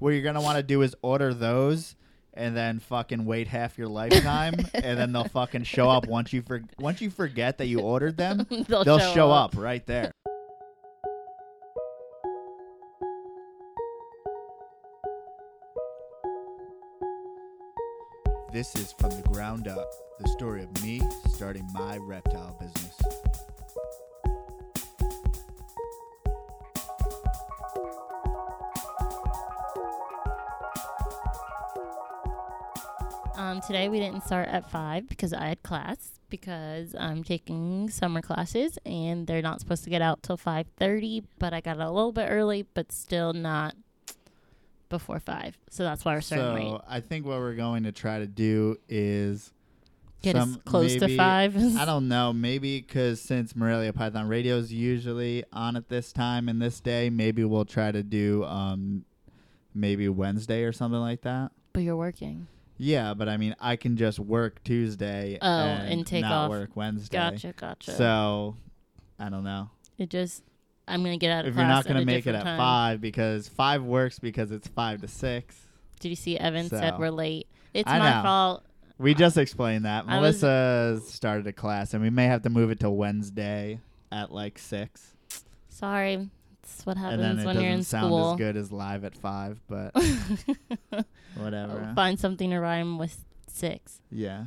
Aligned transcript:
what 0.00 0.10
you're 0.10 0.22
gonna 0.22 0.40
want 0.40 0.56
to 0.56 0.62
do 0.62 0.82
is 0.82 0.96
order 1.02 1.32
those 1.32 1.94
and 2.34 2.56
then 2.56 2.80
fucking 2.80 3.24
wait 3.24 3.46
half 3.46 3.78
your 3.78 3.88
lifetime 3.88 4.54
and 4.74 4.98
then 4.98 5.12
they'll 5.12 5.24
fucking 5.24 5.62
show 5.62 5.88
up 5.88 6.06
once 6.06 6.32
you 6.32 6.42
for 6.42 6.62
once 6.78 7.00
you 7.00 7.10
forget 7.10 7.58
that 7.58 7.66
you 7.66 7.80
ordered 7.80 8.16
them 8.16 8.46
they'll, 8.68 8.82
they'll 8.82 8.98
show, 8.98 9.30
up. 9.30 9.54
right 9.56 9.86
there 9.86 10.10
this 18.52 18.74
is 18.74 18.92
from 18.98 19.10
the 19.10 19.28
ground 19.28 19.68
up 19.68 19.90
the 20.18 20.28
story 20.28 20.62
of 20.62 20.82
me 20.82 21.00
starting 21.34 21.66
my 21.74 21.96
reptile 21.98 22.56
business 22.60 23.49
Um, 33.60 33.66
today 33.66 33.88
we 33.88 34.00
didn't 34.00 34.24
start 34.24 34.48
at 34.48 34.70
five 34.70 35.08
because 35.08 35.32
I 35.32 35.48
had 35.48 35.62
class 35.62 36.18
because 36.28 36.94
I'm 36.98 37.22
taking 37.22 37.90
summer 37.90 38.22
classes 38.22 38.78
and 38.86 39.26
they're 39.26 39.42
not 39.42 39.60
supposed 39.60 39.84
to 39.84 39.90
get 39.90 40.00
out 40.02 40.22
till 40.22 40.36
five 40.36 40.66
thirty. 40.78 41.24
But 41.38 41.52
I 41.52 41.60
got 41.60 41.78
a 41.78 41.90
little 41.90 42.12
bit 42.12 42.28
early, 42.30 42.66
but 42.74 42.92
still 42.92 43.32
not 43.32 43.74
before 44.88 45.20
five. 45.20 45.58
So 45.70 45.82
that's 45.82 46.04
why 46.04 46.14
we're 46.14 46.20
starting 46.20 46.66
so 46.68 46.72
late. 46.72 46.80
i 46.88 47.00
think 47.00 47.24
what 47.24 47.38
we're 47.38 47.54
going 47.54 47.84
to 47.84 47.92
try 47.92 48.18
to 48.18 48.26
do 48.26 48.76
is 48.88 49.52
Get 50.22 50.36
us 50.36 50.42
some- 50.42 50.62
close 50.64 50.96
to 50.96 51.16
five. 51.16 51.56
I 51.76 51.84
don't 51.86 52.08
know. 52.08 52.32
Maybe 52.32 52.80
because 52.80 53.20
since 53.20 53.54
Morelia 53.54 53.92
Python 53.92 54.28
Radio 54.28 54.56
is 54.56 54.72
usually 54.72 55.44
on 55.52 55.76
at 55.76 55.88
this 55.88 56.12
time 56.12 56.48
and 56.48 56.60
this 56.62 56.80
day, 56.80 57.10
maybe 57.10 57.44
we'll 57.44 57.64
try 57.64 57.92
to 57.92 58.02
do 58.02 58.44
um, 58.44 59.04
maybe 59.74 60.08
Wednesday 60.08 60.64
or 60.64 60.72
something 60.72 61.00
like 61.00 61.22
that. 61.22 61.52
but 61.72 61.82
you're 61.82 61.96
working. 61.96 62.46
Yeah, 62.82 63.12
but 63.14 63.28
I 63.28 63.36
mean, 63.36 63.54
I 63.60 63.76
can 63.76 63.96
just 63.98 64.18
work 64.18 64.64
Tuesday 64.64 65.36
Oh, 65.42 65.46
and, 65.46 65.92
and 65.92 66.06
take 66.06 66.22
not 66.22 66.32
off. 66.32 66.50
work 66.50 66.70
Wednesday. 66.76 67.18
Gotcha, 67.18 67.52
gotcha. 67.56 67.92
So 67.92 68.56
I 69.18 69.28
don't 69.28 69.44
know 69.44 69.68
it 69.98 70.08
just 70.08 70.42
I'm 70.88 71.02
gonna 71.04 71.18
get 71.18 71.30
out 71.30 71.40
of 71.40 71.44
here. 71.44 71.50
if 71.52 71.56
you're 71.58 71.66
not 71.66 71.86
gonna 71.86 72.04
make 72.06 72.26
it 72.26 72.34
at 72.34 72.42
time. 72.42 72.56
five 72.58 73.00
because 73.02 73.48
five 73.48 73.82
works 73.82 74.18
because 74.18 74.50
it's 74.50 74.66
five 74.68 75.02
to 75.02 75.08
six. 75.08 75.56
Did 76.00 76.08
you 76.08 76.16
see 76.16 76.38
Evan 76.38 76.68
said 76.70 76.98
we're 76.98 77.10
late? 77.10 77.46
It's 77.74 77.88
I 77.88 77.98
my 77.98 78.10
know. 78.16 78.22
fault. 78.22 78.64
We 78.98 79.14
just 79.14 79.36
explained 79.36 79.84
that 79.84 80.04
I 80.08 80.18
was- 80.18 80.42
Melissa 80.42 81.00
started 81.06 81.46
a 81.46 81.52
class, 81.52 81.92
and 81.94 82.02
we 82.02 82.10
may 82.10 82.26
have 82.26 82.42
to 82.42 82.50
move 82.50 82.70
it 82.70 82.80
to 82.80 82.90
Wednesday 82.90 83.80
at 84.10 84.32
like 84.32 84.58
six. 84.58 85.14
Sorry. 85.68 86.28
That's 86.76 86.86
what 86.86 86.96
and 86.96 87.20
then 87.20 87.20
happens 87.20 87.42
it 87.42 87.46
when 87.46 87.54
doesn't 87.54 87.62
you're 87.64 87.72
in 87.72 87.82
sound 87.84 88.06
school. 88.06 88.32
as 88.32 88.38
good 88.38 88.56
as 88.56 88.72
live 88.72 89.04
at 89.04 89.14
five, 89.16 89.60
but 89.68 89.94
whatever. 91.36 91.84
I'll 91.88 91.94
find 91.94 92.18
something 92.18 92.50
to 92.50 92.58
rhyme 92.58 92.98
with 92.98 93.24
six. 93.48 94.00
Yeah, 94.10 94.46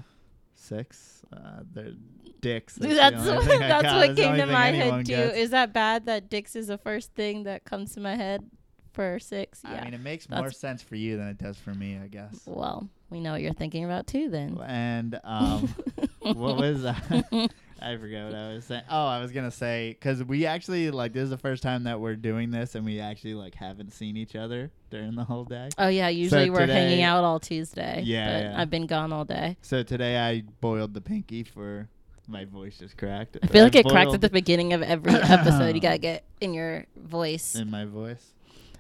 six. 0.56 1.22
Uh, 1.32 1.62
they're 1.74 1.94
dicks. 2.42 2.76
That's 2.76 3.24
the 3.24 3.36
what, 3.36 3.48
that's 3.48 3.84
got. 3.84 3.96
what 3.96 4.16
came 4.16 4.36
to 4.38 4.46
my 4.46 4.68
head 4.68 5.06
too. 5.06 5.12
gets. 5.14 5.38
Is 5.38 5.50
that 5.52 5.74
bad 5.74 6.06
that 6.06 6.30
Dix 6.30 6.56
is 6.56 6.68
the 6.68 6.78
first 6.78 7.14
thing 7.14 7.44
that 7.44 7.64
comes 7.64 7.94
to 7.96 8.00
my 8.00 8.16
head 8.16 8.44
for 8.92 9.18
six? 9.20 9.62
Yeah. 9.64 9.82
I 9.82 9.86
mean, 9.86 9.94
it 9.94 10.02
makes 10.02 10.30
more 10.30 10.52
sense 10.52 10.82
for 10.84 10.96
you 10.96 11.18
than 11.18 11.28
it 11.28 11.38
does 11.38 11.58
for 11.58 11.74
me, 11.74 11.98
I 12.04 12.08
guess. 12.08 12.42
well, 12.46 12.88
we 13.10 13.20
know 13.20 13.32
what 13.32 13.42
you're 13.42 13.54
thinking 13.54 13.86
about 13.86 14.08
too. 14.08 14.30
Then. 14.30 14.60
And 14.66 15.20
um, 15.24 15.74
what 16.20 16.58
was 16.58 16.82
that? 16.84 17.50
I 17.84 17.98
forgot 17.98 18.26
what 18.26 18.36
I 18.36 18.54
was 18.54 18.66
saying. 18.66 18.84
Oh, 18.90 19.06
I 19.06 19.20
was 19.20 19.32
gonna 19.32 19.52
say 19.52 19.90
because 19.90 20.24
we 20.24 20.46
actually 20.46 20.90
like 20.92 21.14
this 21.14 21.24
is 21.24 21.30
the 21.30 21.38
first 21.38 21.62
time 21.64 21.84
that 21.84 22.00
we're 22.00 22.16
doing 22.16 22.50
this, 22.52 22.76
and 22.76 22.86
we 22.86 23.00
actually 23.00 23.34
like 23.34 23.56
haven't 23.56 23.92
seen 23.94 24.16
each 24.18 24.36
other 24.36 24.72
during 24.90 25.16
the 25.16 25.24
whole 25.24 25.44
day. 25.46 25.70
Oh 25.78 25.88
yeah, 25.88 26.08
usually 26.10 26.50
we're 26.50 26.62
today- 26.62 26.74
hanging 26.74 27.04
out 27.04 27.24
all 27.24 27.40
Tuesday. 27.40 28.02
Yeah, 28.06 28.26
but 28.40 28.44
yeah. 28.46 28.62
I've 28.62 28.70
been 28.70 28.86
gone 28.88 29.12
all 29.12 29.26
day. 29.26 29.58
So 29.62 29.84
today 29.84 30.18
I 30.18 30.44
boiled 30.62 30.94
the 30.94 31.02
pinky 31.02 31.44
for 31.44 31.90
my 32.28 32.46
voice 32.46 32.78
just 32.78 32.98
cracked. 32.98 33.38
I 33.44 33.48
feel 33.48 33.66
like 33.66 33.76
it 33.76 33.86
cracks 33.86 34.14
at 34.14 34.22
the 34.22 34.30
beginning 34.30 34.72
of 34.74 34.82
every 34.82 35.14
episode. 35.14 35.76
You 35.76 35.82
gotta 35.82 35.98
get 35.98 36.24
in 36.40 36.54
your 36.54 36.86
voice. 36.96 37.56
in 37.56 37.70
my 37.70 37.86
voice. 37.86 38.34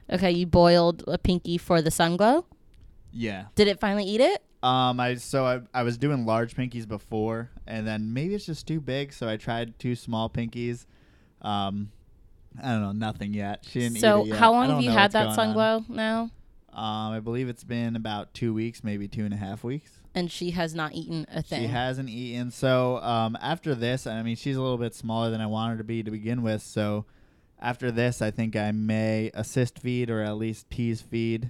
Okay, 0.09 0.31
you 0.31 0.45
boiled 0.45 1.03
a 1.07 1.17
pinky 1.17 1.57
for 1.57 1.81
the 1.81 1.91
sun 1.91 2.15
glow. 2.17 2.45
Yeah. 3.11 3.45
Did 3.55 3.67
it 3.67 3.79
finally 3.79 4.05
eat 4.05 4.21
it? 4.21 4.41
Um. 4.63 4.99
I 4.99 5.15
so 5.15 5.45
I 5.45 5.61
I 5.73 5.83
was 5.83 5.97
doing 5.97 6.25
large 6.25 6.55
pinkies 6.55 6.87
before, 6.87 7.49
and 7.67 7.85
then 7.85 8.13
maybe 8.13 8.33
it's 8.35 8.45
just 8.45 8.67
too 8.67 8.79
big, 8.79 9.13
so 9.13 9.27
I 9.27 9.37
tried 9.37 9.77
two 9.79 9.95
small 9.95 10.29
pinkies. 10.29 10.85
Um. 11.41 11.91
I 12.61 12.69
don't 12.69 12.81
know, 12.83 12.91
nothing 12.91 13.33
yet. 13.33 13.65
She 13.67 13.79
didn't 13.79 13.97
eat 13.97 14.01
So 14.01 14.21
it 14.21 14.27
yet. 14.27 14.37
how 14.37 14.51
long 14.51 14.69
have 14.69 14.81
you 14.81 14.91
had 14.91 15.11
that 15.13 15.33
sun 15.33 15.53
glow 15.53 15.83
now? 15.89 16.29
Um, 16.71 17.11
I 17.11 17.19
believe 17.19 17.49
it's 17.49 17.63
been 17.63 17.95
about 17.95 18.31
two 18.35 18.53
weeks, 18.53 18.83
maybe 18.83 19.07
two 19.07 19.25
and 19.25 19.33
a 19.33 19.37
half 19.37 19.63
weeks. 19.63 19.97
And 20.13 20.31
she 20.31 20.51
has 20.51 20.75
not 20.75 20.93
eaten 20.93 21.25
a 21.31 21.41
thing. 21.41 21.61
She 21.61 21.67
hasn't 21.67 22.09
eaten. 22.09 22.51
So 22.51 22.97
um, 23.01 23.35
after 23.41 23.73
this, 23.73 24.05
I 24.05 24.21
mean, 24.21 24.35
she's 24.35 24.55
a 24.55 24.61
little 24.61 24.77
bit 24.77 24.93
smaller 24.93 25.31
than 25.31 25.41
I 25.41 25.47
wanted 25.47 25.71
her 25.73 25.77
to 25.79 25.83
be 25.83 26.03
to 26.03 26.11
begin 26.11 26.43
with. 26.43 26.61
So 26.61 27.05
after 27.59 27.89
this, 27.91 28.21
I 28.21 28.29
think 28.29 28.55
I 28.55 28.71
may 28.71 29.31
assist 29.33 29.79
feed 29.79 30.11
or 30.11 30.21
at 30.21 30.37
least 30.37 30.69
tease 30.69 31.01
feed. 31.01 31.49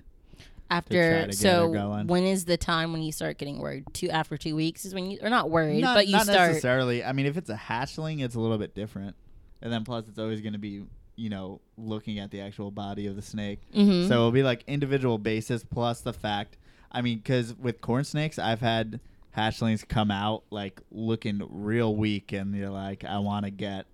After 0.73 1.27
to 1.27 1.33
so 1.33 2.03
when 2.05 2.23
is 2.23 2.45
the 2.45 2.57
time 2.57 2.91
when 2.93 3.01
you 3.01 3.11
start 3.11 3.37
getting 3.37 3.59
worried? 3.59 3.85
Two 3.93 4.09
after 4.09 4.37
two 4.37 4.55
weeks 4.55 4.85
is 4.85 4.93
when 4.93 5.09
you 5.11 5.19
are 5.21 5.29
not 5.29 5.49
worried, 5.49 5.81
not, 5.81 5.95
but 5.95 6.07
you 6.07 6.13
not 6.13 6.23
start. 6.23 6.49
necessarily. 6.49 7.03
I 7.03 7.11
mean, 7.13 7.25
if 7.25 7.37
it's 7.37 7.49
a 7.49 7.55
hatchling, 7.55 8.23
it's 8.23 8.35
a 8.35 8.39
little 8.39 8.57
bit 8.57 8.73
different. 8.75 9.15
And 9.61 9.71
then 9.71 9.83
plus, 9.83 10.07
it's 10.07 10.19
always 10.19 10.41
going 10.41 10.53
to 10.53 10.59
be, 10.59 10.83
you 11.15 11.29
know, 11.29 11.61
looking 11.77 12.19
at 12.19 12.31
the 12.31 12.41
actual 12.41 12.71
body 12.71 13.07
of 13.07 13.15
the 13.15 13.21
snake. 13.21 13.59
Mhm. 13.73 14.07
So 14.07 14.13
it'll 14.15 14.31
be 14.31 14.43
like 14.43 14.63
individual 14.67 15.17
basis 15.17 15.63
plus 15.63 16.01
the 16.01 16.13
fact. 16.13 16.57
I 16.91 17.01
mean, 17.01 17.17
because 17.17 17.53
with 17.55 17.81
corn 17.81 18.03
snakes, 18.03 18.37
I've 18.37 18.61
had 18.61 18.99
hatchlings 19.35 19.87
come 19.87 20.11
out 20.11 20.43
like 20.51 20.81
looking 20.91 21.41
real 21.49 21.95
weak, 21.95 22.33
and 22.33 22.53
you're 22.55 22.69
like, 22.69 23.03
I 23.03 23.19
want 23.19 23.45
to 23.45 23.51
get 23.51 23.85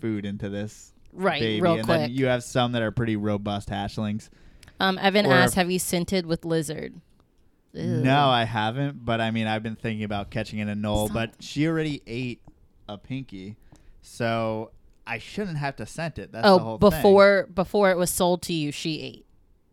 food 0.00 0.24
into 0.26 0.48
this 0.48 0.92
right, 1.12 1.40
baby. 1.40 1.60
real 1.62 1.74
and 1.74 1.84
quick. 1.84 1.98
then 2.00 2.10
you 2.10 2.26
have 2.26 2.44
some 2.44 2.72
that 2.72 2.82
are 2.82 2.90
pretty 2.90 3.16
robust 3.16 3.68
hatchlings. 3.70 4.28
Um, 4.80 4.98
Evan 4.98 5.26
or 5.26 5.32
asked, 5.32 5.54
"Have 5.54 5.70
you 5.70 5.78
scented 5.78 6.26
with 6.26 6.44
lizard?" 6.44 6.94
Ew. 7.72 7.82
No, 7.82 8.28
I 8.28 8.44
haven't, 8.44 9.04
but 9.04 9.20
I 9.20 9.30
mean, 9.30 9.46
I've 9.46 9.62
been 9.62 9.76
thinking 9.76 10.04
about 10.04 10.30
catching 10.30 10.60
an 10.60 10.68
anole, 10.68 11.12
but 11.12 11.34
she 11.40 11.66
already 11.66 12.02
ate 12.06 12.40
a 12.88 12.96
pinky, 12.98 13.56
so 14.02 14.70
I 15.06 15.18
shouldn't 15.18 15.58
have 15.58 15.76
to 15.76 15.86
scent 15.86 16.18
it. 16.18 16.32
That's 16.32 16.44
the 16.44 16.52
oh, 16.52 16.58
whole 16.58 16.78
thing. 16.78 16.90
before 16.90 17.48
before 17.52 17.90
it 17.90 17.96
was 17.96 18.10
sold 18.10 18.42
to 18.42 18.52
you, 18.52 18.70
she 18.72 19.00
ate. 19.02 19.26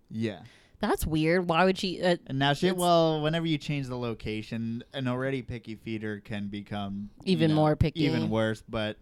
Yeah. 0.10 0.40
That's 0.80 1.06
weird. 1.06 1.48
Why 1.48 1.64
would 1.64 1.78
she? 1.78 2.02
Uh, 2.02 2.18
And 2.26 2.40
now 2.40 2.54
she 2.54 2.72
well, 2.72 3.22
whenever 3.22 3.46
you 3.46 3.60
change 3.60 3.88
the 3.88 3.98
location, 3.98 4.84
an 4.94 5.08
already 5.08 5.44
picky 5.44 5.76
feeder 5.76 6.20
can 6.20 6.48
become 6.48 7.12
you 7.24 7.34
Even 7.34 7.52
know, 7.52 7.56
more 7.58 7.76
picky. 7.76 8.06
even 8.06 8.30
worse. 8.32 8.64
But 8.68 8.98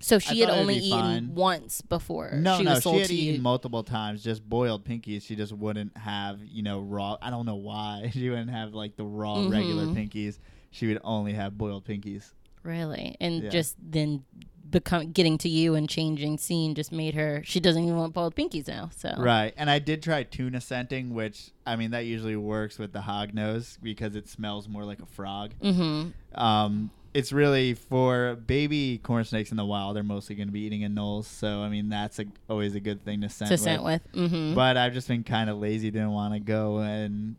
so 0.00 0.18
she 0.18 0.40
had 0.40 0.50
only 0.50 0.78
be 0.80 0.86
eaten 0.86 0.98
fine. 0.98 1.34
once 1.34 1.80
before. 1.82 2.32
no, 2.32 2.58
she 2.58 2.64
no, 2.64 2.72
was 2.74 2.82
she 2.82 2.90
had 2.98 3.06
to 3.08 3.14
eaten 3.14 3.34
you. 3.36 3.40
multiple 3.42 3.82
times, 3.84 4.22
just 4.24 4.48
boiled 4.48 4.84
pinkies. 4.84 5.22
She 5.22 5.36
just 5.36 5.52
wouldn't 5.52 5.96
have 5.96 6.40
you 6.44 6.62
know 6.62 6.80
raw. 6.80 7.16
I 7.22 7.30
don't 7.30 7.46
know 7.46 7.56
why 7.56 8.10
she 8.14 8.28
wouldn't 8.30 8.50
have 8.50 8.74
like 8.74 8.96
the 8.96 9.04
raw 9.04 9.46
regular 9.48 9.84
Mhm. 9.84 9.94
pinkies. 10.10 10.38
She 10.70 10.86
would 10.86 11.00
only 11.04 11.32
have 11.34 11.56
boiled 11.58 11.84
pinkies. 11.84 12.32
Really? 12.62 13.16
And 13.20 13.42
Yeah. 13.44 13.50
just 13.50 13.76
then 13.80 14.24
become 14.70 15.10
getting 15.10 15.36
to 15.36 15.48
you 15.48 15.74
and 15.74 15.88
changing 15.88 16.38
scene 16.38 16.76
just 16.76 16.92
made 16.92 17.12
her 17.14 17.42
she 17.44 17.58
doesn't 17.58 17.82
even 17.82 17.96
want 17.96 18.12
boiled 18.14 18.36
pinkies 18.36 18.68
now. 18.68 18.88
So 18.96 19.12
Right, 19.18 19.52
and 19.56 19.68
I 19.68 19.80
did 19.80 20.00
try 20.00 20.22
tuna 20.22 20.60
scenting, 20.60 21.12
which 21.12 21.50
I 21.66 21.74
mean 21.74 21.90
that 21.90 22.04
usually 22.06 22.36
works 22.36 22.78
with 22.78 22.92
the 22.92 23.00
hog 23.00 23.34
nose 23.34 23.78
because 23.82 24.14
it 24.14 24.28
smells 24.28 24.68
more 24.68 24.84
like 24.84 25.00
a 25.02 25.06
frog. 25.06 25.54
Mm-hmm. 25.60 26.40
Um, 26.40 26.90
it's 27.12 27.32
really 27.32 27.74
for 27.74 28.36
baby 28.36 28.98
corn 29.02 29.24
snakes 29.24 29.50
in 29.50 29.56
the 29.56 29.64
wild. 29.64 29.96
They're 29.96 30.02
mostly 30.02 30.36
going 30.36 30.48
to 30.48 30.52
be 30.52 30.60
eating 30.60 30.82
anoles, 30.82 31.24
so 31.24 31.60
I 31.60 31.68
mean 31.68 31.88
that's 31.88 32.18
a, 32.18 32.26
always 32.48 32.74
a 32.74 32.80
good 32.80 33.04
thing 33.04 33.20
to 33.22 33.28
scent. 33.28 33.48
To 33.48 33.54
with. 33.54 33.60
scent 33.60 33.82
with. 33.82 34.12
Mm-hmm. 34.12 34.54
But 34.54 34.76
I've 34.76 34.92
just 34.92 35.08
been 35.08 35.24
kind 35.24 35.50
of 35.50 35.58
lazy, 35.58 35.90
didn't 35.90 36.12
want 36.12 36.34
to 36.34 36.40
go 36.40 36.78
and 36.78 37.36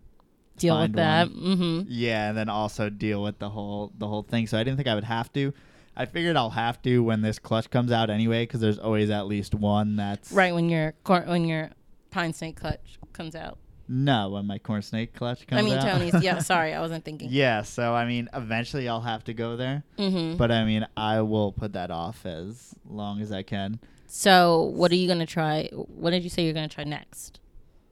Deal 0.62 0.80
with 0.80 0.94
that. 0.94 1.28
Mm-hmm. 1.28 1.88
yeah, 1.88 2.30
and 2.30 2.38
then 2.38 2.48
also 2.48 2.90
deal 2.90 3.24
with 3.24 3.40
the 3.40 3.50
whole 3.50 3.92
the 3.98 4.08
whole 4.08 4.22
thing. 4.24 4.46
So 4.46 4.58
I 4.58 4.64
didn't 4.64 4.78
think 4.78 4.88
I 4.88 4.96
would 4.96 5.04
have 5.04 5.32
to. 5.34 5.54
I 5.96 6.06
figured 6.06 6.38
I'll 6.38 6.52
have 6.52 6.82
to 6.84 7.00
when 7.04 7.22
this 7.22 7.40
clutch 7.40 7.70
comes 7.70 7.92
out 7.92 8.10
anyway, 8.10 8.44
because 8.44 8.62
there's 8.62 8.78
always 8.78 9.10
at 9.10 9.28
least 9.28 9.56
one 9.56 9.96
that's 9.96 10.32
Right 10.32 10.54
when 10.54 10.70
your 10.70 10.94
cor- 11.04 11.26
when 11.26 11.46
your 11.46 11.72
pine 12.12 12.34
snake 12.34 12.60
clutch 12.60 13.00
comes 13.12 13.36
out. 13.36 13.58
No, 13.94 14.30
when 14.30 14.48
my 14.48 14.58
corn 14.58 14.82
snake 14.82 15.14
clutch 15.14 15.46
comes 15.48 15.62
I 15.62 15.66
mean 15.66 15.78
out. 15.78 15.84
Tony's. 15.84 16.24
Yeah, 16.24 16.40
sorry, 16.54 16.74
I 16.74 16.80
wasn't 16.80 17.04
thinking. 17.04 17.28
Yeah, 17.30 17.64
so 17.64 17.94
I 17.94 18.06
mean, 18.06 18.30
eventually 18.34 18.88
I'll 18.88 19.02
have 19.02 19.26
to 19.26 19.34
go 19.34 19.58
there, 19.58 19.84
Mm-hmm. 19.98 20.38
but 20.38 20.50
I 20.50 20.64
mean, 20.64 20.88
I 20.96 21.20
will 21.22 21.52
put 21.52 21.74
that 21.74 21.92
off 21.92 22.26
as 22.26 22.74
long 22.90 23.20
as 23.22 23.34
I 23.34 23.44
can. 23.44 23.80
So 24.08 24.64
what 24.76 24.92
are 24.92 24.96
you 24.96 25.10
gonna 25.10 25.26
try? 25.26 25.70
What 25.74 26.12
did 26.12 26.24
you 26.24 26.30
say 26.30 26.44
you're 26.46 26.54
gonna 26.54 26.70
try 26.70 26.86
next? 26.86 27.42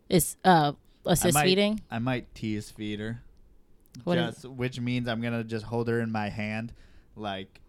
Is 0.08 0.38
uh 0.46 0.72
assist 1.06 1.34
might- 1.34 1.44
feeding? 1.44 1.82
I 1.92 2.00
might 2.00 2.34
tease 2.34 2.72
feed 2.72 3.00
her, 3.02 3.22
What 4.06 4.16
just 4.16 4.46
which 4.46 4.80
means 4.80 5.08
I'm 5.10 5.20
gonna 5.22 5.44
just 5.44 5.66
hold 5.66 5.90
her 5.90 6.00
in 6.00 6.12
my 6.14 6.30
hand, 6.30 6.72
like 7.18 7.60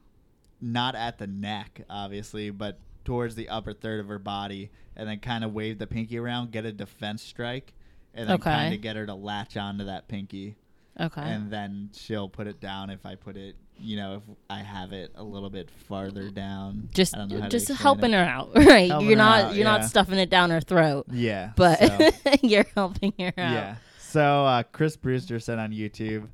not 0.60 0.94
at 0.94 1.18
the 1.18 1.26
neck, 1.26 1.80
obviously, 1.90 2.50
but 2.50 2.78
towards 3.04 3.34
the 3.34 3.48
upper 3.48 3.72
third 3.72 3.98
of 3.98 4.06
her 4.08 4.18
body, 4.20 4.70
and 4.94 5.08
then 5.08 5.18
kind 5.18 5.42
of 5.42 5.52
wave 5.52 5.78
the 5.78 5.86
pinky 5.88 6.16
around, 6.18 6.52
get 6.52 6.64
a 6.64 6.70
defense 6.72 7.22
strike, 7.22 7.72
and 8.14 8.28
then 8.28 8.34
Okay. 8.36 8.50
kind 8.50 8.74
of 8.74 8.80
get 8.80 8.96
her 8.96 9.06
to 9.06 9.14
latch 9.14 9.56
onto 9.56 9.84
that 9.84 10.08
pinky, 10.08 10.56
Okay. 10.98 11.20
and 11.22 11.50
then 11.50 11.90
she'll 11.94 12.28
put 12.28 12.46
it 12.46 12.60
down 12.60 12.90
if 12.90 13.04
I 13.06 13.14
put 13.14 13.36
it. 13.36 13.56
You 13.82 13.96
know, 13.96 14.14
if 14.16 14.22
I 14.50 14.58
have 14.58 14.92
it 14.92 15.10
a 15.14 15.22
little 15.22 15.48
bit 15.48 15.70
farther 15.88 16.28
down. 16.30 16.90
just 16.92 17.14
I 17.14 17.20
don't 17.20 17.30
know 17.30 17.36
how 17.40 17.48
to 17.48 17.48
just 17.48 17.68
helping 17.68 18.10
it. 18.12 18.16
her 18.18 18.22
out, 18.24 18.50
right? 18.54 18.90
Helping 18.90 19.08
you're 19.08 19.16
not 19.16 19.44
out, 19.44 19.54
you're 19.54 19.64
yeah. 19.64 19.78
not 19.78 19.84
stuffing 19.86 20.18
it 20.18 20.28
down 20.28 20.50
her 20.50 20.60
throat, 20.60 21.06
Yeah, 21.10 21.52
but 21.56 21.78
so- 21.78 22.10
you're 22.42 22.66
helping 22.74 23.14
her 23.18 23.28
out. 23.28 23.34
Yeah. 23.36 23.76
So 24.00 24.44
uh, 24.44 24.64
Chris 24.64 24.96
Brewster 24.96 25.38
said 25.40 25.58
on 25.58 25.70
YouTube 25.72 26.28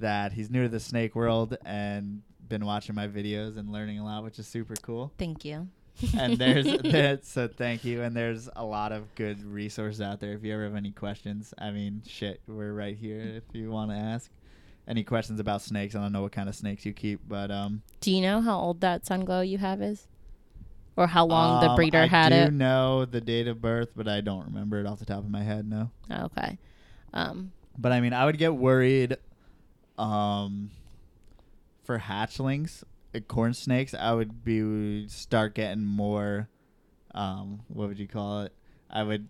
that 0.00 0.32
he's 0.32 0.50
new 0.50 0.62
to 0.64 0.68
the 0.68 0.80
snake 0.80 1.14
world 1.14 1.56
and 1.64 2.22
been 2.48 2.64
watching 2.66 2.94
my 2.96 3.06
videos 3.06 3.56
and 3.56 3.70
learning 3.70 4.00
a 4.00 4.04
lot, 4.04 4.24
which 4.24 4.38
is 4.40 4.46
super 4.48 4.74
cool. 4.82 5.12
Thank 5.16 5.44
you. 5.44 5.68
And 6.16 6.36
there's 6.38 6.64
that, 6.82 7.24
so 7.24 7.48
thank 7.48 7.84
you. 7.84 8.02
And 8.02 8.16
there's 8.16 8.48
a 8.56 8.64
lot 8.64 8.92
of 8.92 9.14
good 9.14 9.42
resources 9.44 10.00
out 10.00 10.20
there. 10.20 10.32
If 10.32 10.42
you 10.44 10.52
ever 10.54 10.64
have 10.64 10.74
any 10.74 10.90
questions, 10.90 11.54
I 11.58 11.70
mean, 11.70 12.02
shit, 12.06 12.40
we're 12.46 12.72
right 12.72 12.96
here 12.96 13.20
if 13.20 13.44
you 13.54 13.70
want 13.70 13.90
to 13.90 13.96
ask 13.96 14.30
any 14.88 15.04
questions 15.04 15.40
about 15.40 15.62
snakes. 15.62 15.94
I 15.94 16.00
don't 16.02 16.12
know 16.12 16.22
what 16.22 16.32
kind 16.32 16.48
of 16.48 16.54
snakes 16.54 16.84
you 16.84 16.92
keep, 16.92 17.20
but 17.28 17.50
um, 17.50 17.82
Do 18.00 18.10
you 18.12 18.20
know 18.20 18.40
how 18.40 18.58
old 18.58 18.80
that 18.80 19.06
sun 19.06 19.24
glow 19.24 19.40
you 19.40 19.58
have 19.58 19.80
is, 19.80 20.08
or 20.96 21.06
how 21.06 21.24
long 21.26 21.60
the 21.62 21.70
um, 21.70 21.76
breeder 21.76 21.98
I 22.00 22.06
had 22.06 22.30
do 22.30 22.34
it? 22.36 22.52
know 22.52 23.04
the 23.04 23.20
date 23.20 23.46
of 23.48 23.62
birth, 23.62 23.90
but 23.96 24.08
I 24.08 24.20
don't 24.20 24.44
remember 24.46 24.80
it 24.80 24.86
off 24.86 24.98
the 24.98 25.06
top 25.06 25.18
of 25.20 25.30
my 25.30 25.42
head. 25.42 25.68
No. 25.68 25.90
Okay. 26.10 26.58
Um, 27.14 27.52
But 27.78 27.92
I 27.92 28.00
mean, 28.00 28.12
I 28.12 28.24
would 28.26 28.36
get 28.38 28.54
worried 28.54 29.16
um 29.96 30.70
for 31.84 31.98
hatchlings, 31.98 32.82
corn 33.20 33.54
snakes, 33.54 33.94
I 33.94 34.12
would 34.12 34.44
be 34.44 35.08
start 35.08 35.54
getting 35.54 35.84
more 35.84 36.48
um 37.14 37.60
what 37.68 37.88
would 37.88 37.98
you 37.98 38.08
call 38.08 38.42
it? 38.42 38.52
I 38.90 39.02
would 39.02 39.28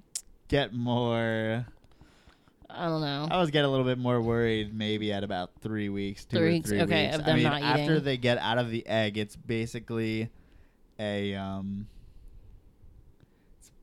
get 0.49 0.73
more 0.73 1.67
I 2.71 2.87
don't 2.87 3.03
know. 3.03 3.29
I 3.31 3.39
was 3.41 3.51
get 3.51 3.65
a 3.65 3.69
little 3.69 3.85
bit 3.85 3.99
more 3.99 4.21
worried 4.21 4.75
maybe 4.75 5.13
at 5.13 5.23
about 5.23 5.51
3 5.61 5.89
weeks, 5.91 6.25
2 6.25 6.37
Three 6.37 6.51
weeks, 6.55 6.71
3 6.71 6.81
okay, 6.83 7.07
weeks. 7.07 7.19
of 7.19 7.29
I 7.29 7.35
mean, 7.35 7.43
not 7.45 7.63
after 7.63 7.93
eating. 7.93 8.05
they 8.05 8.17
get 8.17 8.39
out 8.39 8.59
of 8.59 8.71
the 8.71 8.87
egg, 8.87 9.17
it's 9.17 9.37
basically 9.37 10.31
a 10.99 11.35
um 11.35 11.87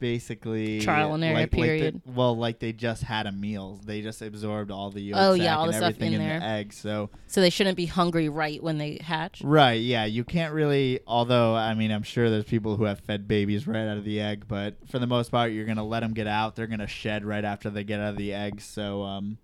basically 0.02 0.82
Trial 0.82 1.14
and 1.14 1.24
error 1.24 1.36
like, 1.36 1.42
like 1.44 1.52
period. 1.52 2.02
well, 2.06 2.36
like 2.36 2.60
they 2.60 2.74
just 2.74 3.04
had 3.04 3.26
a 3.28 3.32
meal. 3.32 3.80
They 3.86 4.02
just 4.02 4.22
absorbed 4.22 4.70
all 4.72 4.90
the 4.90 5.00
yolk 5.00 5.22
Oh, 5.22 5.34
yeah, 5.34 5.56
all 5.56 5.64
and 5.64 5.70
the 5.74 5.78
stuff 5.78 5.90
everything 5.92 6.14
in 6.14 6.22
in, 6.22 6.28
there. 6.28 6.40
the 6.42 6.46
egg. 6.46 6.74
So 6.74 7.10
So 7.28 7.40
they 7.40 7.50
shouldn't 7.50 7.78
be 7.78 7.86
hungry 7.86 8.28
right 8.28 8.62
when 8.62 8.78
they 8.78 8.98
hatch. 9.02 9.42
right, 9.46 9.80
yeah, 9.80 10.04
you 10.04 10.26
can't 10.26 10.54
really. 10.54 11.00
Although 11.08 11.56
I 11.56 11.74
mean, 11.76 11.92
I'm 11.92 12.04
sure 12.04 12.30
there's 12.30 12.44
people 12.44 12.76
who 12.76 12.84
have 12.84 13.00
fed 13.00 13.28
babies 13.30 13.66
right 13.68 13.88
out 13.88 13.98
of 13.98 14.04
the 14.04 14.20
egg, 14.20 14.46
but 14.50 14.76
for 14.90 15.00
the 15.00 15.08
most 15.08 15.32
part, 15.32 15.54
you're 15.54 15.66
gonna 15.66 15.86
let 15.86 16.02
them 16.02 16.14
get 16.14 16.28
out. 16.28 16.58
They're 16.58 16.68
gonna 16.68 16.88
shed 16.88 17.24
right 17.24 17.46
after 17.46 17.70
they 17.70 17.86
get 17.86 18.02
out 18.02 18.10
of 18.10 18.18
the 18.18 18.34
egg. 18.34 18.60
So 18.60 19.04
um. 19.04 19.38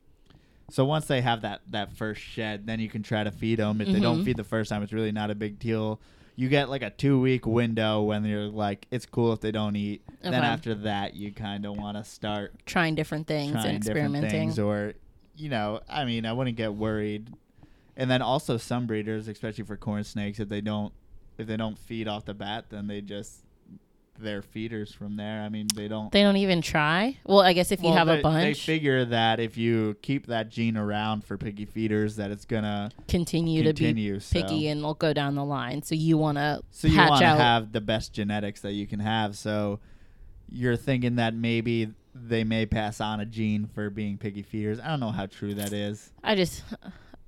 So 0.69 0.83
once 0.83 1.05
they 1.05 1.21
have 1.21 1.43
that, 1.43 1.61
that 1.69 1.93
first 1.93 2.19
shed, 2.19 2.67
then 2.67 2.81
you 2.81 2.89
can 2.89 3.01
try 3.01 3.23
to 3.23 3.31
feed 3.31 3.59
them. 3.59 3.79
If 3.79 3.87
they 3.87 4.01
don't 4.01 4.19
Mhm. 4.19 4.25
feed 4.25 4.35
the 4.35 4.43
first 4.43 4.69
time, 4.69 4.83
it's 4.83 4.91
really 4.91 5.13
not 5.13 5.31
a 5.31 5.35
big 5.35 5.59
deal. 5.59 6.01
You 6.37 6.47
get 6.49 6.69
like 6.69 6.83
a 6.83 6.91
two 6.91 7.19
week 7.19 7.45
window 7.45 8.03
when 8.03 8.23
you're 8.23 8.47
like, 8.47 8.87
it's 8.91 9.05
cool 9.05 9.33
if 9.33 9.41
they 9.41 9.51
don't 9.51 9.75
eat. 9.75 10.03
Then 10.21 10.35
after 10.35 10.75
that, 10.75 11.15
you 11.15 11.33
kind 11.33 11.65
of 11.65 11.75
want 11.75 11.97
to 11.97 12.03
start 12.03 12.53
Trying 12.65 12.95
different 12.95 13.27
things 13.27 13.51
trying 13.53 13.65
and 13.65 13.77
experimenting. 13.77 14.29
things, 14.29 14.59
or 14.59 14.93
you 15.35 15.49
know, 15.49 15.81
I 15.89 16.05
mean, 16.05 16.25
I 16.25 16.33
wouldn't 16.33 16.55
get 16.55 16.73
worried. 16.73 17.33
And 17.95 18.09
then 18.09 18.21
also 18.21 18.57
some 18.57 18.85
breeders, 18.85 19.27
especially 19.27 19.63
for 19.63 19.75
corn 19.77 20.03
snakes, 20.03 20.39
if 20.39 20.47
they 20.47 20.61
don't 20.61 20.93
if 21.39 21.47
they 21.47 21.57
don't 21.57 21.77
feed 21.77 22.07
off 22.07 22.25
the 22.25 22.33
bat, 22.35 22.65
then 22.69 22.87
they 22.87 23.01
just 23.01 23.43
they're 24.17 24.41
feeders 24.41 24.93
from 24.93 25.17
there. 25.17 25.41
I 25.41 25.49
mean, 25.49 25.67
they 25.75 25.87
don't. 25.87 26.11
They 26.11 26.23
don't 26.23 26.37
even 26.37 26.61
try. 26.61 27.17
Well, 27.25 27.41
I 27.41 27.53
guess 27.53 27.71
if 27.71 27.81
you 27.81 27.89
Well, 27.89 27.97
have 27.97 28.07
they, 28.07 28.19
a 28.19 28.23
bunch, 28.23 28.43
they 28.43 28.53
figure 28.53 29.05
that 29.05 29.39
if 29.39 29.57
you 29.57 29.95
keep 30.01 30.27
that 30.27 30.49
gene 30.49 30.77
around 30.77 31.23
for 31.23 31.37
picky 31.37 31.65
feeders, 31.65 32.15
that 32.17 32.31
it's 32.31 32.45
gonna 32.45 32.91
continue, 33.07 33.63
to 33.63 33.73
be 33.73 33.85
continue. 33.85 34.19
so. 34.19 34.41
picky 34.41 34.67
and 34.67 34.83
they'll 34.83 34.93
go 34.93 35.13
down 35.13 35.35
the 35.35 35.45
line. 35.45 35.81
So 35.83 35.95
you 35.95 36.17
want 36.17 36.37
to 36.37 36.61
So 36.71 36.87
you 36.87 36.97
want 36.97 37.21
to 37.21 37.27
have 37.27 37.71
the 37.71 37.81
best 37.81 38.13
genetics 38.13 38.61
that 38.61 38.73
you 38.73 38.87
can 38.87 38.99
have. 38.99 39.37
So 39.37 39.79
you're 40.49 40.77
thinking 40.77 41.15
that 41.17 41.33
maybe 41.33 41.89
they 42.15 42.43
may 42.43 42.65
pass 42.65 42.99
on 43.01 43.19
a 43.19 43.25
gene 43.25 43.67
for 43.73 43.89
being 43.89 44.17
picky 44.17 44.41
feeders. 44.41 44.79
I 44.79 44.87
don't 44.87 44.99
know 44.99 45.11
how 45.11 45.25
true 45.27 45.53
that 45.55 45.73
is. 45.73 46.11
I 46.23 46.35
just, 46.35 46.63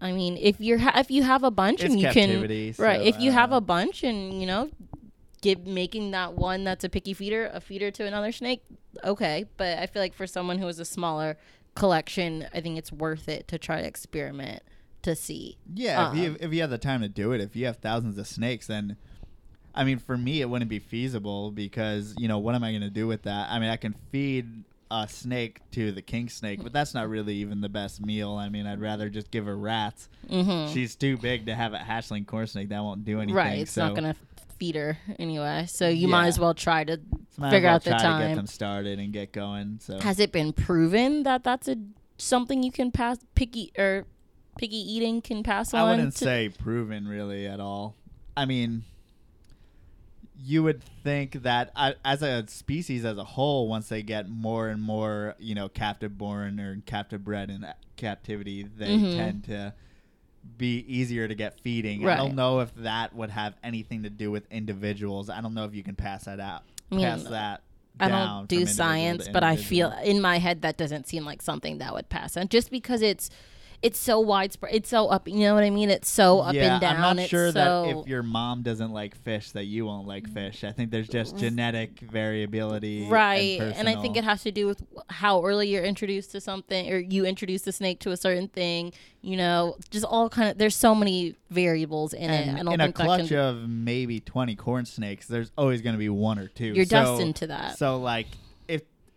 I 0.01 0.11
mean, 0.11 0.37
if 0.37 0.59
you're 0.59 0.77
ha- 0.79 0.97
if 0.99 1.11
you 1.11 1.23
have 1.23 1.43
a 1.43 1.51
bunch 1.51 1.81
It's 1.81 1.93
and 1.93 2.01
you 2.01 2.09
can 2.09 2.41
right, 2.41 2.75
so, 2.75 3.05
if 3.05 3.19
you 3.19 3.31
have 3.31 3.51
a 3.51 3.61
bunch 3.61 4.03
and 4.03 4.39
you 4.39 4.47
know, 4.47 4.69
give 5.41 5.65
making 5.65 6.11
that 6.11 6.33
one 6.33 6.63
that's 6.63 6.83
a 6.83 6.89
picky 6.89 7.13
feeder 7.13 7.49
a 7.53 7.61
feeder 7.61 7.91
to 7.91 8.05
another 8.05 8.31
snake, 8.31 8.63
okay. 9.03 9.45
But 9.57 9.79
I 9.79 9.85
feel 9.85 10.01
like 10.01 10.13
for 10.13 10.27
someone 10.27 10.59
who 10.59 10.67
has 10.67 10.79
a 10.79 10.85
smaller 10.85 11.37
collection, 11.75 12.47
I 12.53 12.61
think 12.61 12.77
it's 12.77 12.91
worth 12.91 13.29
it 13.29 13.47
to 13.49 13.57
try 13.57 13.81
to 13.81 13.87
experiment 13.87 14.63
to 15.03 15.15
see. 15.15 15.57
Yeah, 15.73 16.11
if 16.11 16.17
you 16.17 16.29
Um, 16.29 16.37
if 16.39 16.53
you 16.53 16.61
have 16.61 16.69
the 16.69 16.77
time 16.77 17.01
to 17.01 17.09
do 17.09 17.31
it, 17.31 17.41
if 17.41 17.55
you 17.55 17.65
have 17.65 17.77
thousands 17.77 18.17
of 18.17 18.27
snakes, 18.27 18.67
then 18.67 18.97
I 19.73 19.83
mean, 19.83 19.99
for 19.99 20.17
me, 20.17 20.41
it 20.41 20.49
wouldn't 20.49 20.69
be 20.69 20.79
feasible 20.79 21.51
because 21.51 22.15
you 22.17 22.27
know 22.27 22.37
what 22.39 22.55
am 22.55 22.63
I 22.63 22.71
going 22.71 22.81
to 22.81 22.89
do 22.89 23.07
with 23.07 23.23
that? 23.23 23.49
I 23.49 23.59
mean, 23.59 23.69
I 23.69 23.77
can 23.77 23.95
feed 24.11 24.63
a 24.91 25.07
snake 25.07 25.61
to 25.71 25.91
the 25.91 26.01
king 26.01 26.27
snake, 26.29 26.63
but 26.63 26.73
that's 26.73 26.95
not 26.95 27.07
really 27.07 27.35
even 27.35 27.61
the 27.61 27.69
best 27.69 28.03
meal. 28.03 28.33
I 28.33 28.49
mean, 28.49 28.65
I'd 28.65 28.81
rather 28.81 29.07
just 29.09 29.29
give 29.29 29.45
her 29.45 29.55
rats. 29.55 30.09
Mm-hmm. 30.27 30.73
She's 30.73 30.95
too 30.95 31.15
big 31.17 31.45
to 31.45 31.55
have 31.55 31.73
a 31.73 31.77
hatchling 31.77 32.25
corn 32.25 32.47
snake. 32.47 32.69
That 32.69 32.83
won't 32.83 33.05
do 33.05 33.19
anything. 33.19 33.35
Right, 33.35 33.59
it's 33.59 33.71
so, 33.71 33.87
not 33.87 33.95
gonna 33.95 34.15
feed 34.15 34.25
her 34.75 34.97
anyway. 35.17 35.65
So 35.67 35.87
you 35.87 36.07
might 36.07 36.23
Yeah. 36.23 36.27
as 36.29 36.39
well 36.39 36.53
try 36.53 36.83
to 36.83 36.99
might 37.37 37.47
as 37.47 37.53
figure 37.53 37.67
well 37.67 37.75
out 37.75 37.83
the 37.83 37.89
try 37.91 37.97
to 37.99 38.03
get 38.03 38.09
time. 38.27 38.35
them 38.35 38.47
started 38.47 38.99
and 38.99 39.11
get 39.13 39.31
going. 39.31 39.79
So 39.81 39.99
Has 39.99 40.19
it 40.19 40.31
been 40.31 40.53
proven 40.53 41.23
that 41.23 41.43
that's 41.43 41.67
a 41.67 41.77
something 42.17 42.61
you 42.63 42.71
can 42.71 42.91
pass 42.91 43.17
picky 43.35 43.71
or 43.77 44.05
picky 44.57 44.75
eating 44.77 45.21
can 45.21 45.41
pass 45.43 45.73
on? 45.73 45.79
I 45.87 45.91
wouldn't 45.91 46.13
to- 46.17 46.23
say 46.25 46.49
proven 46.49 47.07
really 47.07 47.47
at 47.47 47.59
all. 47.59 47.95
I 48.35 48.45
mean, 48.45 48.83
you 50.41 50.63
would 50.63 50.81
think 51.03 51.43
that 51.43 51.71
uh, 51.75 51.93
as 52.05 52.21
a 52.21 52.45
species 52.47 53.03
as 53.03 53.17
a 53.17 53.23
whole, 53.23 53.67
once 53.67 53.89
they 53.89 54.01
get 54.03 54.29
more 54.29 54.69
and 54.69 54.81
more, 54.81 55.35
you 55.37 55.53
know, 55.55 55.67
captive 55.67 56.17
born 56.17 56.59
or 56.59 56.81
captive 56.85 57.23
bred 57.25 57.49
in 57.49 57.65
captivity, 57.97 58.63
they 58.63 58.97
Mhm. 58.97 59.15
tend 59.15 59.43
to 59.45 59.73
be 60.57 60.85
easier 60.87 61.27
to 61.27 61.35
get 61.35 61.59
feeding. 61.59 62.07
I 62.07 62.15
don't 62.15 62.35
know 62.35 62.59
if 62.59 62.73
that 62.75 63.15
would 63.15 63.29
have 63.29 63.55
anything 63.63 64.03
to 64.03 64.09
do 64.09 64.31
with 64.31 64.49
individuals. 64.51 65.29
I 65.29 65.41
don't 65.41 65.53
know 65.53 65.65
if 65.65 65.73
you 65.73 65.83
can 65.83 65.95
pass 65.95 66.25
that 66.25 66.39
out. 66.39 66.63
I 66.91 66.95
mean, 66.95 67.05
pass 67.05 67.23
that. 67.25 67.61
I 67.99 68.07
down 68.07 68.37
don't 68.37 68.49
do 68.49 68.65
science, 68.65 69.27
but 69.27 69.43
I 69.43 69.55
feel 69.57 69.91
in 70.03 70.21
my 70.21 70.37
head 70.39 70.61
that 70.61 70.77
doesn't 70.77 71.07
seem 71.07 71.25
like 71.25 71.41
something 71.41 71.79
that 71.79 71.93
would 71.93 72.09
pass 72.09 72.37
And 72.37 72.49
just 72.49 72.71
because 72.71 73.01
it's 73.01 73.29
it's 73.81 73.99
so 73.99 74.19
widespread. 74.19 74.73
It's 74.73 74.89
so 74.89 75.07
up. 75.07 75.27
You 75.27 75.39
know 75.39 75.53
what 75.53 75.63
I 75.63 75.69
mean? 75.69 75.89
It's 75.89 76.09
so 76.09 76.39
up 76.39 76.53
yeah, 76.53 76.73
and 76.73 76.81
down. 76.81 76.97
I'm 76.97 77.15
not 77.15 77.27
sure 77.27 77.51
so, 77.51 77.53
that 77.53 77.97
if 77.97 78.07
your 78.07 78.23
mom 78.23 78.61
doesn't 78.61 78.91
like 78.91 79.15
fish, 79.15 79.51
that 79.51 79.65
you 79.65 79.85
won't 79.85 80.07
like 80.07 80.29
mm. 80.29 80.33
fish. 80.33 80.63
I 80.63 80.71
think 80.71 80.91
there's 80.91 81.07
just 81.07 81.35
mm. 81.35 81.39
genetic 81.39 81.99
variability, 81.99 83.07
right 83.07 83.59
and 83.61 83.89
i 83.89 83.95
think 84.01 84.17
it 84.17 84.23
has 84.23 84.43
to 84.43 84.51
do 84.51 84.67
with 84.67 84.83
how 85.09 85.43
early 85.43 85.69
you're 85.69 85.83
introduced 85.83 86.31
to 86.31 86.41
something 86.41 86.91
or 86.91 86.97
you 86.97 87.25
introduce 87.25 87.63
the 87.63 87.71
snake 87.71 87.99
to 87.99 88.11
a 88.11 88.17
certain 88.17 88.47
thing 88.47 88.93
you 89.21 89.37
know 89.37 89.75
just 89.89 90.05
all 90.05 90.29
kind 90.29 90.49
of 90.49 90.57
there's 90.57 90.75
so 90.75 90.93
many 90.93 91.35
variables 91.49 92.13
in 92.13 92.29
it 92.29 92.47
And 92.47 92.57
i 92.57 92.63
don't 92.63 92.73
in 92.73 92.81
a 92.81 92.85
think 92.85 92.95
clutch 92.95 93.29
can 93.29 93.37
of 93.37 93.69
maybe 93.69 94.19
20 94.19 94.55
corn 94.55 94.85
snakes, 94.85 95.27
there's 95.27 95.51
always 95.57 95.81
going 95.81 95.93
to 95.93 95.99
be 95.99 96.09
one 96.09 96.39
or 96.39 96.47
two. 96.47 96.67
you're 96.67 96.85
so, 96.85 97.03
destined 97.03 97.35
to 97.37 97.47
that 97.47 97.77
So 97.77 97.97
like 97.97 98.27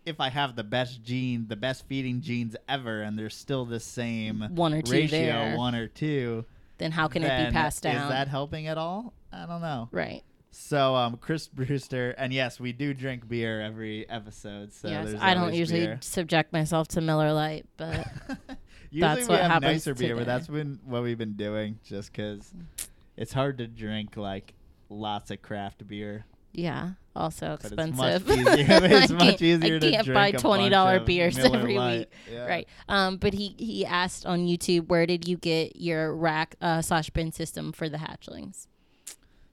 if 0.05 0.21
I 0.21 0.29
have 0.31 0.57
the 0.57 0.65
best 0.65 1.03
gene, 1.03 1.47
the 1.49 1.57
best 1.57 1.87
feeding 1.87 2.21
genes 2.21 2.57
ever, 2.69 3.03
and 3.03 3.19
there's 3.19 3.35
still 3.35 3.65
the 3.65 3.81
same 3.81 4.41
one 4.51 4.75
or 4.75 4.83
two 4.83 4.93
ratio, 4.93 5.19
there 5.19 5.57
one 5.57 5.75
or 5.75 5.87
two, 5.89 6.45
then 6.79 6.93
how 6.93 7.09
can 7.09 7.23
it 7.23 7.47
be 7.47 7.53
passed 7.53 7.83
down 7.83 8.03
Is 8.05 8.09
that 8.09 8.29
helping 8.29 8.67
at 8.67 8.79
all? 8.79 9.13
I 9.33 9.47
don't 9.47 9.61
know. 9.63 9.89
right 9.93 10.23
So 10.51 10.95
um, 10.95 11.17
Chris 11.17 11.49
Brewster, 11.49 12.11
and 12.19 12.33
yes, 12.33 12.61
we 12.61 12.73
do 12.73 12.93
drink 12.93 13.29
beer 13.29 13.61
every 13.61 14.09
episode. 14.11 14.73
So 14.73 14.89
yes 14.89 15.15
i 15.21 15.33
don't 15.35 15.55
usually 15.55 15.87
beer. 15.87 15.99
subject 16.03 16.53
myself 16.53 16.89
to 16.89 17.01
miller 17.01 17.33
Lite, 17.33 17.67
but 17.77 18.07
That's 18.93 19.23
we 19.23 19.29
what 19.29 19.41
have 19.41 19.51
happens 19.51 19.87
nicer 19.87 19.95
beer, 19.95 20.17
but 20.17 20.27
that's 20.27 20.49
been 20.49 20.79
what 20.85 21.03
we've 21.03 21.17
been 21.17 21.33
doing 21.33 21.79
just 21.83 22.13
because 22.13 22.53
it's 23.17 23.33
hard 23.33 23.57
to 23.59 23.67
drink 23.67 24.17
like 24.19 24.53
lots 24.91 25.31
of 25.31 25.41
craft 25.41 25.87
beer. 25.89 26.27
yeah 26.53 26.91
also 27.15 27.59
But 27.61 27.73
it's 27.73 27.97
much 27.97 28.15
expensive 28.23 28.31
easier- 28.31 28.67
it's 28.85 29.11
much 29.13 29.21
can't- 29.21 29.43
easier 29.43 29.77
I 29.77 29.79
to 29.79 29.91
can't 29.91 30.15
buy 30.15 30.33
$20 30.33 31.07
beers 31.07 31.37
Miller 31.37 31.59
every 31.59 31.77
Lite. 31.79 31.99
week 31.99 32.09
Yeah. 32.33 32.47
right 32.47 32.69
um 32.89 33.17
but 33.19 33.35
he 33.35 33.55
he 33.59 33.85
asked 33.85 34.25
on 34.27 34.47
youtube 34.47 34.89
where 34.89 35.05
did 35.07 35.29
you 35.29 35.37
get 35.37 35.77
your 35.77 36.15
rack 36.15 36.57
uh, 36.61 36.81
slash 36.83 37.11
bin 37.11 37.31
system 37.33 37.73
for 37.73 37.89
the 37.89 37.99
hatchlings 37.99 38.67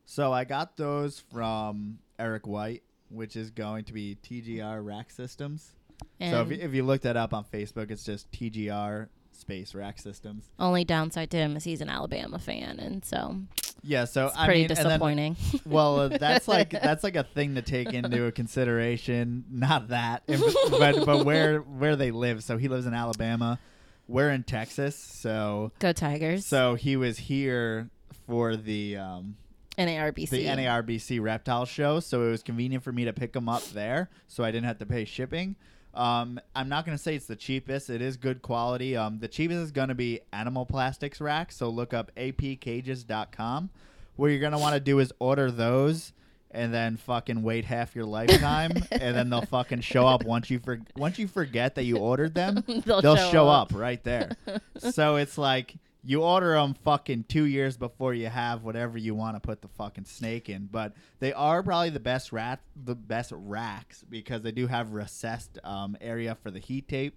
So 0.05 0.31
I 0.33 0.43
got 0.45 0.77
those 0.77 1.19
from 1.31 1.99
Eric 2.17 2.47
White, 2.47 2.83
which 3.09 3.35
is 3.35 3.51
going 3.51 3.83
to 3.85 3.93
be 3.93 4.17
TGR 4.23 4.83
Rack 4.83 5.11
Systems. 5.11 5.75
and 6.19 6.33
so 6.33 6.41
if 6.41 6.49
you, 6.49 6.57
if 6.61 6.73
you 6.73 6.83
look 6.83 7.01
that 7.01 7.15
up 7.15 7.33
on 7.33 7.43
Facebook, 7.45 7.91
it's 7.91 8.03
just 8.03 8.29
TGR 8.31 9.07
space 9.31 9.75
Rack 9.75 9.99
Systems. 9.99 10.49
only 10.59 10.83
downside 10.83 11.29
to 11.31 11.37
him 11.37 11.55
is 11.55 11.63
he's 11.63 11.79
an 11.81 11.89
alabama 11.89 12.39
fan 12.39 12.79
and 12.79 13.05
so 13.05 13.37
Yeah, 13.83 14.05
so 14.05 14.27
It's 14.27 14.37
I 14.37 14.45
pretty 14.45 14.61
mean, 14.61 14.69
and 14.71 14.77
then 14.77 14.85
disappointing. 14.85 15.37
well, 15.65 15.99
uh, 15.99 16.07
that's 16.09 16.47
like 16.47 16.71
that's 16.71 17.03
like 17.03 17.15
a 17.15 17.23
thing 17.23 17.55
to 17.55 17.61
take 17.61 17.93
into 17.93 18.31
consideration. 18.31 19.45
Not 19.51 19.89
that, 19.89 20.23
but 20.27 21.05
but 21.05 21.25
where 21.25 21.59
where 21.59 21.95
they 21.95 22.11
live. 22.11 22.43
So 22.43 22.57
he 22.57 22.67
lives 22.67 22.85
in 22.85 22.93
Alabama. 22.93 23.59
We're 24.07 24.31
in 24.31 24.43
Texas, 24.43 24.95
so 24.95 25.71
Go 25.79 25.93
Tigers. 25.93 26.45
so 26.45 26.73
he 26.75 26.95
was 26.95 27.17
here 27.19 27.89
for 28.25 28.55
the 28.55 28.97
um, 28.97 29.37
NARBC. 29.77 30.29
the 30.29 30.45
NARBC 30.45 31.21
reptile 31.21 31.65
show, 31.65 31.99
so 31.99 32.23
it 32.23 32.31
was 32.31 32.41
convenient 32.41 32.83
for 32.83 32.91
me 32.91 33.05
to 33.05 33.13
pick 33.13 33.35
him 33.35 33.47
up 33.47 33.63
there, 33.69 34.09
so 34.27 34.43
I 34.43 34.49
didn't 34.51 34.65
have 34.65 34.79
to 34.79 34.85
pay 34.87 35.05
shipping. 35.05 35.55
Um, 35.93 36.39
I'm 36.55 36.69
not 36.69 36.85
gonna 36.85 36.97
say 36.97 37.15
it's 37.15 37.25
the 37.25 37.35
cheapest; 37.35 37.89
it 37.89 38.01
is 38.01 38.15
good 38.17 38.41
quality. 38.41 38.95
Um, 38.95 39.19
the 39.19 39.27
cheapest 39.27 39.59
is 39.59 39.71
gonna 39.71 39.95
be 39.95 40.21
Animal 40.31 40.65
Plastics 40.65 41.19
Rack, 41.19 41.51
so 41.51 41.69
look 41.69 41.93
up 41.93 42.11
apcages.com. 42.15 43.69
What 44.15 44.27
you're 44.27 44.39
gonna 44.39 44.59
want 44.59 44.75
to 44.75 44.79
do 44.79 44.99
is 44.99 45.11
order 45.19 45.49
those, 45.49 46.13
and 46.51 46.73
then 46.73 46.97
fucking 46.97 47.41
wait 47.41 47.65
half 47.65 47.95
your 47.95 48.05
lifetime, 48.05 48.71
and 48.91 49.15
then 49.15 49.29
they'll 49.29 49.45
fucking 49.45 49.81
show 49.81 50.07
up 50.07 50.23
once 50.25 50.49
you 50.49 50.59
for 50.59 50.79
once 50.95 51.17
you 51.17 51.27
forget 51.27 51.75
that 51.75 51.83
you 51.83 51.97
ordered 51.97 52.33
them 52.33 52.63
They'll 52.85 53.01
they'll, 53.01 53.15
show 53.15 53.31
show, 53.31 53.47
up. 53.47 53.73
up. 53.73 53.79
right 53.79 54.03
there. 54.03 54.31
so 54.77 55.15
it's 55.15 55.37
like 55.37 55.75
you 56.03 56.23
order 56.23 56.53
them 56.55 56.73
fucking 56.85 57.25
two 57.27 57.43
years 57.43 57.75
before 57.77 58.13
you 58.13 58.27
have 58.27 58.63
whatever 58.63 58.97
you 58.97 59.13
want 59.13 59.35
to 59.35 59.39
put 59.39 59.61
the 59.61 59.67
fucking 59.67 60.05
snake 60.05 60.47
in. 60.49 60.67
But 60.71 60.93
they 61.19 61.33
are 61.33 61.61
probably 61.61 61.89
the 61.89 61.99
best 61.99 62.31
rat, 62.31 62.61
the 62.75 62.95
best 62.95 63.33
racks 63.35 64.03
because 64.09 64.41
they 64.41 64.51
do 64.51 64.67
have 64.67 64.91
recessed 64.93 65.59
um, 65.63 65.97
area 65.99 66.35
for 66.41 66.51
the 66.51 66.59
heat 66.59 66.87
tape. 66.87 67.15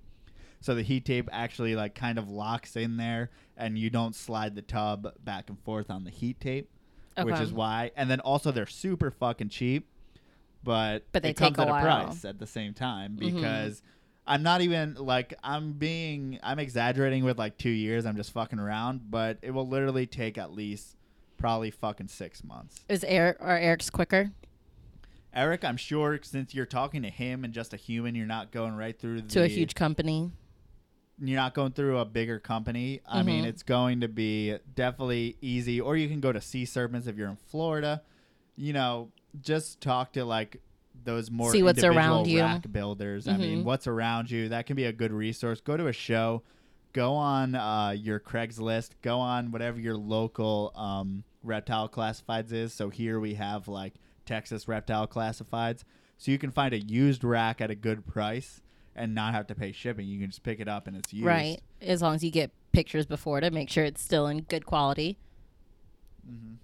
So 0.61 0.75
the 0.75 0.83
heat 0.83 1.05
tape 1.05 1.29
actually 1.33 1.75
like 1.77 1.95
kind 1.95 2.19
of 2.19 2.29
locks 2.29 2.77
in 2.77 2.97
there, 2.97 3.31
and 3.57 3.79
you 3.79 3.91
don't 3.91 4.15
slide 4.15 4.55
the 4.55 4.63
tub 4.63 5.13
back 5.25 5.49
and 5.49 5.59
forth 5.61 5.91
on 5.91 6.05
the 6.05 6.11
heat 6.11 6.41
tape, 6.41 6.69
which 7.21 7.39
is 7.41 7.53
why. 7.53 7.91
And 7.97 8.11
then 8.11 8.21
also 8.21 8.51
they're 8.53 8.67
super 8.67 9.11
fucking 9.11 9.49
cheap, 9.49 9.89
but 10.63 11.05
But 11.13 11.23
they 11.25 11.31
it 11.31 11.37
comes 11.37 11.59
a 11.59 11.63
at 11.63 11.69
while. 11.69 11.79
a 11.79 12.05
price 12.05 12.25
at 12.25 12.39
the 12.39 12.47
same 12.47 12.75
time 12.75 13.17
Mhm. 13.17 13.19
because 13.35 13.83
I'm 14.27 14.43
not 14.43 14.61
even 14.61 14.95
like 14.95 15.35
I'm 15.43 15.73
being 15.73 16.39
I'm 16.43 16.59
exaggerating 16.59 17.25
with 17.25 17.39
like 17.39 17.59
two 17.59 17.71
years. 17.71 18.07
I'm 18.07 18.17
just 18.17 18.33
fucking 18.33 18.59
around, 18.59 19.11
but 19.11 19.39
it 19.43 19.51
will 19.51 19.67
literally 19.67 20.07
take 20.07 20.39
at 20.39 20.53
least 20.53 20.97
probably 21.39 21.71
fucking 21.71 22.09
six 22.09 22.45
months. 22.45 22.81
Is 22.89 23.03
Eric 23.05 23.39
or 23.41 23.51
Eric's 23.51 23.91
quicker? 23.91 24.31
Eric, 25.35 25.65
I'm 25.65 25.77
sure 25.77 26.19
since 26.23 26.55
you're 26.55 26.67
talking 26.67 27.03
to 27.03 27.09
him 27.09 27.43
and 27.45 27.53
just 27.55 27.73
a 27.73 27.77
human, 27.77 28.15
you're 28.15 28.27
not 28.27 28.53
going 28.53 28.77
right 28.77 28.99
through 28.99 29.23
the, 29.23 29.29
To 29.29 29.43
a 29.43 29.49
huge 29.49 29.75
company. 29.75 30.31
You're 31.19 31.37
not 31.41 31.55
going 31.55 31.73
through 31.73 31.99
a 31.99 32.05
bigger 32.05 32.39
company. 32.39 33.01
I 33.07 33.23
mean, 33.23 33.45
Mhm. 33.45 33.49
it's 33.49 33.63
going 33.63 34.01
to 34.03 34.09
be 34.09 34.57
definitely 34.75 35.37
easy. 35.41 35.81
Or 35.81 35.97
you 35.97 36.09
can 36.09 36.21
go 36.21 36.33
to 36.33 36.41
Sea 36.41 36.65
Serpents 36.65 37.07
if 37.07 37.17
you're 37.17 37.29
in 37.29 37.37
Florida. 37.37 38.03
You 38.57 38.73
know, 38.73 39.11
just 39.41 39.81
talk 39.81 40.13
to 40.13 40.25
like 40.25 40.61
those 41.05 41.31
more 41.31 41.51
See 41.51 41.63
what's 41.63 41.83
around 41.85 42.27
you. 42.27 42.41
rack 42.41 42.71
builders. 42.71 43.27
I 43.29 43.37
mean, 43.37 43.61
Mhm. 43.61 43.65
what's 43.65 43.87
around 43.87 44.31
you? 44.31 44.49
That 44.49 44.67
can 44.67 44.77
be 44.77 44.85
a 44.85 44.93
good 44.93 45.13
resource. 45.13 45.61
Go 45.61 45.77
to 45.77 45.87
a 45.89 45.93
show. 45.93 46.43
Go 46.93 47.15
on 47.15 47.55
uh, 47.55 47.91
your 47.91 48.21
Craigslist. 48.21 48.91
Go 49.03 49.19
on 49.19 49.51
whatever 49.51 49.81
your 49.81 49.97
local 49.97 50.73
um, 50.75 51.25
reptile 51.43 51.89
classifieds 51.89 52.53
is. 52.53 52.73
So 52.75 52.91
here 52.91 53.19
we 53.19 53.35
have 53.35 53.67
like 53.69 53.95
Texas 54.27 54.69
reptile 54.69 55.07
classifieds. 55.09 55.85
So 56.19 56.31
you 56.31 56.39
can 56.39 56.51
find 56.51 56.73
a 56.75 56.79
used 56.79 57.25
rack 57.25 57.61
at 57.61 57.71
a 57.71 57.75
good 57.75 58.07
price 58.07 58.61
and 58.95 59.15
not 59.15 59.33
have 59.35 59.47
to 59.49 59.55
pay 59.55 59.73
shipping. 59.73 60.07
You 60.07 60.21
can 60.21 60.29
just 60.31 60.43
pick 60.43 60.61
it 60.61 60.69
up 60.69 60.87
and 60.87 60.97
it's 60.97 61.13
used. 61.13 61.25
Right. 61.27 61.61
As 61.81 62.03
long 62.03 62.15
as 62.15 62.23
you 62.23 62.31
get 62.31 62.53
pictures 62.73 63.07
before 63.07 63.41
to 63.41 63.51
make 63.51 63.71
sure 63.71 63.85
it's 63.85 64.03
still 64.03 64.27
in 64.27 64.43
good 64.43 64.67
quality. 64.67 65.17
Mm-hmm. 66.31 66.55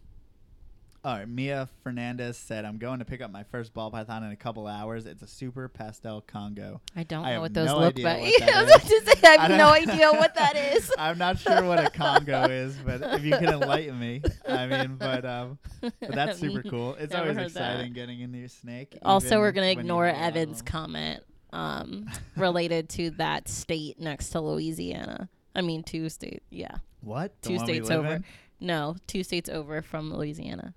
All 1.09 1.15
right, 1.17 1.27
Mia 1.27 1.71
Fernandez 1.83 2.37
said, 2.37 2.67
"I'm 2.67 2.77
going 2.77 2.99
to 2.99 3.05
pick 3.07 3.23
up 3.23 3.31
my 3.31 3.43
first 3.43 3.73
ball 3.73 3.91
python 3.91 4.25
in 4.25 4.31
a 4.31 4.37
couple 4.37 4.67
hours. 4.67 5.07
It's 5.07 5.23
a 5.23 5.27
super 5.27 5.67
pastel 5.67 6.21
Congo. 6.21 6.83
I 6.95 7.03
don't 7.05 7.25
I 7.25 7.37
know 7.37 7.41
what 7.41 7.55
those 7.55 7.69
no 7.69 7.79
look 7.79 7.99
like. 7.99 8.43
I 8.43 8.63
was 8.63 8.71
about 8.75 8.83
to 8.83 9.03
say, 9.07 9.21
I 9.25 9.29
I 9.39 9.41
have 9.41 9.49
don't- 9.49 9.57
no 9.57 9.69
idea 9.71 10.13
what 10.13 10.35
that 10.35 10.55
is. 10.55 10.93
I'm 10.99 11.17
not 11.17 11.39
sure 11.39 11.65
what 11.65 11.83
a 11.83 11.89
Congo 11.89 12.51
is, 12.51 12.77
but 12.85 13.01
if 13.01 13.25
you 13.25 13.31
can 13.31 13.47
enlighten 13.47 13.99
me, 13.99 14.21
I 14.47 14.67
mean, 14.67 14.97
but 14.97 15.25
um, 15.25 15.59
but 15.81 15.95
that's 16.11 16.41
super 16.41 16.63
cool. 16.63 16.95
It's 16.97 17.11
Never 17.11 17.23
always 17.23 17.39
heard 17.39 17.53
that. 17.55 17.71
exciting 17.77 17.95
getting 17.95 18.21
into 18.21 18.37
your 18.41 18.49
snake. 18.49 18.99
Also, 19.03 19.39
we're 19.39 19.53
gonna 19.53 19.69
ignore 19.69 20.05
have 20.09 20.15
a 20.15 20.19
lot 20.21 20.29
of 20.29 20.37
Evan's 20.37 20.61
comment 20.61 21.23
um, 21.55 22.07
related 22.37 22.91
to 22.91 23.13
that 23.13 23.49
state 23.49 23.99
next 23.99 24.29
to 24.33 24.43
Louisiana. 24.43 25.31
I 25.55 25.63
mean, 25.63 25.85
two 25.85 26.11
states. 26.11 26.45
Yeah, 26.51 26.77
What? 27.01 27.33
The 27.41 27.49
two 27.49 27.59
states 27.61 27.89
over. 27.89 28.17
in? 28.17 28.25
No, 28.61 28.97
two 29.07 29.23
states 29.25 29.49
over 29.49 29.81
from 29.81 30.13
Louisiana. 30.13 30.75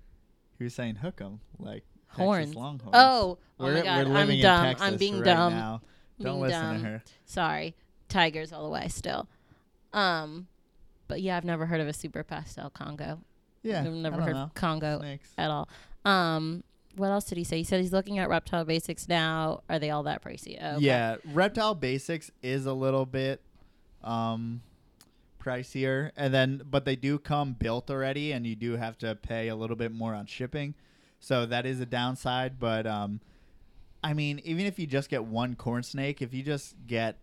Was 0.64 0.74
saying 0.74 0.96
hook 0.96 1.20
'em 1.20 1.40
like 1.58 1.84
Horns. 2.08 2.54
Longhorns. 2.54 2.90
Oh, 2.94 3.38
oh 3.58 3.64
we're, 3.64 3.74
my 3.74 3.82
God! 3.82 4.06
we're 4.06 4.12
living 4.14 4.36
I'm 4.38 4.42
dumb. 4.42 4.64
in 4.64 4.70
Texas 4.70 4.86
I'm 4.88 4.96
being 4.96 5.14
right 5.16 5.24
dumb. 5.24 5.52
now. 5.54 5.82
Don't 6.20 6.34
Being 6.34 6.40
listen 6.42 6.62
dumb. 6.62 6.76
to 6.82 6.88
her. 6.88 7.02
Sorry, 7.24 7.74
tigers 8.08 8.52
all 8.52 8.64
the 8.64 8.70
way. 8.70 8.88
Still, 8.88 9.28
um, 9.92 10.46
but 11.08 11.20
yeah, 11.22 11.36
I've 11.36 11.44
never 11.44 11.66
heard 11.66 11.80
of 11.80 11.88
a 11.88 11.92
super 11.92 12.22
pastel 12.22 12.70
Congo. 12.70 13.20
Yeah, 13.62 13.80
I've 13.82 13.92
never 13.92 14.20
heard 14.20 14.34
know. 14.34 14.50
Congo 14.54 14.98
Snakes. 14.98 15.30
at 15.38 15.50
all. 15.50 15.68
Um, 16.04 16.64
what 16.96 17.08
else 17.10 17.24
did 17.24 17.38
he 17.38 17.44
say? 17.44 17.58
He 17.58 17.64
said 17.64 17.80
he's 17.80 17.92
looking 17.92 18.18
at 18.18 18.28
reptile 18.28 18.64
basics 18.64 19.08
now. 19.08 19.62
Are 19.70 19.78
they 19.78 19.90
all 19.90 20.02
that 20.02 20.22
pricey? 20.22 20.58
Oh, 20.60 20.76
okay. 20.76 20.84
Yeah, 20.84 21.16
Reptile 21.32 21.74
Basics 21.74 22.30
is 22.42 22.66
a 22.66 22.72
little 22.74 23.06
bit 23.06 23.40
um 24.04 24.60
pricier 25.42 26.10
and 26.16 26.32
then 26.32 26.62
but 26.70 26.84
they 26.84 26.96
do 26.96 27.18
come 27.18 27.54
built 27.54 27.90
already 27.90 28.32
and 28.32 28.46
you 28.46 28.54
do 28.54 28.76
have 28.76 28.96
to 28.98 29.14
pay 29.14 29.48
a 29.48 29.56
little 29.56 29.76
bit 29.76 29.92
more 29.92 30.14
on 30.14 30.26
shipping. 30.26 30.74
So 31.20 31.46
that 31.46 31.66
is 31.66 31.80
a 31.80 31.86
downside, 31.86 32.58
but 32.58 32.86
um 32.86 33.20
I 34.04 34.14
mean, 34.14 34.40
even 34.44 34.66
if 34.66 34.78
you 34.78 34.86
just 34.86 35.08
get 35.08 35.24
one 35.24 35.54
corn 35.54 35.84
snake, 35.84 36.20
if 36.20 36.34
you 36.34 36.42
just 36.42 36.74
get 36.86 37.18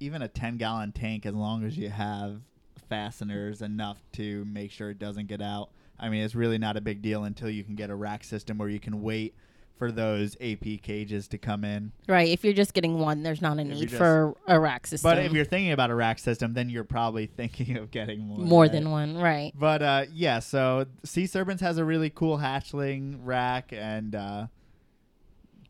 even 0.00 0.22
a 0.22 0.28
10 0.28 0.56
gallon 0.56 0.92
tank 0.92 1.26
as 1.26 1.34
long 1.34 1.62
as 1.62 1.76
you 1.76 1.90
have 1.90 2.40
fasteners 2.88 3.60
enough 3.60 3.98
to 4.12 4.44
make 4.46 4.70
sure 4.70 4.90
it 4.90 4.98
doesn't 4.98 5.28
get 5.28 5.42
out. 5.42 5.70
I 5.98 6.08
mean, 6.08 6.22
it's 6.24 6.34
really 6.34 6.56
not 6.56 6.78
a 6.78 6.80
big 6.80 7.02
deal 7.02 7.24
until 7.24 7.50
you 7.50 7.62
can 7.62 7.74
get 7.74 7.90
a 7.90 7.94
rack 7.94 8.24
system 8.24 8.56
where 8.56 8.70
you 8.70 8.80
can 8.80 9.02
wait 9.02 9.34
for 9.80 9.90
those 9.90 10.36
AP 10.42 10.82
cages 10.82 11.26
to 11.26 11.38
come 11.38 11.64
in. 11.64 11.90
Right. 12.06 12.28
If 12.28 12.44
you're 12.44 12.52
just 12.52 12.74
getting 12.74 12.98
one, 12.98 13.22
there's 13.22 13.40
not 13.40 13.58
a 13.58 13.64
need 13.64 13.88
just- 13.88 13.94
for 13.96 14.36
a 14.46 14.60
rack 14.60 14.86
system. 14.86 15.10
But 15.10 15.24
if 15.24 15.32
you're 15.32 15.46
thinking 15.46 15.72
about 15.72 15.90
a 15.90 15.94
rack 15.94 16.18
system, 16.18 16.52
then 16.52 16.68
you're 16.68 16.84
probably 16.84 17.24
thinking 17.36 17.78
of 17.78 17.90
getting 17.90 18.20
more. 18.20 18.38
more 18.38 18.62
right? 18.64 18.72
than 18.72 18.90
one, 18.90 19.16
right? 19.16 19.52
But 19.58 19.80
uh, 19.82 20.04
yeah, 20.12 20.40
so 20.40 20.84
Sea 21.02 21.24
Serpents 21.26 21.62
has 21.62 21.78
a 21.78 21.84
really 21.84 22.10
cool 22.10 22.36
hatchling 22.36 23.20
rack, 23.24 23.72
and 23.72 24.14
uh, 24.14 24.46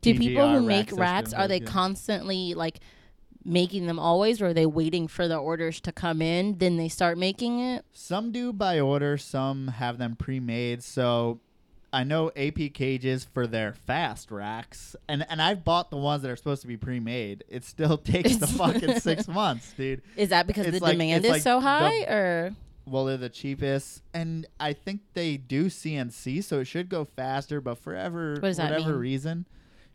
Do 0.03 0.19
people 0.19 0.49
who 0.49 0.67
rack 0.67 0.91
make 0.91 0.99
racks 0.99 1.33
are 1.33 1.47
they 1.47 1.61
good. 1.61 1.69
constantly 1.69 2.55
like 2.55 2.81
making 3.45 3.87
them 3.87 4.01
always, 4.01 4.43
or 4.43 4.47
are 4.49 4.53
they 4.55 4.67
waiting 4.67 5.07
for 5.07 5.29
the 5.29 5.37
orders 5.37 5.81
to 5.83 5.93
come 5.93 6.21
in, 6.21 6.59
then 6.59 6.79
they 6.79 6.89
start 6.89 7.17
making 7.17 7.61
it? 7.61 7.85
Some 7.93 8.33
do 8.33 8.53
by 8.53 8.81
order, 8.81 9.17
some 9.17 9.69
have 9.69 9.99
them 9.99 10.17
pre-made. 10.17 10.83
So 10.83 11.39
I 11.93 12.05
know 12.05 12.31
AP 12.37 12.73
cages 12.73 13.25
for 13.25 13.47
their 13.47 13.73
fast 13.73 14.31
racks, 14.31 14.95
and 15.09 15.27
and 15.29 15.43
I've 15.43 15.65
bought 15.65 15.91
the 15.91 15.97
ones 15.97 16.23
that 16.23 16.31
are 16.31 16.37
supposed 16.37 16.63
to 16.63 16.69
be 16.69 16.77
pre-made. 16.77 17.45
It 17.49 17.65
still 17.65 17.99
takes 18.15 18.37
the 18.37 18.47
fucking 18.47 19.01
six 19.01 19.27
months, 19.27 19.73
dude. 19.77 20.03
Is 20.17 20.29
that 20.29 20.47
because 20.47 20.67
It's 20.67 20.79
the 20.79 20.85
like- 20.85 20.93
demand 20.93 21.25
is 21.25 21.31
like 21.31 21.43
so 21.43 21.57
the- 21.57 21.67
high, 21.67 22.03
or 22.05 22.55
Well, 22.87 23.05
they're 23.07 23.17
the 23.17 23.29
cheapest, 23.29 24.03
and 24.15 24.47
I 24.59 24.73
think 24.73 25.01
they 25.15 25.37
do 25.37 25.67
CNC, 25.67 26.43
so 26.45 26.61
it 26.61 26.67
should 26.67 26.89
go 26.89 27.05
faster. 27.05 27.61
But 27.61 27.79
forever, 27.79 28.35
What 28.41 28.57
whatever 28.57 28.97
reason, 28.97 29.47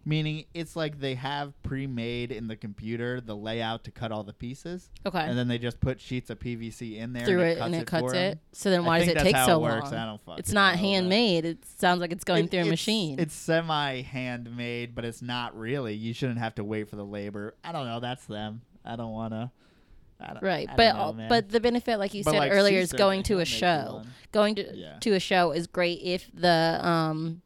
meaning 0.06 0.46
it's 0.54 0.76
like 0.76 1.00
they 1.00 1.16
have 1.16 1.52
pre-made 1.64 2.32
in 2.32 2.48
the 2.48 2.56
computer 2.56 3.20
the 3.20 3.36
layout 3.36 3.84
to 3.86 3.92
cut 3.92 4.12
all 4.12 4.24
the 4.24 4.34
pieces, 4.34 4.90
okay 5.06 5.20
and 5.20 5.38
then 5.38 5.48
they 5.48 5.58
just 5.58 5.80
put 5.80 6.00
sheets 6.00 6.30
of 6.30 6.40
PVC 6.40 6.98
in 6.98 7.12
there 7.14 7.26
through 7.26 7.42
and 7.42 7.50
it 7.52 7.60
and 7.60 7.76
it 7.76 7.88
cuts 7.88 8.14
it? 8.14 8.40
So 8.52 8.70
then 8.70 8.86
why 8.86 9.00
does 9.00 9.08
it 9.08 9.18
take 9.18 9.36
so 9.36 9.58
it 9.58 9.62
works. 9.62 9.86
long? 9.92 9.94
I 9.96 10.06
don't 10.06 10.22
fucking 10.24 10.40
It's 10.40 10.52
not 10.52 10.76
know, 10.76 10.82
handmade. 10.82 11.46
It 11.46 11.66
sounds 11.66 12.02
like 12.02 12.12
it's 12.12 12.24
going 12.24 12.46
It- 12.46 12.52
through 12.52 12.60
a 12.60 12.62
it's- 12.62 12.72
machine. 12.72 13.20
It's 13.20 13.34
semi-handmade, 13.34 14.96
but 14.96 15.06
it's 15.06 15.22
not 15.22 15.58
really. 15.58 15.94
You 15.94 16.14
shouldn't 16.14 16.40
have 16.40 16.56
to 16.56 16.64
wait 16.64 16.90
for 16.90 16.96
the 16.96 17.06
labor. 17.06 17.56
I 17.64 17.72
don't 17.72 17.86
know. 17.88 18.00
That's 18.00 18.26
them. 18.26 18.62
I 18.84 18.96
don't 18.96 19.12
want 19.12 19.34
to. 19.34 19.52
right, 20.42 20.70
but 20.78 20.94
know, 21.18 21.26
but 21.28 21.50
the 21.50 21.60
benefit, 21.60 21.98
like 21.98 22.14
you 22.14 22.24
But, 22.24 22.32
said 22.32 22.40
like, 22.40 22.52
earlier, 22.54 22.80
is 22.80 22.94
going 22.94 23.24
to 23.24 23.40
a 23.40 23.46
show. 23.46 24.04
Going 24.32 24.56
to 24.56 24.76
Yeah. 24.76 24.98
to 25.02 25.12
a 25.14 25.20
show 25.20 25.52
is 25.52 25.68
great 25.68 26.00
if 26.02 26.30
the 26.34 26.80
um 26.88 27.42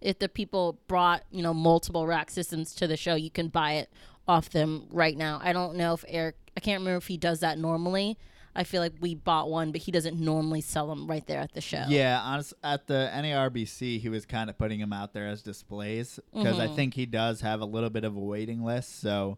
if 0.00 0.18
the 0.18 0.28
people 0.28 0.78
brought 0.88 1.22
you 1.30 1.42
know 1.42 1.54
multiple 1.54 2.06
rack 2.06 2.30
systems 2.30 2.74
to 2.74 2.86
the 2.86 2.96
show, 2.96 3.14
you 3.14 3.30
can 3.30 3.48
buy 3.48 3.72
it 3.74 3.90
off 4.28 4.50
them 4.50 4.86
right 4.90 5.16
now. 5.16 5.40
I 5.42 5.52
don't 5.52 5.76
know 5.76 5.94
if 5.94 6.04
Eric. 6.08 6.36
I 6.56 6.60
can't 6.60 6.80
remember 6.80 6.96
if 6.98 7.06
he 7.06 7.16
does 7.16 7.40
that 7.40 7.58
normally. 7.58 8.18
I 8.58 8.64
feel 8.64 8.80
like 8.80 8.94
we 9.00 9.14
bought 9.14 9.50
one, 9.50 9.70
but 9.70 9.82
he 9.82 9.92
doesn't 9.92 10.18
normally 10.18 10.62
sell 10.62 10.86
them 10.88 11.06
right 11.06 11.26
there 11.26 11.40
at 11.40 11.52
the 11.52 11.60
show. 11.60 11.84
Yeah, 11.88 12.18
honest, 12.24 12.54
at 12.64 12.86
the 12.86 13.10
NARBC, 13.12 14.00
he 14.00 14.08
was 14.08 14.24
kind 14.24 14.48
of 14.48 14.56
putting 14.56 14.80
them 14.80 14.94
out 14.94 15.12
there 15.12 15.26
as 15.28 15.42
displays 15.42 16.18
because 16.32 16.58
I 16.58 16.68
Mhm. 16.68 16.74
think 16.74 16.94
he 16.94 17.04
does 17.04 17.42
have 17.42 17.60
a 17.60 17.66
little 17.66 17.90
bit 17.90 18.04
of 18.04 18.16
a 18.16 18.20
waiting 18.20 18.64
list. 18.64 18.98
So, 19.00 19.36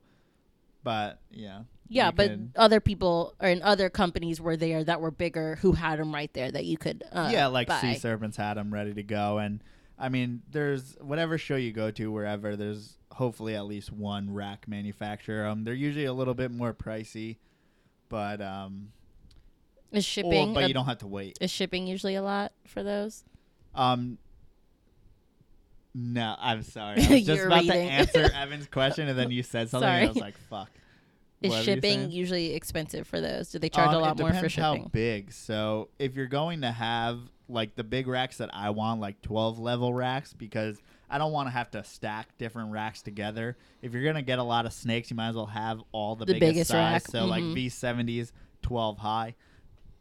but 0.84 1.18
yeah, 1.32 1.62
Yeah, 1.88 2.12
but 2.12 2.28
can- 2.28 2.52
other 2.54 2.80
people 2.80 3.34
or 3.40 3.48
in 3.48 3.60
other 3.62 3.90
companies 3.90 4.40
were 4.40 4.56
there 4.56 4.84
that 4.84 5.00
were 5.00 5.10
bigger 5.10 5.56
who 5.56 5.72
had 5.72 5.98
them 5.98 6.14
right 6.14 6.32
there 6.32 6.52
that 6.52 6.64
you 6.64 6.78
could 6.78 7.02
uh, 7.10 7.30
yeah, 7.32 7.48
like 7.48 7.66
buy. 7.68 7.80
Sea 7.80 7.94
Serpents 7.96 8.36
had 8.36 8.54
them 8.54 8.72
ready 8.72 8.94
to 8.94 9.02
go, 9.02 9.38
and 9.38 9.62
I 9.98 10.08
mean, 10.08 10.42
there's 10.50 10.96
whatever 11.00 11.38
show 11.38 11.56
you 11.56 11.72
go 11.72 11.90
to, 11.90 12.10
wherever 12.12 12.54
there's 12.56 12.96
hopefully 13.12 13.56
at 13.56 13.66
least 13.66 13.92
one 13.92 14.32
rack 14.32 14.68
manufacturer. 14.68 15.46
Um, 15.46 15.64
they're 15.64 15.74
usually 15.74 16.04
a 16.04 16.12
little 16.12 16.34
bit 16.34 16.50
more 16.52 16.72
pricey, 16.72 17.36
but 18.08 18.40
um, 18.40 18.92
Is 19.90 20.04
or- 20.04 20.06
shipping 20.06 20.54
but 20.54 20.64
a- 20.64 20.68
you 20.68 20.74
don't 20.74 20.86
have 20.86 20.98
to 20.98 21.06
wait. 21.08 21.36
is 21.40 21.50
shipping 21.50 21.86
usually 21.86 22.14
a 22.14 22.22
lot 22.22 22.52
for 22.66 22.82
those? 22.82 23.24
Um, 23.74 24.18
no, 25.94 26.36
I'm 26.38 26.62
sorry. 26.62 27.02
I 27.02 27.08
was 27.14 27.26
just 27.26 27.42
about 27.44 27.62
reading. 27.62 27.70
to 27.72 27.92
answer 27.92 28.30
Evan's 28.34 28.66
question, 28.68 29.08
and 29.08 29.18
then 29.18 29.30
you 29.30 29.42
said 29.42 29.68
something, 29.68 29.88
and 29.88 30.04
I 30.04 30.08
was 30.08 30.16
like, 30.16 30.36
"Fuck." 30.48 30.70
Is 31.40 31.54
shipping 31.64 32.10
usually 32.10 32.54
expensive 32.54 33.06
for 33.06 33.20
those? 33.20 33.50
Do 33.50 33.58
they 33.58 33.68
charge 33.68 33.92
a 33.92 33.96
Um, 33.96 34.02
lot 34.02 34.18
more 34.18 34.28
for 34.30 34.34
depends 34.34 34.56
how 34.56 34.74
shipping? 34.74 34.90
big. 34.92 35.32
So 35.32 35.88
if 35.98 36.14
you're 36.16 36.26
going 36.26 36.62
to 36.62 36.72
have 36.72 37.20
like 37.48 37.76
the 37.76 37.84
big 37.84 38.06
racks 38.08 38.38
that 38.38 38.50
I 38.52 38.70
want, 38.70 39.00
like 39.00 39.22
12 39.22 39.58
level 39.58 39.94
racks, 39.94 40.32
because 40.32 40.78
I 41.08 41.16
don't 41.16 41.32
want 41.32 41.46
to 41.46 41.52
have 41.52 41.70
to 41.70 41.84
stack 41.84 42.36
different 42.38 42.72
racks 42.72 43.00
together. 43.02 43.56
If 43.80 43.92
you're 43.94 44.04
gonna 44.04 44.20
get 44.22 44.38
a 44.38 44.42
lot 44.42 44.66
of 44.66 44.72
snakes, 44.74 45.10
you 45.10 45.16
might 45.16 45.28
as 45.30 45.36
well 45.36 45.46
have 45.46 45.80
all 45.92 46.16
the, 46.16 46.26
The 46.26 46.34
biggest, 46.34 46.52
biggest 46.52 46.70
size. 46.70 46.76
rack, 46.92 47.08
So 47.08 47.24
like 47.24 47.42
mhm. 47.42 47.54
V70s, 47.54 48.32
12 48.62 48.98
high. 48.98 49.34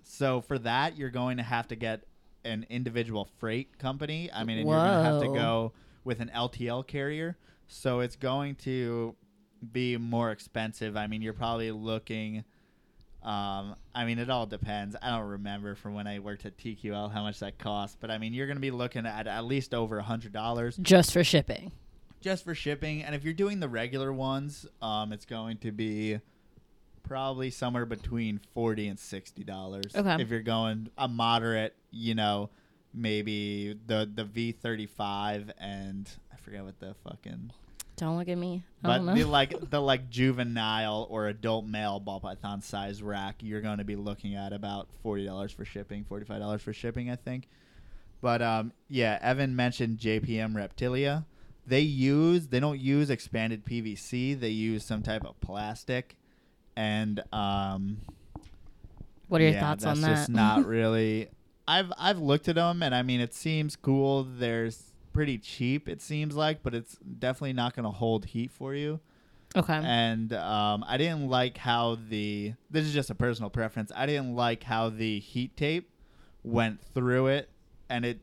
So 0.03 0.41
for 0.41 0.57
that, 0.59 0.97
you're 0.97 1.09
going 1.09 1.37
to 1.37 1.43
have 1.43 1.67
to 1.69 1.75
get 1.75 2.03
an 2.43 2.65
individual 2.69 3.29
freight 3.39 3.77
company. 3.77 4.29
I 4.33 4.43
mean, 4.43 4.57
and 4.59 4.67
you're 4.67 4.77
gonna 4.77 5.03
have 5.03 5.21
to 5.21 5.27
go 5.27 5.73
with 6.03 6.19
an 6.19 6.31
LTL 6.33 6.85
carrier. 6.87 7.37
So 7.67 7.99
it's 8.01 8.15
going 8.15 8.55
to 8.55 9.15
be 9.71 9.97
more 9.97 10.31
expensive. 10.31 10.95
I 10.97 11.07
mean, 11.07 11.21
you're 11.21 11.33
probably 11.33 11.71
looking. 11.71 12.43
Um, 13.23 13.75
I 13.93 14.05
mean, 14.05 14.19
it 14.19 14.29
all 14.29 14.45
depends. 14.45 14.95
I 15.01 15.09
don't 15.09 15.27
remember 15.27 15.75
from 15.75 15.93
when 15.95 16.07
I 16.07 16.19
worked 16.19 16.45
at 16.45 16.57
TQL 16.57 17.11
how 17.11 17.23
much 17.23 17.39
that 17.39 17.57
cost, 17.57 17.97
but 17.99 18.09
I 18.11 18.17
mean, 18.17 18.33
you're 18.33 18.47
going 18.47 18.57
to 18.57 18.61
be 18.61 18.71
looking 18.71 19.05
at 19.05 19.27
at 19.27 19.43
least 19.45 19.73
over 19.73 19.97
a 19.97 20.03
hundred 20.03 20.31
dollars 20.33 20.77
Just 20.77 21.11
for 21.11 21.23
shipping. 21.23 21.71
just 22.21 22.43
for 22.45 22.55
shipping. 22.55 23.03
And 23.03 23.13
if 23.15 23.23
you're 23.23 23.33
doing 23.33 23.59
the 23.59 23.67
regular 23.67 24.13
ones, 24.13 24.65
um, 24.81 25.11
it's 25.11 25.25
going 25.25 25.57
to 25.59 25.71
be 25.71 26.19
probably 27.03 27.49
somewhere 27.49 27.85
between 27.85 28.39
forty 28.53 28.87
and 28.87 28.99
sixty 28.99 29.43
dollars. 29.43 29.93
Okay. 29.95 30.21
If 30.21 30.29
you're 30.29 30.39
going 30.41 30.89
a 30.97 31.07
moderate, 31.07 31.75
you 31.91 32.15
know, 32.15 32.49
maybe 32.93 33.77
the 33.87 34.09
the 34.13 34.23
V35 34.25 35.51
and 35.57 36.09
I 36.31 36.37
forget 36.37 36.63
what 36.63 36.79
the 36.79 36.95
fucking 37.03 37.51
Don't 37.97 38.15
look 38.17 38.29
at 38.29 38.37
me. 38.37 38.63
I 38.83 38.99
but 38.99 39.15
the 39.15 39.25
like 39.27 39.69
the 39.71 39.81
like 39.81 40.09
juvenile 40.09 41.07
or 41.09 41.27
adult 41.27 41.65
male 41.65 41.99
ball 41.99 42.19
python 42.19 42.61
size 42.61 43.01
rack, 43.01 43.37
you're 43.41 43.61
going 43.61 43.79
to 43.79 43.83
be 43.83 43.95
looking 43.95 44.35
at 44.35 44.53
about 44.53 44.87
forty 45.01 45.25
dollars 45.25 45.51
for 45.51 45.65
shipping, 45.65 46.05
forty 46.05 46.25
five 46.25 46.39
dollars 46.39 46.61
for 46.61 46.73
shipping, 46.73 47.09
I 47.09 47.15
think. 47.15 47.49
But 48.21 48.41
um, 48.41 48.71
yeah, 48.87 49.17
Evan 49.21 49.55
mentioned 49.55 49.97
JPM 49.97 50.53
Reptilia. 50.53 51.25
They 51.65 51.81
use 51.81 52.47
they 52.47 52.59
don't 52.59 52.79
use 52.79 53.09
expanded 53.09 53.65
PVC. 53.65 54.39
They 54.39 54.49
use 54.49 54.85
some 54.85 55.01
type 55.01 55.25
of 55.25 55.39
plastic, 55.41 56.15
and 56.75 57.21
um, 57.33 57.97
what 59.27 59.41
are 59.41 59.43
your 59.43 59.53
yeah, 59.53 59.59
thoughts 59.59 59.83
that's 59.83 59.97
on 59.97 60.01
that? 60.01 60.15
just 60.15 60.29
not 60.29 60.65
really. 60.67 61.29
I've 61.67 61.91
I've 61.97 62.19
looked 62.19 62.47
at 62.47 62.55
them, 62.55 62.81
and 62.83 62.95
I 62.95 63.01
mean, 63.01 63.19
it 63.19 63.33
seems 63.33 63.75
cool. 63.75 64.23
They're 64.23 64.67
s- 64.67 64.93
pretty 65.17 65.37
cheap. 65.39 65.89
It 65.89 66.01
seems 66.01 66.35
like, 66.35 66.61
but 66.61 66.75
it's 66.75 66.97
definitely 66.97 67.53
not 67.53 67.75
going 67.75 67.85
to 67.85 67.91
hold 67.91 68.25
heat 68.25 68.51
for 68.51 68.75
you 68.75 68.99
okay. 69.55 69.81
and 69.83 70.33
um, 70.33 70.83
I 70.87 70.97
didn't 70.97 71.27
like 71.29 71.57
how 71.57 71.97
the 72.09 72.53
this 72.69 72.85
is 72.85 72.93
just 72.93 73.09
a 73.09 73.15
personal 73.15 73.49
preference. 73.49 73.91
I 73.95 74.05
didn't 74.05 74.35
like 74.35 74.63
how 74.63 74.89
the 74.89 75.19
heat 75.19 75.55
tape 75.57 75.89
went 76.43 76.81
through 76.93 77.27
it, 77.27 77.49
and 77.89 78.05
it 78.05 78.19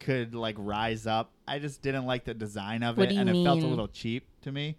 could 0.00 0.34
like 0.34 0.56
rise 0.58 1.06
up. 1.06 1.30
I 1.46 1.58
just 1.58 1.82
didn't 1.82 2.06
like 2.06 2.24
the 2.24 2.34
design 2.34 2.82
of 2.82 2.98
What 2.98 3.12
it, 3.12 3.16
and 3.16 3.28
it 3.28 3.44
felt 3.44 3.62
a 3.62 3.66
little 3.66 3.88
cheap 3.88 4.26
to 4.42 4.52
me. 4.52 4.76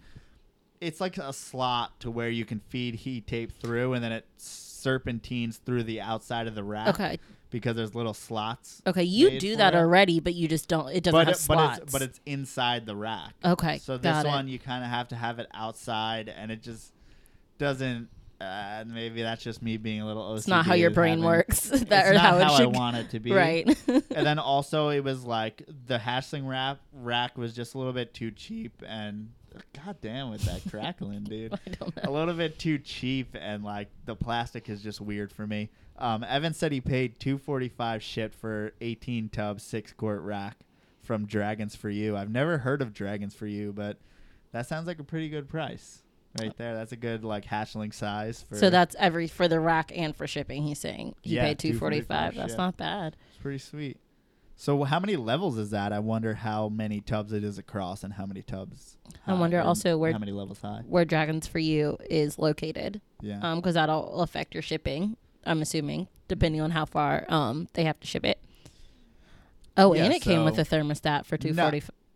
It's 0.82 1.00
like 1.00 1.18
a 1.18 1.32
slot 1.32 2.00
to 2.02 2.12
where 2.12 2.30
you 2.30 2.46
can 2.46 2.60
feed 2.70 2.96
heat 2.96 3.28
tape 3.28 3.52
through, 3.62 3.94
and 3.94 4.04
then 4.04 4.12
it 4.12 4.26
serpentines 4.84 5.58
through 5.58 5.84
the 5.84 6.02
outside 6.02 6.46
of 6.48 6.56
the 6.56 6.64
rack 6.64 6.90
okay. 6.90 7.20
because 7.50 7.76
there's 7.76 7.96
little 7.96 8.14
slots. 8.14 8.82
Okay. 8.86 9.04
You 9.04 9.40
do 9.40 9.56
that 9.56 9.74
it. 9.74 9.78
already, 9.78 10.20
but 10.20 10.34
you 10.36 10.48
just 10.48 10.68
don't. 10.68 10.90
It 10.90 11.04
doesn't 11.04 11.18
but 11.18 11.28
have 11.28 11.36
it- 11.36 11.40
slots. 11.40 11.80
but 11.80 11.84
it's 11.84 11.92
but 11.94 12.02
it's 12.04 12.20
inside 12.26 12.86
the 12.86 12.96
rack. 12.96 13.34
okay. 13.44 13.78
So 13.80 13.98
this 13.98 14.24
it. 14.24 14.28
one 14.28 14.48
you 14.48 14.60
kind 14.60 14.84
of 14.84 14.90
have 14.90 15.08
to 15.10 15.16
have 15.16 15.40
it 15.40 15.48
outside, 15.54 16.30
and 16.30 16.52
it 16.52 16.62
just 16.62 16.92
doesn't. 17.58 18.10
Uh, 18.42 18.84
maybe 18.88 19.22
that's 19.22 19.42
just 19.42 19.62
me 19.62 19.78
being 19.78 20.02
a 20.02 20.06
little. 20.06 20.24
OCD 20.34 20.38
It's 20.38 20.48
not 20.50 20.66
how 20.66 20.74
your 20.74 20.90
brain 20.90 21.20
having- 21.20 21.24
works. 21.26 21.60
that 21.70 21.82
it's 21.82 22.10
or 22.10 22.14
not 22.14 22.22
how 22.22 22.38
it 22.40 22.44
I 22.44 22.58
should. 22.58 22.76
want 22.76 22.98
it 22.98 23.10
to 23.12 23.20
be. 23.20 23.32
right. 23.32 23.66
And 23.88 24.28
then 24.28 24.38
also 24.38 24.90
it 24.90 25.04
was 25.04 25.24
like 25.24 25.64
the 25.88 25.98
hatchling 25.98 26.48
wrap 26.48 26.80
rack 26.92 27.38
was 27.38 27.54
just 27.56 27.74
a 27.74 27.78
little 27.78 27.94
bit 27.94 28.14
too 28.14 28.32
cheap, 28.32 28.84
and 28.86 29.30
god 29.86 29.98
damn 30.02 30.30
with 30.30 30.42
that 30.44 30.62
crackling, 30.70 31.24
dude. 31.24 31.54
I 31.68 31.70
don't 31.80 31.94
A 32.04 32.12
little 32.12 32.34
bit 32.34 32.58
too 32.60 32.78
cheap, 32.80 33.36
and 33.40 33.64
like 33.64 33.90
the 34.06 34.16
plastic 34.16 34.70
is 34.70 34.82
just 34.82 35.02
weird 35.02 35.32
for 35.32 35.46
me. 35.48 35.70
Um, 35.98 36.24
Evan 36.24 36.54
said 36.54 36.72
he 36.72 36.82
paid 36.82 37.20
two 37.20 37.38
forty 37.38 37.70
five 37.70 38.02
shit 38.02 38.34
for 38.34 38.74
eighteen 38.82 39.30
tub 39.30 39.62
six 39.62 39.94
quart 39.94 40.22
rack 40.22 40.58
from 41.02 41.26
Dragons 41.26 41.76
for 41.76 41.90
You. 41.90 42.16
I've 42.18 42.32
never 42.32 42.58
heard 42.60 42.82
of 42.82 42.94
Dragons 42.94 43.36
for 43.36 43.46
You, 43.48 43.74
but 43.74 43.98
that 44.52 44.68
sounds 44.68 44.88
like 44.88 45.00
a 45.00 45.04
pretty 45.04 45.30
good 45.30 45.48
price 45.50 46.02
right 46.40 46.56
there. 46.58 46.74
That's 46.74 46.92
a 46.92 46.96
good 46.98 47.24
like 47.24 47.46
hatchling 47.46 47.94
size 47.94 48.44
for. 48.50 48.56
So 48.56 48.70
that's 48.70 48.96
every 48.98 49.28
for 49.28 49.48
the 49.48 49.60
rack 49.60 49.92
and 49.96 50.16
for 50.16 50.26
shipping. 50.28 50.64
He's 50.64 50.80
saying 50.80 51.16
he 51.22 51.36
Yeah, 51.36 51.44
paid 51.44 51.60
two 51.60 51.78
forty 51.78 52.02
five. 52.02 52.36
That's 52.36 52.54
yeah. 52.54 52.58
not 52.58 52.78
bad. 52.78 53.16
it's 53.30 53.42
pretty 53.42 53.60
sweet. 53.60 53.98
So 54.56 54.84
how 54.84 55.00
many 55.00 55.16
levels 55.16 55.58
is 55.58 55.72
that? 55.72 55.92
I 55.92 56.00
wonder 56.00 56.36
how 56.36 56.70
many 56.70 57.02
tubs 57.02 57.34
it 57.34 57.44
is 57.44 57.58
across 57.58 58.04
and 58.04 58.14
how 58.14 58.26
many 58.26 58.42
tubs. 58.42 58.98
I 59.28 59.34
wonder 59.34 59.60
also 59.60 59.98
where- 59.98 60.14
how 60.14 60.20
many 60.20 60.32
levels 60.32 60.62
high. 60.62 60.84
Where 60.88 61.06
Dragons 61.06 61.48
for 61.48 61.60
You 61.60 61.98
is 62.10 62.38
located, 62.40 63.02
Yeah. 63.22 63.40
um, 63.42 63.60
because 63.60 63.74
that'll 63.74 64.22
affect 64.22 64.54
your 64.54 64.62
shipping. 64.62 65.18
I'm 65.46 65.62
assuming, 65.62 66.08
depending 66.28 66.62
on 66.62 66.72
how 66.72 66.86
far 66.86 67.26
um 67.30 67.68
they 67.74 67.84
have 67.84 68.00
to 68.00 68.08
ship 68.08 68.24
it. 68.26 68.40
Oh, 69.76 69.94
Yeah, 69.94 70.06
and 70.06 70.14
it 70.14 70.22
came 70.22 70.46
with 70.46 70.58
a 70.60 70.64
thermostat 70.64 71.26
for 71.26 71.36
two 71.36 71.52
No. 71.54 71.72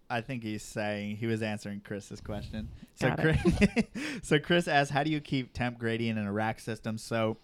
I 0.09 0.21
think 0.21 0.43
he's 0.43 0.63
saying 0.63 1.17
he 1.17 1.25
was 1.25 1.41
answering 1.41 1.81
Chris's 1.81 2.21
question. 2.21 2.69
So 2.95 3.09
Got 3.09 3.19
Chris, 3.19 3.39
so 4.23 4.39
Chris 4.39 4.67
asked, 4.67 4.91
"How 4.91 5.03
do 5.03 5.09
you 5.09 5.19
keep 5.19 5.51
temp 5.53 5.77
gradient 5.77 6.17
in 6.17 6.25
a 6.25 6.31
rack 6.31 6.61
system?" 6.61 6.97
So 6.97 7.37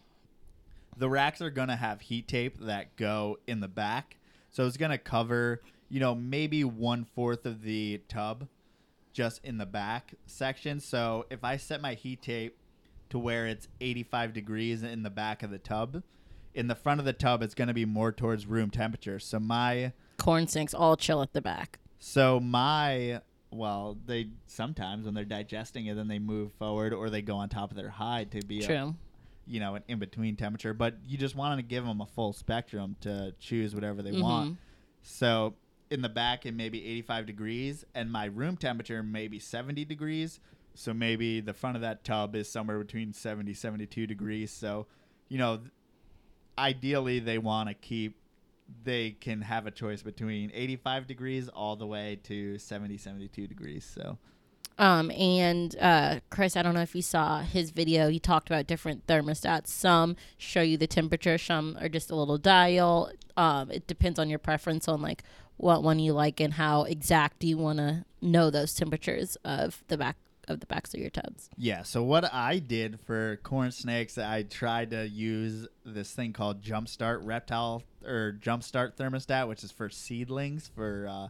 the 0.95 1.09
racks 1.09 1.41
are 1.41 1.49
gonna 1.49 1.75
have 1.75 1.99
heat 2.01 2.27
tape 2.27 2.59
that 2.61 2.95
go 2.95 3.37
in 3.47 3.59
the 3.59 3.67
back, 3.67 4.15
so 4.53 4.65
it's 4.65 4.77
gonna 4.77 4.97
cover, 4.97 5.61
you 5.89 5.99
know, 5.99 6.15
maybe 6.15 6.63
one 6.63 7.03
fourth 7.03 7.45
of 7.45 7.63
the 7.63 8.01
tub, 8.07 8.47
just 9.11 9.43
in 9.43 9.57
the 9.57 9.65
back 9.65 10.13
section. 10.25 10.79
So 10.79 11.25
if 11.29 11.43
I 11.43 11.57
set 11.57 11.81
my 11.81 11.95
heat 11.95 12.21
tape 12.21 12.57
to 13.09 13.19
where 13.19 13.47
it's 13.47 13.67
85 13.81 14.31
degrees 14.31 14.83
in 14.83 15.03
the 15.03 15.09
back 15.09 15.43
of 15.43 15.49
the 15.49 15.57
tub, 15.57 16.03
in 16.53 16.67
the 16.67 16.75
front 16.75 16.99
of 16.99 17.05
the 17.05 17.13
tub, 17.13 17.41
it's 17.41 17.55
gonna 17.55 17.73
be 17.73 17.85
more 17.85 18.11
towards 18.11 18.45
room 18.45 18.69
temperature. 18.69 19.19
So 19.19 19.39
my 19.39 19.91
Corn 20.17 20.47
snakes 20.47 20.73
all 20.73 20.95
chill 20.95 21.21
at 21.21 21.33
the 21.33 21.41
back. 21.41 21.79
so 21.99 22.39
my 22.39 23.21
well, 23.51 23.97
they 24.05 24.29
sometimes 24.47 25.05
when 25.05 25.13
they're 25.13 25.25
digesting 25.25 25.87
it, 25.87 25.95
then 25.95 26.07
they 26.07 26.19
move 26.19 26.53
forward 26.53 26.93
or 26.93 27.09
they 27.09 27.21
go 27.21 27.35
on 27.37 27.49
top 27.49 27.71
of 27.71 27.77
their 27.77 27.89
hide 27.89 28.31
to 28.31 28.45
be 28.45 28.63
a, 28.63 28.67
True. 28.67 28.95
You 29.45 29.59
know 29.59 29.75
an 29.75 29.83
in 29.87 29.99
between 29.99 30.35
temperature. 30.35 30.73
But 30.73 30.95
you 31.05 31.17
just 31.17 31.35
want 31.35 31.57
to 31.59 31.63
give 31.63 31.85
them 31.85 32.01
a 32.01 32.05
full 32.05 32.33
spectrum 32.33 32.95
to 33.01 33.33
choose 33.39 33.75
whatever 33.75 34.01
they 34.01 34.11
want. 34.11 34.53
Mhm. 34.53 34.57
So 35.01 35.55
in 35.89 36.01
the 36.01 36.09
back, 36.09 36.45
it 36.45 36.53
may 36.53 36.69
be 36.69 36.85
85 36.85 37.25
degrees, 37.25 37.85
and 37.93 38.11
my 38.11 38.25
room 38.25 38.57
temperature 38.57 39.03
may 39.03 39.27
be 39.27 39.39
70 39.39 39.85
degrees. 39.85 40.39
So 40.75 40.93
maybe 40.93 41.39
the 41.39 41.53
front 41.53 41.75
of 41.75 41.81
that 41.81 42.03
tub 42.03 42.35
is 42.35 42.49
somewhere 42.49 42.79
between 42.79 43.13
70 43.13 43.53
72 43.53 44.07
degrees. 44.07 44.51
So 44.51 44.87
you 45.29 45.37
know, 45.37 45.61
ideally 46.57 47.19
they 47.19 47.37
want 47.37 47.69
to 47.69 47.73
keep 47.75 48.17
they 48.83 49.11
can 49.11 49.41
have 49.41 49.67
a 49.67 49.71
choice 49.71 50.01
between 50.01 50.51
85 50.53 51.05
degrees 51.07 51.49
all 51.49 51.75
the 51.75 51.85
way 51.85 52.19
to 52.23 52.57
70 52.57 52.97
72 52.97 53.45
degrees 53.47 53.83
so 53.83 54.17
Um, 54.77 55.11
and 55.11 55.75
uh, 55.79 56.19
Chris, 56.29 56.57
I 56.57 56.61
don't 56.63 56.73
know 56.73 56.81
if 56.81 56.95
you 56.95 57.01
saw 57.01 57.41
his 57.41 57.71
video. 57.71 58.09
He 58.09 58.19
talked 58.19 58.49
about 58.49 58.67
different 58.67 59.05
thermostats. 59.07 59.67
Some 59.67 60.15
show 60.37 60.61
you 60.61 60.77
the 60.77 60.87
temperature. 60.87 61.37
Some 61.37 61.77
are 61.79 61.89
just 61.89 62.09
a 62.09 62.15
little 62.15 62.37
dial. 62.37 63.11
Um, 63.37 63.71
it 63.71 63.87
depends 63.87 64.19
on 64.19 64.29
your 64.29 64.39
preference 64.39 64.87
on 64.87 65.01
like 65.01 65.23
what 65.57 65.83
one 65.83 65.99
you 65.99 66.13
like 66.13 66.39
and 66.39 66.53
how 66.53 66.83
exact 66.83 67.43
you 67.43 67.57
want 67.57 67.77
to 67.77 68.05
know 68.21 68.49
those 68.49 68.73
temperatures 68.73 69.37
of 69.45 69.83
the 69.87 69.97
back 69.97 70.17
of 70.49 70.59
the 70.59 70.65
backs 70.65 70.93
of 70.93 70.99
your 70.99 71.09
tubs. 71.09 71.49
yeah 71.57 71.81
so 71.83 72.03
what 72.03 72.31
i 72.33 72.59
did 72.59 72.99
for 72.99 73.39
corn 73.43 73.71
snakes 73.71 74.17
i 74.17 74.43
tried 74.43 74.91
to 74.91 75.07
use 75.07 75.65
this 75.85 76.11
thing 76.11 76.33
called 76.33 76.61
jumpstart 76.61 77.19
reptile 77.23 77.81
or 78.05 78.37
jumpstart 78.41 78.93
thermostat 78.95 79.47
which 79.47 79.63
is 79.63 79.71
for 79.71 79.89
seedlings 79.89 80.69
for 80.75 81.07
uh, 81.09 81.27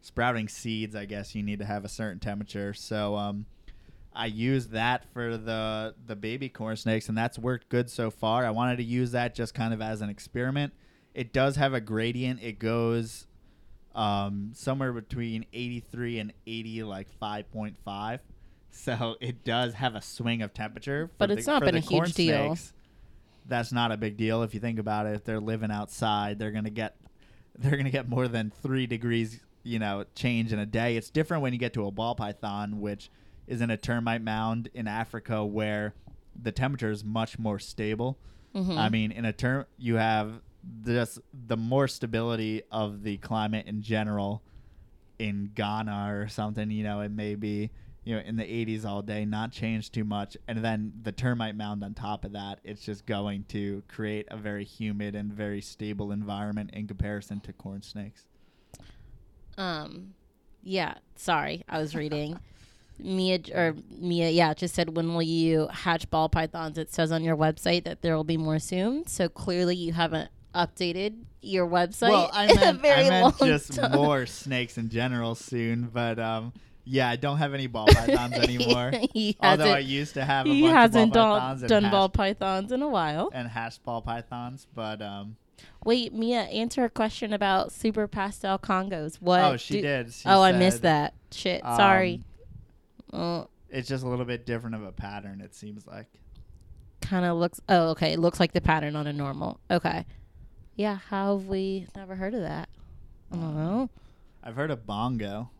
sprouting 0.00 0.48
seeds 0.48 0.94
i 0.94 1.04
guess 1.04 1.34
you 1.34 1.42
need 1.42 1.58
to 1.58 1.64
have 1.64 1.84
a 1.84 1.88
certain 1.88 2.18
temperature 2.20 2.72
so 2.72 3.16
um, 3.16 3.46
I 4.18 4.26
used 4.26 4.70
that 4.70 5.04
for 5.12 5.36
the 5.36 5.94
the 6.06 6.16
baby 6.16 6.48
corn 6.48 6.76
snakes, 6.76 7.10
and 7.10 7.18
that's 7.18 7.38
worked 7.38 7.68
good 7.68 7.90
so 7.90 8.10
far. 8.10 8.46
I 8.46 8.50
wanted 8.50 8.76
to 8.78 8.82
use 8.82 9.10
that 9.10 9.34
just 9.34 9.52
kind 9.52 9.74
of 9.74 9.82
as 9.82 10.00
an 10.00 10.08
experiment. 10.08 10.72
It 11.12 11.34
does 11.34 11.56
have 11.56 11.74
a 11.74 11.82
gradient. 11.82 12.42
It 12.42 12.58
goes 12.58 13.26
um, 13.94 14.52
somewhere 14.54 14.94
between 14.94 15.44
83 15.52 16.18
and 16.18 16.32
80, 16.46 16.82
like 16.84 17.08
5.5. 17.20 18.20
So 18.70 19.16
it 19.20 19.44
does 19.44 19.74
have 19.74 19.94
a 19.94 20.02
swing 20.02 20.42
of 20.42 20.52
temperature. 20.52 21.10
But 21.18 21.30
it's 21.30 21.46
the- 21.46 21.52
not 21.52 21.62
been 21.62 21.76
a 21.76 21.80
huge 21.80 22.12
deal. 22.14 22.54
snakes, 22.56 22.72
That's 23.46 23.72
not 23.72 23.92
a 23.92 23.96
big 23.96 24.16
deal 24.16 24.42
if 24.42 24.52
you 24.52 24.60
think 24.60 24.78
about 24.78 25.06
it. 25.06 25.14
If 25.14 25.24
they're 25.24 25.40
living 25.40 25.70
outside, 25.70 26.38
they're 26.38 26.52
gonna 26.52 26.70
get 26.70 26.96
they're 27.58 27.76
gonna 27.76 27.90
get 27.90 28.08
more 28.08 28.28
than 28.28 28.50
three 28.62 28.86
degrees, 28.86 29.40
you 29.66 29.78
know, 29.78 30.04
change 30.14 30.52
in 30.52 30.58
a 30.58 30.66
day. 30.66 30.96
It's 30.96 31.10
different 31.10 31.42
when 31.42 31.52
you 31.52 31.58
get 31.58 31.72
to 31.74 31.86
a 31.86 31.90
ball 31.90 32.14
python, 32.14 32.80
which 32.80 33.10
is 33.46 33.60
in 33.60 33.70
a 33.70 33.76
termite 33.76 34.22
mound 34.22 34.68
in 34.74 34.86
Africa 34.86 35.44
where 35.44 35.94
the 36.40 36.52
temperature 36.52 36.90
is 36.90 37.04
much 37.04 37.38
more 37.38 37.58
stable. 37.58 38.18
Mhm. 38.54 38.76
I 38.78 38.88
mean, 38.88 39.10
in 39.12 39.24
a 39.24 39.32
term, 39.32 39.66
you 39.76 39.96
have 39.96 40.40
this 40.62 41.18
the 41.32 41.56
more 41.56 41.86
stability 41.88 42.62
of 42.70 43.02
the 43.02 43.16
climate 43.18 43.66
in 43.66 43.82
general 43.82 44.42
in 45.18 45.50
Ghana 45.54 46.12
or 46.12 46.28
something. 46.28 46.70
You 46.70 46.84
know, 46.84 47.00
it 47.00 47.10
may 47.10 47.34
be 47.34 47.70
you 48.04 48.14
know 48.14 48.20
in 48.22 48.36
the 48.36 48.44
80s 48.44 48.84
all 48.84 49.02
day, 49.02 49.24
not 49.24 49.50
change 49.52 49.90
too 49.90 50.04
much, 50.04 50.36
and 50.46 50.64
then 50.64 50.92
the 51.02 51.12
termite 51.12 51.56
mound 51.56 51.82
on 51.82 51.94
top 51.94 52.24
of 52.24 52.32
that. 52.32 52.60
It's 52.64 52.84
just 52.84 53.04
going 53.06 53.44
to 53.48 53.82
create 53.88 54.26
a 54.30 54.36
very 54.36 54.64
humid 54.64 55.14
and 55.14 55.32
very 55.32 55.60
stable 55.60 56.12
environment 56.12 56.70
in 56.72 56.86
comparison 56.86 57.40
to 57.40 57.52
corn 57.52 57.82
snakes. 57.82 58.26
Um, 59.58 60.14
yeah. 60.62 60.94
Sorry, 61.16 61.64
I 61.68 61.78
was 61.78 61.94
reading. 61.94 62.38
Mia 62.98 63.38
or 63.54 63.74
Mia, 63.90 64.30
yeah, 64.30 64.54
just 64.54 64.74
said 64.74 64.96
when 64.96 65.12
will 65.12 65.22
you 65.22 65.68
hatch 65.70 66.08
ball 66.10 66.28
pythons? 66.30 66.78
It 66.78 66.92
says 66.94 67.12
on 67.12 67.22
your 67.22 67.36
website 67.36 67.84
that 67.84 68.00
there 68.00 68.16
will 68.16 68.24
be 68.24 68.38
more 68.38 68.58
soon. 68.58 69.06
So 69.06 69.28
clearly 69.28 69.76
you 69.76 69.92
haven't 69.92 70.30
updated 70.54 71.14
your 71.42 71.66
website. 71.68 72.08
well, 72.08 72.30
I 72.32 72.46
meant, 72.54 72.80
very 72.80 73.06
I 73.06 73.10
meant 73.10 73.38
just 73.38 73.74
time. 73.74 73.92
more 73.92 74.24
snakes 74.24 74.78
in 74.78 74.88
general 74.88 75.34
soon, 75.34 75.90
but 75.92 76.18
um, 76.18 76.54
yeah, 76.84 77.10
I 77.10 77.16
don't 77.16 77.36
have 77.36 77.52
any 77.52 77.66
ball 77.66 77.86
pythons 77.86 78.32
anymore. 78.48 78.92
Although 79.40 79.72
I 79.72 79.80
used 79.80 80.14
to 80.14 80.24
have 80.24 80.46
a 80.46 80.48
he 80.48 80.62
bunch 80.62 80.74
hasn't 80.74 81.08
of 81.08 81.12
ball 81.12 81.34
done, 81.38 81.40
pythons 81.40 81.68
done 81.70 81.90
ball 81.90 82.08
pythons 82.08 82.72
in 82.72 82.80
a 82.82 82.88
while. 82.88 83.30
and 83.34 83.46
hashed 83.46 83.84
ball 83.84 84.00
pythons, 84.00 84.66
but 84.74 85.02
um, 85.02 85.36
Wait, 85.84 86.12
Mia, 86.12 86.40
answer 86.42 86.84
a 86.84 86.90
question 86.90 87.32
about 87.32 87.70
super 87.72 88.06
pastel 88.08 88.58
Congos. 88.58 89.16
What? 89.20 89.40
oh, 89.44 89.56
she 89.56 89.74
do- 89.74 89.82
did. 89.82 90.12
She 90.12 90.28
oh, 90.28 90.42
I 90.42 90.52
missed 90.52 90.82
that. 90.82 91.14
Shit, 91.30 91.62
sorry. 91.62 92.22
um, 93.12 93.20
Oh, 93.20 93.48
It's 93.70 93.88
just 93.88 94.04
a 94.04 94.08
little 94.08 94.24
bit 94.24 94.44
different 94.46 94.74
of 94.76 94.82
a 94.82 94.92
pattern. 94.92 95.40
It 95.40 95.54
seems 95.54 95.86
like. 95.86 96.06
kind 97.00 97.24
of 97.24 97.36
looks. 97.36 97.60
Oh, 97.68 97.90
okay. 97.90 98.12
It 98.12 98.18
looks 98.18 98.40
like 98.40 98.52
the 98.52 98.60
pattern 98.60 98.96
on 98.96 99.06
a 99.06 99.12
normal. 99.12 99.60
Okay. 99.70 100.04
Yeah. 100.74 100.98
How 101.08 101.38
have 101.38 101.46
we 101.46 101.86
never 101.94 102.16
heard 102.16 102.34
of 102.34 102.40
that? 102.42 102.68
I 103.32 103.36
don't 103.36 103.56
know. 103.56 103.90
I've 104.42 104.56
heard 104.56 104.70
of 104.70 104.86
bongo, 104.86 105.50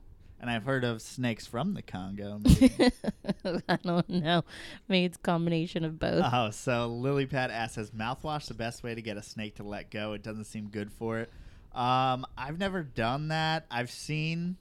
and 0.41 0.51
I've 0.51 0.65
heard 0.65 0.85
of 0.85 1.01
snakes 1.03 1.47
from 1.47 1.75
the 1.75 1.83
Congo. 1.83 2.41
I 3.69 3.79
don't 3.83 4.09
know. 4.09 4.45
Maybe 4.89 5.05
it's 5.07 5.17
a 5.17 5.21
combination 5.21 5.85
of 5.85 5.99
both. 5.99 6.25
oh, 6.33 6.51
so 6.51 6.91
Lilypad 6.91 7.51
asks, 7.51 7.79
"Is 7.79 7.91
mouthwash 7.91 8.47
the 8.47 8.55
best 8.55 8.83
way 8.83 8.95
to 8.95 9.03
get 9.03 9.17
a 9.17 9.23
snake 9.23 9.57
to 9.57 9.63
let 9.63 9.91
go? 9.91 10.13
It 10.13 10.23
doesn't 10.23 10.45
seem 10.45 10.69
good 10.69 10.93
for 10.93 11.19
it." 11.19 11.31
Um, 11.75 12.27
I've 12.39 12.59
never 12.59 12.83
done 12.83 13.29
that. 13.29 13.67
I've 13.71 13.91
seen 13.91 14.57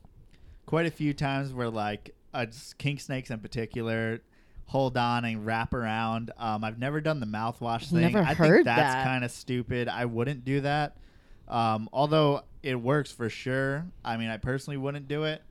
quite 0.65 0.85
a 0.85 0.91
few 0.91 1.13
times 1.13 1.53
where 1.53 1.69
like 1.69 2.13
uh, 2.33 2.45
king 2.77 2.99
snakes 2.99 3.29
in 3.31 3.39
particular 3.39 4.21
hold 4.67 4.97
on 4.97 5.23
and 5.25 5.45
wrap 5.45 5.73
around. 5.73 6.31
Um, 6.37 6.63
I've 6.63 6.79
never 6.79 6.99
done 6.99 7.19
the 7.19 7.27
mouthwash 7.27 7.89
thing. 7.91 8.01
Never 8.01 8.19
I 8.19 8.33
heard 8.33 8.55
think 8.55 8.65
that's 8.65 8.95
that. 8.95 9.03
kind 9.05 9.23
of 9.23 9.29
stupid. 9.31 9.87
I 9.87 10.05
wouldn't 10.05 10.43
do 10.43 10.61
that. 10.61 10.97
Um, 11.47 11.87
although 11.93 12.41
it 12.63 12.75
works 12.75 13.11
for 13.11 13.29
sure. 13.29 13.85
I 14.03 14.17
mean, 14.17 14.29
I 14.29 14.37
personally 14.37 14.77
wouldn't 14.77 15.07
do 15.07 15.25
it. 15.25 15.43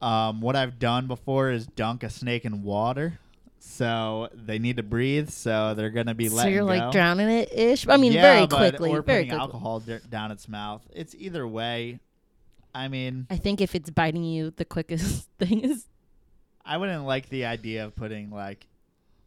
Um, 0.00 0.40
what 0.40 0.56
I've 0.56 0.78
done 0.78 1.06
before 1.06 1.50
is 1.50 1.66
dunk 1.66 2.02
a 2.02 2.10
snake 2.10 2.44
in 2.44 2.62
water. 2.62 3.18
So 3.58 4.30
they 4.32 4.58
need 4.58 4.78
to 4.78 4.82
breathe, 4.82 5.28
so 5.28 5.74
they're 5.74 5.90
gonna 5.90 6.14
be 6.14 6.28
so 6.28 6.36
letting 6.36 6.54
you're 6.54 6.64
like 6.64 6.80
go. 6.80 6.92
drowning 6.92 7.28
it 7.28 7.52
ish. 7.52 7.86
I 7.86 7.98
mean, 7.98 8.12
Yeah, 8.12 8.22
very 8.22 8.46
but- 8.46 8.56
quickly. 8.56 8.90
or 8.90 9.02
very 9.02 9.24
putting 9.24 9.28
quickly. 9.30 9.40
alcohol 9.40 9.80
d- 9.80 9.98
down 10.08 10.30
its 10.32 10.48
mouth. 10.48 10.82
It's 10.94 11.14
either 11.18 11.46
way. 11.46 12.00
I 12.74 12.88
mean, 12.88 13.26
I 13.28 13.36
think 13.36 13.60
if 13.60 13.74
it's 13.74 13.90
biting 13.90 14.24
you, 14.24 14.52
the 14.56 14.64
quickest 14.64 15.28
thing 15.38 15.60
is 15.60 15.86
I 16.64 16.78
wouldn't 16.78 17.04
like 17.04 17.28
the 17.28 17.44
idea 17.44 17.84
of 17.84 17.94
putting 17.94 18.30
like 18.30 18.66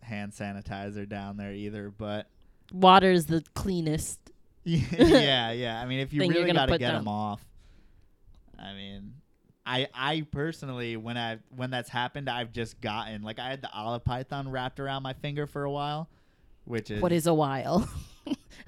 hand 0.02 0.32
sanitizer 0.32 1.08
down 1.08 1.38
there 1.38 1.54
either, 1.54 1.92
but 1.96 2.26
water 2.72 3.12
is 3.12 3.28
the 3.28 3.44
cleanest. 3.54 4.20
yeah, 4.64 5.52
yeah. 5.52 5.80
I 5.80 5.86
mean, 5.86 6.00
if 6.00 6.12
you 6.12 6.20
Thing 6.22 6.32
you're 6.32 6.42
really 6.42 6.48
gonna 6.54 6.60
got 6.62 6.66
to 6.68 6.72
put 6.72 6.80
get 6.80 6.88
down. 6.88 7.02
them 7.02 7.08
off, 7.10 7.46
I 8.58 8.74
mean, 8.74 9.14
I 9.66 9.88
I 9.94 10.26
personally 10.32 10.98
when 10.98 11.18
I 11.18 11.40
when 11.56 11.70
that's 11.72 11.90
happened, 11.90 12.30
I've 12.30 12.52
just 12.52 12.82
gotten 12.82 13.24
like 13.24 13.40
I 13.40 13.50
had 13.50 13.62
the 13.62 13.72
olive 13.72 14.04
python 14.04 14.50
wrapped 14.50 14.80
around 14.80 15.04
my 15.04 15.14
finger 15.14 15.48
for 15.48 15.64
a 15.64 15.72
while, 15.72 16.10
which 16.66 16.90
is 16.92 17.02
What 17.02 17.12
is 17.12 17.28
a 17.28 17.34
while? 17.34 17.88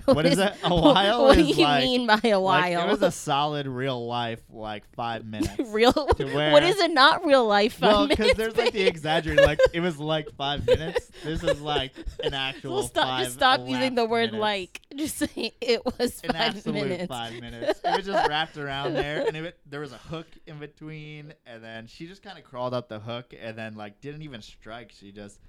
What 0.06 0.28
is 0.28 0.38
that? 0.38 0.58
A 0.64 0.70
while 0.70 1.24
What 1.24 1.36
do 1.36 1.42
you 1.44 1.64
like- 1.64 1.84
mean 1.84 2.06
by 2.06 2.20
a 2.26 2.38
like, 2.38 2.76
while? 2.76 2.88
it 2.88 2.92
was 2.92 3.02
a 3.02 3.10
solid 3.10 3.66
real 3.66 4.06
life 4.06 4.40
like 4.52 4.84
five 4.94 5.26
minutes. 5.32 5.58
real. 5.72 5.92
where- 6.18 6.52
what 6.52 6.62
is 6.62 6.80
it? 6.80 6.92
Not 6.92 7.26
real 7.26 7.48
life. 7.48 7.74
Five 7.80 7.92
well, 7.92 8.08
because 8.08 8.34
there's 8.34 8.56
like 8.56 8.72
the 8.74 8.84
exaggerated, 8.86 9.44
like 9.44 9.60
it 9.74 9.80
was 9.80 9.98
like 9.98 10.28
five 10.38 10.64
minutes. 10.68 11.10
This 11.24 11.42
is 11.44 11.60
like 11.60 11.92
an 12.24 12.36
actual. 12.36 12.84
Stop. 12.84 13.22
Just 13.24 13.34
stop 13.34 13.62
using 13.68 13.96
the 13.96 14.06
word 14.06 14.34
minutes. 14.34 14.42
like. 14.42 14.82
Just 14.96 15.18
say 15.18 15.54
it 15.60 15.84
was 15.84 16.22
An 16.24 16.34
five 16.34 16.56
absolute 16.56 16.88
minutes. 16.88 17.08
five 17.08 17.34
minutes. 17.42 17.82
It 17.84 17.98
was 17.98 18.06
just 18.06 18.30
wrapped 18.30 18.58
around 18.58 18.94
there, 18.94 19.26
and 19.26 19.36
it, 19.36 19.58
there 19.66 19.80
was 19.80 19.92
a 19.92 19.98
hook 19.98 20.28
in 20.46 20.60
between, 20.60 21.34
and 21.48 21.64
then 21.64 21.88
she 21.88 22.06
just 22.06 22.22
kind 22.22 22.38
of 22.38 22.44
crawled 22.44 22.76
up 22.76 22.90
the 22.90 23.00
hook, 23.00 23.34
and 23.42 23.58
then 23.58 23.74
like 23.76 24.02
didn't 24.02 24.22
even 24.22 24.44
strike. 24.44 24.92
She 24.92 25.12
just 25.12 25.40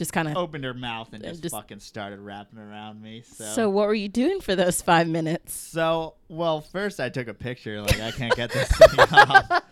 Just 0.00 0.14
kind 0.14 0.28
of. 0.28 0.36
opened 0.38 0.64
her 0.64 0.72
mouth 0.72 1.08
and 1.12 1.22
And 1.22 1.32
just, 1.34 1.42
just- 1.42 1.54
fucking 1.54 1.80
started 1.80 2.20
wrapping 2.20 2.58
around 2.58 3.02
me. 3.02 3.20
So. 3.20 3.44
so 3.44 3.68
what 3.68 3.86
were 3.86 3.92
you 3.94 4.08
doing 4.08 4.40
for 4.40 4.56
those 4.56 4.80
five 4.80 5.06
minutes? 5.06 5.52
So, 5.52 6.14
well, 6.30 6.62
first 6.62 7.00
I 7.00 7.10
took 7.10 7.28
a 7.28 7.34
picture. 7.34 7.82
Like, 7.82 8.00
I 8.00 8.10
can't 8.10 8.34
get 8.34 8.50
this 8.50 8.66
thing 8.78 8.98
off. 8.98 9.62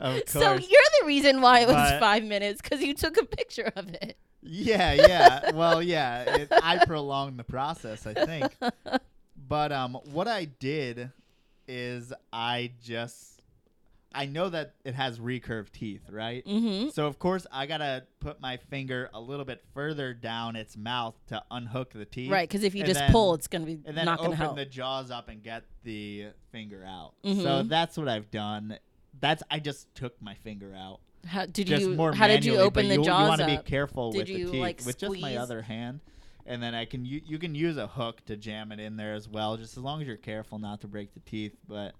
Of 0.00 0.22
So 0.26 0.40
you're 0.54 0.90
the 1.00 1.06
reason 1.06 1.40
why 1.40 1.60
it 1.60 1.68
was 1.68 1.76
But- 1.76 2.00
five 2.00 2.24
minutes 2.24 2.60
because 2.60 2.82
you 2.82 2.94
took 2.94 3.16
a 3.16 3.24
picture 3.24 3.70
of 3.76 3.88
it. 3.94 4.16
Yeah, 4.42 4.92
yeah. 4.92 5.52
Well, 5.52 5.80
yeah. 5.80 6.36
It, 6.36 6.48
I 6.50 6.84
prolonged 6.84 7.38
the 7.38 7.44
process, 7.44 8.06
I 8.08 8.14
think. 8.14 8.52
But 9.48 9.70
um, 9.70 9.94
what 10.10 10.26
I 10.26 10.46
did 10.46 11.12
is 11.68 12.12
I 12.32 12.72
just 12.82 13.35
I 14.16 14.24
know 14.26 14.48
that 14.48 14.74
it 14.84 14.94
has 14.94 15.18
recurved 15.20 15.72
teeth, 15.72 16.02
right? 16.10 16.44
Mm-hmm. 16.46 16.88
So 16.88 17.06
of 17.06 17.18
course 17.18 17.46
I 17.52 17.66
gotta 17.66 18.04
put 18.20 18.40
my 18.40 18.56
finger 18.56 19.10
a 19.12 19.20
little 19.20 19.44
bit 19.44 19.62
further 19.74 20.14
down 20.14 20.56
its 20.56 20.76
mouth 20.76 21.14
to 21.28 21.42
unhook 21.50 21.92
the 21.92 22.06
teeth, 22.06 22.30
Right, 22.30 22.48
because 22.48 22.64
if 22.64 22.74
you 22.74 22.82
just 22.84 22.98
then- 22.98 23.12
pull, 23.12 23.34
it's 23.34 23.46
gonna 23.46 23.66
be 23.66 23.78
And 23.84 23.96
then 23.96 24.06
not 24.06 24.20
open 24.20 24.32
help. 24.32 24.56
the 24.56 24.64
jaws 24.64 25.10
up 25.10 25.28
and 25.28 25.42
get 25.42 25.64
the 25.84 26.28
finger 26.50 26.82
out. 26.86 27.12
So 27.22 27.30
Mhm. 27.30 27.68
that's 27.68 27.98
what 27.98 28.08
I've 28.08 28.30
done. 28.30 28.78
That's 29.20 29.42
I 29.50 29.58
just 29.60 29.94
took 29.94 30.20
my 30.22 30.34
finger 30.34 30.74
out. 30.74 31.00
How 31.26 31.44
did 31.46 31.66
just 31.66 31.82
you? 31.82 31.96
How 32.12 32.26
did 32.26 32.44
you 32.44 32.56
open 32.56 32.88
the 32.88 32.94
you, 32.96 33.04
jaws 33.04 33.22
You 33.22 33.28
want 33.28 33.40
to 33.40 33.46
be 33.46 33.58
careful 33.68 34.12
Did 34.12 34.18
with 34.20 34.28
you, 34.30 34.46
the 34.46 34.52
teeth 34.52 34.60
like, 34.60 34.80
with 34.86 34.98
just 34.98 35.20
my 35.20 35.36
other 35.36 35.60
hand, 35.62 36.00
and 36.46 36.62
then 36.62 36.74
I 36.74 36.84
can 36.84 37.04
you 37.04 37.20
you 37.26 37.38
can 37.38 37.54
use 37.54 37.76
a 37.76 37.86
hook 37.86 38.24
to 38.26 38.36
jam 38.36 38.72
it 38.72 38.80
in 38.80 38.96
there 38.96 39.12
as 39.14 39.28
well, 39.28 39.56
just 39.56 39.76
as 39.76 39.82
long 39.82 40.00
as 40.00 40.06
you're 40.08 40.16
careful 40.16 40.58
not 40.58 40.80
to 40.82 40.86
break 40.88 41.12
the 41.14 41.20
teeth. 41.20 41.56
But 41.68 41.94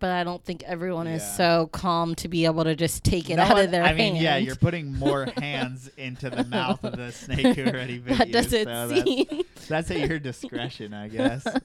But 0.00 0.10
I 0.10 0.22
don't 0.24 0.44
think 0.44 0.62
everyone 0.62 1.06
is 1.08 1.26
so 1.36 1.68
calm 1.72 2.14
to 2.16 2.28
be 2.28 2.44
able 2.44 2.64
to 2.64 2.76
just 2.76 3.02
take 3.02 3.30
it 3.30 3.36
No 3.36 3.42
out 3.42 3.54
one- 3.54 3.64
of 3.64 3.70
their 3.72 3.82
I 3.82 3.92
mean, 3.94 4.14
hand. 4.14 4.24
yeah, 4.24 4.36
you're 4.36 4.54
putting 4.56 4.94
more 4.96 5.26
hands 5.38 5.90
into 5.96 6.30
the 6.30 6.44
mouth 6.44 6.84
of 6.84 6.96
the 6.96 7.10
snake 7.12 7.56
who 7.56 7.64
already 7.66 7.98
bit 7.98 8.16
that 8.18 8.26
you. 8.28 8.32
doesn't 8.32 8.64
so 8.64 8.88
that's, 8.88 9.02
seem. 9.04 9.26
that's 9.68 9.90
at 9.90 10.08
your 10.08 10.18
discretion, 10.18 10.94
I 10.94 11.08
guess. 11.08 11.46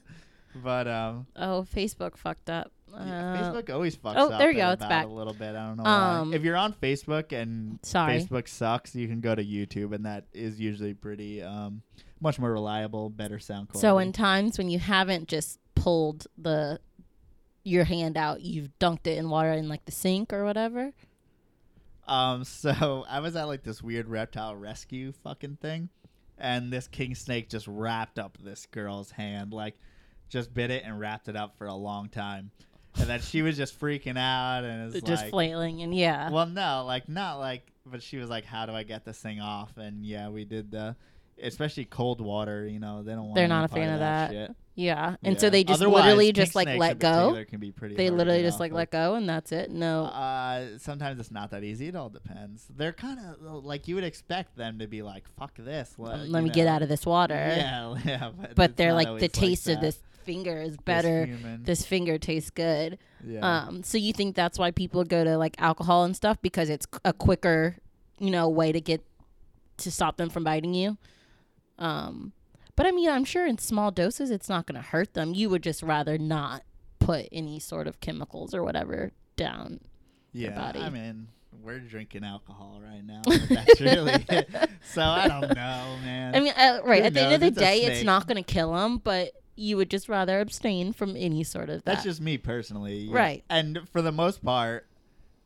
But 0.62 0.86
um, 0.86 1.26
oh, 1.34 1.66
Facebook 1.74 2.16
fucked 2.16 2.48
up. 2.48 2.70
yeah, 2.92 2.98
Uh, 3.00 3.52
Facebook 3.54 3.70
always 3.74 3.96
fucks 3.96 4.14
oh, 4.16 4.30
up 4.30 4.38
there 4.38 4.52
you 4.52 4.58
go, 4.58 4.70
it's 4.70 4.84
back. 4.86 5.04
a 5.04 5.08
little 5.08 5.32
bit. 5.32 5.48
I 5.56 5.66
don't 5.66 5.78
know 5.78 5.84
Um, 5.84 6.30
why. 6.30 6.36
If 6.36 6.44
you're 6.44 6.56
on 6.56 6.72
Facebook 6.74 7.32
and 7.32 7.80
Sorry. 7.82 8.20
Facebook 8.20 8.46
sucks, 8.46 8.94
you 8.94 9.08
can 9.08 9.20
go 9.20 9.34
to 9.34 9.44
YouTube, 9.44 9.92
and 9.92 10.06
that 10.06 10.26
is 10.32 10.60
usually 10.60 10.94
pretty 10.94 11.42
um, 11.42 11.82
much 12.20 12.38
more 12.38 12.52
reliable, 12.52 13.10
better 13.10 13.40
sound 13.40 13.68
quality. 13.68 13.80
So 13.84 13.98
in 13.98 14.12
times 14.12 14.56
when 14.56 14.70
you 14.70 14.78
haven't 14.78 15.26
just 15.26 15.58
pulled 15.74 16.28
the 16.38 16.78
your 17.64 17.84
hand 17.84 18.16
out, 18.16 18.42
you've 18.42 18.70
dunked 18.78 19.06
it 19.06 19.18
in 19.18 19.28
water 19.28 19.52
in 19.52 19.68
like 19.68 19.84
the 19.86 19.92
sink 19.92 20.32
or 20.32 20.44
whatever. 20.44 20.92
Um, 22.06 22.44
so 22.44 23.04
I 23.08 23.20
was 23.20 23.34
at 23.34 23.44
like 23.44 23.64
this 23.64 23.82
weird 23.82 24.08
reptile 24.08 24.54
rescue 24.54 25.12
fucking 25.24 25.58
thing, 25.60 25.88
and 26.38 26.72
this 26.72 26.86
king 26.86 27.14
snake 27.14 27.48
just 27.48 27.66
wrapped 27.66 28.18
up 28.18 28.38
this 28.42 28.66
girl's 28.66 29.10
hand, 29.10 29.52
like 29.52 29.74
just 30.28 30.52
bit 30.54 30.70
it 30.70 30.84
and 30.84 30.98
wrapped 30.98 31.28
it 31.28 31.36
up 31.36 31.56
for 31.56 31.66
a 31.66 31.74
long 31.74 32.08
time. 32.08 32.50
and 32.96 33.08
then 33.08 33.20
she 33.20 33.42
was 33.42 33.56
just 33.56 33.78
freaking 33.80 34.16
out 34.16 34.62
and 34.62 34.94
it's 34.94 35.04
just 35.04 35.24
like, 35.24 35.30
flailing 35.30 35.82
and 35.82 35.94
yeah. 35.94 36.30
well, 36.30 36.46
no, 36.46 36.84
like 36.86 37.08
not 37.08 37.38
like, 37.38 37.72
but 37.84 38.02
she 38.02 38.18
was 38.18 38.30
like, 38.30 38.44
"How 38.44 38.66
do 38.66 38.72
I 38.72 38.82
get 38.82 39.04
this 39.04 39.18
thing 39.18 39.40
off?" 39.40 39.76
And 39.76 40.04
yeah, 40.06 40.28
we 40.28 40.44
did 40.44 40.70
the, 40.70 40.96
especially 41.42 41.84
cold 41.84 42.20
water. 42.20 42.66
You 42.66 42.78
know, 42.80 43.02
they 43.02 43.12
don't 43.12 43.24
want. 43.24 43.34
They're 43.34 43.48
not 43.48 43.64
a 43.64 43.68
fan 43.68 43.92
of 43.92 44.00
that. 44.00 44.30
shit. 44.30 44.54
yeah. 44.74 45.16
And 45.22 45.40
so 45.40 45.50
they 45.50 45.64
just 45.64 45.80
Otherwise, 45.80 46.04
literally 46.04 46.32
just 46.32 46.54
like 46.54 46.68
let 46.78 46.98
go. 46.98 47.44
Can 47.48 47.60
be 47.60 47.72
pretty 47.72 47.94
They 47.94 48.10
literally 48.10 48.42
just 48.42 48.60
like 48.60 48.72
let 48.72 48.90
go 48.90 49.14
and 49.14 49.28
that's 49.28 49.52
it. 49.52 49.70
No. 49.70 50.04
Uh, 50.04 50.78
sometimes 50.78 51.20
it's 51.20 51.30
not 51.30 51.50
that 51.50 51.64
easy. 51.64 51.88
It 51.88 51.96
all 51.96 52.08
depends. 52.10 52.66
They're 52.74 52.92
kind 52.92 53.18
of 53.20 53.64
like 53.64 53.86
you 53.88 53.94
would 53.94 54.04
expect 54.04 54.56
them 54.56 54.78
to 54.78 54.86
be 54.86 55.02
like, 55.02 55.24
"Fuck 55.38 55.54
this." 55.58 55.94
Let, 55.98 56.28
let 56.28 56.42
me 56.44 56.50
get 56.50 56.66
out 56.66 56.82
of 56.82 56.88
this 56.88 57.06
water. 57.06 57.34
Yeah, 57.56 57.94
yeah. 58.04 58.30
But, 58.38 58.54
But 58.54 58.76
they're 58.76 58.94
like 58.94 59.18
the 59.20 59.28
taste 59.28 59.68
of 59.68 59.80
this 59.80 59.98
finger 60.24 60.58
is 60.60 60.76
better. 60.78 61.26
human. 61.26 61.64
This 61.64 61.84
finger 61.84 62.16
tastes 62.18 62.50
good. 62.50 62.98
yeah. 63.24 63.40
Um, 63.66 63.82
so 63.82 63.98
you 63.98 64.12
think 64.12 64.34
that's 64.34 64.58
why 64.58 64.70
people 64.70 65.04
go 65.04 65.22
to 65.22 65.36
like 65.36 65.54
alcohol 65.60 66.04
and 66.04 66.16
stuff 66.16 66.38
because 66.40 66.70
it's 66.70 66.86
a 67.04 67.12
quicker, 67.12 67.76
you 68.18 68.30
know, 68.30 68.48
way 68.48 68.72
to 68.72 68.80
get 68.80 69.04
to 69.78 69.90
stop 69.90 70.16
them 70.16 70.30
from 70.30 70.42
biting 70.44 70.72
you. 70.72 70.96
Um, 71.78 72.32
but 72.76 72.86
I 72.86 72.90
mean, 72.90 73.08
I'm 73.08 73.24
sure 73.24 73.46
in 73.46 73.58
small 73.58 73.90
doses 73.90 74.30
it's 74.30 74.48
not 74.48 74.66
going 74.66 74.80
to 74.80 74.88
hurt 74.88 75.14
them. 75.14 75.34
You 75.34 75.50
would 75.50 75.62
just 75.62 75.82
rather 75.82 76.18
not 76.18 76.62
put 76.98 77.28
any 77.30 77.58
sort 77.60 77.86
of 77.86 78.00
chemicals 78.00 78.54
or 78.54 78.62
whatever 78.62 79.12
down. 79.36 79.80
yeah. 80.32 80.50
body. 80.50 80.80
I 80.80 80.90
mean, 80.90 81.28
we're 81.62 81.78
drinking 81.78 82.24
alcohol 82.24 82.80
right 82.82 83.04
now. 83.04 83.22
That's 83.24 83.80
really 83.80 84.24
it. 84.28 84.48
So 84.86 85.00
I 85.00 85.28
don't 85.28 85.48
know, 85.48 85.96
man. 86.04 86.36
I 86.36 86.40
mean, 86.40 86.52
uh, 86.54 86.80
right 86.84 87.00
Who 87.00 87.06
at 87.06 87.14
the 87.14 87.20
end 87.22 87.34
of 87.34 87.40
the? 87.40 87.46
It's 87.46 87.56
day, 87.56 87.84
it's 87.84 88.04
not 88.04 88.28
going 88.28 88.36
to 88.36 88.42
kill 88.42 88.74
them, 88.74 88.98
but 88.98 89.32
you 89.56 89.78
would 89.78 89.88
just 89.88 90.10
rather 90.10 90.40
abstain 90.40 90.92
from 90.92 91.16
any 91.16 91.42
sort 91.42 91.70
of 91.70 91.82
That's 91.84 92.04
just 92.04 92.20
me 92.20 92.36
personally. 92.36 93.08
Right. 93.10 93.44
And 93.48 93.80
for 93.92 94.02
the 94.02 94.12
most 94.12 94.44
part, 94.44 94.86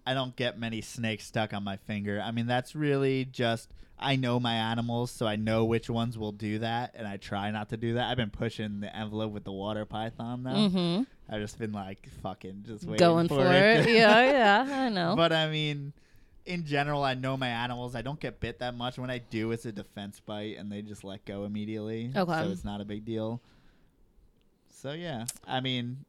I 0.09 0.14
don't 0.14 0.35
get 0.37 0.59
many 0.59 0.81
snakes 0.81 1.27
stuck 1.27 1.53
on 1.53 1.62
my 1.64 1.77
finger. 1.77 2.18
I 2.25 2.31
mean, 2.31 2.47
that's 2.47 2.75
really 2.75 3.27
just 3.27 3.68
I 3.99 4.16
know 4.16 4.38
my 4.40 4.55
animals, 4.55 5.11
so 5.11 5.27
I 5.27 5.37
know 5.37 5.64
which 5.64 5.90
ones 5.90 6.16
will 6.16 6.33
do 6.33 6.61
that, 6.61 6.92
and 6.94 7.07
I 7.07 7.16
try 7.18 7.51
not 7.51 7.68
to 7.71 7.77
do 7.77 7.94
that. 7.94 8.09
I've 8.09 8.16
been 8.16 8.31
pushing 8.31 8.81
the 8.81 8.94
envelope 8.97 9.33
with 9.33 9.44
the 9.44 9.53
water 9.53 9.85
python 9.85 10.44
though. 10.44 10.51
mm-hmm. 10.51 11.03
I've 11.29 11.40
just 11.42 11.59
been 11.59 11.73
like 11.73 12.09
fucking 12.23 12.64
just 12.66 12.85
waiting 12.85 12.88
for 12.88 12.94
it. 12.94 12.99
going 12.99 13.29
for 13.29 13.53
it. 13.53 13.85
to- 13.85 13.92
yeah, 14.03 14.64
yeah, 14.66 14.83
I 14.85 14.88
know. 14.88 15.14
But 15.14 15.33
I 15.33 15.51
mean, 15.51 15.92
in 16.47 16.64
general, 16.64 17.05
I 17.05 17.12
know 17.14 17.37
my 17.37 17.49
animals. 17.49 17.94
I 17.94 18.01
don't 18.01 18.18
get 18.18 18.40
bit 18.40 18.61
that 18.61 18.75
much. 18.75 18.99
When 18.99 19.11
I 19.11 19.18
do, 19.18 19.53
it's 19.53 19.66
a 19.66 19.73
defense 19.73 20.21
bite, 20.25 20.57
and 20.57 20.73
they 20.73 20.81
just 20.81 21.05
let 21.05 21.25
go 21.27 21.44
immediately. 21.44 22.11
Okay. 22.16 22.33
So 22.44 22.51
it's 22.51 22.64
not 22.64 22.81
a 22.81 22.85
big 22.87 23.05
deal. 23.05 23.42
So 24.71 24.92
yeah, 24.92 25.27
I 25.47 25.61
mean, 25.61 26.05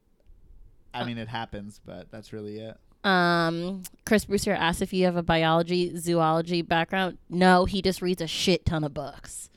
I 0.94 1.02
Uh, 1.02 1.06
mean 1.06 1.18
it 1.18 1.28
happens, 1.28 1.80
but 1.84 2.10
that's 2.10 2.32
really 2.32 2.60
it. 2.60 2.78
Um, 3.04 3.82
Chris 4.04 4.26
Brewster 4.26 4.52
asked 4.52 4.82
if 4.82 4.92
you 4.92 5.04
have 5.06 5.16
a 5.16 5.22
biology, 5.22 5.96
zoology 5.96 6.62
background. 6.62 7.18
No, 7.28 7.64
he 7.64 7.80
just 7.82 8.02
reads 8.02 8.20
a 8.20 8.26
shit 8.26 8.66
ton 8.66 8.84
of 8.84 8.92
books. 8.92 9.48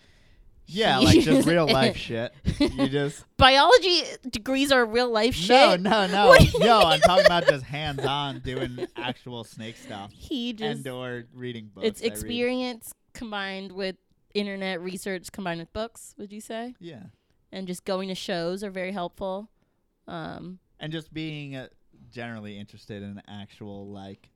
Yeah, 0.65 0.97
like 0.99 1.19
just 1.19 1.47
real 1.47 1.67
life 1.67 1.97
shit. 1.97 2.34
You 2.60 2.88
just 2.89 3.25
Biology 3.38 4.03
degrees 4.29 4.71
are 4.71 4.86
real 4.86 5.10
life 5.10 5.36
no, 5.49 5.71
shit. 5.71 5.82
no, 5.82 6.08
no, 6.08 6.34
you 6.36 6.60
no. 6.60 6.79
I'm 6.79 7.01
talking 7.01 7.25
about 7.25 7.45
just 7.47 7.65
hands-on 7.77 8.39
doing 8.39 8.88
actual 8.95 9.43
snake 9.43 9.75
stuff 9.77 10.12
He 10.13 10.53
just 10.53 10.86
and 10.86 10.88
or 10.88 11.25
reading 11.34 11.69
books. 11.73 11.86
it's 11.86 12.01
experience 12.01 12.93
combined 13.13 13.73
with 13.73 13.97
internet 14.34 14.82
research 14.82 15.32
combined 15.32 15.60
with 15.60 15.71
books. 15.73 16.15
Would 16.17 16.32
you 16.32 16.41
say? 16.41 16.75
Yeah, 16.79 17.03
And 17.51 17.67
just 17.67 17.84
going 17.86 18.08
to 18.08 18.15
shows 18.15 18.63
are 18.63 18.71
very 18.71 18.93
helpful. 18.93 19.49
Um, 20.08 20.60
and 20.79 20.91
just 20.91 21.13
being 21.13 21.56
uh, 21.56 21.67
generally 22.13 22.58
interested 22.58 23.04
in 23.04 23.21
actual 23.28 23.88
like 23.89 24.30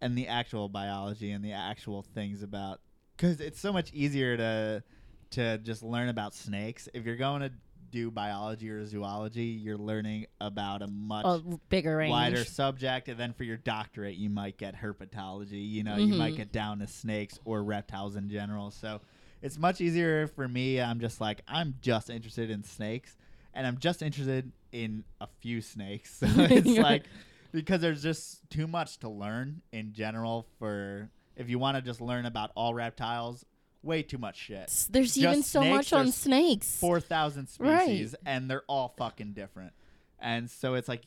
and 0.00 0.16
the 0.16 0.28
actual 0.28 0.68
biology 0.68 1.32
and 1.32 1.44
the 1.44 1.52
actual 1.52 2.02
things 2.02 2.42
about 2.42 2.80
because 3.16 3.40
it's 3.40 3.60
so 3.60 3.72
much 3.72 3.92
easier 3.92 4.36
to 4.36 4.82
to 5.30 5.58
just 5.58 5.82
learn 5.82 6.08
about 6.08 6.32
snakes 6.34 6.88
if 6.94 7.04
you're 7.04 7.16
going 7.16 7.42
to 7.42 7.52
do 7.90 8.10
biology 8.10 8.68
or 8.70 8.84
zoology 8.86 9.44
you're 9.44 9.76
learning 9.78 10.26
about 10.40 10.82
a 10.82 10.86
much 10.86 11.24
a 11.26 11.38
bigger 11.68 11.96
range. 11.96 12.10
wider 12.10 12.44
subject 12.44 13.08
and 13.08 13.18
then 13.18 13.32
for 13.32 13.44
your 13.44 13.56
doctorate 13.56 14.14
you 14.16 14.28
might 14.30 14.56
get 14.58 14.76
herpetology 14.76 15.68
you 15.68 15.82
know 15.82 15.96
you 15.96 16.14
might 16.14 16.34
Mhm. 16.34 16.36
get 16.36 16.52
down 16.52 16.78
to 16.80 16.86
snakes 16.86 17.38
or 17.44 17.62
reptiles 17.64 18.14
in 18.14 18.28
general 18.28 18.70
so 18.70 19.00
it's 19.42 19.58
much 19.58 19.80
easier 19.80 20.26
for 20.28 20.46
me 20.46 20.80
i'm 20.80 21.00
just 21.00 21.20
like 21.20 21.40
i'm 21.48 21.74
just 21.80 22.10
interested 22.10 22.50
in 22.50 22.62
snakes 22.62 23.16
and 23.54 23.66
i'm 23.66 23.78
just 23.78 24.02
interested 24.02 24.52
in 24.72 25.04
a 25.20 25.26
few 25.40 25.60
snakes 25.60 26.14
so 26.20 26.26
it's 26.36 26.66
You're- 26.66 26.82
like 26.82 27.04
because 27.52 27.80
there's 27.80 28.02
just 28.02 28.48
too 28.50 28.66
much 28.66 28.98
to 28.98 29.08
learn 29.08 29.62
in 29.72 29.92
general 29.92 30.46
for 30.58 31.08
if 31.36 31.48
you 31.48 31.58
want 31.58 31.76
to 31.76 31.82
just 31.82 32.00
learn 32.00 32.26
about 32.26 32.50
all 32.54 32.74
reptiles 32.74 33.44
way 33.82 34.02
too 34.02 34.18
much 34.18 34.36
shit 34.36 34.66
There's 34.90 35.14
Just 35.14 35.18
even 35.18 35.42
so 35.42 35.60
snakes, 35.60 35.74
much 35.76 35.92
on 35.92 36.12
snakes. 36.12 36.76
4,000 36.80 37.48
Right. 37.60 37.84
species 37.84 38.14
and 38.26 38.50
they're 38.50 38.64
all 38.68 38.92
fucking 38.98 39.32
different. 39.34 39.72
And 40.18 40.50
so 40.50 40.74
it's 40.74 40.88
like 40.88 41.04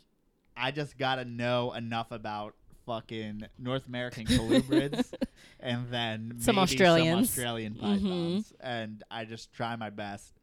I 0.56 0.72
just 0.72 0.98
got 0.98 1.16
to 1.16 1.26
know 1.26 1.74
enough 1.74 2.12
about 2.12 2.56
fucking 2.86 3.44
North 3.60 3.86
American 3.88 4.26
colubrids 4.26 5.14
and 5.60 5.90
then 5.92 6.36
Some 6.40 6.58
Australians. 6.58 7.30
some 7.30 7.42
Australian 7.44 7.76
pythons 7.76 8.54
and 8.62 9.04
I 9.12 9.26
just 9.26 9.52
try 9.54 9.76
my 9.76 9.90
best. 9.90 10.34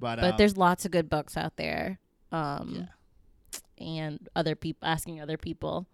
But 0.00 0.16
but 0.20 0.32
um, 0.32 0.36
there's 0.36 0.56
lots 0.56 0.84
of 0.84 0.90
good 0.90 1.08
books 1.08 1.36
out 1.36 1.56
there. 1.56 2.00
Um, 2.34 2.88
and 3.78 4.28
other 4.34 4.54
people 4.54 4.88
asking 4.88 5.20
other 5.20 5.36
people. 5.36 5.86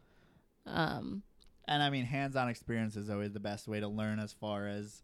Um, 0.66 1.22
and 1.66 1.83
I 1.83 1.90
mean 1.90 2.05
hands-on 2.05 2.48
experience 2.48 2.96
is 2.96 3.11
always 3.11 3.33
the 3.33 3.40
best 3.40 3.68
way 3.68 3.81
to 3.81 3.88
learn 3.88 4.18
as 4.18 4.33
far 4.33 4.66
as 4.66 5.03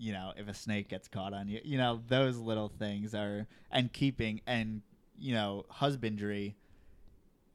you 0.00 0.12
know, 0.12 0.32
if 0.36 0.46
a 0.46 0.54
snake 0.54 0.88
gets 0.88 1.08
caught 1.08 1.34
on 1.34 1.48
you, 1.48 1.60
you 1.64 1.76
know, 1.76 2.00
those 2.06 2.36
little 2.36 2.68
things 2.68 3.14
are 3.14 3.46
and 3.70 3.92
keeping 3.92 4.40
and 4.46 4.82
you 5.18 5.34
know, 5.34 5.64
husbandry 5.68 6.56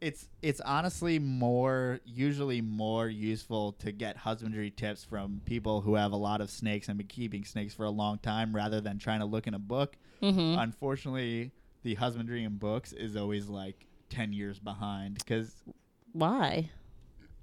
it's 0.01 0.27
it's 0.41 0.59
honestly 0.59 1.17
more 1.17 2.01
usually 2.03 2.59
more 2.59 3.07
useful 3.07 3.71
to 3.71 3.93
get 3.93 4.17
husbandry 4.17 4.69
tips 4.69 5.05
from 5.05 5.41
people 5.45 5.79
who 5.79 5.95
have 5.95 6.11
a 6.11 6.17
lot 6.17 6.41
of 6.41 6.49
snakes 6.49 6.89
and 6.89 6.97
been 6.97 7.07
keeping 7.07 7.45
snakes 7.45 7.73
for 7.73 7.85
a 7.85 7.89
long 7.89 8.17
time 8.17 8.53
rather 8.53 8.81
than 8.81 8.97
trying 8.97 9.21
to 9.21 9.25
look 9.25 9.47
in 9.47 9.53
a 9.53 9.59
book. 9.59 9.95
mhm. 10.21 10.61
Unfortunately, 10.61 11.51
the 11.83 11.95
husbandry 11.95 12.43
in 12.43 12.57
books 12.57 12.93
is 12.93 13.15
always 13.15 13.47
like 13.47 13.85
10 14.09 14.33
years 14.33 14.59
behind 14.59 15.23
cuz 15.25 15.63
Why? 16.11 16.69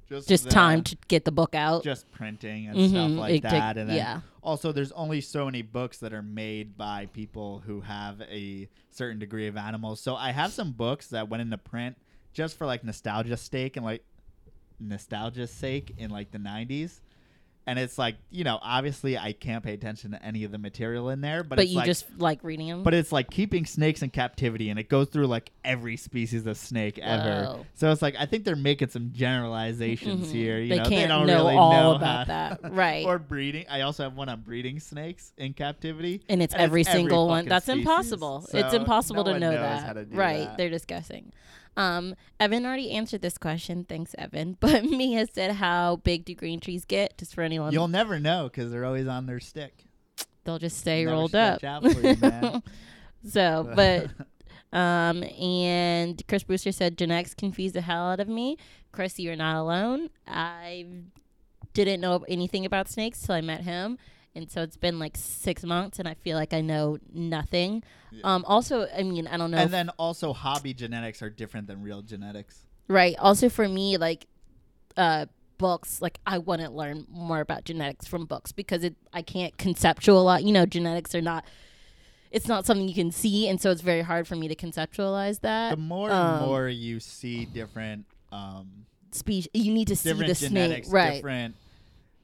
just 0.09 0.29
Just 0.29 0.44
the- 0.44 0.50
time 0.50 0.83
to 0.85 0.96
get 1.09 1.24
the 1.24 1.31
book 1.33 1.55
out. 1.55 1.85
just 1.85 2.11
printing 2.11 2.66
and 2.66 2.90
stuff 2.90 3.11
Mhm. 3.11 3.16
like 3.16 3.35
It 3.37 3.42
that 3.42 3.76
and 3.79 3.88
then 3.90 3.96
yeah. 3.96 4.20
also 4.42 4.72
there's 4.72 4.92
only 4.92 5.20
so 5.20 5.44
many 5.44 5.62
books 5.62 5.98
that 5.98 6.12
are 6.12 6.22
made 6.22 6.76
by 6.76 7.07
people 7.07 7.61
who 7.61 7.81
have 7.83 8.20
a 8.22 8.68
certain 8.90 9.18
degree 9.20 9.46
of 9.46 9.57
animals 9.57 10.00
so 10.00 10.16
i 10.16 10.33
have 10.33 10.50
some 10.53 10.72
books 10.72 11.09
that 11.09 11.29
went 11.29 11.40
into 11.42 11.57
print 11.59 11.96
just 12.33 12.57
for 12.59 12.66
like 12.66 12.83
nostalgia 12.85 13.37
sake 13.37 13.76
and 13.76 13.85
like 13.85 14.05
nostalgia's 14.81 15.50
sake 15.50 15.92
in 15.98 16.11
like 16.11 16.31
the 16.31 16.38
90s 16.38 17.00
and 17.66 17.78
it's 17.78 17.98
like 17.98 18.16
you 18.30 18.42
know 18.42 18.58
obviously 18.62 19.16
i 19.18 19.32
can't 19.32 19.62
pay 19.62 19.74
attention 19.74 20.10
to 20.12 20.22
any 20.24 20.44
of 20.44 20.50
the 20.50 20.58
material 20.58 21.10
in 21.10 21.20
there 21.20 21.42
but, 21.44 21.56
But, 21.56 21.64
it's 21.64 21.70
you 21.72 21.76
like, 21.78 21.86
just 21.86 22.06
like 22.18 22.42
reading 22.42 22.68
them. 22.68 22.82
but 22.82 22.94
it's 22.94 23.12
like 23.12 23.30
keeping 23.30 23.66
snakes 23.66 24.02
in 24.02 24.10
captivity 24.10 24.70
and 24.70 24.78
it 24.78 24.88
goes 24.88 25.08
through 25.08 25.26
like 25.26 25.50
every 25.64 25.96
species 25.96 26.46
of 26.46 26.56
snake 26.56 26.98
ever 26.98 27.44
Whoa. 27.44 27.66
so 27.74 27.90
it's 27.92 28.02
like 28.02 28.14
i 28.18 28.26
think 28.26 28.44
they're 28.44 28.56
making 28.56 28.88
some 28.88 29.12
generalizations 29.12 30.28
Mhm. 30.28 30.32
here 30.32 30.58
you 30.58 30.68
they 30.70 30.76
know 30.78 30.84
can't 30.84 30.90
they 31.02 31.06
don't 31.08 31.26
know 31.26 31.44
really 31.44 31.56
all 31.56 31.72
know 31.72 31.94
about 31.94 32.26
how- 32.26 32.56
that, 32.60 32.72
right? 32.72 33.04
or 33.06 33.18
breeding. 33.18 33.66
I 33.68 33.82
also 33.82 34.02
have 34.04 34.14
one 34.14 34.28
on 34.28 34.40
breeding 34.40 34.80
snakes 34.80 35.32
in 35.36 35.52
captivity. 35.52 36.22
and 36.28 36.42
it's 36.42 36.54
and 36.54 36.62
it's 36.62 36.68
every 36.68 36.80
every 36.82 36.84
single 36.84 37.26
one. 37.28 37.46
That's 37.46 37.66
species, 37.66 37.80
impossible. 37.80 38.46
it's 38.52 38.74
impossible 38.74 39.24
no 39.24 39.32
to 39.34 39.38
know 39.38 39.50
that. 39.52 39.94
to 39.94 40.06
right? 40.16 40.46
that. 40.46 40.56
They're 40.56 40.70
discussing. 40.70 41.32
Um, 41.76 42.14
Evan 42.38 42.66
already 42.66 42.90
answered 42.90 43.22
this 43.22 43.38
question. 43.38 43.85
Thanks, 43.85 44.14
Evan. 44.18 44.56
But 44.61 44.85
Mia 44.85 45.26
said, 45.33 45.52
"How 45.56 45.96
big 45.96 46.24
do 46.24 46.35
green 46.35 46.61
trees 46.61 46.85
get?" 46.85 47.16
Just 47.18 47.35
for 47.35 47.42
anyone, 47.42 47.72
You'll 47.72 47.88
never 47.88 48.18
know 48.18 48.44
because 48.50 48.70
they're 48.70 48.85
always 48.85 49.06
on 49.06 49.26
their 49.26 49.40
stick. 49.40 49.85
they'll 50.44 50.59
just 50.59 50.78
stay 50.78 51.06
rolled 51.06 51.35
up. 51.35 51.62
you, 51.62 52.62
so, 53.28 53.70
but 53.76 54.11
Um, 54.72 55.24
and 55.24 56.22
Chris 56.28 56.44
Brewster 56.44 56.72
said 56.72 56.96
genetics 56.96 57.35
confused 57.35 57.74
the 57.74 57.80
hell 57.80 58.04
out 58.11 58.20
of 58.20 58.28
me. 58.28 58.56
Chris, 58.92 59.18
you're 59.18 59.37
not 59.37 59.56
alone. 59.56 60.11
I 60.26 60.87
didn't 61.74 62.00
know 62.00 62.24
anything 62.28 62.64
about 62.64 62.88
snakes 62.88 63.20
till 63.22 63.35
I 63.35 63.40
met 63.40 63.62
him. 63.62 63.98
And 64.34 64.50
so 64.50 64.62
it's 64.62 64.76
been 64.76 64.98
like 64.98 65.16
six 65.16 65.64
months, 65.64 65.98
and 65.98 66.06
I 66.06 66.14
feel 66.14 66.36
like 66.36 66.52
I 66.54 66.60
know 66.60 66.98
nothing. 67.12 67.82
Yeah. 68.12 68.20
Um, 68.22 68.44
also, 68.46 68.86
I 68.96 69.02
mean, 69.02 69.26
I 69.26 69.36
don't 69.36 69.50
know. 69.50 69.58
and 69.58 69.72
then 69.72 69.90
also 69.98 70.32
hobby 70.32 70.72
genetics 70.72 71.20
are 71.22 71.30
different 71.30 71.66
than 71.66 71.82
real 71.82 72.02
genetics. 72.02 72.64
right. 72.88 73.16
Also, 73.18 73.48
for 73.48 73.68
me, 73.68 73.96
like, 73.96 74.26
uh, 74.96 75.26
books, 75.58 76.00
like, 76.00 76.18
I 76.26 76.38
want 76.38 76.60
to 76.62 76.70
learn 76.70 77.06
more 77.10 77.40
about 77.40 77.64
genetics 77.64 78.06
from 78.06 78.24
books 78.24 78.52
because 78.52 78.84
it, 78.84 78.94
I 79.12 79.22
can't 79.22 79.56
conceptualize, 79.56 80.44
you 80.44 80.52
know, 80.52 80.64
genetics 80.64 81.14
are 81.14 81.20
not, 81.20 81.44
it's 82.30 82.46
not 82.46 82.66
something 82.66 82.88
you 82.88 82.94
can 82.94 83.10
see, 83.10 83.48
and 83.48 83.60
so 83.60 83.70
it's 83.72 83.82
very 83.82 84.02
hard 84.02 84.28
for 84.28 84.36
me 84.36 84.46
to 84.46 84.54
conceptualize 84.54 85.40
that. 85.40 85.70
The 85.70 85.76
more 85.76 86.10
um, 86.10 86.36
and 86.36 86.46
more 86.46 86.68
you 86.68 87.00
see 87.00 87.46
different 87.46 88.06
um, 88.30 88.86
Speech, 89.12 89.48
you 89.52 89.72
need 89.72 89.88
to 89.88 89.96
see 89.96 90.12
the 90.12 90.34
snake, 90.34 90.50
genetics, 90.50 90.88
right? 90.88 91.14
different, 91.14 91.56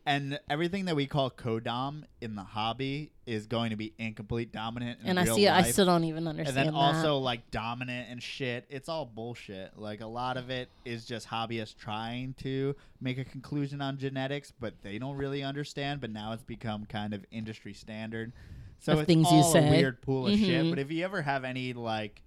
and 0.07 0.39
everything 0.49 0.85
that 0.85 0.95
we 0.95 1.07
call 1.07 1.31
codom 1.31 2.05
in 2.21 2.37
the 2.37 2.43
hobby 2.45 3.11
is 3.27 3.49
going 3.49 3.71
to 3.71 3.77
be 3.77 3.93
incomplete 3.99 4.53
dominant. 4.53 5.01
In 5.03 5.09
And 5.11 5.19
I 5.21 5.25
see, 5.25 5.47
it, 5.47 5.51
I 5.51 5.63
still 5.63 5.87
don't 5.87 6.05
even 6.05 6.29
understand. 6.29 6.57
and 6.57 6.67
then 6.69 6.75
that. 6.75 6.79
also 6.79 7.19
like 7.19 7.51
dominant 7.51 8.07
and 8.09 8.23
shit. 8.23 8.65
It's 8.71 8.89
all 8.89 9.05
bullshit. 9.05 9.73
Like 9.77 10.01
a 10.01 10.07
lot 10.07 10.37
of 10.37 10.49
it 10.49 10.69
is 10.85 11.05
just 11.07 11.29
hobbyists 11.29 11.77
trying 11.77 12.35
to 12.39 12.77
make 13.01 13.19
a 13.19 13.25
conclusion 13.25 13.83
on 13.83 13.99
genetics, 13.99 14.53
but 14.61 14.75
they 14.83 14.99
don't 14.99 15.17
really 15.17 15.43
understand. 15.43 16.01
But 16.01 16.11
now 16.11 16.33
it's 16.33 16.45
become 16.45 16.87
kind 16.87 17.13
of 17.13 17.25
industry 17.33 17.73
standard. 17.75 18.33
So 18.79 18.93
Of 18.93 19.01
it's 19.01 19.07
things 19.09 19.29
you 19.31 19.39
all 19.39 19.57
a 19.57 19.71
weird 19.71 20.01
pool 20.03 20.29
of 20.29 20.39
shit. 20.39 20.65
Mhm. 20.67 20.71
But 20.71 20.79
if 20.79 20.93
you 20.93 21.03
ever 21.05 21.23
have 21.23 21.43
any 21.43 21.73
like 21.73 22.23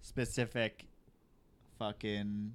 specific 0.00 0.86
fucking 1.78 2.54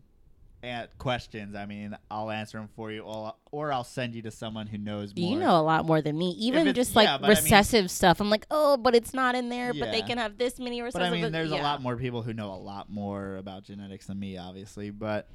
an- 0.64 0.88
questions, 0.98 1.56
I 1.56 1.66
mean, 1.66 1.96
I'll 2.10 2.32
answer 2.32 2.58
them 2.58 2.70
for 2.76 2.92
you, 2.92 3.02
or, 3.02 3.34
or 3.52 3.72
I'll 3.72 3.84
send 3.84 4.16
you 4.16 4.22
to 4.24 4.32
someone 4.32 4.68
who 4.68 4.78
knows 4.78 5.16
more. 5.16 5.32
You 5.32 5.40
know 5.40 5.60
a 5.60 5.62
lot 5.62 5.86
more 5.86 6.02
than 6.02 6.18
me. 6.18 6.32
Even 6.40 6.74
just 6.74 6.96
like 6.96 7.08
yeah, 7.08 7.18
but 7.18 7.26
I 7.26 7.34
mean- 7.34 7.44
recessive 7.44 7.92
stuff. 7.92 8.20
I'm 8.20 8.30
like, 8.30 8.46
oh, 8.52 8.78
but 8.78 8.96
it's 8.96 9.14
not 9.14 9.36
in 9.36 9.50
there. 9.50 9.74
But 9.74 9.92
they 9.92 10.02
can 10.02 10.18
have 10.18 10.38
this 10.38 10.60
many 10.60 10.82
recessive. 10.82 11.02
But 11.10 11.18
I 11.18 11.22
mean, 11.22 11.32
there's 11.32 11.52
yeah. 11.52 11.62
a 11.62 11.64
lot 11.64 11.82
more 11.82 11.96
people 11.96 12.22
who 12.22 12.34
know 12.34 12.52
a 12.54 12.56
lot 12.56 12.90
more 12.90 13.38
about 13.38 13.64
genetics 13.64 14.08
than 14.08 14.20
me, 14.20 14.38
obviously. 14.38 14.90
But 14.90 15.28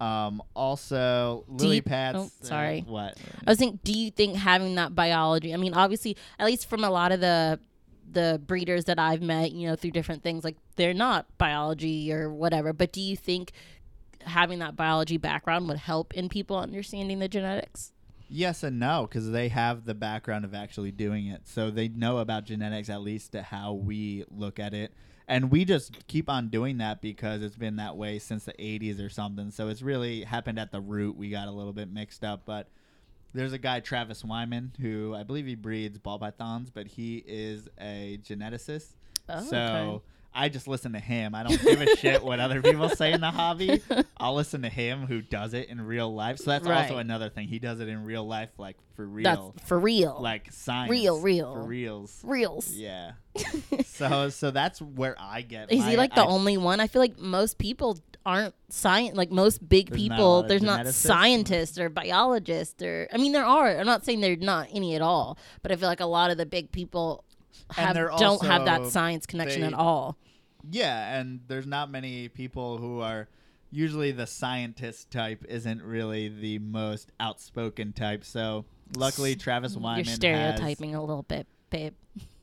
um, 0.00 0.42
also, 0.54 1.44
Do 1.48 1.64
lily 1.64 1.76
you- 1.76 1.82
pads. 1.82 2.18
oh, 2.18 2.30
sorry. 2.40 2.84
what? 2.86 3.16
I 3.46 3.50
was 3.50 3.58
thinking, 3.58 3.80
do 3.84 3.92
you 3.92 4.10
think 4.10 4.36
having 4.36 4.74
that 4.76 4.94
biology? 4.94 5.54
I 5.54 5.56
mean, 5.56 5.74
obviously, 5.74 6.16
at 6.38 6.46
least 6.46 6.68
from 6.68 6.84
a 6.84 6.90
lot 6.90 7.12
of 7.12 7.20
the 7.20 7.58
the 8.12 8.40
breeders 8.46 8.84
that 8.84 8.98
I've 8.98 9.22
met, 9.22 9.52
you 9.52 9.66
know, 9.68 9.76
through 9.76 9.92
different 9.92 10.22
things, 10.22 10.44
like 10.44 10.56
they're 10.76 10.94
not 10.94 11.26
biology 11.38 12.12
or 12.12 12.30
whatever. 12.30 12.72
But 12.72 12.92
do 12.92 13.00
you 13.00 13.16
think 13.16 13.52
having 14.26 14.58
that 14.60 14.76
biology 14.76 15.16
background 15.16 15.68
would 15.68 15.78
help 15.78 16.14
in 16.14 16.28
people 16.28 16.56
understanding 16.58 17.18
the 17.18 17.28
genetics? 17.28 17.92
Yes 18.28 18.62
and 18.62 18.80
no, 18.80 19.06
because 19.08 19.30
they 19.30 19.48
have 19.48 19.84
the 19.84 19.94
background 19.94 20.44
of 20.44 20.54
actually 20.54 20.90
doing 20.90 21.26
it, 21.26 21.46
so 21.46 21.70
they 21.70 21.88
know 21.88 22.18
about 22.18 22.46
genetics 22.46 22.88
at 22.88 23.02
least 23.02 23.32
to 23.32 23.42
how 23.42 23.74
we 23.74 24.24
look 24.30 24.58
at 24.58 24.74
it. 24.74 24.92
And 25.26 25.50
we 25.50 25.64
just 25.64 26.06
keep 26.06 26.28
on 26.28 26.48
doing 26.48 26.78
that 26.78 27.00
because 27.00 27.42
it's 27.42 27.56
been 27.56 27.76
that 27.76 27.96
way 27.96 28.18
since 28.18 28.44
the 28.44 28.52
80s 28.52 29.04
or 29.04 29.08
something. 29.08 29.50
So 29.50 29.68
it's 29.68 29.80
really 29.80 30.24
happened 30.24 30.58
at 30.58 30.70
the 30.70 30.80
root. 30.80 31.16
We 31.16 31.30
got 31.30 31.48
a 31.48 31.50
little 31.50 31.72
bit 31.72 31.90
mixed 31.90 32.24
up, 32.24 32.42
but 32.44 32.68
there's 33.32 33.52
a 33.52 33.58
guy 33.58 33.80
Travis 33.80 34.22
Wyman 34.22 34.72
who 34.80 35.14
I 35.14 35.22
believe 35.22 35.46
he 35.46 35.54
breeds 35.54 35.98
ball 35.98 36.18
pythons, 36.18 36.70
but 36.70 36.86
he 36.86 37.24
is 37.26 37.68
a 37.80 38.18
geneticist. 38.22 38.88
Oh, 39.28 39.42
so 39.42 39.56
okay. 39.56 40.04
I 40.34 40.48
just 40.48 40.66
listen 40.66 40.92
to 40.94 40.98
him. 40.98 41.34
I 41.34 41.44
don't 41.44 41.62
give 41.62 41.80
a 41.80 41.96
shit 41.96 42.22
what 42.24 42.40
other 42.40 42.60
people 42.60 42.88
say 42.88 43.12
in 43.12 43.20
the 43.20 43.30
hobby. 43.30 43.80
I'll 44.16 44.34
listen 44.34 44.62
to 44.62 44.68
him 44.68 45.06
who 45.06 45.22
does 45.22 45.54
it 45.54 45.68
in 45.68 45.80
real 45.80 46.12
life. 46.12 46.38
So 46.38 46.50
that's 46.50 46.66
also 46.66 46.98
another 46.98 47.30
thing. 47.30 47.46
He 47.48 47.58
does 47.58 47.78
it 47.80 47.88
in 47.88 48.04
real 48.04 48.26
life, 48.26 48.50
like 48.58 48.76
for 48.96 49.06
real, 49.06 49.52
That's 49.54 49.68
for 49.68 49.78
real. 49.78 50.18
like 50.20 50.50
science, 50.52 50.90
Real, 50.90 51.20
real. 51.20 51.54
for 51.54 51.62
reals. 51.62 52.20
reals. 52.24 52.70
Yeah. 52.70 53.12
so 53.86 54.28
so 54.28 54.50
that's 54.50 54.80
where 54.82 55.16
I 55.18 55.42
get. 55.42 55.70
Is 55.72 55.80
my, 55.80 55.90
he 55.90 55.96
like 55.96 56.14
the 56.14 56.22
I- 56.22 56.26
only 56.26 56.56
one? 56.56 56.80
I 56.80 56.86
feel 56.86 57.00
like 57.02 57.18
most 57.18 57.58
people 57.58 57.98
aren't 58.26 58.54
science. 58.70 59.16
Like 59.16 59.30
most 59.30 59.66
big 59.68 59.90
There's 59.90 60.00
people, 60.02 60.40
of 60.40 60.48
there's 60.48 60.62
not 60.62 60.86
scientists 60.88 61.78
or 61.78 61.88
biologists 61.90 62.82
or. 62.82 63.08
I 63.12 63.18
mean, 63.18 63.32
there 63.32 63.44
are. 63.44 63.68
I'm 63.78 63.86
not 63.86 64.04
saying 64.04 64.20
there's 64.20 64.38
not 64.40 64.68
any 64.72 64.94
at 64.94 65.02
all, 65.02 65.38
but 65.62 65.70
I 65.72 65.76
feel 65.76 65.88
like 65.88 66.00
a 66.00 66.06
lot 66.06 66.30
of 66.30 66.38
the 66.38 66.46
big 66.46 66.72
people 66.72 67.24
have 67.70 67.94
don't 68.18 68.44
have 68.44 68.64
that 68.64 68.86
science 68.86 69.26
connection 69.26 69.62
they- 69.62 69.66
at 69.68 69.74
all. 69.74 70.16
Yeah, 70.70 71.18
and 71.18 71.40
there's 71.46 71.66
not 71.66 71.90
many 71.90 72.28
people 72.28 72.78
who 72.78 73.00
are. 73.00 73.28
Usually, 73.70 74.12
the 74.12 74.26
scientist 74.26 75.10
type 75.10 75.44
isn't 75.48 75.82
really 75.82 76.28
the 76.28 76.58
most 76.60 77.10
outspoken 77.18 77.92
type. 77.92 78.24
So, 78.24 78.64
luckily, 78.96 79.34
Travis 79.34 79.76
Wyman 79.76 80.04
You're 80.04 80.10
has 80.10 80.14
stereotyping 80.14 80.94
a 80.94 81.00
little 81.00 81.24
bit, 81.24 81.46
babe. 81.70 81.92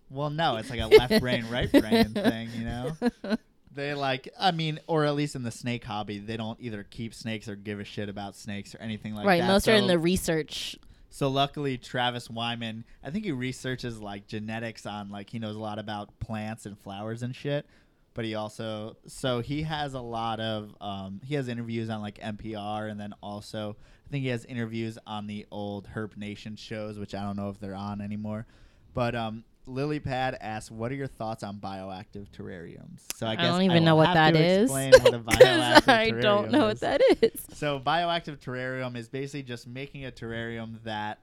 Well, 0.10 0.30
no, 0.30 0.58
it's 0.58 0.70
like 0.70 0.82
a 0.82 0.88
left 0.98 1.22
brain, 1.22 1.48
right 1.50 1.72
brain 1.72 2.10
thing, 2.14 2.50
you 2.56 2.66
know? 2.66 2.96
They 3.74 3.94
like, 3.94 4.28
I 4.38 4.52
mean, 4.52 4.80
or 4.88 5.06
at 5.06 5.16
least 5.16 5.36
in 5.36 5.44
the 5.44 5.52
snake 5.52 5.86
hobby, 5.86 6.20
they 6.20 6.36
don't 6.36 6.60
either 6.60 6.84
keep 6.84 7.14
snakes 7.14 7.48
or 7.48 7.56
give 7.56 7.80
a 7.80 7.86
shit 7.86 8.10
about 8.10 8.36
snakes 8.36 8.76
or 8.76 8.80
anything 8.80 9.16
like 9.16 9.26
right. 9.26 9.38
that. 9.38 9.44
Right, 9.44 9.54
most 9.54 9.68
are 9.70 9.74
in 9.74 9.88
the 9.88 9.98
research. 9.98 10.78
So 11.12 11.28
luckily, 11.28 11.78
Travis 11.78 12.30
Wyman, 12.30 12.86
I 13.04 13.12
think 13.12 13.26
he 13.26 13.34
researches 13.34 14.00
like 14.00 14.28
genetics 14.28 14.86
on 14.86 15.10
like 15.10 15.30
he 15.30 15.40
knows 15.40 15.58
a 15.58 15.60
lot 15.60 15.78
about 15.78 16.18
plants 16.20 16.66
and 16.66 16.80
flowers 16.80 17.22
and 17.22 17.36
shit. 17.36 17.66
But 18.14 18.26
he 18.26 18.34
also, 18.36 18.98
so 19.08 19.42
he 19.42 19.62
has 19.64 19.94
a 19.94 20.02
lot 20.02 20.40
of, 20.40 20.76
um, 20.82 21.22
he 21.24 21.36
has 21.36 21.48
interviews 21.48 21.90
on 21.90 22.02
like 22.02 22.18
NPR 22.18 22.90
and 22.90 23.00
then 23.00 23.14
also 23.22 23.76
I 23.80 24.10
think 24.10 24.24
he 24.24 24.30
has 24.30 24.46
interviews 24.46 24.98
on 25.06 25.28
the 25.28 25.46
old 25.52 25.88
Herp 25.88 26.18
Nation 26.18 26.56
shows, 26.56 26.98
which 26.98 27.14
I 27.14 27.24
don't 27.24 27.38
know 27.38 27.50
if 27.50 27.60
they're 27.60 27.76
on 27.76 28.02
anymore. 28.02 28.46
But 28.94 29.14
um, 29.16 29.44
Lilypad 29.68 30.38
asks, 30.42 30.72
"What 30.72 30.92
are 30.92 30.96
your 30.96 31.08
thoughts 31.08 31.44
on 31.44 31.58
bioactive 31.58 32.30
terrariums?" 32.32 33.02
So 33.16 33.28
I 33.28 33.36
guess 33.36 33.46
I 33.46 33.48
don't 33.50 33.62
even 33.64 33.78
will 33.78 33.86
know 33.86 33.96
what 33.96 34.14
that 34.14 34.36
is. 34.36 34.64
explain 34.64 34.94
what 35.02 35.14
a 35.14 35.20
bioactive 35.20 35.76
Because 35.76 35.88
I 35.88 36.10
don't 36.12 36.52
know 36.52 36.68
is. 36.68 36.82
what 36.82 37.00
that 37.00 37.02
is. 37.22 37.46
So 37.54 37.80
bioactive 37.80 38.40
terrarium 38.40 38.96
is 38.96 39.08
basically 39.08 39.44
just 39.44 39.68
making 39.68 40.06
a 40.06 40.12
terrarium 40.12 40.84
that 40.84 41.20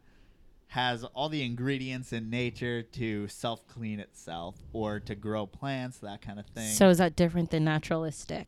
has 0.69 1.03
all 1.03 1.29
the 1.29 1.43
ingredients 1.43 2.13
in 2.13 2.29
nature 2.31 2.83
to 2.83 3.27
self 3.29 3.67
clean 3.67 4.01
itself 4.01 4.57
or 4.73 5.01
to 5.01 5.15
grow 5.15 5.47
plants, 5.47 5.99
that 5.99 6.21
kind 6.21 6.39
of 6.39 6.47
thing. 6.47 6.71
So 6.73 6.91
is 6.91 6.99
that 6.99 7.17
different 7.17 7.51
than 7.51 7.65
naturalistic? 7.65 8.47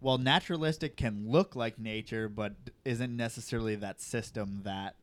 well, 0.00 0.18
naturalistic 0.18 0.96
can 0.96 1.30
look 1.30 1.54
like 1.54 1.78
nature, 1.78 2.28
but 2.28 2.54
isn't 2.84 3.16
necessarily 3.16 3.76
that 3.76 4.00
system 4.00 4.62
that 4.64 4.96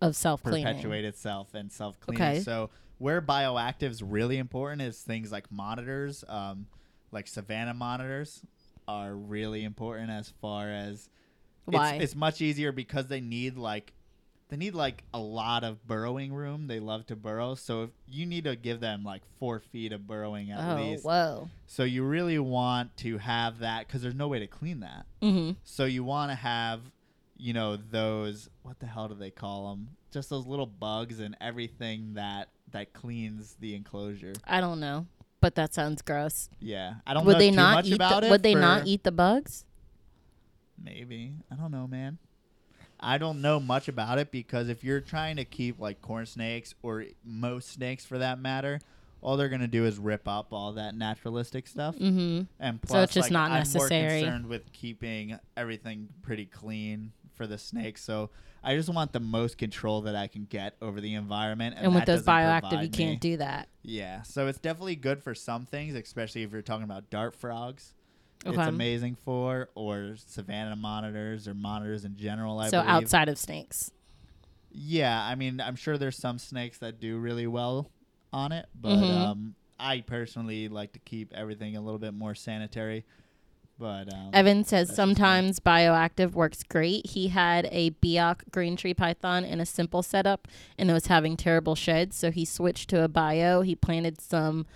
Of 0.00 0.16
self 0.16 0.42
cleaning. 0.42 0.64
perpetuate 0.64 1.04
itself 1.04 1.54
and 1.54 1.70
self 1.70 2.00
clean. 2.00 2.20
Okay. 2.20 2.40
So 2.40 2.70
where 2.98 3.20
bioactive's 3.20 4.02
really 4.02 4.38
important 4.38 4.82
is 4.82 5.00
things 5.00 5.30
like 5.32 5.50
monitors, 5.50 6.24
um, 6.28 6.66
like 7.12 7.26
Savannah 7.26 7.74
monitors 7.74 8.42
are 8.88 9.14
really 9.14 9.64
important 9.64 10.10
as 10.10 10.32
far 10.40 10.70
as 10.70 11.08
Why? 11.64 11.94
It's, 11.94 12.04
it's 12.04 12.14
much 12.14 12.40
easier 12.40 12.72
because 12.72 13.06
they 13.06 13.20
need 13.20 13.56
like 13.56 13.92
they 14.50 14.56
need 14.56 14.74
like 14.74 15.04
a 15.14 15.18
lot 15.18 15.62
of 15.64 15.86
burrowing 15.86 16.32
room. 16.32 16.66
They 16.66 16.80
love 16.80 17.06
to 17.06 17.16
burrow, 17.16 17.54
so 17.54 17.84
if 17.84 17.90
you 18.08 18.26
need 18.26 18.44
to 18.44 18.56
give 18.56 18.80
them 18.80 19.04
like 19.04 19.22
four 19.38 19.60
feet 19.60 19.92
of 19.92 20.06
burrowing 20.06 20.50
at 20.50 20.58
least. 20.58 20.68
oh, 20.70 20.90
least. 20.90 21.04
whoa. 21.04 21.48
So 21.66 21.84
you 21.84 22.02
really 22.04 22.38
want 22.38 22.96
to 22.98 23.18
have 23.18 23.60
that 23.60 23.86
because 23.86 24.02
there's 24.02 24.14
no 24.14 24.26
way 24.26 24.40
to 24.40 24.48
clean 24.48 24.80
that. 24.80 25.06
Mm-hmm. 25.22 25.52
So 25.62 25.84
you 25.84 26.02
want 26.02 26.32
to 26.32 26.34
have, 26.34 26.80
you 27.40 27.52
know, 27.52 27.76
those 27.76 28.48
what 28.62 28.78
the 28.80 28.86
hell 28.86 29.08
do 29.08 29.14
they 29.14 29.30
call 29.30 29.70
them? 29.70 29.88
Just 30.12 30.28
those 30.30 30.46
little 30.46 30.66
bugs 30.66 31.20
and 31.20 31.36
everything 31.40 32.14
that 32.14 32.48
that 32.72 32.92
cleans 32.92 33.56
the 33.60 33.74
enclosure. 33.74 34.34
I 34.46 34.60
don't 34.60 34.80
know, 34.80 35.06
but 35.40 35.54
that 35.56 35.72
sounds 35.74 36.02
gross. 36.02 36.48
Yeah, 36.60 36.94
I 37.06 37.14
don't 37.14 37.24
Would 37.26 37.34
know 37.34 37.38
they 37.38 37.50
not 37.50 37.74
much 37.76 37.86
eat? 37.86 37.94
about 37.94 38.20
The, 38.20 38.26
it. 38.26 38.30
would 38.30 38.42
they 38.42 38.54
not 38.54 38.86
eat 38.86 39.02
the 39.04 39.12
bugs? 39.12 39.64
Maybe 40.82 41.34
I 41.50 41.56
don't 41.56 41.70
know, 41.72 41.86
man. 41.86 42.18
I 42.98 43.16
don't 43.18 43.40
know 43.40 43.58
much 43.60 43.88
about 43.88 44.18
it 44.18 44.30
because 44.30 44.68
if 44.68 44.84
you're 44.84 45.00
trying 45.00 45.36
to 45.36 45.44
keep 45.44 45.78
like 45.78 46.02
corn 46.02 46.26
snakes 46.26 46.74
or 46.82 47.04
most 47.24 47.68
snakes 47.70 48.04
for 48.04 48.18
that 48.18 48.38
matter, 48.38 48.80
all 49.22 49.36
they're 49.36 49.48
gonna 49.48 49.66
do 49.66 49.84
is 49.86 49.98
rip 49.98 50.26
up 50.28 50.52
all 50.52 50.72
that 50.72 50.94
naturalistic 50.94 51.66
stuff. 51.66 51.96
Mm-hmm. 51.96 52.42
And 52.58 52.82
plus, 52.82 52.92
So 52.92 53.02
it's 53.02 53.14
just 53.14 53.26
like, 53.26 53.32
not 53.32 53.50
I'm 53.52 53.58
necessary. 53.58 54.00
more 54.02 54.20
concerned 54.30 54.46
with 54.46 54.72
keeping 54.72 55.38
everything 55.56 56.08
pretty 56.22 56.46
clean 56.46 57.12
for 57.40 57.46
the 57.46 57.56
snakes. 57.56 58.02
So 58.04 58.28
I 58.62 58.76
just 58.76 58.90
want 58.90 59.14
the 59.14 59.20
most 59.20 59.56
control 59.56 60.02
that 60.02 60.14
I 60.14 60.26
can 60.26 60.44
get 60.44 60.74
over 60.82 61.00
the 61.00 61.14
environment. 61.14 61.74
And, 61.78 61.86
And, 61.86 61.94
with 61.94 62.04
those 62.04 62.22
bioactive, 62.22 62.82
you 62.82 62.90
can't 62.90 63.12
me- 63.12 63.16
do 63.16 63.38
that. 63.38 63.68
Yeah, 63.82 64.20
so 64.22 64.46
it's 64.46 64.58
definitely 64.58 64.96
good 64.96 65.22
for 65.22 65.34
some 65.34 65.64
things, 65.64 65.94
especially 65.94 66.42
if 66.42 66.52
you're 66.52 66.60
talking 66.60 66.84
about 66.84 67.08
dart 67.08 67.34
frogs. 67.34 67.94
It's 68.44 68.58
amazing 68.58 69.14
for, 69.24 69.70
or 69.74 70.16
Savannah 70.16 70.76
monitors, 70.76 71.48
or 71.48 71.54
monitors 71.54 72.04
in 72.04 72.16
general. 72.18 72.58
I 72.58 72.68
so 72.68 72.82
believe. 72.82 72.90
outside 72.90 73.30
of 73.30 73.38
snakes. 73.38 73.90
Yeah, 74.70 75.18
I 75.22 75.34
mean, 75.34 75.60
I'm 75.62 75.76
sure 75.76 75.96
there's 75.96 76.18
some 76.18 76.38
snakes 76.38 76.76
that 76.78 77.00
do 77.00 77.16
really 77.16 77.46
well 77.46 77.90
on 78.34 78.52
it, 78.52 78.66
but 78.78 78.98
Mhm. 78.98 79.10
um, 79.10 79.54
I 79.78 80.02
personally 80.02 80.68
like 80.68 80.92
to 80.92 80.98
keep 80.98 81.32
everything 81.32 81.74
a 81.76 81.80
little 81.80 81.98
bit 81.98 82.12
more 82.12 82.34
sanitary. 82.34 83.04
But 83.80 84.12
um, 84.12 84.28
Evan 84.34 84.62
says 84.64 84.88
that's 84.88 84.90
just 84.90 84.90
me. 84.90 85.14
sometimes 85.14 85.58
bioactive 85.58 86.32
works 86.32 86.62
great. 86.62 87.06
He 87.06 87.28
had 87.28 87.66
a 87.72 87.92
Biak 87.92 88.50
green 88.52 88.76
tree 88.76 88.92
python 88.92 89.42
in 89.42 89.58
a 89.58 89.64
simple 89.64 90.02
setup 90.02 90.46
and 90.76 90.90
it 90.90 90.92
was 90.92 91.06
having 91.06 91.34
terrible 91.34 91.74
sheds, 91.74 92.14
so 92.14 92.30
he 92.30 92.44
switched 92.44 92.90
to 92.90 93.02
a 93.02 93.08
bio. 93.08 93.62
He 93.62 93.74
planted 93.74 94.20
some 94.20 94.66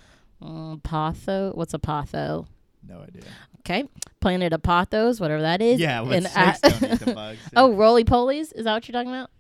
um, 0.41 0.81
potho. 0.83 1.55
What's 1.55 1.75
a 1.75 1.79
potho? 1.79 2.47
no 2.87 3.01
idea. 3.01 3.23
Okay, 3.61 3.89
planted 4.21 4.53
a 4.53 4.59
pothos, 4.59 5.21
whatever 5.21 5.43
that 5.43 5.61
is. 5.63 5.81
Yeah, 5.81 6.03
and 6.03 6.27
snakes 6.27 6.61
at- 6.63 6.63
don't 6.63 6.93
eat 6.93 7.01
the 7.01 7.15
bugs. 7.15 7.39
oh, 7.57 7.73
roly 7.73 8.05
polies? 8.05 8.53
Is 8.55 8.65
that 8.65 8.73
what 8.73 8.89
you're 8.89 8.93
talking 8.95 9.13
about? 9.13 9.31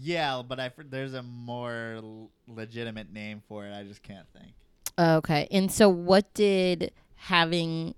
yeah, 0.00 0.42
but 0.46 0.58
I 0.58 0.72
there's 0.90 1.14
a 1.14 1.22
more 1.22 1.94
l- 1.98 2.30
legitimate 2.48 3.12
name 3.12 3.42
for 3.48 3.64
it. 3.64 3.72
I 3.72 3.84
just 3.84 4.02
can't 4.02 4.26
think. 4.36 4.54
Okay. 4.98 5.46
And 5.50 5.70
so 5.70 5.88
what 5.88 6.32
did 6.34 6.92
having 7.16 7.94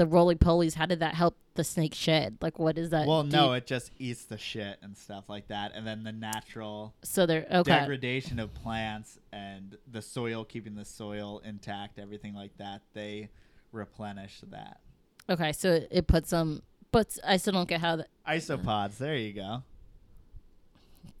the 0.00 0.06
roly 0.06 0.34
polies, 0.34 0.72
how 0.76 0.86
did 0.86 1.00
that 1.00 1.14
help 1.14 1.36
the 1.56 1.62
snake 1.62 1.92
shed? 1.94 2.38
Like 2.40 2.58
what 2.58 2.78
is 2.78 2.88
that? 2.88 3.06
well, 3.06 3.22
no, 3.22 3.48
you- 3.48 3.56
it 3.58 3.66
just 3.66 3.90
eats 3.98 4.24
the 4.24 4.38
shit 4.38 4.78
and 4.80 4.96
stuff 4.96 5.24
like 5.28 5.48
that, 5.48 5.72
and 5.74 5.86
then 5.86 6.04
the 6.04 6.10
natural 6.12 6.94
so 7.02 7.26
they're 7.26 7.46
okay. 7.52 7.80
degradation 7.80 8.38
of 8.38 8.54
plants 8.54 9.18
and 9.30 9.76
the 9.92 10.00
soil, 10.00 10.42
keeping 10.46 10.74
the 10.74 10.86
soil 10.86 11.42
intact, 11.44 11.98
everything 11.98 12.32
like 12.34 12.56
that. 12.56 12.80
They 12.94 13.28
replenish 13.72 14.40
that. 14.50 14.80
Okay, 15.28 15.52
so 15.52 15.72
it- 15.72 15.88
it 15.90 16.06
puts 16.06 16.30
them 16.30 16.62
but 16.92 17.18
I 17.22 17.36
still 17.36 17.52
don't 17.52 17.68
get 17.68 17.82
how 17.82 17.96
the 17.96 18.06
Isopods. 18.26 18.96
There 18.96 19.14
you 19.16 19.34
go. 19.34 19.62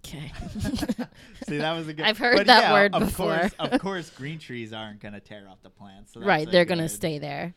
Okay. 0.04 0.32
See, 1.48 1.58
that 1.58 1.72
was 1.76 1.86
a 1.86 1.92
good. 1.92 2.06
I've 2.06 2.18
heard 2.18 2.36
but 2.38 2.46
that 2.46 2.62
yeah, 2.64 2.72
word 2.72 2.94
of 2.94 3.00
before. 3.02 3.38
Course, 3.38 3.52
of 3.58 3.80
course, 3.80 4.10
green 4.10 4.38
trees 4.38 4.72
aren't 4.72 5.00
gonna 5.00 5.20
tear 5.20 5.46
off 5.50 5.58
the 5.62 5.70
plants. 5.70 6.14
So 6.14 6.22
right, 6.22 6.50
they're 6.50 6.64
gonna 6.64 6.88
stay 6.88 7.18
there. 7.18 7.54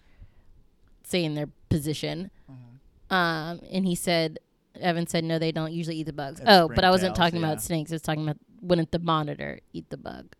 Stay 1.04 1.24
in 1.24 1.36
their 1.36 1.49
position. 1.70 2.32
Mhm. 2.49 3.16
Um, 3.16 3.62
and 3.72 3.86
he 3.86 3.95
said, 3.95 4.39
Evan 4.80 5.08
said, 5.08 5.24
no, 5.24 5.38
they 5.38 5.51
don't 5.51 5.72
usually 5.72 5.97
eat 5.97 6.06
the 6.06 6.14
bugs. 6.14 6.41
Oh, 6.45 6.68
but 6.68 6.84
I 6.84 6.89
wasn't 6.89 7.16
talking 7.16 7.41
yeah. 7.41 7.47
about 7.47 7.62
snakes. 7.62 7.91
I 7.91 7.95
was 7.95 8.01
talking 8.01 8.24
about 8.24 8.38
wouldn't 8.62 8.91
the 8.91 8.99
monitor 8.99 9.60
eat 9.74 9.89
the 9.89 9.97
bug? 9.97 10.36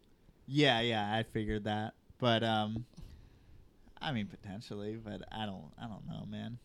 Yeah, 0.48 0.80
yeah, 0.82 1.14
I 1.14 1.24
figured 1.24 1.66
that, 1.66 1.94
but 2.20 2.44
um, 2.44 2.86
I 4.02 4.12
mean 4.12 4.28
potentially, 4.28 4.96
but 4.96 5.22
I 5.32 5.46
don't, 5.46 5.72
I 5.78 5.88
don't 5.88 6.06
know, 6.08 6.26
man. 6.28 6.58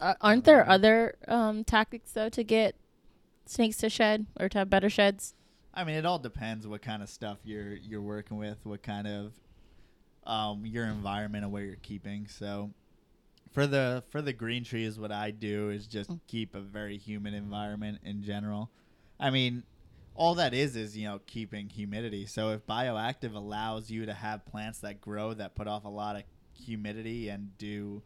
Uh, 0.00 0.14
aren't 0.20 0.44
there 0.44 0.68
other 0.68 1.14
um, 1.28 1.64
tactics 1.64 2.12
though 2.12 2.28
to 2.30 2.44
get 2.44 2.74
snakes 3.46 3.76
to 3.78 3.88
shed 3.88 4.26
or 4.38 4.48
to 4.48 4.58
have 4.58 4.70
better 4.70 4.90
sheds? 4.90 5.34
I 5.74 5.84
mean, 5.84 5.94
it 5.94 6.04
all 6.04 6.18
depends 6.18 6.66
what 6.66 6.82
kind 6.82 7.02
of 7.02 7.08
stuff 7.08 7.38
you're 7.44 7.74
you're 7.74 8.02
working 8.02 8.36
with, 8.36 8.58
what 8.64 8.82
kind 8.82 9.06
of 9.06 9.32
um 10.24 10.64
your 10.64 10.84
environment 10.86 11.44
and 11.44 11.52
where 11.52 11.64
you're 11.64 11.76
keeping. 11.76 12.26
So 12.28 12.70
for 13.52 13.66
the 13.66 14.02
for 14.10 14.22
the 14.22 14.32
green 14.32 14.64
trees, 14.64 14.98
what 14.98 15.12
I 15.12 15.30
do 15.30 15.70
is 15.70 15.86
just 15.86 16.10
Mm. 16.10 16.20
keep 16.26 16.54
a 16.54 16.60
very 16.60 16.96
humid 16.98 17.34
environment 17.34 17.98
in 18.04 18.22
general. 18.22 18.70
I 19.20 19.30
mean, 19.30 19.64
all 20.14 20.34
that 20.36 20.54
is 20.54 20.76
is 20.76 20.96
you 20.96 21.06
know 21.06 21.20
keeping 21.26 21.68
humidity. 21.68 22.26
So 22.26 22.50
if 22.50 22.66
bioactive 22.66 23.34
allows 23.34 23.90
you 23.90 24.06
to 24.06 24.14
have 24.14 24.44
plants 24.46 24.80
that 24.80 25.00
grow 25.00 25.34
that 25.34 25.54
put 25.54 25.68
off 25.68 25.84
a 25.84 25.88
lot 25.88 26.16
of 26.16 26.22
humidity 26.54 27.28
and 27.28 27.56
do, 27.58 28.02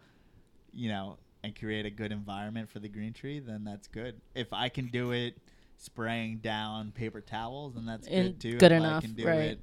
you 0.73 0.89
know, 0.89 1.19
and 1.43 1.59
create 1.59 1.87
a 1.87 1.91
good 1.91 2.13
environment 2.13 2.69
for 2.71 2.79
the 2.81 2.89
green 2.89 3.13
tree, 3.13 3.39
then 3.39 3.65
that's 3.65 3.89
good. 3.89 4.21
If 4.35 4.53
I 4.53 4.69
can 4.69 4.87
do 4.89 5.13
it 5.13 5.39
spraying 5.79 6.39
down 6.39 6.91
paper 6.93 7.21
towels, 7.21 7.75
then 7.75 7.87
that's 7.87 8.09
And 8.09 8.39
good 8.39 8.41
too. 8.41 8.59
good 8.59 8.73
if 8.73 8.73
enough, 8.73 8.99
I 8.99 9.07
can 9.07 9.15
do 9.15 9.27
right. 9.27 9.39
it 9.51 9.61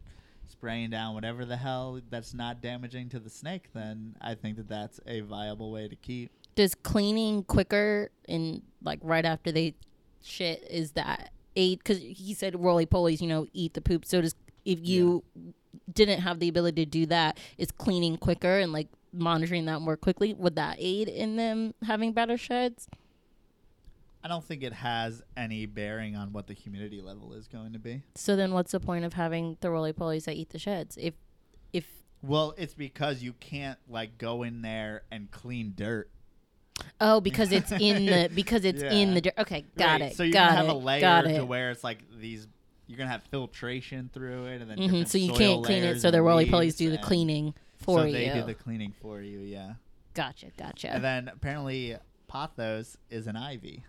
spraying 0.48 0.90
down 0.90 1.14
whatever 1.14 1.46
the 1.46 1.58
hell 1.58 2.00
that's 2.10 2.34
not 2.34 2.62
damaging 2.62 3.10
to 3.10 3.20
the 3.20 3.30
snake, 3.30 3.70
then 3.74 4.16
I 4.22 4.36
think 4.36 4.58
that 4.58 4.70
that's 4.70 5.00
a 5.06 5.22
viable 5.22 5.72
way 5.72 5.88
to 5.88 5.96
keep. 5.96 6.32
Does 6.56 6.76
cleaning 6.76 7.44
quicker 7.44 8.12
and 8.30 8.62
like 8.84 9.00
right 9.02 9.26
after 9.26 9.52
they 9.52 9.76
shit 10.22 10.66
is 10.70 10.92
that 10.92 11.32
aid? 11.56 11.80
Because 11.80 12.00
he 12.00 12.34
said 12.34 12.62
roly 12.62 12.86
polies, 12.86 13.22
you 13.22 13.28
know, 13.28 13.48
eat 13.54 13.74
the 13.74 13.82
poop. 13.82 14.06
So 14.06 14.22
does 14.22 14.36
if 14.66 14.80
you 14.82 15.24
didn't 15.92 16.22
have 16.22 16.40
the 16.40 16.48
ability 16.48 16.86
to 16.86 16.90
do 16.90 17.06
that, 17.08 17.38
is 17.58 17.72
cleaning 17.72 18.18
quicker 18.18 18.60
and 18.60 18.72
like 18.72 18.88
monitoring 19.12 19.66
that 19.66 19.80
more 19.82 19.98
quickly? 19.98 20.34
Would 20.34 20.56
that 20.56 20.78
aid 20.80 21.08
in 21.08 21.36
them 21.36 21.74
having 21.84 22.14
better 22.14 22.38
sheds? 22.38 22.88
I 24.24 24.28
don't 24.30 24.44
think 24.44 24.64
it 24.64 24.74
has 24.74 25.22
any 25.36 25.66
bearing 25.66 26.16
on 26.16 26.32
what 26.32 26.48
the 26.48 26.54
humidity 26.54 27.02
level 27.02 27.34
is 27.34 27.48
going 27.48 27.74
to 27.74 27.80
be. 27.80 28.04
So 28.16 28.36
then, 28.36 28.54
what's 28.54 28.72
the 28.72 28.80
point 28.80 29.04
of 29.06 29.14
having 29.14 29.58
the 29.60 29.70
roly 29.70 29.92
polies 29.94 30.26
that 30.26 30.36
eat 30.36 30.50
the 30.52 30.60
sheds? 30.60 30.98
If 31.00 31.14
if 31.74 31.86
Well, 32.22 32.54
it's 32.58 32.74
because 32.74 33.22
you 33.22 33.34
can't 33.34 33.80
like 33.90 34.18
go 34.18 34.44
in 34.44 34.62
there 34.62 35.04
and 35.12 35.30
clean 35.30 35.74
dirt. 35.76 36.10
oh, 37.02 37.20
because 37.20 37.52
it's 37.52 37.72
in 37.72 38.06
the 38.06 38.30
because 38.36 38.64
it's 38.66 38.82
in 38.82 39.14
the 39.14 39.22
dirt. 39.22 39.34
Okay, 39.38 39.66
got 39.78 40.00
Right, 40.02 40.12
it. 40.12 40.16
So 40.18 40.24
you're 40.24 40.34
got 40.34 40.50
gonna 40.50 40.58
have 40.58 40.66
it, 40.68 40.72
a 40.72 40.78
layer 40.78 41.24
to 41.40 41.46
where 41.46 41.72
it's 41.72 41.84
like 41.84 42.00
these. 42.18 42.48
You're 42.88 42.98
gonna 42.98 43.12
have 43.12 43.24
filtration 43.24 44.10
through 44.14 44.46
it, 44.46 44.62
and 44.62 44.70
then 44.70 44.78
hmm 44.78 45.04
So 45.04 45.18
you 45.18 45.32
can't 45.34 45.64
clean 45.66 45.84
it. 45.84 46.02
So 46.02 46.12
the 46.12 46.22
roly 46.22 46.46
polies 46.46 46.78
do 46.78 46.92
the 46.92 46.98
cleaning 46.98 47.54
for 47.78 48.00
so 48.00 48.04
you. 48.06 48.12
they 48.14 48.30
do 48.30 48.44
the 48.46 48.54
cleaning 48.54 48.94
for 49.02 49.22
you. 49.22 49.40
Yeah. 49.40 49.74
gotcha, 50.14 50.48
gotcha. 50.58 50.92
And 50.92 51.04
then 51.04 51.28
apparently 51.30 51.96
pothos 52.30 52.98
is 53.10 53.28
an 53.28 53.36
ivy, 53.38 53.84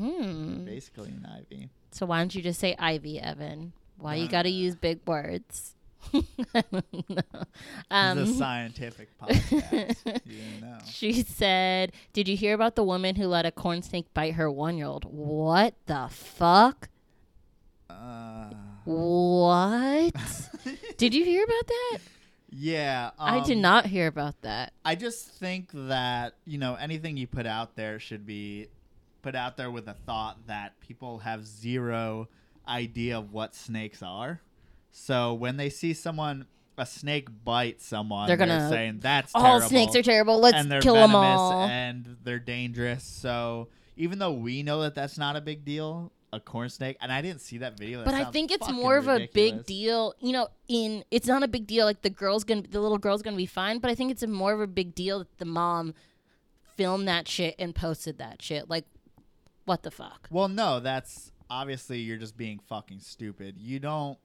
hmm. 0.00 0.64
basically 0.64 1.10
an 1.10 1.26
ivy. 1.38 1.68
So 1.92 2.06
why 2.06 2.18
don't 2.18 2.34
you 2.34 2.42
just 2.42 2.60
say 2.60 2.74
Ivy, 2.78 3.18
Evan? 3.20 3.72
Why 3.98 4.14
you 4.16 4.26
Uh, 4.26 4.30
got 4.30 4.42
to 4.42 4.48
use 4.50 4.74
big 4.76 5.00
words? 5.06 5.74
I 6.14 6.64
don't 6.72 7.10
know. 7.10 7.16
this 7.32 7.46
Um, 7.90 8.18
is 8.18 8.30
a 8.30 8.34
scientific 8.34 9.08
podcast. 9.20 9.96
you 10.24 10.36
didn't 10.36 10.60
know. 10.62 10.78
she 10.86 11.22
said, 11.22 11.92
"Did 12.12 12.26
you 12.28 12.36
hear 12.36 12.54
about 12.54 12.74
the 12.76 12.82
woman 12.84 13.16
who 13.16 13.26
let 13.26 13.44
a 13.44 13.50
corn 13.52 13.82
snake 13.82 14.06
bite 14.14 14.34
her 14.34 14.50
one-year-old? 14.50 15.04
What 15.04 15.74
the 15.86 16.08
fuck? 16.10 16.88
Uh, 17.90 18.50
What? 18.84 20.14
did 20.96 21.14
you 21.14 21.24
hear 21.24 21.44
about 21.44 21.66
that? 21.66 21.98
yeah, 22.52 23.10
I 23.18 23.40
did 23.40 23.56
um, 23.56 23.62
not 23.62 23.86
hear 23.86 24.06
about 24.06 24.40
that. 24.42 24.72
I 24.84 24.94
just 24.94 25.28
think 25.28 25.70
that 25.74 26.34
you 26.46 26.58
know 26.58 26.74
anything 26.76 27.16
you 27.16 27.26
put 27.26 27.46
out 27.46 27.76
there 27.76 27.98
should 28.00 28.24
be 28.26 28.68
put 29.22 29.34
out 29.34 29.56
there 29.56 29.70
with 29.70 29.88
a 29.88 29.94
thought 30.06 30.46
that 30.46 30.78
people 30.80 31.18
have 31.18 31.46
zero 31.46 32.28
idea 32.66 33.18
of 33.18 33.32
what 33.32 33.54
snakes 33.54 34.02
are. 34.02 34.40
So 34.90 35.34
when 35.34 35.56
they 35.56 35.70
see 35.70 35.92
someone 35.94 36.46
a 36.78 36.86
snake 36.86 37.28
bite 37.44 37.80
someone, 37.82 38.26
They're 38.26 38.36
they're, 38.36 38.46
gonna- 38.46 38.68
saying 38.70 39.00
that's 39.00 39.34
All 39.34 39.42
terrible. 39.42 39.68
snakes 39.68 39.96
are 39.96 40.02
terrible. 40.02 40.38
Let's 40.40 40.56
and 40.56 40.70
they're 40.72 40.80
kill 40.80 40.94
them 40.94 41.14
all. 41.14 41.64
and 41.64 42.16
they're 42.24 42.38
dangerous. 42.38 43.04
So 43.04 43.68
even 43.96 44.18
though 44.18 44.32
we 44.32 44.62
know 44.62 44.80
that 44.82 44.94
that's 44.94 45.18
not 45.18 45.36
a 45.36 45.40
big 45.42 45.64
deal, 45.64 46.10
a 46.32 46.40
corn 46.40 46.68
snake, 46.70 46.96
and 47.00 47.12
I 47.12 47.20
didn't 47.22 47.40
see 47.42 47.58
that 47.58 47.76
video. 47.76 47.98
That 47.98 48.06
but 48.06 48.14
I 48.14 48.24
think 48.30 48.50
it's 48.50 48.70
more 48.70 48.96
of 48.96 49.08
a 49.08 49.28
big 49.34 49.66
deal. 49.66 50.14
You 50.20 50.32
know, 50.32 50.48
in 50.68 51.04
it's 51.10 51.26
not 51.26 51.42
a 51.42 51.48
big 51.48 51.66
deal. 51.66 51.84
Like 51.84 52.02
the 52.02 52.10
girl's 52.10 52.44
gonna, 52.44 52.62
the 52.62 52.80
little 52.80 52.98
girl's 52.98 53.20
gonna 53.20 53.36
be 53.36 53.46
fine. 53.46 53.78
But 53.78 53.90
I 53.90 53.94
think 53.94 54.10
it's 54.10 54.22
a 54.22 54.26
more 54.26 54.52
of 54.52 54.60
a 54.60 54.66
big 54.66 54.94
deal 54.94 55.18
that 55.18 55.38
the 55.38 55.44
mom 55.44 55.92
filmed 56.76 57.08
that 57.08 57.28
shit 57.28 57.56
and 57.58 57.74
posted 57.74 58.18
that 58.18 58.40
shit. 58.40 58.70
Like, 58.70 58.86
what 59.64 59.82
the 59.82 59.90
fuck? 59.90 60.28
Well, 60.30 60.48
no, 60.48 60.80
that's 60.80 61.32
obviously 61.48 61.98
you're 62.00 62.16
just 62.18 62.36
being 62.36 62.58
fucking 62.68 63.00
stupid. 63.00 63.56
You 63.58 63.78
don't. 63.78 64.18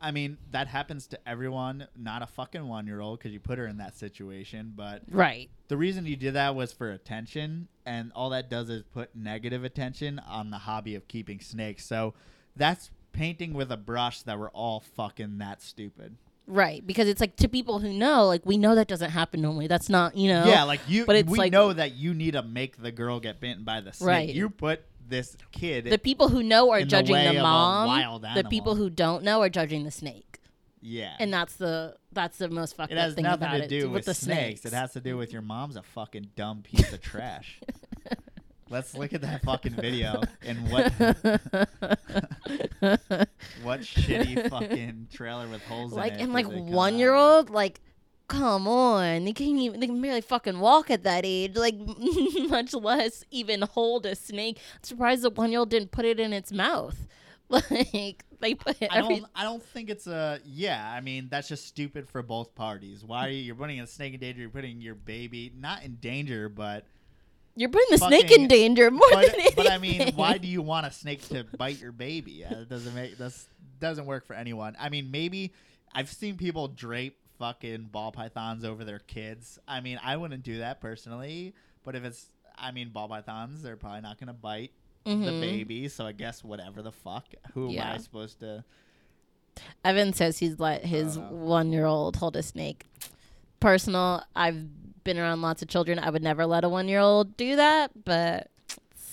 I 0.00 0.10
mean, 0.10 0.36
that 0.50 0.68
happens 0.68 1.06
to 1.08 1.28
everyone, 1.28 1.86
not 1.96 2.20
a 2.20 2.26
fucking 2.26 2.66
one 2.68 2.86
year 2.86 3.00
old, 3.00 3.18
because 3.18 3.32
you 3.32 3.40
put 3.40 3.58
her 3.58 3.66
in 3.66 3.78
that 3.78 3.96
situation. 3.96 4.72
But 4.76 5.02
Right. 5.08 5.48
the 5.68 5.76
reason 5.78 6.04
you 6.04 6.16
did 6.16 6.34
that 6.34 6.54
was 6.54 6.72
for 6.72 6.90
attention, 6.90 7.68
and 7.86 8.12
all 8.14 8.28
that 8.30 8.50
does 8.50 8.68
is 8.68 8.82
put 8.82 9.14
negative 9.16 9.64
attention 9.64 10.18
on 10.18 10.50
the 10.50 10.58
hobby 10.58 10.94
of 10.94 11.08
keeping 11.08 11.40
snakes. 11.40 11.86
So 11.86 12.12
that's 12.54 12.90
painting 13.12 13.54
with 13.54 13.70
a 13.72 13.76
brush 13.78 14.22
that 14.22 14.38
we're 14.38 14.50
all 14.50 14.80
fucking 14.80 15.38
that 15.38 15.62
stupid. 15.62 16.16
Right. 16.46 16.86
Because 16.86 17.08
it's 17.08 17.20
like 17.20 17.36
to 17.36 17.48
people 17.48 17.78
who 17.78 17.92
know, 17.92 18.26
like 18.26 18.44
we 18.44 18.56
know 18.58 18.74
that 18.74 18.86
doesn't 18.88 19.10
happen 19.10 19.40
normally. 19.40 19.66
That's 19.66 19.88
not, 19.88 20.16
you 20.16 20.28
know. 20.28 20.44
Yeah, 20.46 20.64
like 20.64 20.80
you. 20.88 21.06
but 21.06 21.16
it's 21.16 21.28
we 21.30 21.38
like- 21.38 21.52
know 21.52 21.72
that 21.72 21.94
you 21.94 22.12
need 22.14 22.32
to 22.32 22.42
make 22.42 22.76
the 22.82 22.92
girl 22.92 23.18
get 23.20 23.40
bitten 23.40 23.64
by 23.64 23.80
the 23.80 23.92
snake. 23.92 24.06
Right. 24.08 24.28
You 24.28 24.50
put 24.50 24.82
this 25.08 25.36
kid. 25.52 25.84
The 25.86 25.98
people 25.98 26.28
who 26.28 26.42
know 26.42 26.70
are 26.70 26.78
in 26.78 26.84
the 26.84 26.90
judging 26.90 27.14
the 27.16 27.40
mom. 27.40 28.20
The 28.34 28.44
people 28.44 28.74
who 28.74 28.90
don't 28.90 29.22
know 29.24 29.40
are 29.42 29.48
judging 29.48 29.84
the 29.84 29.90
snake. 29.90 30.38
yeah. 30.82 31.14
And 31.18 31.32
that's 31.32 31.56
the 31.56 31.96
that's 32.12 32.38
the 32.38 32.48
most 32.48 32.76
fucked 32.76 32.92
It 32.92 32.98
up 32.98 33.04
has 33.04 33.14
thing 33.14 33.24
nothing 33.24 33.46
about 33.48 33.56
to 33.58 33.64
it 33.64 33.68
do 33.68 33.90
with, 33.90 34.04
the 34.04 34.14
snakes. 34.14 34.60
snakes. 34.60 34.64
It 34.66 34.76
has 34.76 34.92
to 34.92 35.00
do 35.00 35.16
with 35.16 35.32
your 35.32 35.42
mom's 35.42 35.76
a 35.76 35.82
fucking 35.82 36.28
dumb 36.36 36.62
piece 36.62 36.92
of 36.92 37.00
trash. 37.02 37.58
Let's 38.70 38.96
look 38.96 39.12
at 39.12 39.20
that 39.22 39.42
fucking 39.44 39.74
video 39.74 40.22
and 40.42 40.58
what 40.70 40.92
what 43.62 43.80
shitty 43.80 44.48
fucking 44.50 45.08
trailer 45.12 45.46
with 45.48 45.62
holes 45.62 45.92
like 45.92 46.14
in 46.14 46.20
it. 46.20 46.22
and 46.22 46.32
like 46.32 46.46
one 46.46 46.96
year 46.96 47.14
old 47.14 47.50
like 47.50 47.80
come 48.26 48.66
on 48.66 49.24
they 49.24 49.32
can't 49.32 49.58
even 49.58 49.80
they 49.80 49.86
can 49.86 50.00
barely 50.00 50.22
fucking 50.22 50.58
walk 50.58 50.90
at 50.90 51.02
that 51.02 51.24
age 51.26 51.56
like 51.56 51.76
much 52.48 52.72
less 52.72 53.22
even 53.30 53.60
hold 53.62 54.06
a 54.06 54.14
snake 54.16 54.58
I'm 54.76 54.82
surprised 54.82 55.22
the 55.22 55.30
one 55.30 55.50
year 55.50 55.60
old 55.60 55.70
didn't 55.70 55.90
put 55.90 56.06
it 56.06 56.18
in 56.18 56.32
its 56.32 56.50
mouth 56.50 57.06
like 57.48 58.24
they 58.40 58.54
put 58.54 58.76
I 58.82 58.88
every 58.98 59.20
don't. 59.20 59.30
I 59.34 59.42
don't 59.42 59.62
think 59.62 59.90
it's 59.90 60.06
a. 60.06 60.40
Yeah, 60.44 60.90
I 60.90 61.00
mean 61.00 61.28
that's 61.30 61.46
just 61.46 61.66
stupid 61.66 62.08
for 62.08 62.22
both 62.22 62.54
parties. 62.54 63.04
Why 63.04 63.26
are 63.26 63.30
you? 63.30 63.42
You're 63.42 63.54
putting 63.54 63.80
a 63.80 63.86
snake 63.86 64.14
in 64.14 64.20
danger. 64.20 64.40
You're 64.40 64.50
putting 64.50 64.80
your 64.80 64.94
baby 64.94 65.52
not 65.56 65.82
in 65.82 65.96
danger, 65.96 66.48
but 66.48 66.86
you're 67.56 67.68
putting 67.68 67.90
the 67.90 67.98
snake 67.98 68.30
in 68.30 68.48
danger 68.48 68.90
more 68.90 69.00
but, 69.12 69.26
than 69.26 69.34
anything 69.40 69.54
but 69.56 69.70
I 69.70 69.78
mean, 69.78 70.12
why 70.14 70.38
do 70.38 70.48
you 70.48 70.62
want 70.62 70.86
a 70.86 70.90
snake 70.90 71.26
to 71.28 71.44
bite 71.56 71.80
your 71.80 71.92
baby? 71.92 72.32
Yeah, 72.32 72.50
that 72.50 72.68
doesn't 72.68 72.94
make 72.94 73.16
that's 73.18 73.48
doesn't 73.80 74.06
work 74.06 74.26
for 74.26 74.34
anyone. 74.34 74.76
I 74.80 74.88
mean, 74.88 75.10
maybe 75.10 75.52
I've 75.92 76.10
seen 76.10 76.36
people 76.36 76.68
drape 76.68 77.18
fucking 77.38 77.88
ball 77.92 78.12
pythons 78.12 78.64
over 78.64 78.84
their 78.84 79.00
kids. 79.00 79.58
I 79.68 79.80
mean, 79.80 80.00
I 80.02 80.16
wouldn't 80.16 80.42
do 80.42 80.58
that 80.58 80.80
personally, 80.80 81.54
but 81.84 81.94
if 81.96 82.04
it's, 82.04 82.26
I 82.56 82.70
mean, 82.70 82.90
ball 82.90 83.08
pythons, 83.08 83.62
they're 83.62 83.76
probably 83.76 84.00
not 84.00 84.18
gonna 84.18 84.32
bite 84.32 84.72
the 85.04 85.10
Mhm. 85.10 85.40
baby. 85.40 85.88
So 85.88 86.06
I 86.06 86.12
guess 86.12 86.42
whatever 86.42 86.80
the 86.82 86.92
fuck. 86.92 87.26
Who 87.52 87.70
am 87.76 87.94
I 87.94 87.98
supposed 87.98 88.40
to? 88.40 88.64
Evan 89.84 90.12
says 90.12 90.38
he's 90.38 90.58
let 90.58 90.84
his 90.84 91.16
Oh, 91.16 91.20
no. 91.22 91.26
one 91.36 91.72
year 91.72 91.84
old 91.86 92.16
hold 92.16 92.36
a 92.36 92.42
snake. 92.42 92.86
Personal, 93.60 94.22
I've 94.34 94.66
been 95.04 95.18
around 95.18 95.42
lots 95.42 95.62
of 95.62 95.68
children. 95.68 95.98
I 95.98 96.10
would 96.10 96.22
never 96.22 96.46
let 96.46 96.64
a 96.64 96.68
one 96.68 96.88
year 96.88 97.00
old 97.00 97.36
do 97.36 97.56
that, 97.56 97.90
but 98.04 98.50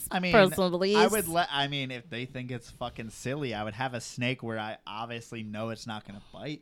I 0.09 0.19
mean, 0.19 0.31
personal 0.31 0.69
beliefs. 0.69 0.99
I 0.99 1.07
would 1.07 1.27
let. 1.27 1.47
I 1.51 1.67
mean, 1.67 1.91
if 1.91 2.09
they 2.09 2.25
think 2.25 2.51
it's 2.51 2.69
fucking 2.71 3.09
silly, 3.11 3.53
I 3.53 3.63
would 3.63 3.73
have 3.75 3.93
a 3.93 4.01
snake 4.01 4.41
where 4.43 4.59
I 4.59 4.77
obviously 4.87 5.43
know 5.43 5.69
it's 5.69 5.85
not 5.87 6.05
gonna 6.07 6.21
bite. 6.33 6.61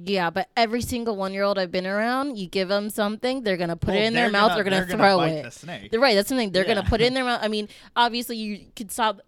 yeah, 0.00 0.30
but 0.30 0.48
every 0.56 0.80
single 0.80 1.16
one 1.16 1.32
year 1.34 1.42
old 1.42 1.58
I've 1.58 1.72
been 1.72 1.86
around, 1.86 2.38
you 2.38 2.46
give 2.48 2.68
them 2.68 2.88
something, 2.90 3.42
they're 3.42 3.56
gonna 3.56 3.76
put 3.76 3.94
Well, 3.94 3.98
it 4.02 4.06
in 4.06 4.14
their 4.14 4.30
mouth, 4.30 4.50
gonna- 4.50 4.54
they're 4.56 4.64
gonna 4.64 4.86
they're 4.86 4.96
throw 4.96 5.16
bite 5.18 5.28
it. 5.32 5.42
The 5.44 5.50
snake. 5.50 5.90
They're 5.90 6.00
right. 6.00 6.14
That's 6.14 6.28
something 6.28 6.50
they're 6.52 6.64
gonna 6.64 6.84
put 6.84 7.00
it 7.00 7.06
in 7.06 7.14
their 7.14 7.24
mouth. 7.30 7.40
I 7.42 7.48
mean, 7.48 7.68
obviously 7.96 8.36
you 8.36 8.66
could 8.76 8.90
stop. 8.92 9.20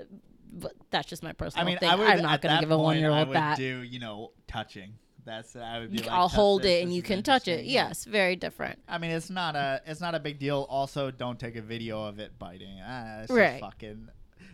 But 0.52 0.72
that's 0.90 1.08
just 1.08 1.22
my 1.22 1.32
personal 1.32 1.64
I 1.64 1.66
mean, 1.70 1.78
thing. 1.78 1.88
I 1.88 1.94
would. 1.94 2.06
I'm 2.08 2.22
not 2.22 2.40
gonna 2.40 2.60
give 2.60 2.72
a 2.72 2.78
one 2.78 2.98
year 2.98 3.10
old 3.10 3.32
that. 3.34 3.56
do 3.56 3.82
you 3.82 3.98
know 4.00 4.32
touching. 4.48 4.94
That's 5.24 5.54
I 5.56 5.78
would 5.80 5.90
be 5.90 5.98
You- 5.98 6.02
like, 6.04 6.12
I'll 6.12 6.28
hold 6.28 6.64
it 6.64 6.82
and 6.82 6.94
you 6.94 7.02
can 7.02 7.22
touch 7.22 7.46
it. 7.48 7.64
Yes, 7.64 8.04
very 8.04 8.36
different. 8.36 8.78
I 8.88 8.98
mean, 8.98 9.10
it's 9.10 9.30
not 9.30 9.56
a 9.56 9.80
it's 9.86 10.00
not 10.00 10.14
a 10.14 10.20
big 10.20 10.38
deal. 10.38 10.66
Also, 10.68 11.10
don't 11.10 11.38
take 11.38 11.56
a 11.56 11.62
video 11.62 12.04
of 12.04 12.18
it 12.18 12.38
biting. 12.38 12.80
Ah, 12.82 13.24
Right. 13.28 13.60
fucking. 13.60 14.08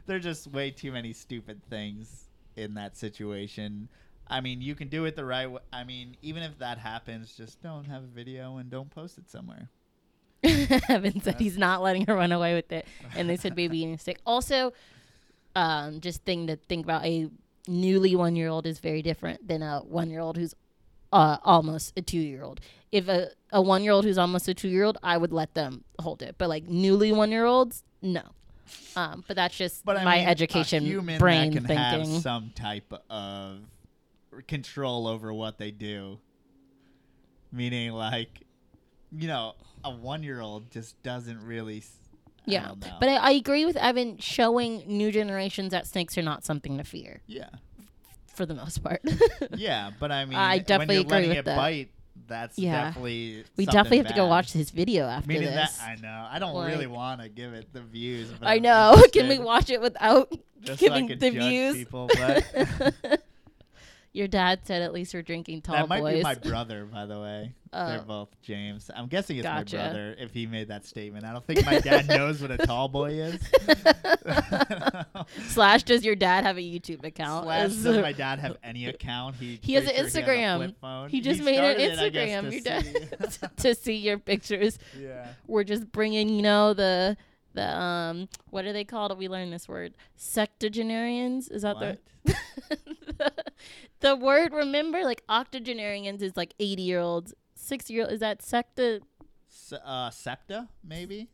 There's 0.06 0.22
just 0.22 0.46
way 0.48 0.70
too 0.70 0.92
many 0.92 1.12
stupid 1.12 1.60
things 1.68 2.28
in 2.56 2.74
that 2.74 2.96
situation. 2.96 3.88
I 4.28 4.40
mean, 4.40 4.60
you 4.60 4.74
can 4.74 4.88
do 4.88 5.04
it 5.04 5.14
the 5.16 5.24
right 5.24 5.48
way. 5.50 5.60
I 5.72 5.84
mean, 5.84 6.16
even 6.22 6.42
if 6.42 6.58
that 6.58 6.78
happens, 6.78 7.36
just 7.36 7.62
don't 7.62 7.84
have 7.84 8.02
a 8.02 8.06
video 8.08 8.56
and 8.56 8.68
don't 8.70 8.90
post 8.90 9.18
it 9.18 9.30
somewhere. 9.30 9.68
Evan 10.42 11.20
said 11.22 11.36
he's 11.40 11.56
not 11.58 11.82
letting 11.82 12.06
her 12.06 12.14
run 12.14 12.30
away 12.32 12.54
with 12.54 12.70
it, 12.72 12.86
and 13.16 13.28
they 13.28 13.36
said 13.36 13.54
baby 13.56 13.78
eating 13.78 13.98
stick. 13.98 14.20
Also, 14.26 14.72
um, 15.54 16.00
just 16.00 16.22
thing 16.24 16.46
to 16.48 16.56
think 16.56 16.84
about: 16.84 17.04
a 17.04 17.28
newly 17.66 18.14
one 18.16 18.36
year 18.36 18.48
old 18.48 18.66
is 18.66 18.78
very 18.78 19.02
different 19.02 19.46
than 19.48 19.62
a 19.62 19.80
one 19.80 20.10
year 20.10 20.20
old 20.20 20.36
who's 20.36 20.54
uh, 21.12 21.38
almost 21.44 21.92
a 21.96 22.02
two 22.02 22.18
year 22.18 22.42
old. 22.42 22.60
If 22.92 23.08
a, 23.08 23.30
a 23.52 23.60
one 23.60 23.82
year 23.82 23.92
old 23.92 24.04
who's 24.04 24.18
almost 24.18 24.48
a 24.48 24.54
two 24.54 24.68
year 24.68 24.84
old, 24.84 24.98
I 25.02 25.16
would 25.16 25.32
let 25.32 25.54
them 25.54 25.84
hold 25.98 26.22
it, 26.22 26.36
but 26.38 26.48
like 26.48 26.68
newly 26.68 27.12
one 27.12 27.30
year 27.30 27.44
olds, 27.44 27.82
no. 28.02 28.22
Um, 28.96 29.24
but 29.26 29.36
that's 29.36 29.56
just 29.56 29.84
But 29.84 30.02
my 30.02 30.18
mean, 30.18 30.28
education 30.28 31.18
brain 31.18 31.52
thinking. 31.52 31.76
have 31.76 32.06
some 32.22 32.52
type 32.54 32.92
of 33.08 33.60
control 34.48 35.06
over 35.06 35.32
what 35.32 35.58
they 35.58 35.70
do. 35.70 36.18
Meaning, 37.52 37.92
like, 37.92 38.40
you 39.12 39.28
know, 39.28 39.54
a 39.84 39.90
one-year-old 39.90 40.70
just 40.70 41.00
doesn't 41.02 41.40
really. 41.46 41.84
S- 42.46 42.48
I 42.48 42.52
yeah, 42.52 42.68
oh, 42.70 42.76
don't 42.76 43.00
but 43.00 43.08
I, 43.08 43.16
I 43.16 43.30
agree 43.32 43.64
with 43.64 43.76
Evan. 43.76 44.18
Showing 44.18 44.84
new 44.86 45.10
generations 45.12 45.70
that 45.72 45.86
snakes 45.86 46.16
are 46.18 46.22
not 46.22 46.44
something 46.44 46.78
to 46.78 46.84
fear 46.84 47.20
yeah, 47.26 47.48
for 48.34 48.46
the 48.46 48.54
most 48.54 48.82
part. 48.82 49.00
yeah, 49.56 49.90
but 49.98 50.10
I 50.12 50.24
mean, 50.24 50.36
I 50.38 50.58
definitely 50.58 50.98
agree 50.98 51.28
with 51.28 51.38
it 51.38 51.44
that. 51.46 51.56
bite, 51.56 51.90
that's 52.28 52.58
Yeah. 52.58 52.84
definitely. 52.86 53.44
we 53.56 53.66
definitely 53.66 53.98
have 53.98 54.08
to 54.08 54.14
go 54.14 54.26
watch 54.26 54.52
his 54.52 54.70
video 54.70 55.06
after 55.06 55.28
Meaning 55.28 55.46
this. 55.50 55.76
that 55.78 55.88
I 55.88 55.94
know 56.00 56.26
I 56.30 56.38
don't 56.38 56.54
Like- 56.54 56.72
really 56.72 56.86
want 56.86 57.20
to 57.20 57.28
give 57.28 57.52
it 57.52 57.72
the 57.72 57.80
views. 57.82 58.30
But 58.32 58.46
I 58.48 58.58
know. 58.58 59.00
Can 59.12 59.28
we 59.28 59.38
watch 59.38 59.70
it 59.70 59.80
without 59.80 60.32
just 60.62 60.80
so 60.80 60.86
giving 60.86 61.08
could 61.08 61.20
the 61.20 61.30
views? 61.30 61.74
People, 61.76 62.08
but 62.16 63.22
Your 64.16 64.28
dad 64.28 64.60
said 64.64 64.80
at 64.80 64.94
least 64.94 65.12
we're 65.12 65.20
drinking 65.20 65.60
tall 65.60 65.74
boys. 65.74 65.82
that 65.82 65.88
might 65.88 66.00
boys. 66.00 66.14
be 66.14 66.22
my 66.22 66.34
brother, 66.50 66.86
by 66.86 67.04
the 67.04 67.20
way. 67.20 67.52
They're 67.70 68.00
Oh. 68.00 68.04
both 68.06 68.28
James. 68.40 68.90
I'm 68.96 69.08
guessing 69.08 69.36
it's 69.36 69.42
Gotcha. 69.44 69.76
my 69.76 69.82
brother 69.82 70.16
if 70.18 70.32
he 70.32 70.46
made 70.46 70.68
that 70.68 70.86
statement. 70.86 71.26
I 71.26 71.32
don't 71.34 71.44
think 71.46 71.66
my 71.66 71.78
dad 71.80 72.08
knows 72.08 72.40
what 72.40 72.50
a 72.50 72.56
tall 72.56 72.88
boy 72.88 73.10
is. 73.10 73.42
Slash, 75.48 75.82
does 75.82 76.02
your 76.04 76.14
dad 76.16 76.44
have 76.44 76.56
a 76.56 76.60
YouTube 76.62 77.04
account? 77.04 77.44
Slash, 77.44 77.68
Is- 77.68 77.84
does 77.84 77.98
my 78.00 78.12
dad 78.12 78.38
have 78.38 78.56
any 78.64 78.86
account? 78.86 79.36
He, 79.36 79.58
He 79.62 79.74
has 79.74 79.84
pretty 79.84 79.98
an 80.00 80.04
sure 80.04 80.04
has 80.04 80.14
a 80.16 80.22
Instagram. 80.22 80.56
flip 80.56 80.76
phone. 80.80 81.08
He 81.10 81.20
just 81.20 81.42
made 81.42 81.58
an 81.58 81.78
started 81.78 81.92
it, 81.92 81.98
I 81.98 82.08
guess, 82.08 82.44
Instagram. 82.44 82.48
to 82.48 82.54
Your 82.54 82.62
dad 83.20 83.32
see. 83.32 83.46
to 83.58 83.74
see 83.74 83.94
your 83.96 84.18
pictures. 84.18 84.78
yeah. 84.98 85.28
We're 85.46 85.64
just 85.64 85.92
bringing, 85.92 86.30
you 86.30 86.40
know, 86.42 86.72
the 86.74 87.16
the 87.52 87.78
um, 87.78 88.28
what 88.50 88.64
are 88.64 88.72
they 88.72 88.84
called? 88.84 89.16
We 89.18 89.28
learned 89.28 89.52
this 89.52 89.68
word, 89.68 89.94
sectogenarians. 90.18 91.50
Is 91.50 91.60
that 91.62 91.78
the 91.78 91.98
What? 92.22 92.78
The 94.00 94.16
word? 94.16 94.52
Remember, 94.52 95.02
like 95.02 95.22
octogenarians 95.28 96.22
is 96.22 96.36
like 96.36 96.54
eighty 96.58 96.82
year 96.82 97.00
olds, 97.00 97.34
sixty 97.54 97.94
year 97.94 98.04
old. 98.04 98.12
Is 98.12 98.20
that 98.20 98.42
secta? 98.42 99.00
S- 99.50 99.72
uh, 99.72 100.10
septa, 100.10 100.68
maybe. 100.84 101.28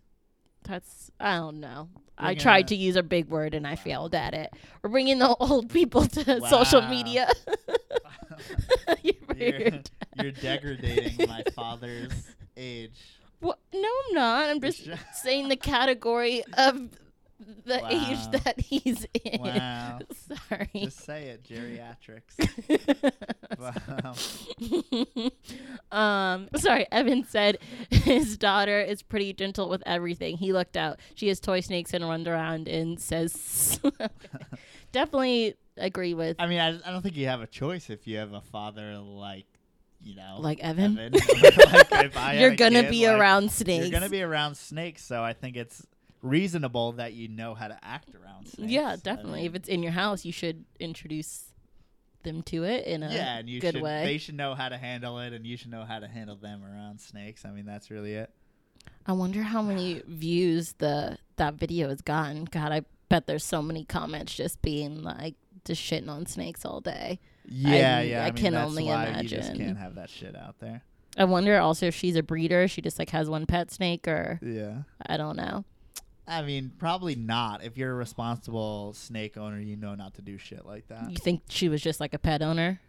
That's 0.64 1.10
I 1.18 1.36
don't 1.36 1.60
know. 1.60 1.88
I 2.18 2.34
tried 2.34 2.68
to 2.68 2.76
use 2.76 2.94
a 2.94 3.02
big 3.02 3.28
word 3.28 3.52
and 3.52 3.66
I 3.66 3.74
failed 3.74 4.14
at 4.14 4.32
it. 4.32 4.52
We're 4.82 4.90
bringing 4.90 5.18
the 5.18 5.34
old 5.34 5.70
people 5.70 6.06
to 6.06 6.40
social 6.48 6.82
media. 6.82 7.28
you're, 9.02 9.14
you're, 9.36 9.70
you're 10.20 10.32
degrading 10.32 11.28
my 11.28 11.42
father's 11.54 12.12
age. 12.56 13.18
What? 13.40 13.58
No, 13.74 13.88
I'm 13.88 14.14
not. 14.14 14.50
I'm 14.50 14.60
just 14.60 14.88
saying 15.14 15.48
the 15.48 15.56
category 15.56 16.44
of 16.56 16.90
the 17.64 17.78
Wow. 17.78 17.88
age 17.90 18.43
that 18.45 18.61
he's 18.61 19.07
in. 19.24 19.40
Wow. 19.43 19.99
Sorry. 20.49 20.70
Just 20.74 21.05
say 21.05 21.24
it, 21.28 21.45
geriatrics. 21.45 22.34
Wow. 23.59 24.14
um, 25.97 26.49
sorry. 26.57 26.86
Evan 26.90 27.24
said 27.24 27.59
his 27.90 28.36
daughter 28.36 28.80
is 28.80 29.03
pretty 29.03 29.32
gentle 29.34 29.68
with 29.68 29.82
everything. 29.86 30.36
He 30.38 30.53
looked 30.53 30.76
out. 30.76 30.99
She 31.14 31.28
has 31.28 31.38
toy 31.38 31.61
snakes 31.61 31.93
and 31.95 32.05
runs 32.09 32.26
around 32.26 32.66
and 32.66 32.99
says, 32.99 33.78
definitely 34.90 35.55
agree 35.76 36.14
with 36.14 36.36
I 36.40 36.47
mean, 36.47 36.59
I, 36.61 36.68
I 36.84 36.90
don't 36.93 37.03
think 37.03 37.16
you 37.16 37.26
have 37.28 37.40
a 37.40 37.47
choice 37.47 37.88
if 37.90 38.07
you 38.07 38.18
have 38.18 38.32
a 38.32 38.40
father 38.40 38.99
like, 38.99 39.47
you 40.01 40.16
know, 40.16 40.38
like 40.40 40.59
Evan. 40.61 40.99
Evan. 40.99 41.12
Like, 41.12 42.05
if 42.05 42.16
I 42.16 42.40
You're 42.40 42.57
gonna 42.57 42.82
kid, 42.82 42.90
be 42.90 43.07
like, 43.07 43.18
around 43.20 43.53
snakes. 43.53 43.84
You're 43.84 43.93
gonna 44.01 44.11
be 44.11 44.22
around 44.22 44.57
snakes, 44.57 45.05
so 45.05 45.22
I 45.22 45.32
think 45.34 45.57
it's 45.57 45.86
reasonable 46.22 46.92
that 46.92 47.12
you 47.12 47.28
know 47.28 47.54
how 47.54 47.68
to 47.68 47.78
act 47.82 48.14
around 48.14 48.46
snakes. 48.48 48.70
yeah, 48.72 48.92
I 48.92 48.96
definitely. 48.96 49.40
mean, 49.40 49.46
if 49.50 49.54
it's 49.54 49.68
in 49.68 49.82
your 49.82 49.92
house, 49.92 50.24
you 50.24 50.32
should 50.32 50.64
introduce 50.80 51.52
them 52.22 52.42
to 52.42 52.62
it 52.64 52.86
in 52.86 53.02
a 53.02 53.12
yeah, 53.12 53.38
and 53.38 53.48
you 53.50 53.60
good 53.60 53.74
should, 53.74 53.82
way. 53.82 54.04
they 54.04 54.18
should 54.18 54.36
know 54.36 54.54
how 54.54 54.68
to 54.68 54.78
handle 54.78 55.18
it, 55.18 55.32
and 55.32 55.44
you 55.46 55.56
should 55.56 55.70
know 55.70 55.84
how 55.84 55.98
to 55.98 56.06
handle 56.08 56.36
them 56.36 56.62
around 56.64 57.00
snakes. 57.00 57.44
I 57.44 57.50
mean, 57.50 57.66
that's 57.66 57.90
really 57.90 58.14
it. 58.14 58.30
I 59.06 59.12
wonder 59.12 59.42
how 59.42 59.60
many 59.62 60.02
views 60.06 60.74
the 60.78 61.18
that 61.36 61.54
video 61.54 61.88
has 61.88 62.00
gotten. 62.00 62.44
God, 62.44 62.70
I 62.72 62.82
bet 63.08 63.26
there's 63.26 63.44
so 63.44 63.60
many 63.60 63.84
comments 63.84 64.34
just 64.34 64.62
being 64.62 65.02
like 65.02 65.34
just 65.64 65.82
shitting 65.82 66.08
on 66.08 66.26
snakes 66.26 66.64
all 66.64 66.80
day. 66.80 67.18
Yeah, 67.48 67.98
I- 67.98 68.02
yeah. 68.02 68.22
I 68.22 68.26
I, 68.28 68.30
mean, 68.30 68.34
can 68.44 68.54
only 68.54 68.84
why 68.84 69.20
You 69.20 69.28
just 69.28 69.48
imagine. 69.50 69.66
can't 69.66 69.78
have 69.78 69.96
that 69.96 70.08
shit 70.10 70.36
out 70.36 70.60
there. 70.60 70.82
I 71.18 71.24
wonder 71.24 71.58
also 71.58 71.86
if 71.86 71.94
she's 71.96 72.14
a 72.16 72.22
breeder. 72.22 72.68
She 72.68 72.80
just 72.80 72.98
like 72.98 73.10
has 73.10 73.28
one 73.28 73.46
pet 73.46 73.70
snake, 73.72 74.06
or 74.06 74.38
Yeah. 74.42 74.82
I 75.04 75.16
don't 75.16 75.36
know. 75.36 75.64
I 76.26 76.42
mean, 76.42 76.72
probably 76.78 77.14
not. 77.16 77.64
If 77.64 77.76
you're 77.76 77.90
a 77.90 77.94
responsible 77.94 78.92
snake 78.94 79.36
owner, 79.36 79.58
you 79.58 79.76
know 79.76 79.94
not 79.94 80.14
to 80.14 80.22
do 80.22 80.38
shit 80.38 80.64
like 80.64 80.86
that. 80.88 81.10
You 81.10 81.16
think 81.24 81.42
she 81.48 81.68
was 81.68 81.82
just 81.82 81.98
like 82.00 82.14
a 82.14 82.18
pet 82.18 82.42
owner? 82.42 82.80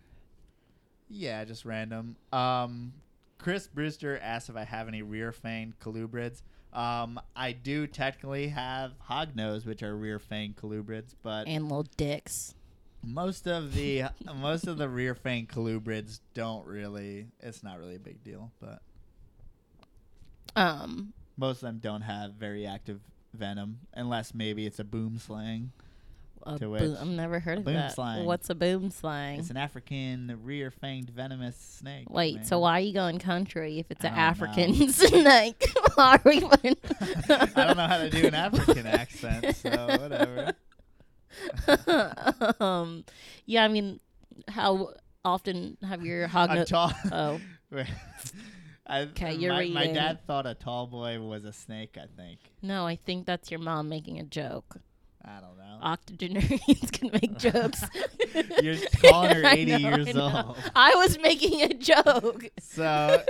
Yeah, 1.09 1.43
just 1.43 1.65
random. 1.65 2.15
Um, 2.31 2.93
Chris 3.39 3.67
Brewster 3.67 4.19
asked 4.21 4.49
if 4.49 4.55
I 4.55 4.63
have 4.63 4.87
any 4.87 5.01
rear 5.01 5.31
fanged 5.31 5.73
colubrids. 5.81 6.41
Um, 6.71 7.19
I 7.35 7.51
do 7.51 7.85
technically 7.87 8.47
have 8.49 8.93
hognose, 9.09 9.65
which 9.65 9.83
are 9.83 9.95
rear 9.95 10.19
fanged 10.19 10.55
colubrids, 10.55 11.13
but 11.21 11.47
And 11.47 11.65
little 11.65 11.85
dicks. 11.97 12.55
most 13.03 13.47
of 13.47 13.73
the 13.73 14.03
most 14.35 14.67
of 14.67 14.77
the 14.77 14.87
rear 14.89 15.13
fanged 15.15 15.47
colubrids 15.49 16.19
don't 16.33 16.65
really. 16.65 17.27
It's 17.41 17.63
not 17.63 17.79
really 17.79 17.95
a 17.95 17.99
big 17.99 18.23
deal, 18.23 18.51
but 18.59 18.81
Um, 20.55 21.13
most 21.37 21.57
of 21.57 21.61
them 21.67 21.79
don't 21.79 22.01
have 22.01 22.33
very 22.33 22.65
active 22.65 23.01
venom, 23.33 23.79
unless 23.93 24.33
maybe 24.33 24.65
it's 24.65 24.79
a 24.79 24.83
boomslang. 24.83 25.69
a 26.45 26.57
To 26.59 26.67
boom, 26.69 26.97
I've 26.99 27.07
never 27.07 27.39
heard 27.39 27.59
of 27.59 27.65
boom 27.65 27.73
that. 27.75 27.93
slang. 27.93 28.25
What's 28.25 28.49
a 28.49 28.55
boomslang? 28.55 29.39
It's 29.39 29.49
an 29.49 29.57
African 29.57 30.39
rear 30.43 30.71
fanged 30.71 31.09
venomous 31.09 31.55
snake. 31.57 32.09
Wait, 32.09 32.45
so 32.45 32.59
why 32.59 32.77
are 32.77 32.79
you 32.81 32.93
going 32.93 33.19
country 33.19 33.79
if 33.79 33.89
it's 33.91 34.03
I 34.03 34.09
an 34.09 34.13
don't 34.15 34.19
know. 34.39 34.45
African 34.63 34.89
snake? 34.93 35.65
Why 35.95 36.15
are 36.15 36.21
we 36.25 36.39
going- 36.41 36.77
I 37.29 37.45
don't 37.55 37.77
know 37.77 37.87
how 37.87 37.97
to 37.99 38.09
do 38.09 38.25
an 38.27 38.33
African 38.35 38.87
accent, 38.87 39.55
so 39.55 39.69
whatever. 39.69 40.53
um, 42.59 43.03
yeah, 43.45 43.63
I 43.63 43.67
mean, 43.67 43.99
how 44.47 44.93
often 45.23 45.77
have 45.87 46.03
your 46.05 46.27
hog? 46.27 46.51
A 46.51 46.65
tall. 46.65 46.91
oh, 47.11 47.39
I, 48.85 49.05
'Kay, 49.05 49.35
you're 49.35 49.53
my, 49.53 49.65
my 49.67 49.87
dad 49.87 50.25
thought 50.27 50.45
a 50.45 50.53
tall 50.53 50.87
boy 50.87 51.19
was 51.19 51.45
a 51.45 51.53
snake. 51.53 51.97
I 51.97 52.07
think. 52.17 52.39
no, 52.61 52.85
I 52.85 52.95
think 52.97 53.25
that's 53.25 53.49
your 53.49 53.59
mom 53.59 53.87
making 53.89 54.19
a 54.19 54.23
joke. 54.23 54.75
I 55.25 55.39
don't 55.39 55.57
know. 55.57 55.79
Octogenarians 55.81 56.91
can 56.91 57.09
make 57.13 57.37
jokes. 57.37 57.81
You're 58.61 58.75
calling 59.01 59.33
her 59.35 59.45
80 59.47 59.71
know, 59.71 59.77
years 59.77 60.15
I 60.17 60.19
old. 60.19 60.57
I 60.75 60.93
was 60.95 61.17
making 61.19 61.61
a 61.61 61.73
joke. 61.73 62.45
So 62.59 63.21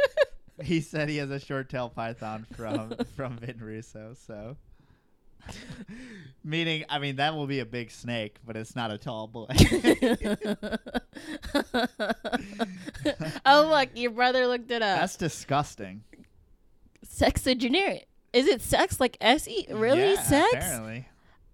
he 0.63 0.81
said 0.81 1.07
he 1.09 1.17
has 1.17 1.29
a 1.29 1.39
short 1.39 1.69
tail 1.69 1.89
python 1.89 2.47
from 2.55 2.95
from 3.15 3.37
Vin 3.37 3.59
Russo. 3.59 4.15
So 4.25 4.57
Meaning, 6.43 6.83
I 6.89 6.99
mean, 6.99 7.15
that 7.17 7.35
will 7.35 7.47
be 7.47 7.59
a 7.59 7.65
big 7.65 7.89
snake, 7.89 8.37
but 8.45 8.57
it's 8.57 8.75
not 8.75 8.91
a 8.91 8.97
tall 8.97 9.27
boy. 9.27 9.47
oh 13.45 13.67
look, 13.69 13.89
your 13.95 14.11
brother 14.11 14.45
looked 14.47 14.69
it 14.69 14.81
up. 14.81 14.99
That's 14.99 15.15
disgusting. 15.15 16.03
Sexagenarian. 17.03 18.03
Is 18.33 18.47
it 18.47 18.61
sex 18.61 18.99
like 18.99 19.15
S 19.21 19.47
E? 19.47 19.67
Really? 19.69 20.13
Yeah, 20.13 20.21
sex? 20.21 20.53
Apparently. 20.53 21.07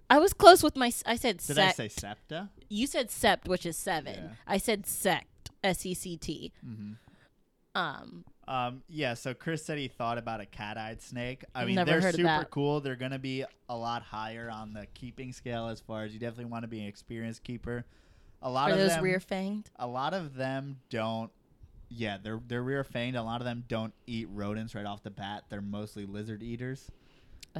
I 0.09 0.17
was 0.17 0.33
close 0.33 0.63
with 0.63 0.75
my. 0.75 0.91
I 1.05 1.17
said 1.17 1.37
Did 1.37 1.55
sect. 1.55 1.59
I 1.59 1.71
say 1.71 1.87
septa? 1.89 2.49
You 2.67 2.87
said 2.87 3.09
sept, 3.09 3.47
which 3.47 3.65
is 3.65 3.77
seven. 3.77 4.15
Yeah. 4.15 4.29
I 4.47 4.57
said 4.57 4.87
sect. 4.87 5.51
S 5.63 5.85
E 5.85 5.93
C 5.93 6.17
T. 6.17 6.51
Mm-hmm. 6.65 6.93
Um. 7.75 8.25
Um, 8.49 8.81
yeah, 8.89 9.13
so 9.13 9.35
Chris 9.35 9.63
said 9.63 9.77
he 9.77 9.87
thought 9.87 10.17
about 10.17 10.41
a 10.41 10.45
cat-eyed 10.47 11.01
snake. 11.03 11.45
I 11.53 11.65
mean, 11.65 11.75
Never 11.75 12.01
they're 12.01 12.11
super 12.11 12.47
cool. 12.49 12.81
They're 12.81 12.95
gonna 12.95 13.19
be 13.19 13.45
a 13.69 13.77
lot 13.77 14.01
higher 14.01 14.49
on 14.51 14.73
the 14.73 14.87
keeping 14.95 15.31
scale 15.33 15.67
as 15.67 15.79
far 15.79 16.03
as 16.03 16.13
you 16.13 16.19
definitely 16.19 16.45
want 16.45 16.63
to 16.63 16.67
be 16.67 16.79
an 16.79 16.87
experienced 16.87 17.43
keeper. 17.43 17.85
A 18.41 18.49
lot 18.49 18.69
Are 18.69 18.73
of 18.73 18.79
those 18.79 18.89
them, 18.95 19.03
rear 19.03 19.19
fanged? 19.19 19.65
a 19.77 19.85
lot 19.85 20.13
of 20.15 20.33
them 20.33 20.79
don't. 20.89 21.29
Yeah, 21.89 22.17
they're 22.21 22.39
they're 22.47 22.63
rear 22.63 22.83
fanged. 22.83 23.15
A 23.17 23.21
lot 23.21 23.39
of 23.41 23.45
them 23.45 23.65
don't 23.67 23.93
eat 24.07 24.27
rodents 24.31 24.73
right 24.73 24.85
off 24.85 25.03
the 25.03 25.11
bat. 25.11 25.43
They're 25.49 25.61
mostly 25.61 26.05
lizard 26.07 26.41
eaters. 26.41 26.89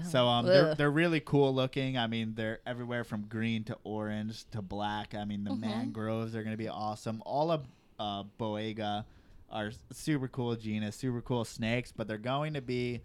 So 0.10 0.26
um, 0.28 0.46
they're 0.46 0.74
they're 0.76 0.92
really 0.92 1.20
cool 1.20 1.54
looking. 1.54 1.98
I 1.98 2.08
mean, 2.08 2.34
they're 2.36 2.60
everywhere 2.66 3.04
from 3.04 3.24
green 3.24 3.64
to 3.66 3.78
orange 3.84 4.46
to 4.52 4.62
black. 4.62 5.14
I 5.16 5.26
mean, 5.26 5.44
the 5.44 5.52
Mhm. 5.52 5.60
mangroves 5.62 6.36
are 6.36 6.44
gonna 6.44 6.58
be 6.58 6.68
awesome. 6.70 7.22
All 7.26 7.52
of 7.52 7.68
uh, 8.00 8.24
Boiga 8.40 9.04
are 9.52 9.72
super 9.92 10.28
cool 10.28 10.56
genus, 10.56 10.96
super 10.96 11.22
cool 11.22 11.46
snakes, 11.46 11.92
but 11.96 12.08
they're 12.08 12.18
going 12.18 12.54
to 12.54 12.62
be 12.62 13.02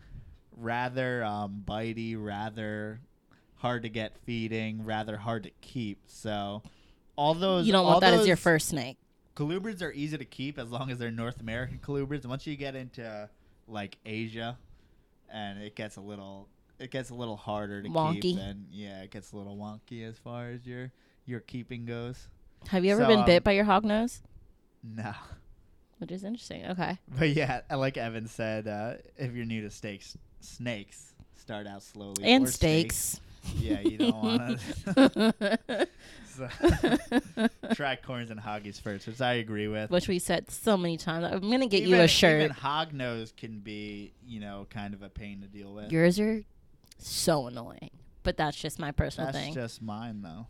rather 0.56 1.24
um, 1.24 1.62
bitey, 1.66 2.16
rather 2.18 3.00
hard 3.56 3.82
to 3.82 3.88
get 3.88 4.16
feeding, 4.24 4.84
rather 4.84 5.16
hard 5.16 5.44
to 5.44 5.50
keep. 5.60 5.98
So 6.06 6.62
all 7.16 7.34
those 7.34 7.66
you 7.66 7.72
don't 7.72 7.86
want 7.86 8.00
that 8.02 8.14
as 8.14 8.26
your 8.26 8.36
first 8.36 8.68
snake. 8.68 8.98
Colubrids 9.36 9.82
are 9.82 9.92
easy 9.92 10.16
to 10.16 10.24
keep 10.24 10.58
as 10.58 10.70
long 10.70 10.90
as 10.90 10.98
they're 10.98 11.10
North 11.10 11.40
American 11.40 11.78
colubrids. 11.78 12.24
Once 12.24 12.46
you 12.46 12.56
get 12.56 12.76
into 12.76 13.28
like 13.66 13.96
Asia, 14.06 14.56
and 15.32 15.60
it 15.60 15.74
gets 15.74 15.96
a 15.96 16.00
little, 16.00 16.46
it 16.78 16.90
gets 16.92 17.10
a 17.10 17.14
little 17.14 17.36
harder 17.36 17.82
to 17.82 17.88
Wonky. 17.88 18.20
keep. 18.20 18.38
And 18.38 18.66
yeah, 18.70 19.02
it 19.02 19.10
gets 19.10 19.32
a 19.32 19.36
little 19.36 19.56
wonky 19.56 20.08
as 20.08 20.18
far 20.18 20.50
as 20.50 20.64
your 20.66 20.92
your 21.26 21.40
keeping 21.40 21.84
goes. 21.84 22.28
Have 22.68 22.84
you 22.84 22.92
ever 22.92 23.02
So, 23.02 23.08
been 23.08 23.20
um, 23.20 23.26
bit 23.26 23.42
by 23.42 23.52
your 23.52 23.64
hognose? 23.64 24.20
No, 24.84 25.12
Which 25.98 26.10
is 26.10 26.24
interesting. 26.24 26.66
Okay. 26.66 26.98
but 27.18 27.30
yeah, 27.30 27.60
like 27.74 27.96
Evan 27.96 28.28
said, 28.28 28.66
uh, 28.66 28.94
if 29.16 29.34
you're 29.34 29.46
new 29.46 29.62
to 29.62 29.70
steaks, 29.70 30.16
snakes 30.40 31.14
start 31.36 31.66
out 31.66 31.82
slowly. 31.82 32.24
And 32.24 32.46
or 32.46 32.50
steaks. 32.50 33.20
Yeah, 33.56 33.80
you 33.80 33.98
don't 33.98 34.16
want 34.16 34.60
to. 34.60 35.88
so, 36.34 36.48
try 37.74 37.96
corns 37.96 38.30
and 38.30 38.40
hoggies 38.40 38.80
first, 38.80 39.06
which 39.06 39.20
I 39.20 39.34
agree 39.34 39.68
with. 39.68 39.90
Which 39.90 40.08
we 40.08 40.18
said 40.18 40.50
so 40.50 40.76
many 40.76 40.96
times. 40.96 41.26
I'm 41.30 41.50
gonna 41.50 41.66
get 41.66 41.82
you 41.82 42.00
a 42.00 42.08
shirt. 42.08 42.42
Even 42.42 42.50
hog 42.52 42.92
nose 42.92 43.32
can 43.36 43.60
be, 43.60 44.12
you 44.26 44.40
know, 44.40 44.66
kind 44.70 44.94
of 44.94 45.02
a 45.02 45.08
pain 45.08 45.42
to 45.42 45.46
deal 45.46 45.74
with. 45.74 45.92
Yours 45.92 46.18
are 46.18 46.42
so 46.98 47.46
annoying. 47.46 47.90
But 48.22 48.38
that's 48.38 48.56
just 48.56 48.78
my 48.78 48.90
personal 48.90 49.30
That's 49.30 49.44
thing. 49.44 49.54
just 49.54 49.82
mine, 49.82 50.22
though. 50.22 50.46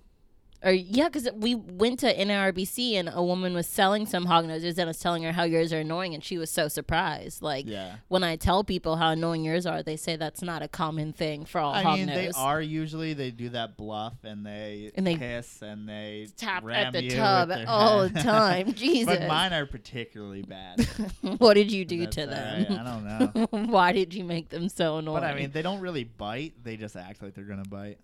Or 0.65 0.73
yeah, 0.73 1.09
because 1.09 1.29
we 1.35 1.55
went 1.55 2.01
to 2.01 2.15
NRBC 2.15 2.95
and 2.95 3.11
a 3.13 3.23
woman 3.23 3.53
was 3.55 3.67
selling 3.67 4.07
some 4.07 4.25
hog 4.27 4.47
noses 4.47 4.79
and 4.79 4.85
I 4.85 4.91
was 4.91 4.99
telling 4.99 5.23
her 5.25 5.33
how 5.33 5.45
yours 5.45 5.73
are 5.73 5.81
annoying, 5.81 6.15
and 6.15 6.25
she 6.25 6.39
was 6.39 6.51
so 6.51 6.69
surprised. 6.69 7.43
Like 7.43 7.67
Yeah. 7.69 7.97
when 8.09 8.25
I 8.25 8.37
tell 8.37 8.65
people 8.65 8.97
how 8.97 9.11
annoying 9.11 9.45
yours 9.45 9.67
are, 9.67 9.83
they 9.83 9.97
say 9.97 10.17
that's 10.17 10.41
not 10.43 10.63
a 10.63 10.69
common 10.69 11.13
thing 11.13 11.45
for 11.45 11.61
all 11.61 11.75
I 11.75 11.83
hog 11.83 11.99
mean, 11.99 12.07
they 12.07 12.31
are 12.37 12.61
usually 12.63 13.13
they 13.13 13.31
do 13.31 13.51
that 13.51 13.77
bluff 13.77 14.15
and 14.25 14.45
they, 14.47 14.91
And 14.95 15.07
they 15.07 15.17
piss 15.17 15.61
and 15.63 15.89
they 15.89 16.29
Tap 16.37 16.65
at 16.69 16.93
the 16.93 17.11
tub 17.11 17.51
all 17.67 18.09
the 18.09 18.21
time. 18.23 18.73
Jesus. 18.75 19.07
but 19.19 19.29
mine 19.29 19.53
are 19.53 19.67
particularly 19.67 20.43
bad. 20.43 20.81
what 21.39 21.55
did 21.55 21.71
you 21.71 21.85
do 21.85 22.01
That's 22.01 22.17
to 22.17 22.27
them? 22.27 22.67
right, 22.71 22.81
I 22.81 22.85
don't 22.85 23.05
know. 23.05 23.67
Why 23.73 23.93
did 23.93 24.15
you 24.15 24.25
make 24.25 24.49
them 24.49 24.69
so 24.69 24.97
annoying? 24.97 25.21
But 25.21 25.25
I 25.31 25.35
mean, 25.35 25.51
they 25.51 25.63
don't 25.63 25.81
really 25.81 26.05
bite. 26.05 26.55
They 26.65 26.77
just 26.77 26.97
act 26.97 27.23
like 27.23 27.35
they're 27.35 27.45
gonna 27.45 27.65
bite. 27.69 27.99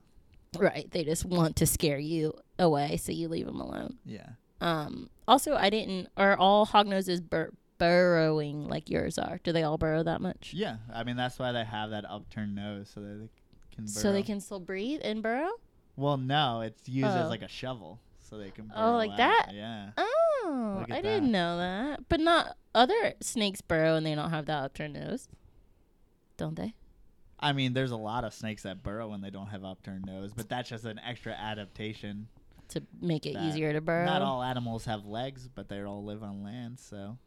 right? 0.58 0.90
They 0.90 1.04
just 1.04 1.24
want 1.24 1.56
to 1.56 1.66
scare 1.66 1.98
you 1.98 2.34
away, 2.60 2.96
so 2.96 3.10
you 3.10 3.26
leave 3.28 3.46
them 3.46 3.60
alone. 3.60 3.98
Yeah. 4.04 4.28
Um. 4.60 5.10
Also, 5.26 5.56
I 5.56 5.70
didn't. 5.70 6.08
Are 6.16 6.36
all 6.36 6.66
hog 6.66 6.86
noses 6.86 7.20
bur- 7.20 7.52
burrowing 7.78 8.68
like 8.68 8.88
yours 8.90 9.18
are? 9.18 9.40
Do 9.42 9.52
they 9.52 9.62
all 9.62 9.78
burrow 9.78 10.02
that 10.02 10.20
much? 10.20 10.52
Yeah. 10.54 10.76
I 10.94 11.02
mean, 11.02 11.16
that's 11.16 11.38
why 11.38 11.50
they 11.52 11.64
have 11.64 11.90
that 11.90 12.04
upturned 12.08 12.54
nose 12.54 12.90
so 12.94 13.00
that 13.00 13.06
they 13.20 13.28
can. 13.74 13.84
Burrow. 13.86 14.02
So 14.02 14.12
they 14.12 14.22
can 14.22 14.40
still 14.40 14.60
breathe 14.60 15.00
and 15.02 15.22
burrow. 15.22 15.50
Well, 15.96 16.16
no, 16.16 16.60
it's 16.60 16.88
used 16.88 17.08
Oh. 17.08 17.24
as 17.24 17.30
like 17.30 17.42
a 17.42 17.48
shovel, 17.48 17.98
so 18.20 18.38
they 18.38 18.50
can. 18.50 18.66
Burrow 18.68 18.92
oh, 18.92 18.96
like 18.96 19.10
out. 19.12 19.16
that? 19.18 19.46
Yeah. 19.52 19.90
Oh, 19.96 20.84
I 20.90 21.00
didn't 21.00 21.32
know 21.32 21.58
that. 21.58 22.08
But 22.08 22.20
not 22.20 22.56
other 22.74 23.14
snakes 23.20 23.60
burrow 23.60 23.96
and 23.96 24.06
they 24.06 24.14
don't 24.14 24.30
have 24.30 24.46
that 24.46 24.64
upturned 24.64 24.94
nose, 24.94 25.28
don't 26.36 26.56
they? 26.56 26.74
I 27.38 27.52
mean, 27.52 27.72
there's 27.72 27.90
a 27.90 27.96
lot 27.96 28.24
of 28.24 28.34
snakes 28.34 28.64
that 28.64 28.82
burrow 28.82 29.08
when 29.08 29.22
they 29.22 29.30
don't 29.30 29.46
have 29.48 29.64
upturned 29.64 30.04
nose, 30.06 30.32
but 30.34 30.48
that's 30.48 30.68
just 30.68 30.84
an 30.84 30.98
extra 30.98 31.32
adaptation. 31.32 32.28
To 32.70 32.82
make 33.00 33.26
it 33.26 33.34
That- 33.34 33.44
easier 33.44 33.72
to 33.72 33.80
burrow. 33.80 34.06
Not 34.06 34.22
all 34.22 34.42
animals 34.42 34.84
have 34.86 35.04
legs, 35.06 35.48
but 35.48 35.68
they 35.68 35.82
all 35.82 36.04
live 36.04 36.22
on 36.22 36.42
land. 36.42 36.78
So 36.78 37.18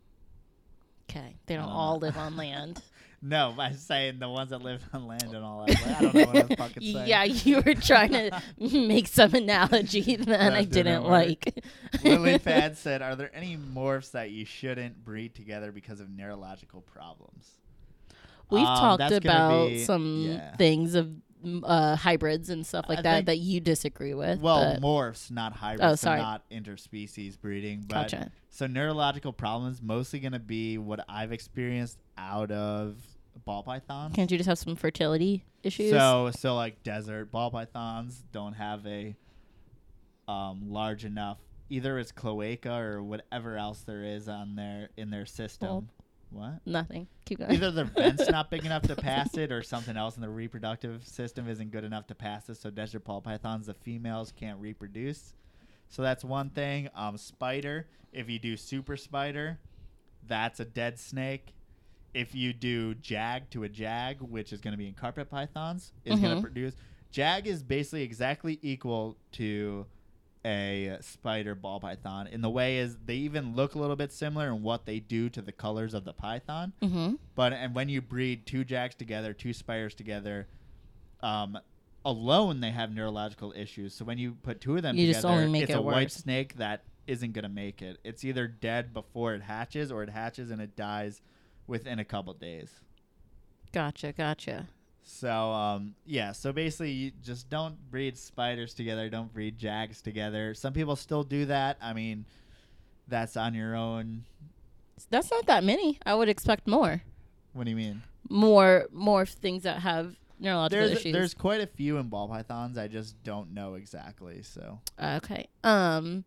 Okay, 1.10 1.36
they 1.46 1.56
don't 1.56 1.66
don't 1.66 1.74
all 1.76 2.00
know. 2.00 2.08
live 2.08 2.18
on 2.18 2.38
land. 2.38 2.82
no, 3.22 3.54
I'm 3.58 3.76
saying 3.76 4.20
the 4.20 4.30
ones 4.30 4.50
that 4.52 4.62
live 4.62 4.82
on 4.94 5.06
land 5.08 5.24
don't 5.32 5.44
all 5.44 5.66
that. 5.66 5.86
I 5.86 6.02
don't 6.02 6.14
know 6.16 6.26
what 6.26 6.52
I'm 6.52 6.58
fucking 6.58 6.82
saying. 6.94 7.08
yeah, 7.08 7.24
you 7.24 7.62
were 7.62 7.74
trying 7.76 8.12
to 8.14 8.42
make 8.58 9.08
some 9.08 9.34
analogy 9.34 10.16
that 10.16 10.26
That 10.28 10.54
I 10.54 10.64
didn't 10.64 11.04
like. 11.04 11.64
Lily 12.04 12.40
Pad 12.40 12.78
said, 12.78 13.02
"Are 13.02 13.16
there 13.16 13.32
any 13.36 13.58
morphs 13.58 14.12
that 14.12 14.32
you 14.32 14.46
shouldn't 14.46 15.04
breed 15.04 15.36
together 15.36 15.72
because 15.72 16.00
of 16.00 16.10
neurological 16.10 16.82
problems?" 16.82 17.50
We've 18.50 18.66
Um, 18.66 18.98
talked 18.98 19.12
about 19.14 19.68
be- 19.70 19.84
some 19.84 20.24
yeah. 20.28 20.56
things 20.56 20.96
of 20.96 21.10
uh, 21.64 21.96
hybrids 21.96 22.50
and 22.50 22.66
stuff 22.66 22.86
like 22.88 23.00
I 23.00 23.02
that 23.04 23.14
think- 23.16 23.26
that 23.28 23.38
you 23.40 23.60
disagree 23.60 24.14
with. 24.14 24.40
Well, 24.40 24.74
but- 24.76 24.82
morphs, 24.82 25.30
not 25.32 25.54
hybrids, 25.54 25.84
Oh, 25.84 25.96
so 25.96 26.08
sorry. 26.08 26.20
not 26.20 26.50
interspecies 26.50 27.40
breeding. 27.40 27.82
But 27.88 27.94
gotcha. 28.12 28.32
so 28.50 28.68
neurological 28.68 29.34
problems 29.34 29.82
mostly 29.82 30.20
going 30.20 30.34
to 30.34 30.40
be 30.40 30.78
what 30.78 31.04
I've 31.10 31.32
experienced 31.32 31.98
out 32.18 32.52
of 32.52 32.96
ball 33.46 33.64
pythons. 33.64 34.16
Can't 34.16 34.30
you 34.32 34.38
just 34.38 34.48
have 34.48 34.58
some 34.60 34.76
fertility 34.76 35.44
issues? 35.64 35.92
So 35.92 36.32
so 36.36 36.56
like 36.56 36.84
desert 36.84 37.32
ball 37.32 37.52
pythons 37.52 38.24
don't 38.32 38.54
have 38.54 38.86
a 38.88 39.16
um, 40.28 40.70
large 40.72 41.04
enough 41.06 41.38
either 41.70 41.98
it's 41.98 42.12
cloaca 42.12 42.72
or 42.72 43.02
whatever 43.02 43.58
else 43.58 43.80
there 43.82 44.04
is 44.04 44.30
on 44.30 44.56
their 44.56 44.90
in 44.98 45.10
their 45.10 45.26
system. 45.26 45.90
What? 46.34 46.60
Nothing. 46.66 47.08
Keep 47.26 47.40
going. 47.40 47.52
Either 47.52 47.72
the 47.72 47.84
vent's 47.86 48.30
not 48.30 48.50
big 48.50 48.66
enough 48.66 48.82
to 48.84 48.96
pass 48.98 49.38
it, 49.38 49.52
or 49.52 49.62
something 49.64 49.96
else 49.96 50.16
in 50.16 50.22
the 50.22 50.30
reproductive 50.30 51.06
system 51.08 51.48
isn't 51.48 51.72
good 51.72 51.84
enough 51.84 52.08
to 52.08 52.16
pass 52.16 52.50
it. 52.50 52.56
So 52.58 52.70
desert 52.70 53.04
ball 53.06 53.22
pythons, 53.22 53.68
the 53.68 53.74
females 53.74 54.34
can't 54.36 54.60
reproduce. 54.60 55.34
So 55.90 56.02
that's 56.02 56.24
one 56.24 56.50
thing. 56.50 56.90
Um, 56.96 57.18
spider. 57.18 57.88
If 58.12 58.30
you 58.30 58.40
do 58.40 58.58
super 58.58 58.98
spider, 58.98 59.60
that's 60.28 60.60
a 60.60 60.66
dead 60.66 61.00
snake. 61.00 61.54
If 62.14 62.36
you 62.36 62.54
do 62.54 62.94
jag 62.96 63.50
to 63.52 63.64
a 63.64 63.70
jag, 63.70 64.22
which 64.22 64.54
is 64.54 64.62
going 64.62 64.74
to 64.74 64.78
be 64.78 64.88
in 64.88 64.94
carpet 64.94 65.30
pythons, 65.30 65.92
is 66.06 66.20
going 66.20 66.32
Mhm. 66.32 66.36
to 66.38 66.42
produce. 66.42 66.76
Jag 67.12 67.46
is 67.48 67.62
basically 67.64 68.02
exactly 68.04 68.60
equal 68.62 69.18
to 69.34 69.86
a 70.46 70.98
spider 71.02 71.56
ball 71.56 71.80
python. 71.80 72.28
In 72.28 72.42
the 72.42 72.50
way 72.50 72.78
is 72.78 72.98
they 73.06 73.16
even 73.16 73.56
look 73.56 73.76
a 73.76 73.80
little 73.80 73.96
bit 73.96 74.12
similar 74.12 74.48
in 74.48 74.62
what 74.62 74.86
they 74.86 75.00
do 75.00 75.30
to 75.30 75.42
the 75.42 75.52
colors 75.52 75.94
of 75.94 76.04
the 76.06 76.14
python. 76.14 76.74
mm-hmm. 76.82 77.16
But 77.36 77.54
and 77.54 77.74
when 77.74 77.90
you 77.90 78.02
breed 78.02 78.46
two 78.46 78.64
jags 78.64 78.96
together, 78.96 79.34
two 79.34 79.54
spiders 79.54 79.96
together, 79.96 80.48
um, 81.22 81.58
alone 82.06 82.60
they 82.60 82.72
have 82.72 82.94
neurological 82.94 83.54
issues. 83.56 83.94
So 83.94 84.04
when 84.06 84.18
you 84.18 84.34
put 84.44 84.60
two 84.60 84.76
of 84.76 84.82
them 84.82 84.98
You 84.98 85.08
together, 85.08 85.14
just 85.14 85.26
only 85.26 85.50
make 85.50 85.64
it's 85.64 85.72
it 85.72 85.78
a 85.78 85.82
white 85.82 86.12
snake 86.12 86.58
that 86.58 86.84
isn't 87.08 87.34
gonna 87.34 87.50
make 87.50 87.82
it. 87.82 88.00
It's 88.04 88.24
either 88.24 88.48
dead 88.48 88.94
before 88.94 89.34
it 89.34 89.42
hatches, 89.42 89.92
or 89.92 90.04
it 90.04 90.10
hatches 90.10 90.52
and 90.52 90.62
it 90.62 90.76
dies 90.76 91.22
within 91.68 92.00
a 92.00 92.06
couple 92.06 92.34
days. 92.34 92.70
Gotcha. 93.72 94.12
Gotcha. 94.12 94.68
So 95.04 95.30
um, 95.30 95.96
yeah, 96.06 96.32
so 96.32 96.52
basically, 96.54 96.92
you 96.92 97.12
just 97.24 97.50
don't 97.50 97.76
breed 97.92 98.18
spiders 98.18 98.74
together. 98.74 99.10
Don't 99.10 99.34
breed 99.34 99.58
jags 99.58 100.02
together. 100.02 100.54
Some 100.54 100.74
people 100.74 100.96
still 100.96 101.24
do 101.24 101.46
that. 101.46 101.78
I 101.82 101.94
mean, 101.94 102.26
that's 103.08 103.38
on 103.38 103.54
your 103.54 103.76
own. 103.76 104.24
That's 105.10 105.30
not 105.30 105.46
that 105.48 105.64
many. 105.64 106.00
I 106.06 106.16
would 106.16 106.30
expect 106.30 106.68
more. 106.68 107.04
What 107.54 107.66
do 107.66 107.70
you 107.70 107.76
mean? 107.76 108.02
More. 108.30 108.88
More 108.92 109.26
things 109.26 109.64
that 109.64 109.82
have 109.82 110.16
neurological 110.40 110.88
There's 110.88 111.00
issues. 111.00 111.14
there's 111.14 111.34
quite 111.34 111.62
a 111.62 111.68
few 111.68 111.98
in 111.98 112.08
ball 112.08 112.28
pythons. 112.28 112.78
I 112.78 112.88
just 112.88 113.22
don't 113.24 113.54
know 113.54 113.76
exactly. 113.76 114.42
So 114.44 114.80
Okay. 115.02 115.48
Um, 115.64 116.24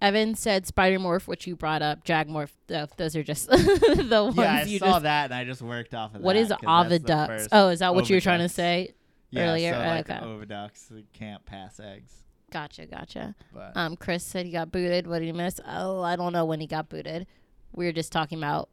Evan 0.00 0.34
said 0.34 0.66
spider 0.66 0.98
morph, 0.98 1.26
which 1.26 1.46
you 1.46 1.54
brought 1.56 1.82
up. 1.82 2.04
Jag 2.04 2.28
morph. 2.28 2.50
Th- 2.68 2.88
those 2.96 3.14
are 3.16 3.22
just 3.22 3.48
the 3.50 4.22
ones 4.24 4.36
yeah, 4.36 4.54
I 4.54 4.62
you 4.62 4.78
saw 4.78 4.92
just. 4.92 5.02
that 5.02 5.24
and 5.26 5.34
I 5.34 5.44
just 5.44 5.60
worked 5.62 5.94
off 5.94 6.14
of 6.14 6.22
What 6.22 6.34
that. 6.34 6.40
is 6.40 6.48
'cause 6.48 7.04
that's 7.06 7.48
the 7.48 7.48
Oh, 7.52 7.68
is 7.68 7.80
that 7.80 7.94
what 7.94 8.08
you 8.08 8.16
were 8.16 8.20
trying 8.20 8.38
to 8.40 8.46
oviducts. 8.46 8.50
say? 8.52 8.94
Yeah, 9.30 9.48
earlier. 9.50 9.72
so 9.74 9.78
like 9.78 10.10
okay. 10.10 10.18
oviducts 10.20 11.04
can't 11.12 11.44
pass 11.44 11.78
eggs. 11.78 12.12
Gotcha, 12.50 12.86
gotcha. 12.86 13.34
But 13.54 13.76
Um, 13.76 13.94
Chris 13.96 14.24
said 14.24 14.44
he 14.46 14.52
got 14.52 14.72
booted. 14.72 15.06
What 15.06 15.20
did 15.20 15.26
he 15.26 15.32
miss? 15.32 15.60
Oh, 15.66 16.02
I 16.02 16.16
don't 16.16 16.32
know 16.32 16.44
when 16.44 16.60
he 16.60 16.66
got 16.66 16.88
booted. 16.88 17.26
We 17.72 17.84
were 17.84 17.92
just 17.92 18.10
talking 18.10 18.38
about 18.38 18.70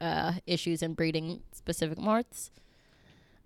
uh, 0.00 0.32
issues 0.46 0.82
in 0.82 0.92
breeding 0.94 1.42
specific 1.52 1.98
morphs. 1.98 2.50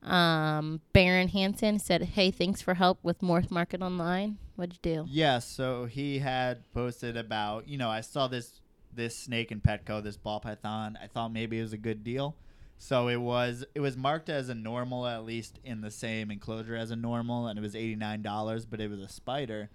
Um, 0.02 0.80
Baron 0.92 1.28
Hansen 1.28 1.78
said, 1.78 2.02
"Hey, 2.02 2.30
thanks 2.32 2.60
for 2.60 2.74
help 2.74 2.98
with 3.04 3.20
Morph 3.20 3.50
Market 3.52 3.82
Online. 3.82 4.38
What'd 4.62 4.78
you 4.84 4.94
do?" 4.94 5.04
yeah, 5.08 5.40
so 5.40 5.86
he 5.86 6.20
had 6.20 6.70
posted 6.72 7.16
about 7.16 7.66
you 7.66 7.78
know 7.78 7.90
I 7.90 8.00
saw 8.00 8.28
this 8.28 8.60
this 8.94 9.16
snake 9.16 9.50
in 9.50 9.60
Petco, 9.60 10.02
this 10.02 10.16
ball 10.16 10.38
python. 10.38 10.96
I 11.02 11.08
thought 11.08 11.32
maybe 11.32 11.58
it 11.58 11.62
was 11.62 11.72
a 11.72 11.78
good 11.78 12.04
deal. 12.04 12.36
So 12.78 13.08
it 13.08 13.16
was 13.16 13.64
it 13.74 13.80
was 13.80 13.96
marked 13.96 14.28
as 14.28 14.48
a 14.48 14.54
normal 14.54 15.06
at 15.06 15.24
least 15.24 15.58
in 15.64 15.80
the 15.80 15.90
same 15.90 16.30
enclosure 16.30 16.76
as 16.76 16.92
a 16.92 16.96
normal, 16.96 17.48
and 17.48 17.58
it 17.58 17.62
was 17.62 17.74
eighty 17.74 17.96
nine 17.96 18.22
dollars, 18.22 18.64
but 18.64 18.80
it 18.80 18.88
was 18.88 19.00
a 19.00 19.08
spider. 19.08 19.68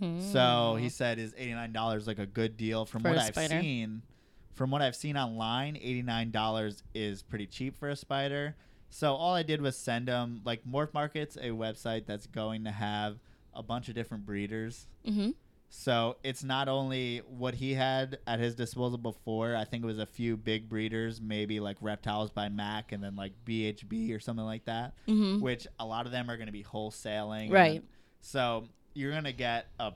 So 0.00 0.06
mm. 0.08 0.80
he 0.80 0.88
said 0.88 1.18
is 1.18 1.34
eighty 1.38 1.54
nine 1.54 1.72
dollars 1.72 2.06
like 2.06 2.18
a 2.18 2.26
good 2.26 2.56
deal 2.56 2.84
from. 2.84 3.02
For 3.02 3.10
what 3.10 3.18
I've 3.18 3.50
seen. 3.50 4.02
From 4.54 4.70
what 4.70 4.82
I've 4.82 4.94
seen 4.94 5.16
online, 5.16 5.76
eighty 5.76 6.02
nine 6.02 6.30
dollars 6.30 6.82
is 6.94 7.22
pretty 7.22 7.46
cheap 7.46 7.76
for 7.76 7.88
a 7.88 7.96
spider. 7.96 8.56
So 8.90 9.14
all 9.14 9.34
I 9.34 9.42
did 9.42 9.60
was 9.60 9.76
send 9.76 10.08
him 10.08 10.42
like 10.44 10.64
Morph 10.64 10.94
Market's 10.94 11.36
a 11.36 11.50
website 11.50 12.06
that's 12.06 12.26
going 12.26 12.64
to 12.64 12.70
have 12.70 13.18
a 13.54 13.62
bunch 13.62 13.88
of 13.88 13.94
different 13.94 14.24
breeders. 14.26 14.86
Mm-hmm. 15.06 15.30
So 15.70 16.16
it's 16.22 16.44
not 16.44 16.68
only 16.68 17.18
what 17.28 17.54
he 17.54 17.74
had 17.74 18.18
at 18.28 18.38
his 18.38 18.54
disposal 18.54 18.96
before. 18.98 19.56
I 19.56 19.64
think 19.64 19.82
it 19.82 19.86
was 19.86 19.98
a 19.98 20.06
few 20.06 20.36
big 20.36 20.68
breeders, 20.68 21.20
maybe 21.20 21.58
like 21.58 21.76
Reptiles 21.80 22.30
by 22.30 22.48
Mack, 22.48 22.92
and 22.92 23.02
then 23.02 23.16
like 23.16 23.32
BHB 23.44 24.14
or 24.14 24.20
something 24.20 24.44
like 24.44 24.66
that 24.66 24.94
Mm-hmm. 25.08 25.40
which 25.42 25.66
a 25.80 25.84
lot 25.84 26.06
of 26.06 26.12
them 26.12 26.30
are 26.30 26.36
going 26.36 26.46
to 26.46 26.52
be 26.52 26.62
wholesaling. 26.62 27.50
Right. 27.50 27.76
and 27.80 27.88
So 28.20 28.68
you're 28.94 29.10
going 29.10 29.24
to 29.24 29.32
get 29.32 29.66
a 29.80 29.92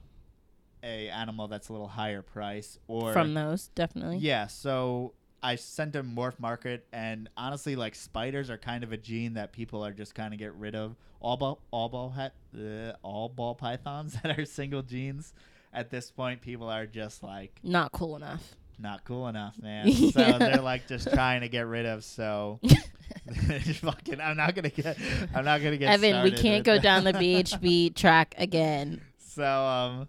a 0.85 1.09
animal 1.11 1.49
that's 1.49 1.69
a 1.71 1.73
little 1.73 1.89
higher 1.89 2.23
price 2.23 2.79
or 2.87 3.13
From 3.13 3.35
those, 3.35 3.69
definitely. 3.75 4.19
yeah. 4.19 4.47
So 4.47 5.13
I 5.43 5.55
sent 5.57 5.95
him 5.95 6.13
Morph 6.17 6.39
Market, 6.41 6.87
and 6.93 7.29
honestly, 7.37 7.77
like 7.77 7.95
spiders 7.95 8.51
are 8.51 8.59
kind 8.59 8.83
of 8.85 8.93
a 8.93 8.97
gene 8.97 9.35
that 9.35 9.53
people 9.53 9.85
are 9.85 9.93
just 9.93 10.15
kind 10.15 10.33
of 10.35 10.39
get 10.39 10.55
rid 10.55 10.75
of. 10.75 10.97
All 11.21 11.37
ball, 11.37 11.61
all 11.71 11.89
ball, 11.89 12.15
uh, 12.17 12.93
all 13.03 13.29
ball 13.29 13.55
pythons 13.55 14.17
that 14.23 14.39
are 14.39 14.45
single 14.45 14.83
genes. 14.83 15.33
At 15.73 15.91
this 15.91 16.11
point, 16.11 16.41
people 16.41 16.69
are 16.69 16.87
just 16.87 17.23
like 17.23 17.59
Not 17.63 17.93
cool 17.93 18.17
enough. 18.17 18.55
not 18.79 19.05
cool 19.05 19.29
enough, 19.29 19.59
man. 19.61 19.93
So 20.13 20.21
Yeah. 20.21 20.39
they're 20.39 20.61
like 20.63 20.87
just 20.89 21.11
trying 21.13 21.41
to 21.43 21.49
get 21.49 21.67
rid 21.67 21.87
of. 21.87 22.05
So 22.05 22.61
fucking, 23.75 24.21
I'm 24.21 24.37
not 24.37 24.55
gonna 24.55 24.71
get. 24.71 24.97
I'm 25.35 25.45
not 25.45 25.63
gonna 25.63 25.77
get. 25.77 25.91
Evan, 25.93 26.23
we 26.23 26.31
can't 26.33 26.65
go 26.65 26.75
that. 26.75 26.83
down 26.83 27.05
the 27.05 27.13
BHB 27.13 27.95
track 27.95 28.35
again. 28.39 29.01
So 29.19 29.45
um, 29.45 30.09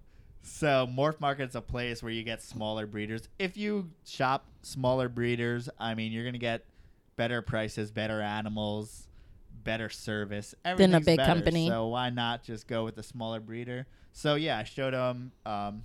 so 0.50 0.88
Morph 0.92 1.20
Market's 1.20 1.56
a 1.56 1.62
place 1.62 2.02
where 2.02 2.12
you 2.12 2.24
get 2.24 2.42
smaller 2.42 2.86
breeders. 2.86 3.30
If 3.38 3.56
you 3.56 3.90
shop 4.06 4.46
smaller 4.62 5.08
breeders, 5.08 5.70
I 5.80 5.96
mean, 5.96 6.12
you're 6.12 6.26
gonna 6.26 6.38
get 6.38 6.66
better 7.16 7.42
prices, 7.42 7.92
better 7.92 8.22
animals, 8.22 9.08
better 9.64 9.90
service. 9.90 10.56
Than 10.64 10.96
a 10.96 11.00
big 11.00 11.18
better, 11.18 11.34
company. 11.34 11.68
So 11.68 11.88
why 11.88 12.10
not 12.10 12.44
just 12.44 12.68
go 12.68 12.84
with 12.84 12.96
the 12.96 13.04
smaller 13.04 13.40
breeder? 13.40 13.88
So 14.12 14.36
yeah, 14.36 14.58
I 14.58 14.64
showed 14.64 14.94
them 14.94 15.32
um, 15.46 15.84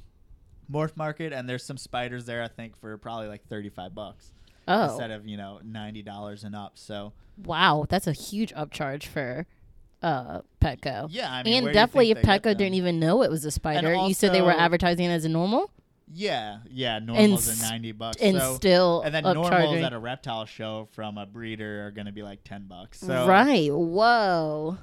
Morph 0.71 0.97
Market, 0.97 1.33
and 1.33 1.49
there's 1.49 1.65
some 1.65 1.77
spiders 1.77 2.25
there. 2.27 2.43
I 2.43 2.49
think 2.49 2.77
for 2.77 2.97
probably 2.99 3.29
like 3.29 3.47
thirty 3.49 3.69
five 3.69 3.95
bucks 3.95 4.33
Oh, 4.67 4.85
instead 4.85 5.11
of 5.11 5.27
you 5.27 5.37
know 5.37 5.61
ninety 5.63 6.03
dollars 6.03 6.45
and 6.45 6.55
up. 6.55 6.73
So 6.75 7.13
wow, 7.45 7.85
that's 7.89 8.07
a 8.07 8.13
huge 8.13 8.53
upcharge 8.55 9.05
for 9.05 9.47
uh, 10.05 10.41
Petco. 10.61 11.09
yeah, 11.11 11.33
I 11.33 11.43
mean, 11.43 11.55
and 11.55 11.65
where 11.65 11.73
do 11.73 11.79
you 11.79 11.83
definitely, 11.83 12.11
if 12.13 12.17
think 12.19 12.27
they 12.27 12.33
get 12.33 12.43
Petco 12.43 12.57
didn't 12.59 12.75
even 12.75 13.01
know 13.01 13.23
it 13.23 13.31
was 13.31 13.45
a 13.45 13.51
spider, 13.51 13.95
you 13.95 14.15
said 14.15 14.33
they 14.33 14.43
were 14.43 14.53
advertising 14.53 15.07
it 15.07 15.13
as 15.13 15.25
a 15.25 15.29
normal, 15.29 15.71
Yeah, 16.13 16.59
yeah, 16.71 16.99
normals 16.99 17.49
s- 17.49 17.61
are 17.63 17.71
ninety 17.71 17.93
bucks. 17.93 18.21
and 18.21 18.39
so 18.39 18.55
still 18.57 19.03
and 19.03 19.15
then 19.15 19.25
normals 19.25 19.49
upcharging. 19.51 19.83
at 19.83 19.93
a 19.93 19.99
reptile 19.99 20.45
show 20.47 20.89
from 20.93 21.17
a 21.19 21.27
breeder 21.27 21.87
are 21.87 21.91
going 21.91 22.07
to 22.07 22.13
be 22.13 22.23
like 22.23 22.45
10 22.45 22.67
bucks 22.69 23.01
so 23.01 23.27
right? 23.27 23.71
Whoa. 23.73 24.77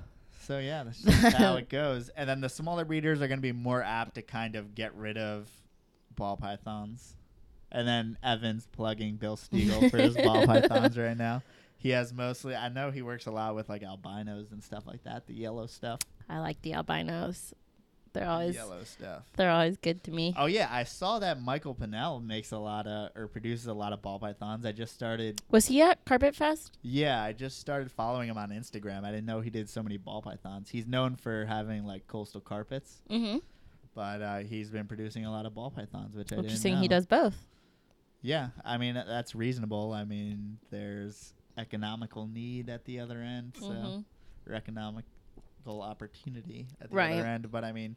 so 0.47 0.57
yeah 0.57 0.84
that's 0.84 1.01
just 1.03 1.38
how 1.38 1.55
it 1.57 1.69
goes 1.69 2.09
and 2.09 2.28
then 2.28 2.41
the 2.41 2.49
smaller 2.49 2.84
breeders 2.86 3.22
are 3.22 3.28
going 3.28 3.38
to 3.38 3.41
be 3.43 3.51
more 3.51 3.84
apt 3.84 4.15
to 4.15 4.22
kind 4.24 4.55
of 4.55 4.74
get 4.76 4.93
rid 4.95 5.17
of 5.17 5.47
ball 6.15 6.36
pythons 6.38 7.15
and 7.72 7.88
then 7.88 8.17
evan's 8.24 8.65
plugging 8.67 9.15
bill 9.15 9.38
stiegel 9.38 9.89
for 9.91 9.97
his 9.97 10.15
ball 10.17 10.45
pythons 10.47 10.97
right 10.97 11.17
now 11.17 11.41
he 11.82 11.89
has 11.89 12.13
mostly 12.13 12.55
i 12.55 12.69
know 12.69 12.91
he 12.91 13.01
works 13.01 13.25
a 13.25 13.32
lot 13.32 13.55
with 13.55 13.67
like 13.67 13.82
albinos 13.84 14.51
and 14.51 14.63
stuff 14.63 14.86
like 14.88 15.03
that 15.03 15.25
the 15.27 15.34
yellow 15.34 15.65
stuff 15.67 15.99
I 16.29 16.39
like 16.39 16.61
the 16.61 16.73
albinos. 16.75 17.53
They're 18.13 18.27
always 18.29 18.55
yellow 18.55 18.84
stuff 18.86 19.23
they're 19.36 19.49
always 19.49 19.77
good 19.77 20.03
to 20.05 20.11
me. 20.11 20.34
Oh 20.38 20.45
yeah, 20.45 20.67
I 20.71 20.84
saw 20.84 21.19
that 21.19 21.41
Michael 21.41 21.73
Pinnell 21.75 22.21
makes 22.23 22.51
a 22.51 22.57
lot 22.57 22.86
of 22.88 23.09
or 23.15 23.27
produces 23.27 23.67
a 23.67 23.73
lot 23.73 23.91
of 23.93 24.01
ball 24.01 24.19
pythons. 24.19 24.65
I 24.65 24.71
just 24.73 24.93
started 24.93 25.41
Was 25.49 25.67
he 25.67 25.82
at 25.82 26.03
Carpet 26.05 26.36
Fest? 26.36 26.77
Yeah, 26.82 27.21
I 27.23 27.32
just 27.34 27.59
started 27.59 27.89
following 27.91 28.29
him 28.29 28.38
on 28.38 28.49
Instagram. 28.49 29.03
I 29.05 29.11
didn't 29.11 29.25
know 29.25 29.39
he 29.41 29.49
did 29.49 29.69
so 29.69 29.82
many 29.84 29.95
ball 29.97 30.21
pythons. 30.21 30.69
He's 30.69 30.86
known 30.88 31.15
for 31.15 31.45
having 31.45 31.86
like 31.86 32.05
coastal 32.07 32.41
carpets, 32.41 33.01
Mm-hmm. 33.09 33.38
but 33.95 34.21
uh, 34.21 34.38
he's 34.39 34.69
been 34.69 34.88
producing 34.88 35.25
a 35.25 35.32
lot 35.32 35.45
of 35.45 35.53
ball 35.53 35.71
pythons, 35.71 36.15
which 36.15 36.32
I 36.32 36.36
didn't 36.36 36.45
Interesting. 36.45 36.77
He 36.77 36.88
does 36.89 37.05
both. 37.05 37.36
Yeah, 38.21 38.49
I 38.63 38.77
mean 38.77 38.95
that's 38.95 39.36
reasonable. 39.36 39.93
I 39.93 40.03
mean 40.03 40.57
there's 40.69 41.34
economical 41.58 42.28
need 42.28 42.70
at 42.70 42.86
the 42.86 42.99
other 42.99 43.20
end, 43.22 43.56
so 43.60 43.70
Mhm. 43.70 44.06
or 44.47 44.54
economical 44.54 45.04
opportunity 45.68 46.68
at 46.80 46.89
the 46.89 46.95
Right. 46.95 47.14
other 47.20 47.26
end. 47.28 47.52
But 47.52 47.64
I 47.64 47.72
mean, 47.72 47.95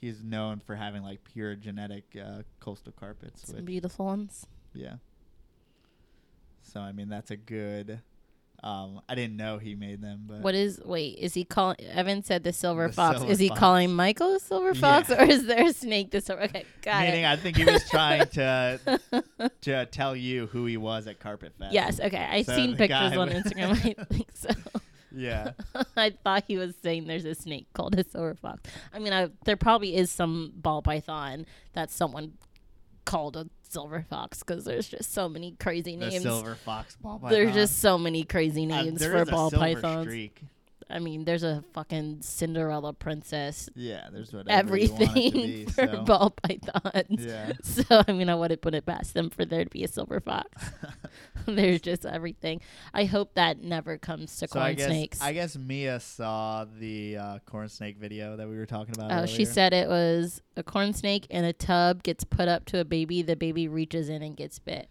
he's 0.00 0.22
known 0.22 0.60
for 0.60 0.76
having 0.76 1.02
like 1.02 1.24
pure 1.24 1.54
genetic 1.56 2.16
uh, 2.16 2.42
coastal 2.60 2.92
carpets, 2.92 3.46
Some 3.48 3.64
beautiful 3.64 4.06
ones. 4.06 4.46
yeah. 4.74 4.96
So 6.62 6.80
I 6.80 6.92
mean 6.92 7.08
that's 7.08 7.30
a 7.30 7.36
good. 7.36 8.00
Um, 8.64 9.02
I 9.10 9.14
didn't 9.14 9.36
know 9.36 9.58
he 9.58 9.74
made 9.74 10.00
them, 10.00 10.24
but 10.26 10.40
What 10.40 10.54
is 10.54 10.80
wait? 10.82 11.18
Is 11.18 11.34
he 11.34 11.44
calling? 11.44 11.76
Evan 11.82 12.22
said 12.22 12.44
the 12.44 12.52
silver 12.52 12.86
The 12.86 12.94
fox. 12.94 13.18
silver 13.18 13.30
is 13.32 13.38
he 13.38 13.48
fox. 13.48 13.60
calling 13.60 13.92
Michael 13.94 14.36
a 14.36 14.40
silver 14.40 14.72
Yeah. 14.72 14.80
fox, 14.80 15.10
or 15.10 15.22
is 15.22 15.46
there 15.46 15.66
a 15.66 15.72
snake 15.74 16.10
the 16.12 16.22
silver? 16.22 16.44
Okay, 16.44 16.64
got 16.80 17.02
meaning 17.04 17.24
it. 17.24 17.28
I 17.30 17.36
think 17.36 17.58
he 17.58 17.64
was 17.64 17.86
trying 17.90 18.26
to 18.32 18.80
to 19.60 19.86
tell 19.86 20.16
you 20.16 20.46
who 20.46 20.64
he 20.64 20.78
was 20.78 21.06
at 21.06 21.20
Carpet 21.20 21.52
Fest. 21.58 21.74
yes. 21.74 22.00
Okay. 22.00 22.16
I've 22.16 22.46
So 22.46 22.54
seen 22.56 22.74
pictures 22.76 23.16
on 23.18 23.28
Instagram. 23.28 23.72
I 23.72 24.04
think 24.14 24.28
so. 24.32 24.48
Yeah. 25.14 25.50
I 25.96 26.10
thought 26.24 26.44
he 26.48 26.56
was 26.56 26.74
saying 26.82 27.06
there's 27.06 27.24
a 27.26 27.34
snake 27.34 27.66
called 27.74 27.98
a 27.98 28.08
silver 28.08 28.34
fox. 28.34 28.62
I 28.94 28.98
mean, 28.98 29.12
I, 29.12 29.28
there 29.44 29.56
probably 29.56 29.94
is 29.94 30.10
some 30.10 30.52
ball 30.56 30.80
python 30.82 31.44
that 31.74 31.90
someone 31.90 32.32
called 33.04 33.36
a 33.36 33.46
silver 33.68 34.04
fox 34.08 34.40
because 34.40 34.64
there's 34.64 34.88
just 34.88 35.12
so 35.12 35.28
many 35.28 35.52
crazy 35.58 35.96
names. 35.96 36.14
The 36.14 36.20
silver 36.20 36.54
fox 36.54 36.96
ball 36.96 37.18
python. 37.18 37.30
There's 37.32 37.54
just 37.54 37.80
so 37.80 37.98
many 37.98 38.24
crazy 38.24 38.64
Uh, 38.64 38.82
names 38.82 39.00
there 39.00 39.24
for 39.24 39.30
ball 39.30 39.50
pythons. 39.50 40.06
Streak. 40.06 40.42
I 40.90 40.98
mean, 40.98 41.24
there's 41.24 41.42
a 41.42 41.64
fucking 41.72 42.18
Cinderella 42.22 42.92
princess, 42.92 43.68
Yeah, 43.74 44.08
there's 44.12 44.32
whatever 44.32 44.76
you 44.76 44.90
want 44.92 45.02
it 45.02 45.06
to 45.06 45.10
everything 45.10 45.32
be, 45.32 45.64
for 45.72 45.86
so. 45.86 46.02
ball 46.04 46.30
pythons. 46.30 47.24
Yeah. 47.24 47.52
So 47.62 48.02
I 48.06 48.12
mean, 48.12 48.28
I 48.28 48.34
wouldn't 48.34 48.60
put 48.60 48.74
it 48.74 48.86
past 48.86 49.14
them 49.14 49.30
for 49.30 49.44
there 49.44 49.64
to 49.64 49.70
be 49.70 49.84
a 49.84 49.88
silver 49.88 50.20
fox. 50.20 50.48
There's 51.46 51.80
just 51.80 52.04
everything. 52.06 52.60
I 52.92 53.04
hope 53.04 53.34
that 53.34 53.62
never 53.62 53.98
comes 53.98 54.30
to 54.36 54.46
so 54.48 54.52
corn 54.52 54.64
I 54.64 54.74
guess 54.74 54.86
snakes. 54.86 55.20
I 55.20 55.32
guess 55.32 55.56
Mia 55.56 56.00
saw 56.00 56.64
the 56.78 57.16
uh, 57.16 57.38
corn 57.46 57.68
snake 57.68 57.98
video 57.98 58.36
that 58.36 58.48
we 58.48 58.56
were 58.56 58.66
talking 58.66 58.94
about. 58.94 59.12
Oh, 59.12 59.26
she 59.26 59.44
said 59.44 59.72
it 59.72 59.88
was 59.88 60.40
a 60.56 60.62
corn 60.62 60.92
snake 60.92 61.26
in 61.30 61.44
a 61.44 61.52
tub 61.52 62.02
gets 62.02 62.24
put 62.24 62.48
up 62.48 62.64
to 62.66 62.78
a 62.78 62.84
baby. 62.84 63.22
The 63.22 63.36
baby 63.36 63.68
reaches 63.68 64.08
in 64.08 64.22
and 64.22 64.36
gets 64.36 64.58
bit. 64.58 64.88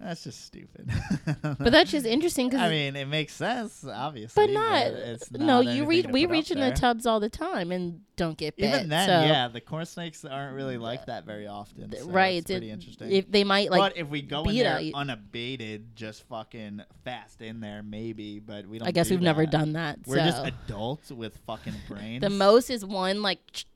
That's 0.00 0.24
just 0.24 0.44
stupid. 0.44 0.90
But 1.42 1.72
that's 1.72 1.90
just 1.90 2.04
interesting 2.06 2.48
because, 2.48 2.62
I 2.62 2.68
mean, 2.68 2.96
it 2.96 3.06
makes 3.06 3.32
sense, 3.32 3.84
obviously. 3.86 4.46
but 4.46 4.52
not. 4.52 4.86
it's 4.86 5.30
no, 5.30 5.60
you 5.60 5.86
read. 5.86 6.10
We 6.10 6.26
reach 6.26 6.50
in 6.50 6.58
the 6.60 6.72
tubs 6.72 7.06
all 7.06 7.20
the 7.20 7.28
time 7.28 7.70
and 7.72 8.00
don't 8.16 8.36
get 8.36 8.56
bit. 8.56 8.68
Even 8.68 8.88
then, 8.88 9.08
so, 9.08 9.26
yeah, 9.26 9.48
the 9.48 9.60
corn 9.60 9.86
snakes 9.86 10.24
aren't 10.24 10.54
really 10.54 10.78
like 10.78 11.06
that 11.06 11.24
very 11.24 11.46
often. 11.46 11.92
so 11.92 12.08
right. 12.08 12.36
It's 12.36 12.50
pretty 12.50 12.70
it- 12.70 12.72
interesting. 12.72 13.10
If 13.10 13.30
they 13.30 13.44
might 13.44 13.70
like, 13.70 13.80
but 13.80 13.96
if 13.96 14.08
we 14.08 14.22
go 14.22 14.42
in 14.42 14.50
beat 14.50 14.62
there 14.62 14.76
at 14.76 14.84
you- 14.84 14.92
unabated, 14.94 15.96
just 15.96 16.26
fucking 16.28 16.82
fast 17.04 17.40
in 17.40 17.60
there, 17.60 17.82
maybe. 17.82 18.40
But 18.40 18.66
we 18.66 18.78
don't. 18.78 18.88
I 18.88 18.90
guess 18.90 19.08
do 19.08 19.14
we've 19.14 19.22
never 19.22 19.46
done 19.46 19.72
that. 19.74 20.00
We're 20.06 20.18
so. 20.18 20.24
just 20.24 20.44
adults 20.44 21.10
with 21.10 21.36
fucking 21.46 21.74
brains. 21.88 22.20
The 22.22 22.30
most 22.30 22.70
is 22.70 22.84
one 22.84 23.22
like 23.22 23.40
ch- 23.52 23.64
ch- 23.64 23.66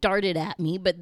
darted 0.00 0.36
at 0.36 0.58
me, 0.58 0.78
but 0.78 0.96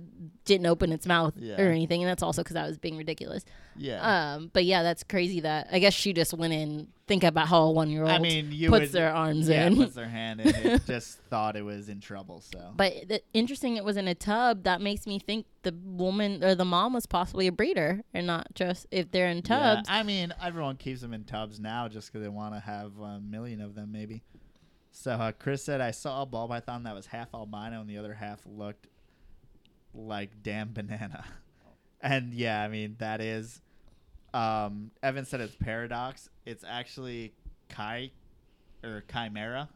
didn't 0.44 0.66
open 0.66 0.92
its 0.92 1.06
mouth 1.06 1.34
Yeah. 1.36 1.60
or 1.60 1.70
anything, 1.70 2.02
and 2.02 2.08
that's 2.08 2.22
also 2.22 2.42
because 2.42 2.56
I 2.56 2.66
was 2.66 2.78
being 2.78 2.96
ridiculous. 2.96 3.44
Yeah. 3.76 4.00
Um, 4.34 4.50
but 4.52 4.64
yeah, 4.64 4.82
that's 4.82 5.02
crazy. 5.02 5.40
That 5.40 5.68
I 5.72 5.78
guess 5.78 5.92
she 5.94 6.12
just 6.12 6.32
went 6.34 6.52
in. 6.52 6.88
Think 7.08 7.22
about 7.22 7.46
how 7.46 7.62
a 7.62 7.70
one 7.70 7.88
year 7.90 8.02
old 8.02 8.10
I 8.10 8.18
mean, 8.18 8.50
you 8.50 8.68
puts 8.68 8.80
would, 8.86 8.92
their 8.92 9.12
arms 9.14 9.48
yeah, 9.48 9.66
in. 9.66 9.76
puts 9.76 9.94
their 9.94 10.08
hand 10.08 10.40
in. 10.40 10.48
It 10.48 10.84
just 10.86 11.18
thought 11.30 11.54
it 11.54 11.62
was 11.62 11.88
in 11.88 12.00
trouble. 12.00 12.40
So. 12.40 12.72
But 12.76 12.94
the, 13.08 13.22
interesting, 13.32 13.76
it 13.76 13.84
was 13.84 13.96
in 13.96 14.08
a 14.08 14.14
tub. 14.14 14.64
That 14.64 14.80
makes 14.80 15.06
me 15.06 15.18
think 15.20 15.46
the 15.62 15.72
woman 15.84 16.42
or 16.42 16.54
the 16.56 16.64
mom 16.64 16.94
was 16.94 17.06
possibly 17.06 17.46
a 17.46 17.52
breeder, 17.52 18.02
and 18.12 18.26
not 18.26 18.48
just 18.54 18.86
if 18.90 19.10
they're 19.12 19.28
in 19.28 19.38
Yeah, 19.38 19.74
tubs. 19.76 19.88
I 19.88 20.02
mean, 20.02 20.32
everyone 20.42 20.76
keeps 20.76 21.00
them 21.00 21.12
in 21.14 21.24
tubs 21.24 21.60
now 21.60 21.86
just 21.88 22.08
because 22.12 22.22
they 22.24 22.28
want 22.28 22.54
to 22.54 22.60
have 22.60 22.98
a 22.98 23.20
million 23.20 23.60
of 23.60 23.74
them, 23.76 23.92
maybe. 23.92 24.22
So 24.98 25.12
uh, 25.12 25.32
Chris 25.32 25.62
said 25.62 25.82
I 25.82 25.90
saw 25.90 26.22
a 26.22 26.26
ball 26.26 26.48
python 26.48 26.84
that 26.84 26.94
was 26.94 27.04
half 27.06 27.34
albino 27.34 27.82
and 27.82 27.88
the 27.90 27.98
other 27.98 28.14
half 28.14 28.40
looked 28.46 28.86
like 29.94 30.42
damn 30.42 30.72
banana. 30.72 31.24
And 32.02 32.34
yeah, 32.34 32.62
I 32.62 32.68
mean 32.68 32.96
that 32.98 33.20
is. 33.22 33.60
Um, 34.34 34.90
Evan 35.02 35.24
said 35.24 35.40
it's 35.40 35.56
paradox. 35.56 36.28
It's 36.44 36.62
actually 36.62 37.32
chi, 37.70 38.10
or 38.84 39.02
chimera. 39.10 39.70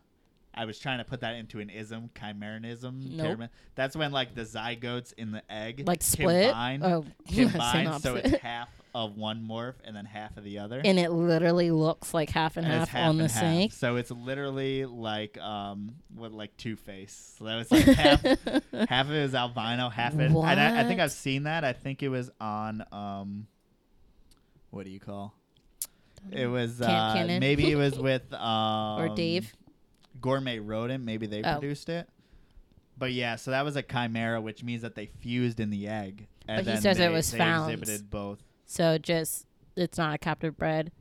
I 0.55 0.67
was 0.67 0.79
trying 0.79 0.99
to 0.99 1.05
put 1.05 1.21
that 1.23 1.35
into 1.37 1.61
an 1.61 1.71
ism, 1.71 2.11
chimeranism. 2.17 3.17
Nope. 3.17 3.49
That's 3.75 3.97
when 3.97 4.13
like 4.13 4.35
the 4.35 4.43
zygotes 4.43 5.15
in 5.17 5.33
the 5.33 5.43
egg 5.51 5.85
Like 5.87 6.03
split. 6.03 6.51
combine, 6.51 6.83
Oh, 6.85 7.05
combine 7.35 7.99
so 8.01 8.17
it's 8.17 8.37
half 8.43 8.69
of 8.95 9.17
one 9.17 9.47
morph 9.47 9.75
and 9.85 9.95
then 9.95 10.05
half 10.05 10.37
of 10.37 10.45
the 10.45 10.59
other. 10.59 10.81
and 10.85 10.99
it 10.99 11.11
literally 11.11 11.71
looks 11.71 12.13
like 12.13 12.31
half 12.31 12.57
and 12.57 12.67
And 12.67 12.83
it's 12.83 12.91
half, 12.91 13.09
on 13.09 13.17
the 13.19 13.25
and 13.25 13.33
half. 13.33 13.41
snake. 13.43 13.73
So 13.73 13.97
it's 13.97 14.11
literally 14.11 14.85
like 14.87 15.39
um 15.39 15.93
what 16.15 16.33
like 16.33 16.57
Two 16.57 16.77
Face. 16.77 17.35
So 17.39 17.45
that 17.45 17.57
was 17.57 17.71
like 17.71 17.85
half 17.85 18.23
half 18.89 19.07
of 19.07 19.13
it 19.13 19.19
is 19.23 19.35
albino, 19.35 19.89
half 19.89 20.15
it. 20.15 20.31
And 20.31 20.37
I, 20.61 20.81
I 20.81 20.85
think 20.85 21.01
I've 21.01 21.13
seen 21.13 21.45
that. 21.45 21.65
I 21.65 21.73
think 21.73 22.03
it 22.03 22.09
was 22.09 22.31
on 22.41 22.85
um 22.93 23.47
what 24.71 24.85
do 24.85 24.91
you 24.91 25.01
call? 25.01 25.35
It 26.31 26.47
was 26.47 26.81
uh, 26.83 27.25
maybe 27.41 27.71
it 27.73 27.77
was 27.77 27.99
with 27.99 28.33
um 28.33 29.01
or 29.01 29.15
Dave. 29.15 29.53
Gourmet 30.21 30.59
Rodent. 30.59 31.03
Maybe 31.05 31.27
they 31.27 31.43
Oh. 31.43 31.53
produced 31.59 31.89
it. 31.89 32.09
But 32.99 33.13
yeah, 33.13 33.37
so 33.37 33.53
that 33.53 33.65
was 33.65 33.77
a 33.77 33.83
chimera, 33.83 34.41
which 34.43 34.63
means 34.63 34.83
that 34.83 34.95
they 34.95 35.07
fused 35.07 35.59
in 35.61 35.71
the 35.71 35.89
egg. 35.89 36.27
And 36.47 36.59
But 36.59 36.65
he 36.67 36.73
then 36.75 36.83
says 36.83 36.99
it 36.99 37.11
was 37.11 37.31
they 37.31 37.39
found. 37.39 37.73
exhibited 37.73 38.11
both. 38.11 38.43
So 38.71 38.99
just 38.99 39.47
it's 39.75 39.99
not 39.99 40.15
a 40.15 40.19
captive 40.19 40.57
bred. 40.57 40.93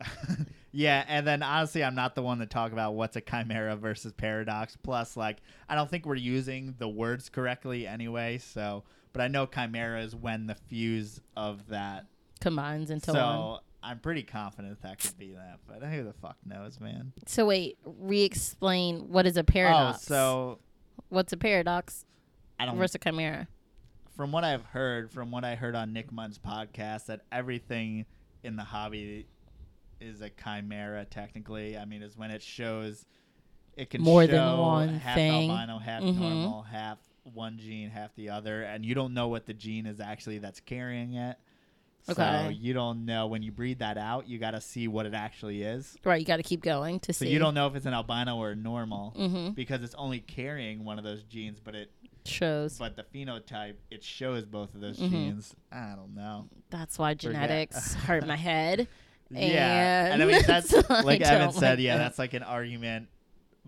yeah, 0.72 1.04
and 1.06 1.26
then 1.26 1.42
honestly, 1.42 1.84
I'm 1.84 1.94
not 1.94 2.14
the 2.14 2.22
one 2.22 2.38
to 2.38 2.46
talk 2.46 2.72
about 2.72 2.94
what's 2.94 3.14
a 3.14 3.20
chimera 3.20 3.76
versus 3.76 4.14
paradox. 4.14 4.78
Plus, 4.82 5.18
like, 5.18 5.36
I 5.68 5.74
don't 5.74 5.90
think 5.90 6.06
we're 6.06 6.14
using 6.14 6.74
the 6.78 6.88
words 6.88 7.28
correctly 7.28 7.86
anyway. 7.86 8.38
So, 8.38 8.84
but 9.12 9.20
I 9.20 9.28
know 9.28 9.44
chimera 9.44 10.00
is 10.00 10.16
when 10.16 10.46
the 10.46 10.54
fuse 10.54 11.20
of 11.36 11.68
that. 11.68 12.06
Combines 12.40 12.90
into 12.90 13.12
so 13.12 13.22
one. 13.22 13.60
I'm 13.82 13.98
pretty 13.98 14.22
confident 14.22 14.80
that 14.80 14.98
could 14.98 15.18
be 15.18 15.32
that. 15.32 15.58
But 15.66 15.86
who 15.86 16.04
the 16.04 16.14
fuck 16.14 16.38
knows, 16.46 16.80
man? 16.80 17.12
So 17.26 17.44
wait, 17.44 17.76
re-explain 17.84 19.10
what 19.10 19.26
is 19.26 19.36
a 19.36 19.40
oh, 19.40 19.42
paradox. 19.42 20.10
Oh, 20.10 20.14
so 20.14 20.58
what's 21.10 21.34
a 21.34 21.36
paradox 21.36 22.06
I 22.58 22.64
don't. 22.64 22.78
versus 22.78 22.94
a 22.94 22.98
chimera? 22.98 23.46
From 24.20 24.32
what 24.32 24.44
I've 24.44 24.66
heard, 24.66 25.10
from 25.10 25.30
what 25.30 25.44
I 25.46 25.54
heard 25.54 25.74
on 25.74 25.94
Nick 25.94 26.12
Munn's 26.12 26.38
podcast, 26.38 27.06
that 27.06 27.22
everything 27.32 28.04
in 28.42 28.54
the 28.54 28.64
hobby 28.64 29.26
is 29.98 30.20
a 30.20 30.28
chimera. 30.28 31.06
Technically, 31.06 31.78
I 31.78 31.86
mean, 31.86 32.02
is 32.02 32.18
when 32.18 32.30
it 32.30 32.42
shows 32.42 33.06
it 33.78 33.88
can 33.88 34.02
More 34.02 34.26
than 34.26 34.36
show 34.36 34.60
one 34.60 34.88
half 34.98 35.14
thing. 35.14 35.50
albino, 35.50 35.78
half 35.78 36.02
Mhm. 36.02 36.16
normal, 36.18 36.62
half 36.64 36.98
one 37.32 37.56
gene, 37.58 37.88
half 37.88 38.14
the 38.14 38.28
other, 38.28 38.62
and 38.62 38.84
you 38.84 38.94
don't 38.94 39.14
know 39.14 39.28
what 39.28 39.46
the 39.46 39.54
gene 39.54 39.86
is 39.86 40.00
actually 40.00 40.36
that's 40.36 40.60
carrying 40.60 41.14
it. 41.14 41.38
So 42.02 42.12
Okay. 42.12 42.52
you 42.52 42.74
don't 42.74 43.06
know 43.06 43.26
when 43.26 43.42
you 43.42 43.50
breed 43.52 43.78
that 43.78 43.96
out. 43.96 44.28
You 44.28 44.38
got 44.38 44.50
to 44.50 44.60
see 44.60 44.86
what 44.86 45.06
it 45.06 45.14
actually 45.14 45.62
is. 45.62 45.96
Right, 46.04 46.20
you 46.20 46.26
got 46.26 46.36
to 46.36 46.42
keep 46.42 46.60
going 46.60 47.00
to 47.00 47.14
So 47.14 47.24
see. 47.24 47.30
you 47.32 47.38
don't 47.38 47.54
know 47.54 47.66
if 47.68 47.74
it's 47.74 47.86
an 47.86 47.94
albino 47.94 48.36
or 48.36 48.54
normal 48.54 49.14
Mm-hmm. 49.18 49.50
because 49.52 49.82
it's 49.82 49.94
only 49.94 50.20
carrying 50.20 50.84
one 50.84 50.98
of 50.98 51.04
those 51.04 51.22
genes, 51.22 51.58
but 51.58 51.74
it 51.74 51.90
Shows. 52.24 52.78
but 52.78 52.96
the 52.96 53.02
phenotype 53.04 53.74
it 53.90 54.02
shows 54.04 54.44
both 54.44 54.74
of 54.74 54.80
those 54.80 54.98
Mhm. 54.98 55.10
genes. 55.10 55.54
I 55.72 55.94
don't 55.96 56.14
know. 56.14 56.48
That's 56.70 56.98
why 56.98 57.14
genetics 57.14 57.94
hurt 58.06 58.26
my 58.26 58.36
head. 58.36 58.88
Yeah, 59.30 60.12
and 60.12 60.22
I 60.22 60.26
mean 60.26 60.42
that's 60.46 60.72
like 61.04 61.20
Evan 61.20 61.52
said. 61.52 61.62
like 61.70 61.78
yeah, 61.80 61.96
that. 61.96 62.04
that's 62.04 62.18
like 62.18 62.34
an 62.34 62.42
argument, 62.42 63.08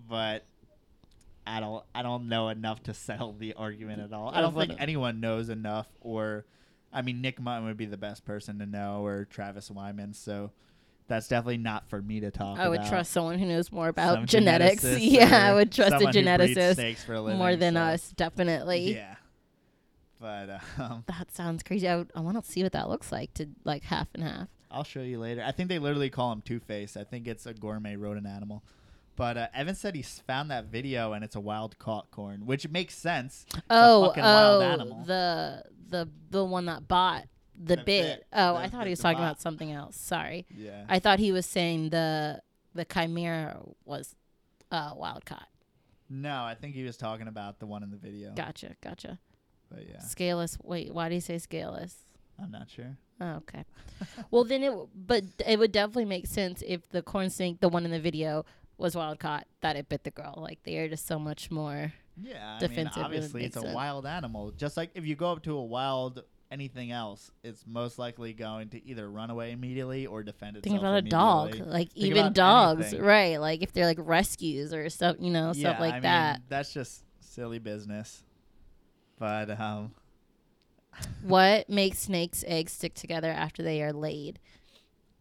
but 0.09 0.45
I 1.47 1.61
don't 1.61 1.85
I 1.95 2.03
don't 2.03 2.29
know 2.29 2.49
enough 2.49 2.83
to 2.85 2.95
settle 2.95 3.33
the 3.33 3.55
argument 3.55 4.01
at 4.01 4.13
all. 4.13 4.29
I 4.31 4.39
I 4.39 4.41
don't 4.41 4.55
think 4.57 4.75
anyone 4.81 5.21
knows 5.21 5.49
enough, 5.49 5.87
or 6.01 6.47
I 6.93 7.03
mean 7.03 7.21
Nick 7.21 7.41
Mutton 7.41 7.65
would 7.67 7.77
be 7.77 7.87
the 7.87 7.97
best 7.97 8.25
person 8.25 8.59
to 8.59 8.67
know, 8.67 9.05
or 9.05 9.25
Travis 9.25 9.71
Wyman. 9.71 10.15
So 10.15 10.51
that's 11.13 11.29
definitely 11.29 11.59
not 11.59 11.89
for 11.89 12.01
me 12.01 12.21
to 12.21 12.31
talk. 12.31 12.55
About. 12.57 12.65
I 12.65 12.69
would 12.69 12.81
about. 12.81 12.89
trust 12.89 13.13
someone 13.13 13.39
who 13.39 13.47
knows 13.47 13.71
more 13.71 13.89
about 13.89 14.15
Some 14.15 14.27
genetics. 14.27 14.85
Yeah, 14.99 15.51
I 15.51 15.55
would 15.55 15.71
trust 15.71 15.95
a 15.95 15.99
someone 15.99 16.15
who 16.15 16.37
breeds 16.39 16.57
geneticist 16.57 17.09
a 17.09 17.21
living, 17.21 17.39
more 17.39 17.57
than 17.57 17.75
so- 17.75 17.81
us, 17.81 18.13
definitely. 18.17 18.95
Yeah, 18.95 19.17
but 20.21 20.61
um, 20.79 21.05
That 21.07 21.31
sounds 21.33 21.63
crazy. 21.63 21.87
I, 21.87 21.97
would- 21.97 22.13
I 22.15 22.21
want 22.21 22.43
to 22.43 22.51
see 22.51 22.63
what 22.63 22.73
that 22.73 22.89
looks 22.89 23.13
like 23.13 23.35
to 23.35 23.49
like 23.65 23.85
half 23.85 24.09
and 24.15 24.25
half. 24.25 24.49
I'll 24.71 24.85
show 24.85 25.03
you 25.03 25.19
later. 25.19 25.45
I 25.47 25.53
think 25.53 25.69
they 25.69 25.79
literally 25.79 26.09
call 26.09 26.33
him 26.33 26.41
Two 26.41 26.59
Face. 26.59 26.97
I 26.97 27.05
think 27.05 27.29
it's 27.29 27.45
a 27.45 27.53
gourmet 27.53 27.97
rodent 27.97 28.27
animal. 28.27 28.65
But 29.17 29.37
uh, 29.37 29.49
Evan 29.55 29.75
said 29.75 29.95
he 29.95 30.03
found 30.03 30.51
that 30.51 30.67
video 30.67 31.13
and 31.13 31.23
it's 31.23 31.37
a 31.37 31.41
wild 31.41 31.79
caught 31.79 32.11
corn, 32.11 32.47
which 32.47 32.67
makes 32.71 32.95
sense. 32.95 33.45
Oh, 33.69 34.07
fucking 34.07 34.23
wild 34.23 34.63
oh, 34.63 34.67
animal. 34.67 35.03
the 35.05 35.65
the 35.91 36.09
the 36.31 36.43
one 36.43 36.65
that 36.65 36.89
bought 36.89 37.25
the, 37.65 37.77
bit. 37.79 38.27
Oh, 38.33 38.55
I 38.57 38.69
thought 38.69 38.85
he 38.87 38.91
was 38.91 38.99
talking 39.01 39.19
about 39.19 39.41
something 39.41 39.71
else. 39.73 39.97
Sorry, 39.97 40.47
Yeah. 40.55 40.85
I 40.89 40.99
thought 40.99 41.19
he 41.19 41.33
was 41.33 41.47
saying 41.47 41.91
the 41.91 42.43
the 42.75 42.85
chimera 42.85 43.61
was 43.85 44.15
uh, 44.71 44.93
wild 44.97 45.25
caught. 45.27 45.49
no, 46.09 46.43
I 46.45 46.55
think 46.55 46.75
he 46.75 46.85
was 46.85 46.97
talking 46.97 47.29
about 47.29 47.59
the 47.59 47.67
one 47.67 47.83
in 47.83 47.91
the 47.91 47.97
video. 47.97 48.33
Gotcha, 48.35 48.77
gotcha. 48.83 49.19
But 49.71 49.87
yeah, 49.89 50.01
Scaleless. 50.01 50.59
Wait, 50.63 50.93
why 50.93 51.09
do 51.09 51.15
you 51.15 51.21
say 51.21 51.39
scaleless? 51.39 51.97
I'm 52.43 52.51
not 52.51 52.69
sure. 52.71 52.97
Oh, 53.21 53.37
okay. 53.37 53.65
well, 54.31 54.45
then 54.45 54.63
it, 54.63 54.69
w- 54.69 54.89
but 54.95 55.23
it 55.47 55.59
would 55.59 55.71
definitely 55.73 56.07
make 56.07 56.27
sense 56.27 56.63
if 56.67 56.89
the 56.91 57.03
corn 57.03 57.31
snake, 57.31 57.61
the 57.61 57.69
one 57.69 57.85
in 57.85 57.91
the 57.91 58.01
video, 58.01 58.45
was 58.79 58.97
wild 58.97 59.19
caught, 59.21 59.47
that 59.61 59.77
it 59.77 59.89
bit 59.89 60.03
the 60.05 60.11
girl. 60.11 60.35
Like 60.37 60.59
they 60.65 60.79
are 60.79 60.89
just 60.89 61.07
so 61.07 61.19
much 61.19 61.51
more. 61.51 61.93
Yeah, 62.21 62.57
I 62.57 62.59
Defensive, 62.59 62.97
mean, 62.97 63.05
obviously 63.05 63.45
it's 63.45 63.57
a 63.57 63.61
sense. 63.61 63.75
wild 63.75 64.05
animal. 64.07 64.51
Just 64.51 64.77
like 64.77 64.91
if 64.95 65.07
you 65.07 65.15
go 65.15 65.31
up 65.33 65.43
to 65.45 65.57
a 65.57 65.65
wild 65.65 66.23
anything 66.53 66.93
else, 66.93 67.31
it's 67.43 67.65
most 67.67 67.99
likely 67.99 68.33
going 68.35 68.69
to 68.71 68.87
either 68.87 69.11
run 69.11 69.31
away 69.31 69.53
immediately 69.53 70.07
or 70.07 70.23
defend 70.23 70.57
itself. 70.57 70.71
Think 70.71 70.81
about 70.81 70.99
a 70.99 71.03
dog, 71.03 71.57
like 71.67 71.93
Think 71.93 72.07
even 72.07 72.33
dogs, 72.33 72.89
anything. 72.89 73.03
right? 73.03 73.41
Like 73.41 73.63
if 73.63 73.73
they're 73.73 73.87
like 73.87 73.99
rescues 74.01 74.73
or 74.75 74.89
stuff, 74.91 75.17
you 75.19 75.31
know, 75.31 75.53
yeah, 75.55 75.71
stuff 75.71 75.81
like 75.81 75.93
I 75.93 75.97
mean, 75.97 76.03
that. 76.03 76.43
that's 76.49 76.73
just 76.73 77.03
silly 77.21 77.59
business. 77.59 78.23
But 79.19 79.59
um, 79.59 79.93
what 81.23 81.69
makes 81.69 81.99
snakes' 81.99 82.45
eggs 82.47 82.73
stick 82.73 82.95
together 82.95 83.31
after 83.31 83.63
they 83.63 83.83
are 83.83 83.93
laid? 83.93 84.39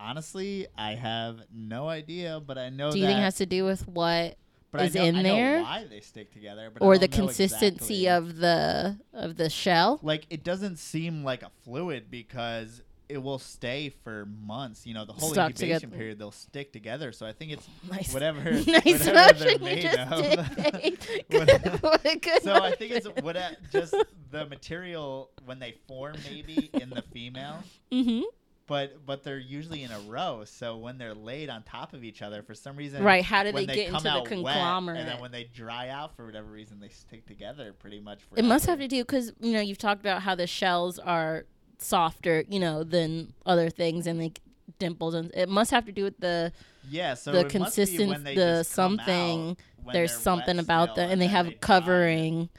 honestly, 0.03 0.65
I 0.77 0.95
have 0.95 1.41
no 1.53 1.87
idea. 1.87 2.41
But 2.45 2.57
I 2.57 2.69
know 2.69 2.91
Do 2.91 2.99
you 2.99 3.05
think 3.05 3.19
it 3.19 3.21
has 3.21 3.35
to 3.35 3.45
do 3.45 3.63
with 3.63 3.87
what, 3.87 4.35
but 4.71 4.81
is 4.85 4.95
in 4.95 5.21
there? 5.23 5.61
why 5.61 5.85
they 5.89 5.99
stick 6.01 6.31
together, 6.31 6.71
or 6.79 6.97
the 6.97 7.07
consistency 7.07 8.07
exactly. 8.07 8.07
of 8.07 8.37
the 8.37 8.97
of 9.13 9.35
the 9.37 9.49
shell? 9.49 9.99
like 10.01 10.25
it 10.29 10.43
doesn't 10.43 10.77
seem 10.77 11.23
like 11.23 11.43
a 11.43 11.49
fluid 11.63 12.09
because 12.09 12.81
it 13.09 13.21
will 13.21 13.39
stay 13.39 13.89
for 14.05 14.25
months. 14.25 14.87
You 14.87 14.93
know, 14.93 15.03
the 15.03 15.11
whole 15.11 15.31
Stuck 15.33 15.49
incubation 15.49 15.81
together. 15.81 15.97
period 15.97 16.19
they'll 16.19 16.31
stick 16.31 16.71
together. 16.71 17.11
So 17.11 17.25
I 17.25 17.33
think 17.33 17.51
it's 17.51 17.67
Nice, 17.91 18.13
whatever 18.13 18.39
nice 18.67 19.05
whatever 19.05 19.39
they're 19.43 19.59
motion 19.59 19.59
you 19.59 19.59
made 19.59 19.81
just 19.83 20.11
of. 20.11 20.47
What- 21.27 21.47
Good- 21.63 21.81
what 21.83 22.03
good 22.21 22.41
so 22.43 22.53
I 22.53 22.71
think 22.75 22.91
it's 22.93 23.07
what 23.21 23.35
just 23.71 23.93
the 24.31 24.45
material 24.45 25.29
when 25.45 25.59
they 25.59 25.75
form 25.89 26.15
maybe 26.29 26.69
in 26.73 26.89
the 26.89 27.01
female, 27.13 27.63
Mhm. 27.91 28.23
But 28.71 29.05
but 29.05 29.21
they're 29.21 29.37
usually 29.37 29.83
in 29.83 29.91
a 29.91 29.99
row. 30.07 30.43
So 30.45 30.77
when 30.77 30.97
they're 30.97 31.13
laid 31.13 31.49
on 31.49 31.61
top 31.63 31.93
of 31.93 32.05
each 32.05 32.21
other, 32.21 32.41
for 32.41 32.55
some 32.55 32.77
reason, 32.77 33.03
Right? 33.03 33.21
How 33.21 33.43
when 33.43 33.53
they 33.53 33.65
they, 33.65 33.75
get 33.75 33.87
into 33.89 34.03
the 34.03 34.09
out 34.09 34.21
wet, 34.21 34.29
conglomerate? 34.29 34.97
and 34.97 35.09
then 35.09 35.19
when 35.19 35.31
they 35.33 35.43
dry 35.43 35.89
out 35.89 36.15
for 36.15 36.25
whatever 36.25 36.47
reason, 36.47 36.79
they 36.79 36.87
stick 36.87 37.25
together 37.25 37.73
pretty 37.73 37.99
much. 37.99 38.21
It 38.33 38.45
must 38.45 38.67
have 38.67 38.79
to 38.79 38.87
do 38.87 39.03
because 39.03 39.33
you 39.41 39.51
know 39.51 39.59
you've 39.59 39.77
talked 39.77 39.99
about 39.99 40.21
how 40.21 40.35
the 40.35 40.47
shells 40.47 40.99
are 40.99 41.43
softer, 41.79 42.45
you 42.47 42.61
know, 42.61 42.85
than 42.85 43.33
other 43.45 43.69
things 43.69 44.07
and 44.07 44.17
like 44.17 44.39
dimples, 44.79 45.15
and 45.15 45.33
it 45.35 45.49
must 45.49 45.71
have 45.71 45.85
to 45.87 45.91
do 45.91 46.05
with 46.05 46.17
the 46.21 46.53
Yeah, 46.89 47.15
so 47.15 47.33
the 47.33 47.39
it 47.39 47.43
must 47.43 47.51
be 47.53 47.59
consistent, 47.59 48.09
when 48.09 48.23
they 48.23 48.35
the 48.35 48.63
something. 48.63 49.57
There's 49.91 50.15
something 50.15 50.59
about 50.59 50.95
them, 50.95 51.11
and 51.11 51.21
they 51.21 51.27
have 51.27 51.47
and 51.47 51.59
covering. 51.59 52.49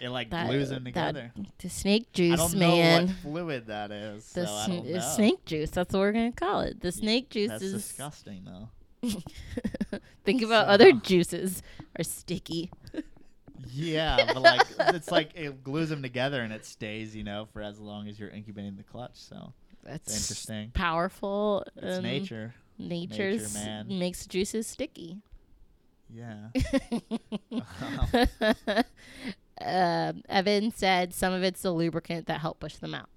It 0.00 0.08
like 0.10 0.30
That, 0.30 0.48
glues 0.48 0.68
them 0.70 0.84
that 0.84 0.90
together. 0.90 1.32
the 1.58 1.68
snake 1.70 2.06
I 2.12 2.16
juice, 2.16 2.38
don't 2.38 2.54
know 2.54 2.76
man. 2.76 3.06
what 3.08 3.16
fluid 3.16 3.66
that 3.68 3.90
is. 3.90 4.24
The 4.32 4.46
so 4.46 4.52
I 4.52 4.64
sn- 4.66 4.74
don't 4.76 4.90
know. 4.92 4.98
snake 5.00 5.44
juice. 5.44 5.70
That's 5.70 5.92
what 5.92 6.00
we're 6.00 6.12
gonna 6.12 6.32
call 6.32 6.60
it. 6.60 6.80
The 6.80 6.92
snake 6.92 7.30
juice 7.30 7.48
That's 7.50 7.62
is. 7.62 7.72
disgusting, 7.74 8.44
though. 8.44 8.68
Think 10.24 10.42
about 10.42 10.66
So- 10.66 10.72
other 10.72 10.92
juices 10.92 11.62
are 11.98 12.04
sticky. 12.04 12.70
Yeah, 13.70 14.32
but 14.34 14.42
like 14.42 14.60
it's 14.94 15.10
like 15.10 15.30
it 15.34 15.64
glues 15.64 15.88
them 15.88 16.02
together 16.02 16.42
and 16.42 16.52
it 16.52 16.64
stays, 16.66 17.14
you 17.16 17.24
know, 17.24 17.46
for 17.52 17.62
as 17.62 17.78
long 17.78 18.08
as 18.08 18.18
you're 18.20 18.28
incubating 18.30 18.76
the 18.76 18.82
clutch. 18.82 19.12
So 19.16 19.52
That's 19.82 20.06
it's 20.08 20.24
interesting. 20.30 20.70
powerful. 20.74 21.64
It's 21.76 22.02
nature. 22.02 22.54
Nature's 22.78 23.54
man. 23.54 23.86
makes 23.98 24.26
juices 24.26 24.66
sticky. 24.66 25.18
Yeah. 26.12 26.48
um, 29.60 30.22
Evan 30.28 30.70
said 30.70 31.14
some 31.14 31.32
of 31.32 31.42
it's 31.42 31.62
the 31.62 31.72
lubricant 31.72 32.26
that 32.26 32.40
helped 32.40 32.60
push 32.60 32.76
them 32.76 32.94
out. 32.94 33.08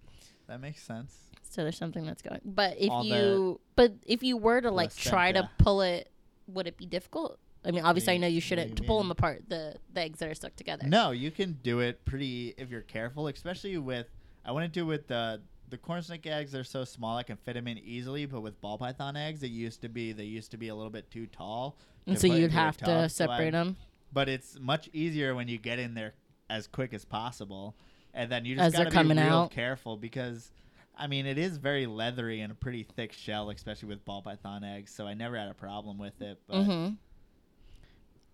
That 0.48 0.62
makes 0.62 0.82
sense. 0.82 1.16
So 1.50 1.64
there's 1.64 1.78
something 1.78 2.06
that's 2.06 2.22
going. 2.22 2.42
But 2.46 2.76
if 2.78 2.92
All 2.92 3.04
you, 3.04 3.60
but 3.76 3.94
if 4.06 4.22
you 4.24 4.38
were 4.38 4.62
to 4.62 4.70
like 4.72 4.96
try 4.96 5.32
to 5.32 5.50
pull 5.58 5.82
it, 5.82 6.10
would 6.48 6.68
it 6.68 6.78
be 6.78 6.86
difficult? 6.86 7.40
I 7.66 7.72
mean, 7.72 7.84
obviously, 7.84 8.14
I 8.14 8.18
know 8.18 8.28
you 8.28 8.40
shouldn't 8.42 8.86
pull 8.86 8.98
them 9.00 9.12
apart. 9.12 9.44
The 9.48 9.76
the 9.94 10.02
eggs 10.02 10.20
that 10.20 10.30
are 10.30 10.36
stuck 10.36 10.56
together. 10.56 10.88
No, 10.88 11.12
you 11.12 11.32
can 11.32 11.58
do 11.64 11.80
it 11.80 12.04
pretty 12.06 12.54
if 12.58 12.70
you're 12.70 12.82
careful, 12.82 13.28
especially 13.28 13.78
with. 13.78 14.08
I 14.46 14.52
want 14.52 14.64
to 14.64 14.80
do 14.80 14.86
with 14.86 15.08
the 15.08 15.42
the 15.70 15.78
corn 15.78 16.02
snake 16.02 16.26
eggs. 16.28 16.52
They're 16.52 16.64
so 16.64 16.86
small 16.86 17.18
I 17.18 17.24
can 17.24 17.36
fit 17.38 17.54
them 17.54 17.68
in 17.68 17.78
easily. 17.80 18.26
But 18.26 18.42
with 18.42 18.60
ball 18.62 18.78
python 18.78 19.18
eggs, 19.18 19.44
it 19.44 19.52
used 19.52 19.82
to 19.82 19.90
be 19.90 20.14
they 20.14 20.24
used 20.24 20.52
to 20.52 20.58
be 20.58 20.70
a 20.70 20.76
little 20.76 20.92
bit 20.92 21.10
too 21.12 21.28
tall. 21.28 21.78
and 22.06 22.16
to 22.16 22.22
so 22.22 22.34
you'd 22.34 22.52
have 22.52 22.78
to 22.78 22.86
tub, 22.86 23.12
so 23.12 23.26
I- 23.26 23.28
separate 23.28 23.52
them 23.52 23.76
But 24.14 24.30
it's 24.30 24.58
much 24.60 24.90
easier 24.94 25.36
when 25.36 25.48
you 25.50 25.58
get 25.58 25.80
in 25.80 25.94
there 25.94 26.14
as 26.50 26.68
quick 26.68 26.94
as 26.94 27.06
possible, 27.06 27.76
and 28.14 28.32
then 28.32 28.46
you 28.46 28.56
just 28.56 28.68
As 28.68 28.74
they're 28.74 28.86
gotta 28.86 28.94
coming 28.96 29.18
be 29.18 29.24
real 29.24 29.34
out. 29.34 29.52
careful 29.52 29.98
because. 29.98 30.52
I 31.00 31.06
mean, 31.06 31.28
it 31.28 31.38
is 31.38 31.58
very 31.58 31.86
leathery 31.86 32.42
and 32.42 32.52
a 32.52 32.56
pretty 32.56 32.82
thick 32.82 33.14
shell, 33.14 33.52
especially 33.52 33.88
with 33.90 34.04
ball 34.04 34.24
python 34.24 34.64
eggs. 34.64 34.92
So 34.92 35.06
I 35.06 35.14
never 35.14 35.38
had 35.38 35.48
a 35.48 35.54
problem 35.54 36.00
with 36.00 36.20
it. 36.24 36.40
But 36.48 36.64
hmm 36.64 36.88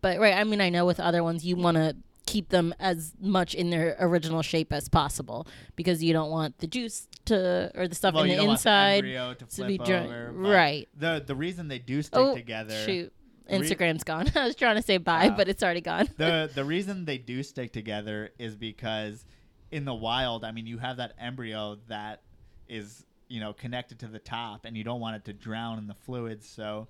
But 0.01 0.18
right, 0.20 0.34
I 0.34 0.45
mean, 0.45 0.61
I 0.61 0.70
know 0.70 0.86
with 0.86 0.99
other 0.99 1.24
ones 1.24 1.45
you 1.45 1.57
want 1.57 1.76
to 1.76 1.95
keep 2.26 2.47
them 2.49 2.74
as 2.80 3.11
much 3.20 3.53
in 3.53 3.70
their 3.70 3.97
original 3.99 4.41
shape 4.41 4.72
as 4.72 4.88
possible 4.88 5.45
because 5.76 6.01
you 6.01 6.14
don't 6.14 6.32
want 6.32 6.57
the 6.59 6.68
juice 6.68 7.09
to 7.26 7.70
or 7.76 7.86
the 7.88 7.95
stuff 7.95 8.14
well, 8.14 8.24
in 8.24 8.30
you 8.30 8.36
the 8.38 8.41
don't 8.43 8.47
want 8.47 8.61
the 8.64 8.70
inside 8.70 8.95
embryo 8.99 9.34
to 9.34 9.45
flip 9.45 9.68
be 9.68 9.78
dry. 9.78 10.05
over, 10.05 10.32
but 10.32 10.49
Right. 10.49 10.89
The 10.97 11.22
the 11.26 11.36
reason 11.36 11.68
they 11.68 11.80
do 11.80 12.01
stick 12.01 12.18
Oh, 12.18 12.34
together. 12.34 12.74
shoot. 12.86 13.11
Instagram's 13.49 14.03
gone. 14.03 14.29
I 14.35 14.45
was 14.45 14.55
trying 14.55 14.75
to 14.77 14.81
say 14.81 14.97
bye, 14.97 15.29
Oh. 15.31 15.35
but 15.37 15.47
it's 15.49 15.61
already 15.63 15.81
gone. 15.81 16.07
the 16.17 16.49
the 16.55 16.63
reason 16.65 17.05
they 17.05 17.17
do 17.17 17.43
stick 17.43 17.73
together 17.73 18.31
is 18.39 18.55
because 18.55 19.25
in 19.71 19.85
the 19.85 19.93
wild, 19.93 20.43
I 20.43 20.51
mean, 20.51 20.67
you 20.67 20.77
have 20.77 20.97
that 20.97 21.13
embryo 21.19 21.77
that 21.87 22.21
is 22.69 23.05
you 23.27 23.39
know 23.39 23.53
connected 23.53 23.99
to 23.99 24.07
the 24.07 24.19
top, 24.19 24.65
and 24.65 24.77
you 24.77 24.83
don't 24.83 24.99
want 25.01 25.15
it 25.15 25.25
to 25.25 25.33
drown 25.33 25.77
in 25.79 25.87
the 25.87 25.93
fluids. 25.95 26.47
So, 26.47 26.87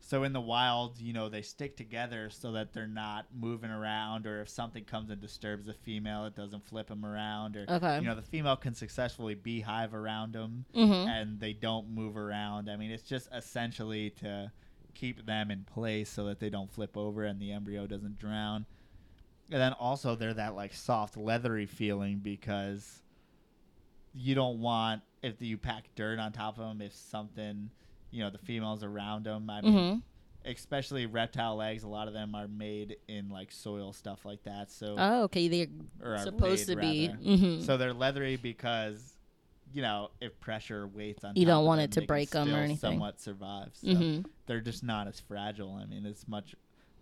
so 0.00 0.22
in 0.24 0.32
the 0.32 0.40
wild, 0.40 0.98
you 1.00 1.12
know, 1.12 1.28
they 1.28 1.42
stick 1.42 1.76
together 1.76 2.28
so 2.30 2.52
that 2.52 2.72
they're 2.72 2.86
not 2.86 3.26
moving 3.36 3.70
around, 3.70 4.26
or 4.26 4.40
if 4.42 4.48
something 4.48 4.84
comes 4.84 5.10
and 5.10 5.20
disturbs 5.20 5.66
the 5.66 5.74
female, 5.74 6.24
it 6.26 6.34
doesn't 6.34 6.64
flip 6.64 6.88
them 6.88 7.04
around, 7.04 7.56
or 7.56 7.66
Okay. 7.68 7.98
you 7.98 8.04
know, 8.06 8.14
the 8.14 8.22
female 8.22 8.56
can 8.56 8.74
successfully 8.74 9.34
beehive 9.34 9.92
around 9.94 10.32
them, 10.32 10.64
Mhm. 10.74 11.06
and 11.08 11.40
they 11.40 11.52
don't 11.52 11.88
move 11.90 12.16
around. 12.16 12.70
I 12.70 12.76
mean, 12.76 12.90
it's 12.90 13.08
just 13.08 13.28
essentially 13.34 14.10
to 14.20 14.50
keep 14.94 15.24
them 15.26 15.50
in 15.50 15.64
place 15.64 16.08
so 16.10 16.24
that 16.26 16.38
they 16.40 16.50
don't 16.50 16.70
flip 16.70 16.96
over 16.96 17.24
and 17.24 17.40
the 17.40 17.52
embryo 17.52 17.86
doesn't 17.86 18.18
drown. 18.18 18.66
And 19.50 19.60
then 19.60 19.72
also 19.74 20.14
they're 20.14 20.34
that 20.34 20.54
like 20.54 20.72
soft 20.72 21.16
leathery 21.16 21.66
feeling 21.66 22.18
because 22.18 23.02
you 24.14 24.34
don't 24.34 24.60
want 24.60 25.02
if 25.22 25.40
you 25.40 25.56
pack 25.58 25.84
dirt 25.94 26.18
on 26.18 26.32
top 26.32 26.58
of 26.58 26.68
them 26.68 26.80
if 26.82 26.94
something 26.94 27.70
you 28.10 28.22
know 28.22 28.30
the 28.30 28.38
females 28.38 28.84
around 28.84 29.24
them. 29.24 29.48
I 29.48 29.60
mean, 29.62 29.72
Mhm. 29.74 30.02
especially 30.44 31.06
reptile 31.06 31.62
eggs. 31.62 31.82
A 31.82 31.88
lot 31.88 32.08
of 32.08 32.14
them 32.14 32.34
are 32.34 32.48
made 32.48 32.96
in 33.08 33.30
like 33.30 33.50
soil 33.50 33.92
stuff 33.92 34.24
like 34.24 34.42
that. 34.44 34.70
So 34.70 34.96
Oh, 34.98 35.22
okay. 35.24 35.48
They're 35.48 36.18
supposed 36.18 36.68
made, 36.68 36.74
to 36.74 36.80
be. 36.80 37.08
rather. 37.08 37.18
hmm 37.36 37.60
So 37.60 37.76
they're 37.78 37.94
leathery 37.94 38.36
because, 38.36 39.11
you 39.72 39.82
know, 39.82 40.10
if 40.20 40.38
pressure 40.40 40.86
weights 40.86 41.24
on 41.24 41.36
You 41.36 41.46
don't 41.46 41.64
want 41.64 41.78
them, 41.80 41.84
it 41.86 41.92
to 41.92 42.06
break 42.06 42.30
them 42.30 42.54
or 42.54 42.58
anything. 42.58 42.76
Somewhat 42.78 43.20
survive. 43.20 43.70
So 43.74 43.88
hmm 43.94 44.18
they're 44.46 44.60
just 44.60 44.82
not 44.82 45.06
as 45.08 45.20
fragile. 45.20 45.74
I 45.74 45.86
mean, 45.86 46.04
it's 46.06 46.26
much 46.28 46.54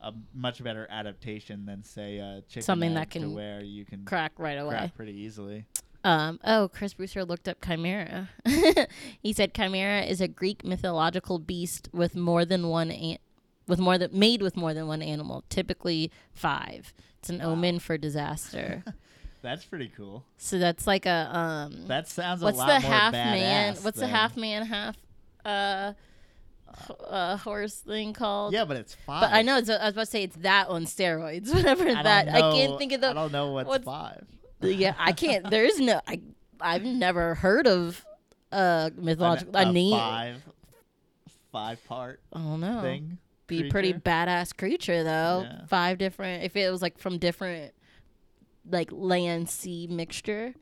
a 0.02 0.12
much 0.34 0.62
better 0.62 0.86
adaptation 0.90 1.66
than 1.66 1.82
say 1.82 2.18
a 2.18 2.42
chicken 2.48 2.62
Something 2.62 2.94
that 2.94 3.10
can 3.10 3.32
where 3.34 3.62
you 3.62 3.84
can 3.84 4.04
Crack 4.04 4.32
right 4.38 4.58
away. 4.58 4.70
crack 4.76 4.94
pretty 4.94 5.12
easily. 5.12 5.66
Um, 6.02 6.40
oh, 6.44 6.70
Chris 6.72 6.94
Brewster 6.94 7.24
looked 7.26 7.46
up 7.48 7.58
chimera. 7.62 8.30
he 9.22 9.32
said 9.34 9.52
chimera 9.52 10.02
is 10.02 10.20
a 10.22 10.28
Greek 10.28 10.64
mythological 10.64 11.38
beast 11.38 11.88
with 11.92 12.16
more 12.16 12.44
than 12.46 12.68
one 12.68 12.90
an- 12.90 13.18
with 13.68 13.78
more 13.78 13.98
than 13.98 14.18
made 14.18 14.40
with 14.42 14.56
more 14.56 14.72
than 14.74 14.86
one 14.86 15.02
animal, 15.02 15.44
typically 15.50 16.10
five. 16.32 16.94
It's 17.18 17.28
an 17.28 17.38
Wow. 17.40 17.50
omen 17.52 17.78
for 17.80 17.98
disaster. 17.98 18.82
That's 19.42 19.64
pretty 19.64 19.90
cool. 19.96 20.24
so 20.36 20.58
that's 20.58 20.86
like 20.86 21.06
a 21.06 21.30
um. 21.36 21.86
That 21.86 22.08
sounds 22.08 22.42
what's 22.42 22.56
a 22.56 22.58
lot 22.60 22.66
the 22.66 22.72
more 22.86 22.90
half 22.96 23.12
man? 23.12 23.76
What's 23.82 23.98
the 23.98 24.06
half 24.06 24.36
man 24.36 24.66
half 24.66 24.96
uh, 25.44 25.92
uh 27.08 27.36
horse 27.38 27.76
thing 27.76 28.12
called? 28.12 28.52
Yeah, 28.52 28.64
but 28.64 28.76
it's 28.76 28.94
five. 29.06 29.22
But 29.22 29.32
I 29.32 29.42
know 29.42 29.58
it's, 29.58 29.70
I 29.70 29.84
was 29.84 29.92
about 29.94 30.00
to 30.02 30.06
say 30.06 30.22
it's 30.24 30.36
that 30.36 30.68
on 30.68 30.84
steroids. 30.84 31.50
Whatever 31.54 31.88
I 31.88 32.02
that 32.02 32.28
I 32.28 32.40
can't 32.52 32.78
think 32.78 32.92
of 32.92 33.00
the. 33.00 33.10
I 33.10 33.12
don't 33.14 33.32
know 33.32 33.52
what's, 33.52 33.68
what's- 33.68 33.84
five. 33.84 34.26
yeah, 34.60 34.94
I 34.98 35.12
can't. 35.12 35.44
There 35.50 35.64
is 35.64 35.80
no. 35.80 36.00
I 36.06 36.20
I've 36.60 36.84
never 36.84 37.34
heard 37.34 37.66
of 37.66 38.04
uh 38.52 38.90
mythological. 38.96 39.56
An- 39.56 39.68
a 39.68 39.70
a 39.70 39.72
name. 39.72 39.92
five 39.92 40.42
five 41.50 41.84
part 41.86 42.20
I 42.32 42.38
don't 42.38 42.60
know. 42.60 42.82
thing. 42.82 43.18
Be 43.46 43.66
a 43.66 43.70
pretty 43.70 43.92
badass 43.92 44.56
creature 44.56 45.02
though. 45.02 45.46
Yeah. 45.48 45.66
Five 45.66 45.98
different. 45.98 46.44
If 46.44 46.56
it 46.56 46.70
was 46.70 46.82
like 46.82 46.98
from 46.98 47.18
different, 47.18 47.72
like 48.68 48.90
land 48.92 49.48
sea 49.48 49.86
mixture. 49.88 50.54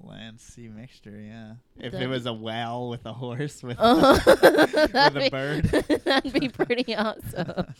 Land 0.00 0.40
sea 0.40 0.68
mixture, 0.68 1.18
yeah. 1.20 1.54
If 1.78 1.92
That'd 1.92 2.02
it 2.02 2.10
was 2.10 2.26
a 2.26 2.32
whale 2.32 2.88
with 2.90 3.06
a 3.06 3.12
horse 3.12 3.62
with 3.62 3.76
Uh, 3.80 4.18
with 4.26 4.92
that'd 4.92 5.22
a 5.22 5.30
bird. 5.30 5.64
that'd 6.04 6.32
be 6.32 6.48
pretty 6.48 6.94
awesome. 6.94 7.74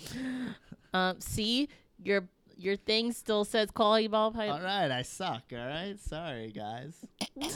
um, 0.94 1.20
see 1.20 1.68
your 2.02 2.26
your 2.58 2.76
thing 2.76 3.12
still 3.12 3.44
says 3.44 3.70
quality 3.70 4.08
ball 4.08 4.30
pipe. 4.32 4.50
All 4.50 4.62
right, 4.62 4.90
I 4.90 5.02
suck. 5.02 5.42
All 5.52 5.58
right, 5.58 5.96
sorry 6.00 6.50
guys. 6.52 6.94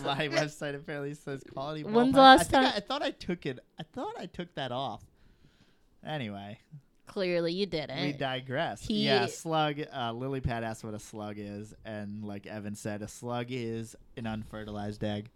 My 0.05 0.29
website 0.29 0.75
apparently 0.75 1.15
says 1.15 1.43
quality. 1.51 1.83
ball 1.83 1.93
When's 1.93 2.15
the 2.15 2.21
last 2.21 2.53
I 2.55 2.59
time- 2.59 2.73
I, 2.75 2.77
I 2.77 2.81
thought 2.81 3.03
I 3.03 3.11
took 3.13 3.47
it. 3.47 3.61
I 3.79 3.83
thought 3.95 4.15
I 4.19 4.27
took 4.27 4.55
that 4.57 4.73
off. 4.73 5.03
Anyway, 6.07 6.59
Clearly 7.13 7.53
you 7.53 7.67
didn't. 7.67 8.01
we 8.01 8.13
digress. 8.13 8.87
he- 8.87 9.05
yeah, 9.07 9.27
slug. 9.27 9.81
Uh, 9.95 10.13
Lily 10.13 10.41
Pad 10.41 10.65
asked 10.65 10.85
what 10.85 10.95
a 10.95 10.99
slug 10.99 11.37
is, 11.39 11.75
and 11.85 12.25
like 12.25 12.47
Evan 12.47 12.75
said, 12.75 13.03
a 13.03 13.09
slug 13.09 13.47
is 13.51 13.97
an 14.17 14.27
unfertilized 14.27 15.03
egg. 15.05 15.29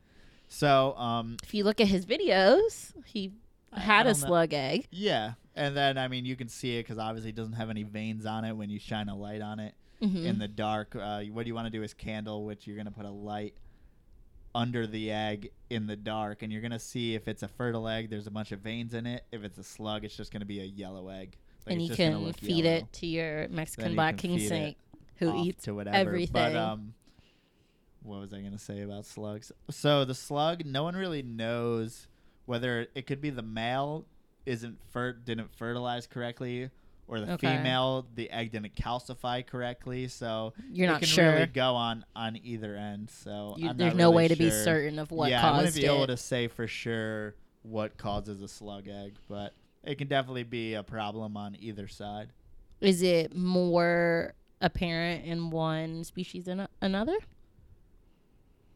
So, 0.48 0.94
um, 0.96 1.36
if 1.42 1.52
you 1.54 1.64
look 1.64 1.80
at 1.80 1.88
his 1.88 2.06
videos, 2.06 2.92
he 3.06 3.32
had 3.72 4.06
a 4.06 4.12
don't 4.12 4.20
know. 4.22 4.26
slug 4.28 4.52
egg. 4.54 4.86
yeah, 4.92 5.32
and 5.56 5.76
then 5.76 5.98
I 5.98 6.06
mean 6.08 6.24
you 6.24 6.36
can 6.36 6.48
see 6.48 6.76
it 6.78 6.82
because 6.84 6.98
obviously 6.98 7.30
it 7.30 7.36
doesn't 7.36 7.54
have 7.54 7.70
any 7.70 7.82
veins 7.82 8.24
on 8.26 8.44
it 8.44 8.52
when 8.52 8.70
you 8.70 8.78
shine 8.78 9.08
a 9.08 9.16
light 9.16 9.40
on 9.42 9.58
it. 9.60 9.74
Mhm. 10.02 10.24
in 10.26 10.38
the 10.38 10.48
dark. 10.48 10.94
Uh, 10.94 11.22
what 11.32 11.46
you 11.46 11.54
want 11.54 11.66
to 11.66 11.70
do 11.70 11.82
is 11.82 11.94
candle, 11.94 12.44
which 12.44 12.66
you're 12.66 12.76
going 12.76 12.86
to 12.86 12.92
put 12.92 13.06
a 13.06 13.10
light 13.10 13.54
under 14.54 14.86
the 14.86 15.10
egg 15.10 15.50
in 15.70 15.86
the 15.86 15.96
dark, 15.96 16.42
and 16.42 16.52
you're 16.52 16.60
going 16.60 16.72
to 16.72 16.78
see 16.78 17.14
if 17.14 17.26
it's 17.26 17.42
a 17.42 17.48
fertile 17.48 17.88
egg. 17.88 18.10
There's 18.10 18.26
a 18.26 18.30
bunch 18.30 18.52
of 18.52 18.60
veins 18.60 18.92
in 18.92 19.06
it. 19.06 19.24
If 19.32 19.42
it's 19.44 19.56
a 19.56 19.64
slug, 19.64 20.04
it's 20.04 20.16
just 20.16 20.30
going 20.32 20.40
to 20.42 20.46
be 20.46 20.60
a 20.60 20.64
yellow 20.64 21.08
egg. 21.08 21.36
Like, 21.66 21.72
and 21.74 21.82
you 21.82 21.94
can 21.94 22.32
feed 22.34 22.64
yellow 22.64 22.76
it 22.78 22.92
to 22.94 23.06
your 23.06 23.48
Mexican 23.48 23.94
black 23.94 24.18
king 24.18 24.38
snake, 24.38 24.76
who 25.16 25.34
eats 25.44 25.64
to 25.64 25.74
whatever. 25.74 25.96
everything. 25.96 26.32
But 26.32 26.54
um, 26.56 26.94
what 28.02 28.20
was 28.20 28.32
I 28.34 28.40
going 28.40 28.52
to 28.52 28.58
say 28.58 28.82
about 28.82 29.06
slugs? 29.06 29.50
So 29.70 30.04
the 30.04 30.14
slug, 30.14 30.64
no 30.66 30.82
one 30.82 30.94
really 30.94 31.22
knows 31.22 32.06
whether 32.46 32.86
it 32.94 33.06
could 33.06 33.20
be 33.22 33.30
the 33.30 33.42
male 33.42 34.04
isn't 34.44 34.78
fer- 34.90 35.14
didn't 35.14 35.54
fertilize 35.54 36.06
correctly. 36.06 36.70
Or 37.06 37.20
the 37.20 37.32
Okay. 37.34 37.56
female, 37.58 38.06
the 38.14 38.30
egg 38.30 38.52
didn't 38.52 38.74
calcify 38.76 39.46
correctly, 39.46 40.08
so 40.08 40.54
You're 40.72 40.86
not 40.88 41.00
can 41.00 41.08
sure. 41.08 41.32
really 41.34 41.46
go 41.46 41.74
on 41.74 42.02
on 42.16 42.38
either 42.42 42.76
end. 42.76 43.10
So 43.10 43.56
You- 43.58 43.74
there's 43.74 43.94
no 43.94 44.04
really 44.10 44.16
way 44.16 44.28
to 44.28 44.36
be 44.36 44.50
certain 44.50 44.98
of 44.98 45.10
what 45.10 45.28
yeah, 45.28 45.42
I 45.46 45.50
wouldn't 45.50 45.66
caused 45.66 45.76
be 45.76 45.84
able 45.84 46.06
to 46.06 46.16
say 46.16 46.48
for 46.48 46.66
sure 46.66 47.34
what 47.62 47.98
causes 47.98 48.40
a 48.40 48.48
slug 48.48 48.88
egg, 48.88 49.16
but 49.28 49.52
it 49.86 49.96
can 49.98 50.08
definitely 50.08 50.44
be 50.44 50.74
a 50.74 50.82
problem 50.82 51.36
on 51.36 51.56
either 51.58 51.88
side. 51.88 52.30
Is 52.80 53.02
it 53.02 53.34
more 53.34 54.34
apparent 54.60 55.24
in 55.24 55.50
one 55.50 56.04
species 56.04 56.44
than 56.44 56.66
another? 56.80 57.16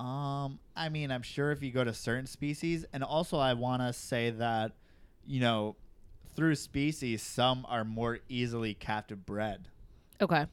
Um, 0.01 0.61
I 0.77 0.89
mean, 0.91 1.11
I'm 1.11 1.23
sure 1.23 1.51
if 1.51 1.63
you 1.63 1.73
go 1.73 1.83
to 1.83 1.93
certain 1.93 2.27
species, 2.27 2.85
and 2.93 3.03
also 3.03 3.39
I 3.39 3.55
want 3.55 3.83
to 3.83 3.93
say 3.93 4.31
that, 4.31 4.73
you 5.27 5.41
know, 5.41 5.77
through 6.37 6.55
species, 6.55 7.21
some 7.23 7.67
are 7.69 7.85
more 7.85 8.21
easily 8.29 8.75
captive 8.75 9.27
bred. 9.27 9.69
Okay. 10.21 10.47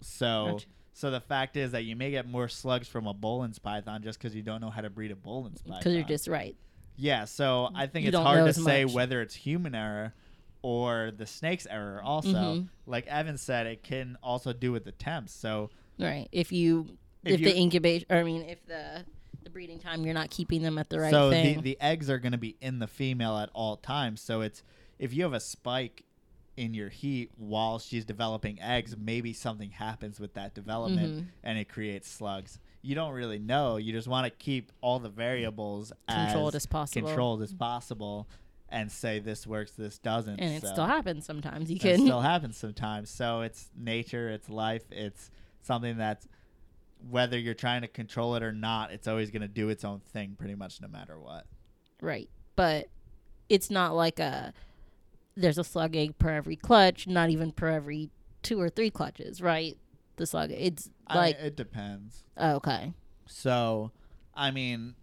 So, 0.00 0.52
Gotcha. 0.52 0.66
so 0.94 1.10
the 1.10 1.20
fact 1.20 1.56
is 1.56 1.72
that 1.72 1.84
you 1.84 1.94
may 1.94 2.10
get 2.10 2.26
more 2.26 2.48
slugs 2.48 2.88
from 2.88 3.06
a 3.06 3.12
Boelen's 3.12 3.58
python 3.58 4.02
just 4.02 4.18
because 4.18 4.34
you 4.34 4.42
don't 4.42 4.62
know 4.62 4.70
how 4.70 4.80
to 4.80 4.88
breed 4.88 5.10
a 5.10 5.14
Boelen's 5.14 5.60
python. 5.60 5.80
Because 5.80 5.94
you're 5.94 6.04
just 6.04 6.26
right. 6.26 6.56
Yeah, 6.96 7.24
so 7.26 7.70
I 7.74 7.86
think 7.86 8.04
You 8.04 8.08
it's 8.08 8.14
don't 8.16 8.24
hard 8.24 8.44
to 8.44 8.48
as 8.48 8.62
say 8.64 8.84
much. 8.84 8.94
whether 8.94 9.20
it's 9.20 9.34
human 9.34 9.74
error 9.74 10.14
or 10.62 11.12
the 11.16 11.26
snake's 11.26 11.66
error. 11.66 12.00
Also, 12.02 12.30
Mhm. 12.32 12.68
like 12.86 13.06
Evan 13.06 13.38
said, 13.38 13.66
it 13.66 13.82
can 13.82 14.16
also 14.22 14.52
do 14.52 14.72
with 14.72 14.84
the 14.84 14.92
temps. 14.92 15.32
So 15.32 15.70
Right. 15.98 16.28
If 16.32 16.52
you 16.52 16.98
If 17.24 17.34
if, 17.34 17.40
you- 17.40 17.46
the 17.46 17.58
incubation 17.58 18.06
or 18.10 18.16
I 18.18 18.22
mean 18.22 18.42
if 18.42 18.64
the 18.66 19.04
the 19.42 19.50
breeding 19.50 19.78
time 19.78 20.04
you're 20.04 20.12
not 20.14 20.28
keeping 20.30 20.62
them 20.62 20.76
at 20.76 20.88
the 20.90 20.98
right 21.00 21.10
so 21.10 21.30
thing. 21.30 21.56
the 21.56 21.74
the 21.74 21.80
eggs 21.80 22.10
are 22.10 22.18
going 22.18 22.32
to 22.32 22.38
be 22.38 22.56
in 22.60 22.78
the 22.80 22.86
female 22.88 23.36
at 23.38 23.48
all 23.54 23.76
times. 23.76 24.20
So 24.20 24.40
it's 24.40 24.62
if 24.98 25.12
you 25.14 25.22
have 25.22 25.32
a 25.32 25.40
spike 25.40 26.04
in 26.56 26.72
your 26.74 26.88
heat 26.88 27.30
while 27.36 27.78
she's 27.78 28.04
developing 28.04 28.60
eggs, 28.60 28.96
maybe 28.96 29.32
something 29.32 29.70
happens 29.70 30.18
with 30.18 30.32
that 30.34 30.54
development 30.54 31.14
Mhm. 31.16 31.26
and 31.44 31.58
it 31.58 31.68
creates 31.68 32.08
slugs. 32.10 32.58
You 32.86 32.94
don't 32.94 33.12
really 33.12 33.38
know. 33.38 33.76
You 33.76 33.92
just 33.92 34.06
want 34.06 34.24
to 34.26 34.30
keep 34.30 34.70
all 34.80 34.98
the 34.98 35.08
variables 35.08 35.92
controlled 36.08 36.54
as 36.54 36.62
as 36.62 36.66
possible. 36.66 37.08
controlled 37.08 37.42
as 37.42 37.52
possible. 37.52 38.28
and 38.68 38.90
say 38.90 39.18
this 39.18 39.46
works, 39.46 39.72
this 39.72 39.98
doesn't. 39.98 40.38
and 40.40 40.54
it 40.54 40.66
still 40.66 40.86
happens 40.86 41.24
sometimes. 41.26 41.70
You 41.70 41.76
it 41.76 41.82
can 41.82 41.98
still 42.00 42.20
happens 42.32 42.56
sometimes. 42.56 43.10
So 43.10 43.40
it's 43.40 43.68
nature, 43.76 44.28
it's 44.28 44.48
life, 44.48 44.84
it's 44.90 45.30
something 45.62 45.96
that's 45.98 46.26
whether 47.10 47.38
you're 47.38 47.54
trying 47.54 47.82
to 47.82 47.88
control 47.88 48.36
it 48.36 48.42
or 48.42 48.52
not, 48.52 48.90
it's 48.92 49.06
always 49.06 49.30
going 49.30 49.42
to 49.42 49.48
do 49.48 49.68
its 49.68 49.84
own 49.84 50.00
thing 50.12 50.34
pretty 50.38 50.54
much 50.54 50.80
no 50.80 50.88
matter 50.88 51.18
what. 51.18 51.46
right, 52.00 52.28
but 52.54 52.88
it's 53.48 53.70
not 53.70 53.94
like 53.94 54.18
a 54.18 54.52
there's 55.36 55.58
a 55.58 55.64
slug 55.64 55.94
egg 55.94 56.18
per 56.18 56.30
every 56.30 56.56
clutch, 56.56 57.06
not 57.06 57.30
even 57.30 57.52
per 57.52 57.68
every 57.68 58.10
two 58.42 58.60
or 58.60 58.68
three 58.68 58.90
clutches, 58.90 59.42
right? 59.42 59.76
The 60.16 60.26
slug, 60.26 60.50
it's 60.50 60.88
I 61.06 61.16
like 61.16 61.36
mean, 61.38 61.46
it 61.46 61.56
depends. 61.56 62.24
Oh, 62.36 62.56
okay, 62.56 62.92
So, 63.26 63.92
I 64.34 64.50
mean, 64.50 64.94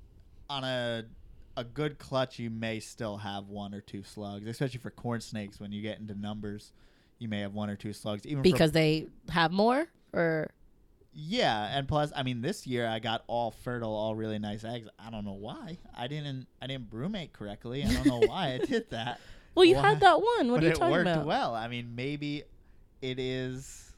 on 0.49 0.64
a 0.64 1.06
a 1.56 1.64
good 1.64 1.99
clutch, 1.99 2.39
you 2.39 2.49
may 2.49 2.80
still 2.80 3.18
have 3.18 3.47
one 3.47 3.74
or 3.74 3.82
two 3.82 4.04
slugs, 4.04 4.47
especially 4.47 4.80
for 4.80 4.89
corn 4.89 5.22
snakes. 5.22 5.60
When 5.60 5.72
you 5.72 5.82
get 5.82 5.99
into 5.99 6.16
numbers, 6.16 6.72
you 7.20 7.28
may 7.30 7.39
have 7.41 7.54
one 7.54 7.70
or 7.70 7.76
two 7.76 7.93
slugs. 7.93 8.26
Even 8.26 8.39
for 8.39 8.43
because 8.43 8.72
they 8.72 9.08
have 9.30 9.51
more 9.51 9.88
or 10.14 10.49
Yeah, 11.14 11.78
and 11.78 11.88
plus, 11.88 12.12
I 12.16 12.24
mean, 12.24 12.41
this 12.41 12.66
year 12.66 12.88
I 12.88 12.97
got 12.99 13.24
all 13.28 13.51
fertile, 13.51 13.93
all 13.93 14.16
really 14.16 14.39
nice 14.39 14.64
eggs. 14.64 14.88
I 14.97 15.12
don't 15.12 15.26
know 15.26 15.34
why. 15.34 15.78
I 15.95 16.08
didn't. 16.08 16.47
I 16.62 16.68
didn't 16.68 16.89
brumate 16.89 17.34
correctly. 17.34 17.84
I 17.86 17.91
don't 17.93 18.08
know 18.08 18.20
why 18.28 18.54
I 18.54 18.58
did 18.66 18.89
that. 18.89 19.20
well, 19.54 19.64
you 19.66 19.76
Why? 19.76 19.89
had 19.89 19.99
that 19.99 20.22
one. 20.22 20.51
What 20.51 20.62
but 20.62 20.64
are 20.64 20.68
you 20.68 20.72
it 20.72 20.76
talking 20.76 20.91
worked 20.91 21.08
about? 21.08 21.26
well. 21.28 21.54
I 21.56 21.68
mean, 21.68 21.93
maybe 21.95 22.43
it 23.01 23.20
is 23.20 23.93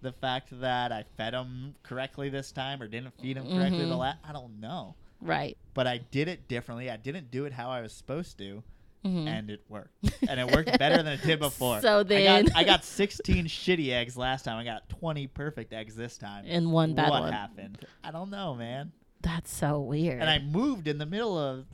the 0.00 0.12
fact 0.12 0.48
that 0.60 0.92
I 0.92 1.04
fed 1.16 1.34
them 1.34 1.74
correctly 1.82 2.28
this 2.28 2.52
time, 2.52 2.80
or 2.82 2.86
didn't 2.88 3.14
feed 3.20 3.36
them 3.36 3.46
correctly 3.48 3.84
the 3.84 3.94
Mhm. 3.94 3.98
last. 3.98 4.18
I 4.24 4.32
don't 4.32 4.60
know, 4.60 4.94
Right. 5.20 5.56
but 5.74 5.86
I 5.86 5.98
did 5.98 6.28
it 6.28 6.46
differently. 6.48 6.90
I 6.90 6.96
didn't 6.96 7.30
do 7.30 7.44
it 7.46 7.52
how 7.52 7.70
I 7.70 7.80
was 7.80 7.92
supposed 7.92 8.38
to, 8.38 8.62
hmm 9.04 9.26
and 9.28 9.50
it 9.50 9.64
worked. 9.68 9.94
and 10.28 10.38
it 10.40 10.50
worked 10.54 10.78
better 10.78 10.96
than 11.02 11.12
it 11.14 11.22
did 11.22 11.38
before. 11.40 11.80
So 11.80 12.00
I 12.00 12.02
then- 12.04 12.44
got, 12.46 12.56
I 12.56 12.64
got 12.64 12.84
16 12.84 13.46
shitty 13.46 13.90
eggs 13.90 14.16
last 14.16 14.44
time. 14.44 14.56
I 14.58 14.64
got 14.64 14.88
20 14.88 15.26
perfect 15.26 15.72
eggs 15.72 15.96
this 15.96 16.16
time. 16.18 16.44
In 16.46 16.70
one 16.70 16.94
bad 16.94 17.10
what 17.10 17.22
one. 17.22 17.32
happened? 17.32 17.78
I 18.04 18.10
don't 18.12 18.30
know, 18.30 18.54
man. 18.54 18.92
That's 19.20 19.52
so 19.52 19.80
weird. 19.80 20.20
And 20.20 20.30
I 20.30 20.38
moved 20.38 20.86
in 20.86 20.98
the 20.98 21.06
middle 21.06 21.36
of, 21.36 21.66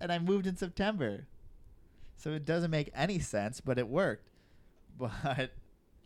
and 0.00 0.12
I 0.12 0.18
moved 0.18 0.46
in 0.46 0.56
September, 0.56 1.26
so 2.16 2.32
it 2.32 2.44
doesn't 2.44 2.70
make 2.70 2.90
any 2.94 3.18
sense, 3.18 3.60
but 3.62 3.78
it 3.78 3.88
worked. 3.88 4.26
But 4.98 5.52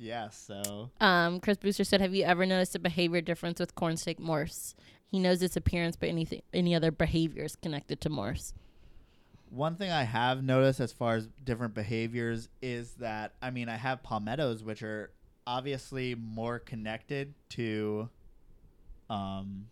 yeah, 0.05 0.29
so 0.29 0.91
Um, 1.01 1.41
Chris 1.41 1.57
Booster 1.57 1.85
said, 1.85 2.01
"Have 2.01 2.15
you 2.15 2.25
ever 2.25 2.45
noticed 2.47 2.75
a 2.75 2.79
behavior 2.79 3.21
difference 3.21 3.59
with 3.59 3.75
corn 3.75 3.97
snake 3.97 4.19
morphs? 4.19 4.75
He 5.07 5.19
knows 5.19 5.43
its 5.43 5.57
appearance, 5.57 5.97
but 5.97 6.09
anything, 6.09 6.43
any 6.53 6.75
other 6.75 6.91
behaviors 6.91 7.57
connected 7.57 8.01
to 8.03 8.11
morphs? 8.11 8.53
one 9.51 9.77
thing 9.77 9.91
I 9.91 10.03
have 10.03 10.43
noticed 10.43 10.81
as 10.81 10.93
far 10.93 11.15
as 11.15 11.29
different 11.45 11.75
behaviors 11.75 12.49
is 12.61 12.93
that 12.95 13.35
I 13.41 13.51
mean 13.51 13.69
I 13.69 13.77
have 13.77 14.03
palmettos 14.03 14.65
which 14.65 14.83
are 14.83 15.13
obviously 15.47 16.15
more 16.15 16.59
connected 16.59 17.35
to, 17.51 18.09
um, 19.09 19.67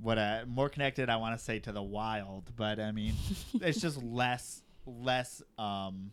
what 0.00 0.18
I 0.18 0.44
more 0.46 0.70
connected 0.70 1.10
I 1.10 1.16
want 1.16 1.38
to 1.38 1.44
say 1.44 1.58
to 1.58 1.72
the 1.72 1.82
wild, 1.82 2.50
but 2.56 2.80
I 2.80 2.90
mean 2.92 3.14
it's 3.60 3.80
just 3.80 4.02
less 4.02 4.62
less 4.86 5.42
um 5.58 6.12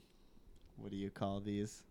what 0.76 0.91
do 0.91 0.97
you 0.97 1.09
call 1.09 1.39
these 1.39 1.84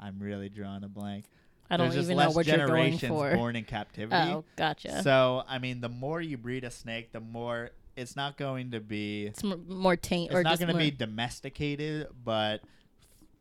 i'm 0.00 0.18
really 0.18 0.48
drawing 0.48 0.84
a 0.84 0.88
blank 0.88 1.24
I 1.70 1.78
don't 1.78 1.86
There's 1.86 2.02
just 2.06 2.10
even 2.10 2.22
know 2.22 2.30
what 2.32 2.46
you're 2.46 2.58
going 2.66 2.98
generations 2.98 3.08
for. 3.08 3.34
born 3.34 3.56
in 3.56 3.64
captivity 3.64 4.14
Oh, 4.32 4.44
gotcha. 4.56 5.02
so 5.02 5.42
i 5.48 5.58
mean 5.58 5.80
the 5.80 5.88
more 5.88 6.20
you 6.20 6.36
breed 6.36 6.64
a 6.64 6.70
snake 6.70 7.12
the 7.12 7.20
more 7.20 7.70
it's 7.96 8.14
not 8.16 8.36
going 8.36 8.72
to 8.72 8.80
be 8.80 9.26
it's 9.26 9.42
m- 9.44 9.64
more 9.68 9.96
taint, 9.96 10.30
it's 10.32 10.36
or 10.38 10.42
not 10.42 10.58
going 10.58 10.70
to 10.72 10.76
be 10.78 10.90
domesticated 10.90 12.08
but 12.24 12.60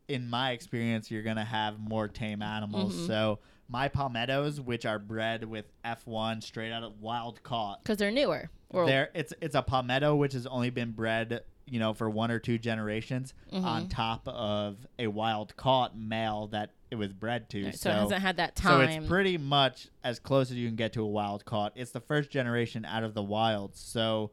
in 0.08 0.30
my 0.30 0.52
experience 0.52 1.10
you're 1.12 1.24
going 1.24 1.38
to 1.38 1.44
have 1.44 1.80
more 1.80 2.08
tame 2.08 2.42
animals 2.42 2.96
Mhm. 2.96 3.08
so 3.08 3.40
my 3.68 3.88
palmettos 3.88 4.60
which 4.62 4.86
are 4.86 5.00
bred 5.00 5.44
with 5.46 5.66
f1 5.86 6.44
straight 6.44 6.72
out 6.72 6.84
of 6.84 7.00
wild 7.02 7.42
caught 7.44 7.82
because 7.84 7.98
they're 7.98 8.12
newer. 8.12 8.50
Or 8.70 8.86
there 8.86 9.10
it's 9.14 9.34
it's 9.42 9.56
a 9.56 9.62
palmetto 9.62 10.16
which 10.16 10.34
has 10.34 10.46
only 10.48 10.70
been 10.70 10.92
bred 10.92 11.42
you 11.72 11.80
know 11.80 11.94
for 11.96 12.08
one 12.10 12.30
or 12.30 12.38
two 12.38 12.58
generations 12.60 13.34
Mhm. 13.52 13.64
on 13.64 13.88
top 13.88 14.28
of 14.28 14.86
a 15.00 15.08
wild 15.08 15.56
caught 15.56 15.98
male 15.98 16.48
that 16.48 16.70
it 16.92 16.96
was 16.96 17.12
bred 17.14 17.50
to 17.50 17.72
so, 17.72 17.78
so 17.78 17.90
it 17.90 17.94
hasn't 17.94 18.22
had 18.22 18.38
that 18.38 18.56
time. 18.56 18.72
so 18.90 18.98
it's 19.00 19.08
pretty 19.08 19.38
much 19.38 19.88
as 20.04 20.20
close 20.20 20.52
as 20.52 20.58
you 20.58 20.68
can 20.68 20.76
get 20.76 20.92
to 20.94 21.02
a 21.02 21.08
wild 21.08 21.46
caught 21.46 21.72
it's 21.76 21.92
the 21.92 22.02
first 22.02 22.30
generation 22.30 22.84
out 22.86 23.04
of 23.04 23.14
the 23.14 23.24
wild 23.24 23.76
so 23.76 24.32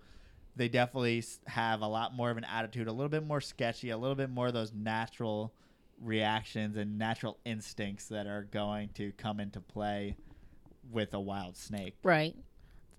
they 0.57 0.69
definitely 0.69 1.23
have 1.47 1.81
a 1.81 1.87
lot 1.87 2.13
more 2.13 2.31
of 2.31 2.37
an 2.37 2.45
attitude 2.45 2.89
a 2.89 2.93
little 2.93 3.09
bit 3.09 3.25
more 3.25 3.41
sketchy 3.41 3.91
a 3.91 3.97
little 3.97 4.17
bit 4.17 4.29
more 4.29 4.49
of 4.49 4.53
those 4.53 4.73
natural 4.75 5.55
reactions 6.01 6.77
and 6.77 6.99
natural 6.99 7.39
instincts 7.45 8.07
that 8.09 8.27
are 8.27 8.45
going 8.51 8.89
to 8.95 9.13
come 9.13 9.39
into 9.41 9.61
play 9.61 10.17
with 10.91 11.13
a 11.15 11.21
wild 11.21 11.57
snake 11.57 11.95
Right. 12.03 12.35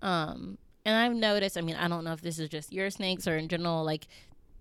Um, 0.02 0.56
and 0.86 0.96
I've 0.96 1.14
noticed. 1.14 1.58
I 1.58 1.60
mean, 1.60 1.76
I 1.76 1.88
don't 1.88 2.04
know 2.04 2.12
if 2.14 2.22
this 2.22 2.38
is 2.38 2.48
just 2.48 2.72
your 2.72 2.88
snakes 2.88 3.28
or 3.28 3.36
in 3.36 3.48
general, 3.48 3.84
like 3.84 4.06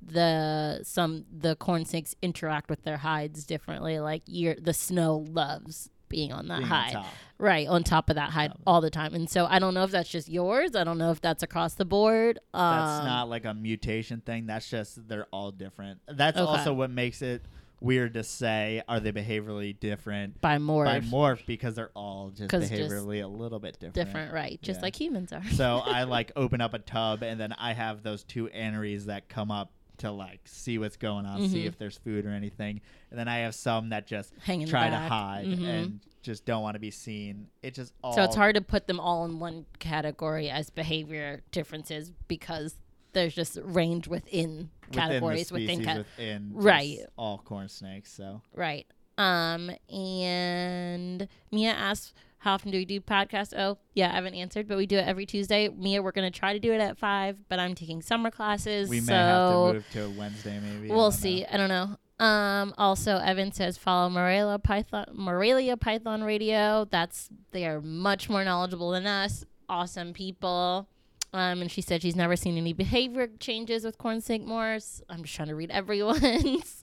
the 0.01 0.79
some 0.83 1.25
the 1.31 1.55
corn 1.55 1.85
snakes 1.85 2.15
interact 2.21 2.69
with 2.69 2.83
their 2.83 2.97
hides 2.97 3.45
differently. 3.45 3.99
Like 3.99 4.23
your 4.25 4.55
the 4.55 4.73
snow 4.73 5.25
loves 5.29 5.89
being 6.07 6.31
on 6.33 6.47
that 6.47 6.57
being 6.59 6.67
hide, 6.69 6.97
right 7.37 7.67
on 7.67 7.83
top 7.83 8.09
of 8.09 8.15
that 8.15 8.31
hide 8.31 8.51
all 8.65 8.81
the 8.81 8.89
time. 8.89 9.13
And 9.13 9.29
so 9.29 9.45
I 9.45 9.59
don't 9.59 9.73
know 9.75 9.83
if 9.83 9.91
that's 9.91 10.09
just 10.09 10.27
yours. 10.27 10.75
I 10.75 10.83
don't 10.83 10.97
know 10.97 11.11
if 11.11 11.21
that's 11.21 11.43
across 11.43 11.75
the 11.75 11.85
board. 11.85 12.39
Um, 12.53 12.77
That's 12.77 13.03
not 13.05 13.29
like 13.29 13.45
a 13.45 13.53
mutation 13.53 14.21
thing. 14.21 14.47
That's 14.47 14.67
just 14.67 15.07
they're 15.07 15.27
all 15.31 15.51
different. 15.51 15.99
That's 16.07 16.37
Okay. 16.37 16.45
also 16.49 16.73
what 16.73 16.89
makes 16.89 17.21
it 17.21 17.43
weird 17.81 18.13
to 18.15 18.23
say 18.23 18.81
are 18.89 18.99
they 18.99 19.11
behaviorally 19.11 19.79
different 19.79 20.41
by 20.41 20.57
morph, 20.57 20.85
by 20.85 20.99
morph 20.99 21.45
because 21.45 21.75
they're 21.75 21.91
all 21.95 22.29
just 22.31 22.49
behaviorally 22.53 23.23
a 23.23 23.27
little 23.27 23.59
bit 23.59 23.75
different. 23.75 23.93
different, 23.93 24.33
right? 24.33 24.59
Just 24.61 24.79
Yeah. 24.79 24.85
like 24.85 24.99
humans 24.99 25.31
are. 25.31 25.43
so 25.51 25.77
I 25.85 26.03
like 26.05 26.31
open 26.35 26.59
up 26.59 26.73
a 26.73 26.79
tub 26.79 27.23
and 27.23 27.39
then 27.39 27.53
I 27.53 27.73
have 27.73 28.03
those 28.03 28.23
two 28.23 28.49
aneries 28.49 29.05
that 29.05 29.29
come 29.29 29.49
up 29.51 29.71
to 29.99 30.11
like 30.11 30.41
see 30.45 30.77
what's 30.77 30.97
going 30.97 31.25
on, 31.25 31.47
see 31.49 31.63
Mhm. 31.63 31.67
if 31.67 31.77
there's 31.77 31.97
food 31.97 32.25
or 32.25 32.29
anything. 32.31 32.81
And 33.11 33.19
then 33.19 33.27
I 33.27 33.39
have 33.39 33.55
some 33.55 33.89
that 33.89 34.05
just 34.07 34.33
hang 34.41 34.65
try 34.67 34.89
to 34.89 34.97
hide 34.97 35.45
Mhm. 35.47 35.63
and 35.67 35.99
just 36.21 36.45
don't 36.45 36.61
want 36.63 36.75
to 36.75 36.79
be 36.79 36.91
seen. 36.91 37.47
It 37.63 37.73
just 37.73 37.93
all 38.03 38.13
So 38.13 38.23
it's 38.23 38.35
hard 38.35 38.55
to 38.55 38.61
put 38.61 38.87
them 38.87 38.99
all 38.99 39.25
in 39.25 39.39
one 39.39 39.65
category 39.79 40.49
as 40.49 40.69
behavior 40.69 41.41
differences 41.51 42.11
because 42.27 42.75
there's 43.13 43.33
just 43.33 43.57
range 43.63 44.07
within 44.07 44.69
categories 44.91 45.51
within 45.51 45.79
within, 45.79 45.79
the 45.79 45.85
ca- 45.85 45.97
within 45.97 46.51
Right. 46.53 46.99
all 47.17 47.37
corn 47.39 47.69
snakes. 47.69 48.11
So 48.11 48.41
right. 48.53 48.85
Um 49.17 49.71
and 49.89 51.27
Mia 51.51 51.71
asked 51.71 52.13
how 52.39 52.53
often 52.53 52.71
do 52.71 52.77
we 52.77 52.85
do 52.85 52.99
podcasts? 53.01 53.53
Oh, 53.57 53.77
yeah, 53.93 54.11
I 54.11 54.15
haven't 54.15 54.33
answered, 54.33 54.67
but 54.67 54.77
we 54.77 54.85
do 54.85 54.97
it 54.97 55.05
every 55.07 55.25
Tuesday. 55.25 55.69
Mia, 55.69 56.01
we're 56.01 56.11
gonna 56.11 56.31
try 56.31 56.53
to 56.53 56.59
do 56.59 56.73
it 56.73 56.81
at 56.81 56.97
five, 56.97 57.37
but 57.49 57.59
I'm 57.59 57.75
taking 57.75 58.01
summer 58.01 58.31
classes, 58.31 58.89
we 58.89 59.01
may 59.01 59.05
so 59.07 59.13
have 59.13 59.51
to 59.51 59.73
move 59.73 60.13
to 60.13 60.19
Wednesday 60.19 60.59
maybe. 60.59 60.89
We'll 60.89 61.11
don't 61.11 61.19
see. 61.19 61.41
know. 61.41 61.47
I 61.51 61.57
don't 61.57 61.69
know. 61.69 61.97
Um, 62.19 62.73
also, 62.77 63.17
Evan 63.17 63.51
says 63.51 63.77
follow 63.77 64.09
Morelia 64.09 64.59
Python 64.59 65.05
Morelia 65.13 65.77
Python 65.77 66.23
Radio. 66.23 66.85
That's 66.89 67.29
they 67.51 67.65
are 67.65 67.81
much 67.81 68.29
more 68.29 68.43
knowledgeable 68.43 68.91
than 68.91 69.07
us. 69.07 69.45
Awesome 69.69 70.13
people. 70.13 70.89
Um, 71.31 71.61
and 71.61 71.71
she 71.71 71.81
said 71.81 72.01
she's 72.01 72.15
never 72.15 72.35
seen 72.35 72.57
any 72.57 72.73
behavior 72.73 73.29
changes 73.39 73.83
with 73.83 73.97
corn 73.97 74.19
snake 74.19 74.45
morphs. 74.45 75.01
I'm 75.09 75.23
just 75.23 75.35
trying 75.35 75.49
to 75.49 75.55
read 75.55 75.71
everyone's. 75.71 76.78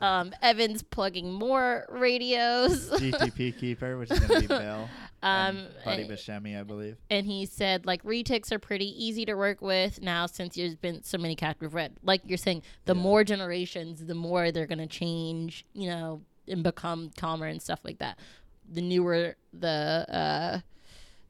Um, 0.00 0.32
Evan's 0.42 0.82
plugging 0.82 1.32
more 1.32 1.86
radios. 1.88 2.88
GTP 3.00 3.58
keeper, 3.58 3.98
which 3.98 4.10
is 4.10 4.20
gonna 4.20 4.40
be 4.40 4.46
Bill. 4.46 4.88
um, 5.22 5.66
Buddy 5.84 6.04
Buscemi, 6.06 6.58
I 6.58 6.62
believe. 6.62 6.96
and 7.10 7.26
he 7.26 7.46
said 7.46 7.84
like 7.84 8.02
retics 8.04 8.52
are 8.52 8.58
pretty 8.60 8.86
easy 9.04 9.24
to 9.24 9.34
work 9.34 9.60
with 9.60 10.00
now 10.00 10.26
since 10.26 10.54
there's 10.54 10.76
been 10.76 11.02
so 11.02 11.18
many 11.18 11.34
captive 11.34 11.74
red 11.74 11.96
like 12.04 12.20
you're 12.26 12.38
saying 12.38 12.62
the 12.84 12.94
Yeah. 12.94 13.02
more 13.02 13.24
generations 13.24 14.04
the 14.06 14.14
more 14.14 14.52
they're 14.52 14.66
going 14.66 14.78
to 14.78 14.86
change 14.86 15.64
you 15.74 15.88
know 15.88 16.22
and 16.46 16.62
become 16.62 17.10
calmer 17.18 17.46
and 17.46 17.60
stuff 17.60 17.80
like 17.82 17.98
that 17.98 18.18
the 18.70 18.80
newer 18.82 19.34
the 19.52 20.06
uh 20.08 20.60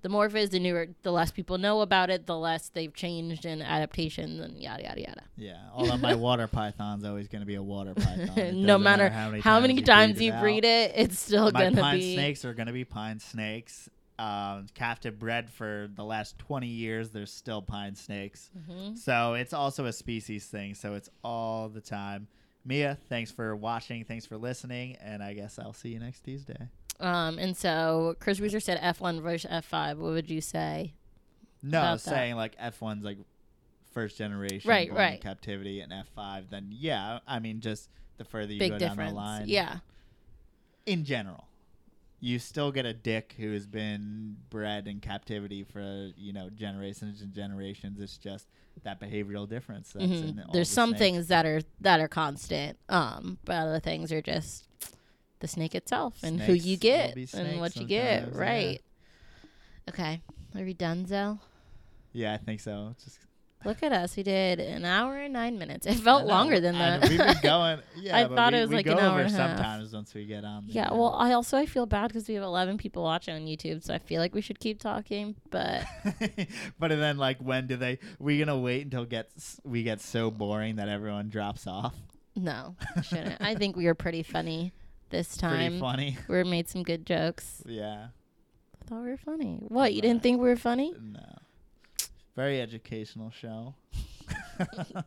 the 0.03 0.09
more 0.09 0.27
it 0.27 0.35
is 0.35 0.51
the 0.51 0.61
newer 0.61 0.89
the 1.03 1.11
less 1.11 1.31
people 1.31 1.59
know 1.59 1.81
about 1.81 2.09
it 2.11 2.27
the 2.27 2.37
less 2.37 2.69
they've 2.69 2.95
changed 2.95 3.45
in 3.45 3.61
adaptation 3.63 4.41
and 4.41 4.63
yada 4.63 4.83
yada 4.85 5.01
yada 5.01 5.23
Yeah, 5.37 5.57
although 5.75 5.97
my 5.97 6.15
water 6.15 6.47
python's 6.47 7.05
always 7.05 7.29
going 7.29 7.41
to 7.41 7.47
be 7.47 7.57
a 7.57 7.63
water 7.63 7.95
python. 7.97 8.63
No 8.63 8.75
doesn't 8.79 8.83
matter 8.83 9.09
how 9.09 9.31
many, 9.61 9.83
times, 9.83 10.21
you 10.21 10.33
it 10.33 10.41
breed 10.41 10.65
out. 10.65 10.69
it 10.69 10.93
it's 10.97 11.19
still 11.19 11.51
going 11.51 11.71
to 11.75 11.77
be. 11.77 11.81
pine 11.83 12.01
snakes 12.01 12.45
are 12.45 12.55
going 12.55 12.67
to 12.69 12.73
be 12.73 12.85
pine 12.85 13.19
snakes. 13.21 13.89
Um, 14.21 14.67
captive 14.75 15.17
bred 15.17 15.49
for 15.49 15.89
the 15.95 16.03
last 16.05 16.37
20 16.41 16.67
years, 16.67 17.11
there's 17.11 17.31
still 17.33 17.63
pine 17.63 17.95
snakes. 17.95 18.51
Mhm. 18.69 18.99
So 18.99 19.35
it's 19.35 19.53
also 19.53 19.85
a 19.87 19.93
species 19.93 20.47
thing. 20.47 20.75
So 20.75 20.95
it's 20.95 21.09
all 21.23 21.69
the 21.69 21.81
time. 21.81 22.27
Mia, 22.65 22.99
thanks 23.09 23.31
for 23.31 23.55
watching. 23.55 24.05
Thanks 24.05 24.27
for 24.27 24.37
listening. 24.37 24.97
And 24.97 25.23
I 25.23 25.35
guess 25.35 25.59
I'll 25.61 25.73
see 25.73 25.91
you 25.91 26.01
next 26.01 26.21
Tuesday. 26.25 26.69
Um 27.01 27.39
and 27.39 27.57
so 27.57 28.17
chris 28.21 28.41
Weezer 28.41 28.63
said 28.63 28.81
f1 28.81 29.21
versus 29.23 29.51
f5 29.51 29.97
what 29.99 30.13
would 30.13 30.29
you 30.31 30.41
say 30.41 30.95
No, 31.63 31.81
was 31.93 32.05
that. 32.05 32.11
saying 32.11 32.37
like 32.37 32.57
F1's 32.59 33.05
like 33.05 33.19
first 33.93 34.17
generation 34.19 34.69
Right, 34.69 34.93
right. 34.93 35.21
captivity 35.21 35.81
and 35.81 35.91
F5, 35.93 36.51
then 36.51 36.69
yeah, 36.71 37.19
I 37.27 37.39
mean 37.41 37.61
just 37.61 37.89
the 38.17 38.25
further 38.25 38.53
you 38.53 38.59
Big 38.61 38.73
go 38.73 38.79
difference. 38.79 38.99
down 38.99 39.09
the 39.09 39.15
line. 39.15 39.45
Yeah. 39.49 39.79
In 40.87 41.05
general. 41.05 41.45
You 42.21 42.39
still 42.41 42.73
get 42.73 42.85
a 42.85 42.93
dick 42.93 43.35
who 43.39 43.53
has 43.53 43.67
been 43.67 44.37
bred 44.51 44.89
in 44.89 44.99
captivity 45.01 45.63
for, 45.65 46.11
you 46.17 46.33
know, 46.33 46.49
generations 46.51 47.23
and 47.23 47.33
generations. 47.33 48.01
It's 48.01 48.19
just 48.19 48.47
that 48.85 49.01
behavioral 49.01 49.49
difference 49.49 49.93
that's 49.93 50.05
Mhm. 50.05 50.29
in 50.29 50.43
There's 50.53 50.69
the 50.69 50.75
some 50.75 50.91
snakes. 50.91 50.99
things 51.01 51.27
that 51.29 51.47
are 51.47 51.61
that 51.81 52.01
are 52.01 52.09
constant, 52.09 52.79
um, 52.89 53.39
but 53.45 53.55
other 53.57 53.81
things 53.81 54.13
are 54.13 54.23
just 54.23 54.68
the 55.41 55.49
snake 55.49 55.75
itself 55.75 56.15
and 56.23 56.41
who 56.41 56.53
you 56.53 56.77
get 56.77 57.17
and 57.35 57.61
what 57.61 57.77
you 57.77 57.87
get. 57.87 58.25
sometimes, 58.25 58.37
yeah. 58.37 58.41
Right. 58.41 58.83
Okay. 59.89 60.21
Are 60.57 60.63
we 60.63 60.75
done, 60.75 61.07
Zell? 61.07 61.41
Yeah, 62.13 62.35
I 62.35 62.39
think 62.39 62.61
so. 62.61 62.95
Just 63.03 63.19
Look 63.65 63.83
at 63.83 63.93
us. 63.93 64.17
We 64.17 64.23
did 64.23 64.61
an 64.61 64.85
hour 64.85 65.19
and 65.19 65.33
nine 65.33 65.59
minutes. 65.59 65.85
It 65.85 65.97
felt 65.97 66.27
longer 66.27 66.61
than 66.61 66.79
that. 66.79 67.09
We've 67.09 67.19
been 67.19 67.37
going. 67.43 67.81
Yeah, 67.97 68.17
I 68.17 68.29
thought 68.29 68.53
we, 68.53 68.59
it 68.59 68.63
was 68.63 68.71
like 68.71 68.87
an 68.87 68.99
hour 68.99 69.21
and 69.21 69.35
a 69.35 69.37
half. 69.37 69.57
sometimes 69.57 69.93
once 69.93 70.15
we 70.15 70.27
get 70.27 70.45
on. 70.45 70.67
the, 70.67 70.73
yeah. 70.73 70.93
Well, 70.93 71.15
I 71.19 71.33
also 71.33 71.59
I 71.59 71.67
feel 71.67 71.85
bad 71.85 72.09
because 72.09 72.29
we 72.29 72.35
have 72.35 72.45
11 72.45 72.79
people 72.79 73.03
watching 73.03 73.35
on 73.35 73.43
YouTube, 73.43 73.83
so 73.83 73.93
I 73.95 73.99
feel 73.99 74.21
like 74.21 74.33
we 74.33 74.43
should 74.43 74.61
keep 74.61 74.79
talking. 74.79 75.35
But 75.51 75.85
but 76.79 76.89
then, 76.91 77.19
like, 77.19 77.39
when 77.39 77.67
do 77.67 77.77
they? 77.77 77.99
We 78.21 78.39
gonna 78.39 78.59
wait 78.59 78.85
until 78.85 79.05
gets 79.05 79.61
we 79.65 79.83
get 79.83 80.01
so 80.01 80.31
boring 80.31 80.77
that 80.77 80.89
everyone 80.89 81.29
drops 81.29 81.67
off? 81.67 81.97
no, 82.37 82.77
shouldn't. 83.03 83.41
I 83.41 83.57
think 83.57 83.77
we 83.77 83.87
were 83.87 83.97
pretty 83.97 84.23
funny 84.23 84.73
this 85.11 85.37
Pretty 85.37 85.55
time. 85.57 85.81
funny. 85.81 86.17
We 86.29 86.45
made 86.45 86.69
some 86.69 86.83
good 86.83 87.07
jokes. 87.07 87.63
Yeah. 87.67 88.09
I 88.81 88.85
thought 88.89 89.03
we 89.03 89.11
were 89.11 89.17
funny. 89.17 89.61
What? 89.69 89.93
You 89.95 90.03
didn't 90.03 90.23
think 90.23 90.41
we 90.41 90.49
were 90.49 90.57
funny? 90.57 90.95
No. 91.03 91.21
Very 92.37 92.61
educational 92.61 93.31
show. 93.33 93.75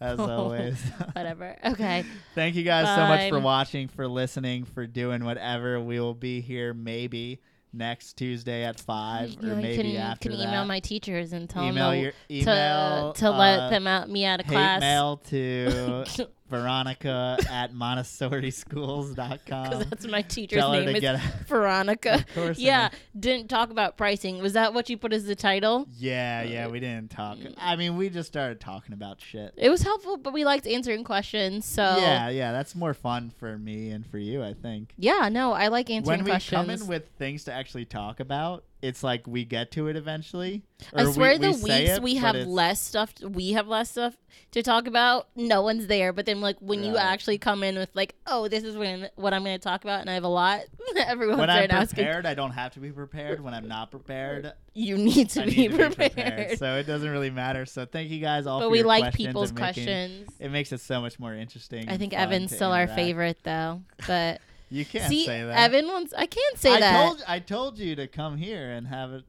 As 0.00 0.18
always. 0.18 0.80
Whatever. 1.12 1.56
Okay. 1.64 2.04
Thank 2.34 2.56
you 2.56 2.64
guys 2.64 2.86
so 2.86 3.06
much 3.06 3.28
for 3.28 3.38
watching, 3.38 3.86
for 3.86 4.08
listening, 4.08 4.64
for 4.64 4.86
doing 4.86 5.24
whatever. 5.24 5.80
We 5.80 6.00
will 6.00 6.14
be 6.14 6.40
here 6.40 6.74
maybe 6.74 7.40
next 7.72 8.14
Tuesday 8.14 8.64
at 8.64 8.80
five, 8.80 9.30
you 9.30 9.38
or 9.42 9.54
know, 9.54 9.62
maybe 9.62 9.88
you 9.90 9.94
can, 9.98 10.02
after 10.02 10.28
can 10.30 10.38
that. 10.38 10.48
email 10.48 10.64
my 10.64 10.80
teachers 10.80 11.32
and 11.32 11.48
tell 11.48 11.64
email 11.68 11.90
them 11.92 12.00
your 12.00 12.10
to, 12.12 12.34
email 12.34 13.12
to 13.14 13.26
uh, 13.28 13.38
let 13.38 13.70
them 13.70 13.86
out 13.86 14.10
me 14.10 14.24
out 14.24 14.40
of 14.40 14.46
hate 14.46 14.52
class. 14.52 14.80
mail 14.80 15.16
to 15.28 16.28
Veronica 16.52 17.38
at 17.50 17.72
Because 17.72 18.04
montessorischools.com. 18.14 19.78
that's 19.90 20.06
my 20.06 20.22
teacher's 20.22 20.58
Tell 20.58 20.72
name. 20.72 20.96
Is. 20.96 21.20
Veronica. 21.46 22.14
Of 22.14 22.34
course 22.34 22.58
Yeah, 22.58 22.90
didn't 23.18 23.48
talk 23.48 23.70
about 23.70 23.96
pricing. 23.96 24.40
Was 24.42 24.52
that 24.52 24.74
what 24.74 24.90
you 24.90 24.96
put 24.96 25.12
as 25.12 25.24
the 25.24 25.34
title? 25.34 25.86
Yeah, 25.96 26.42
yeah, 26.42 26.66
uh, 26.66 26.70
we 26.70 26.80
didn't 26.80 27.10
talk. 27.10 27.38
I 27.56 27.76
mean, 27.76 27.96
we 27.96 28.10
just 28.10 28.28
started 28.28 28.60
talking 28.60 28.92
about 28.92 29.20
shit. 29.20 29.54
It 29.56 29.70
was 29.70 29.82
helpful, 29.82 30.16
but 30.16 30.32
we 30.32 30.44
liked 30.44 30.66
answering 30.66 31.04
questions. 31.04 31.64
So 31.64 31.82
Yeah, 31.82 32.28
yeah, 32.28 32.52
that's 32.52 32.74
more 32.74 32.94
fun 32.94 33.32
for 33.38 33.58
me 33.58 33.90
and 33.90 34.06
for 34.06 34.18
you, 34.18 34.42
I 34.42 34.54
think. 34.54 34.92
Yeah, 34.96 35.28
no, 35.30 35.52
I 35.52 35.68
like 35.68 35.90
answering 35.90 36.04
questions. 36.04 36.18
When 36.18 36.24
we 36.24 36.30
questions. 36.30 36.60
come 36.60 36.70
in 36.70 36.86
with 36.86 37.08
things 37.18 37.44
to 37.44 37.52
actually 37.52 37.86
talk 37.86 38.20
about, 38.20 38.64
it's 38.82 39.02
like 39.04 39.26
we 39.26 39.44
get 39.44 39.70
to 39.72 39.86
it 39.86 39.96
eventually. 39.96 40.62
I 40.92 41.04
we- 41.06 41.12
swear 41.12 41.32
we 41.32 41.38
the 41.38 41.52
say 41.54 41.80
weeks 41.84 41.96
it, 41.98 42.02
we 42.02 42.16
have 42.16 42.34
less 42.34 42.80
stuff 42.80 43.14
we 43.22 43.52
have 43.52 43.68
less 43.68 43.90
stuff 43.92 44.16
to 44.50 44.62
talk 44.62 44.86
about, 44.88 45.28
no 45.36 45.62
one's 45.62 45.86
there. 45.86 46.12
But 46.12 46.26
then 46.26 46.40
like 46.40 46.56
when 46.60 46.82
you 46.82 46.96
actually 46.96 47.38
come 47.38 47.62
in 47.62 47.76
with 47.76 47.90
like, 47.94 48.14
oh, 48.26 48.48
this 48.48 48.64
is 48.64 48.76
when 48.76 49.08
what 49.14 49.32
I'm 49.32 49.44
gonna 49.44 49.58
talk 49.58 49.84
about 49.84 50.00
and 50.00 50.10
I 50.10 50.14
have 50.14 50.24
a 50.24 50.28
lot, 50.28 50.62
everyone's 50.96 51.38
When 51.38 51.48
there 51.48 51.62
I'm 51.62 51.70
asking 51.70 52.04
prepared, 52.04 52.26
I 52.26 52.34
don't 52.34 52.50
have 52.50 52.72
to 52.74 52.80
be 52.80 52.90
prepared. 52.90 53.40
When 53.40 53.54
I'm 53.54 53.68
not 53.68 53.90
prepared, 53.92 54.52
you 54.74 54.98
need 54.98 55.30
to, 55.30 55.44
be, 55.44 55.56
need 55.56 55.70
to 55.70 55.76
prepared. 55.76 55.96
be 55.96 56.22
prepared. 56.22 56.58
So 56.58 56.76
it 56.76 56.84
doesn't 56.88 57.08
really 57.08 57.30
matter. 57.30 57.64
So 57.66 57.86
thank 57.86 58.10
you 58.10 58.20
guys 58.20 58.46
all 58.46 58.58
but 58.60 58.66
for 58.66 58.70
we 58.70 58.82
like 58.82 59.04
questions 59.04 59.26
people's 59.28 59.52
making- 59.52 59.62
questions. 59.84 60.30
It 60.40 60.50
makes 60.50 60.72
it 60.72 60.80
so 60.80 61.00
much 61.00 61.18
more 61.20 61.34
interesting. 61.34 61.88
I 61.88 61.96
think 61.96 62.12
Evan's 62.12 62.54
still 62.54 62.72
our 62.72 62.82
interact. 62.82 62.98
favorite 63.00 63.38
though. 63.44 63.82
But 64.08 64.40
You 64.72 64.86
can't 64.86 65.10
see, 65.10 65.26
say 65.26 65.44
that. 65.44 65.58
Evan 65.58 65.86
wants. 65.86 66.14
I 66.16 66.24
can't 66.24 66.58
say 66.58 66.74
I 66.74 66.80
that. 66.80 67.04
told 67.04 67.24
I 67.28 67.38
told 67.40 67.78
you 67.78 67.94
to 67.96 68.06
come 68.06 68.38
here 68.38 68.70
and 68.70 68.86
have 68.86 69.12
it. 69.12 69.24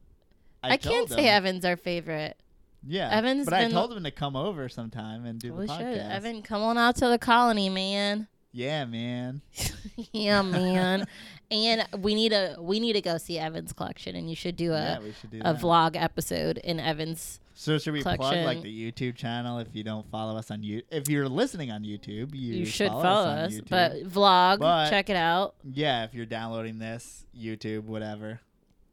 I, 0.62 0.78
can't 0.78 0.82
told 0.82 1.10
say. 1.10 1.28
Evan's 1.28 1.66
our 1.66 1.76
favorite. 1.76 2.38
Yeah, 2.86 3.10
Evan's 3.10 3.44
but 3.44 3.52
I 3.52 3.70
told 3.70 3.92
him 3.92 4.04
to 4.04 4.10
come 4.10 4.36
over 4.36 4.70
sometime 4.70 5.26
and 5.26 5.38
do 5.38 5.52
we 5.52 5.66
the 5.66 5.76
should. 5.76 5.86
podcast. 5.86 6.10
Evan, 6.10 6.42
come 6.42 6.62
on 6.62 6.78
out 6.78 6.96
to 6.96 7.08
the 7.08 7.18
colony, 7.18 7.68
man. 7.68 8.26
Yeah, 8.52 8.86
man. 8.86 9.42
yeah, 10.12 10.40
man. 10.40 11.06
and 11.54 11.86
we 12.02 12.14
need 12.14 12.32
a 12.32 12.56
we 12.58 12.80
need 12.80 12.94
to 12.94 13.00
go 13.00 13.16
see 13.18 13.38
Evan's 13.38 13.72
collection, 13.72 14.16
and 14.16 14.28
you 14.28 14.36
should 14.36 14.56
do 14.56 14.72
a 14.72 15.00
yeah, 15.02 15.12
should 15.20 15.30
do 15.30 15.38
a 15.40 15.52
that. 15.52 15.60
vlog 15.62 15.96
episode 16.00 16.58
in 16.58 16.80
Evan's. 16.80 17.40
So 17.56 17.78
should 17.78 17.92
we 17.92 18.02
plug 18.02 18.18
like 18.18 18.62
the 18.62 18.92
YouTube 18.92 19.14
channel 19.14 19.58
if 19.60 19.68
you 19.74 19.84
don't 19.84 20.10
follow 20.10 20.36
us 20.36 20.50
on 20.50 20.62
YouTube? 20.62 20.82
If 20.90 21.08
you're 21.08 21.28
listening 21.28 21.70
on 21.70 21.84
YouTube, 21.84 22.34
you, 22.34 22.54
You, 22.54 22.66
should 22.66 22.88
follow, 22.88 23.02
follow 23.02 23.28
us, 23.28 23.60
but 23.70 23.92
vlog, 24.08 24.58
But- 24.58 24.90
check 24.90 25.08
it 25.08 25.16
out. 25.16 25.54
yeah, 25.62 26.02
if 26.04 26.14
you're 26.14 26.26
downloading 26.26 26.80
this, 26.80 27.24
YouTube, 27.38 27.84
whatever, 27.84 28.40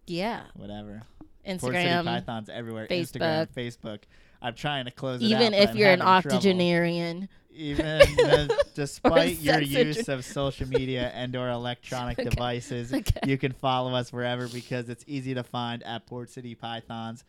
Yeah, 0.06 0.44
whatever. 0.56 1.02
Instagram. 1.48 2.04
Pythons 2.06 2.50
everywhere. 2.50 2.86
Facebook. 2.88 3.22
Instagram, 3.22 3.48
Facebook. 3.56 4.00
I'm 4.44 4.54
trying 4.54 4.86
to 4.86 4.92
close 4.92 5.22
it 5.24 5.26
out, 5.34 5.42
Even 5.42 5.54
if 5.56 5.74
you're 5.76 5.90
an 5.92 6.02
octogenarian 6.02 7.18
trouble. 7.22 7.34
Even 7.54 7.86
uh, 8.26 8.48
despite 8.76 9.40
your 9.40 9.62
use 9.62 10.08
of 10.10 10.24
social 10.26 10.68
media 10.68 11.10
and 11.16 11.36
or 11.36 11.50
electronic 11.50 12.18
Okay. 12.20 12.30
devices 12.30 12.94
Okay. 12.94 13.20
you 13.26 13.38
can 13.38 13.52
follow 13.52 13.94
us 13.94 14.12
wherever 14.14 14.48
because 14.48 14.90
it's 14.90 15.04
easy 15.08 15.34
to 15.34 15.44
find 15.44 15.84
at 15.84 16.06
port 16.06 16.30
city 16.30 16.56
pythons 16.56 17.24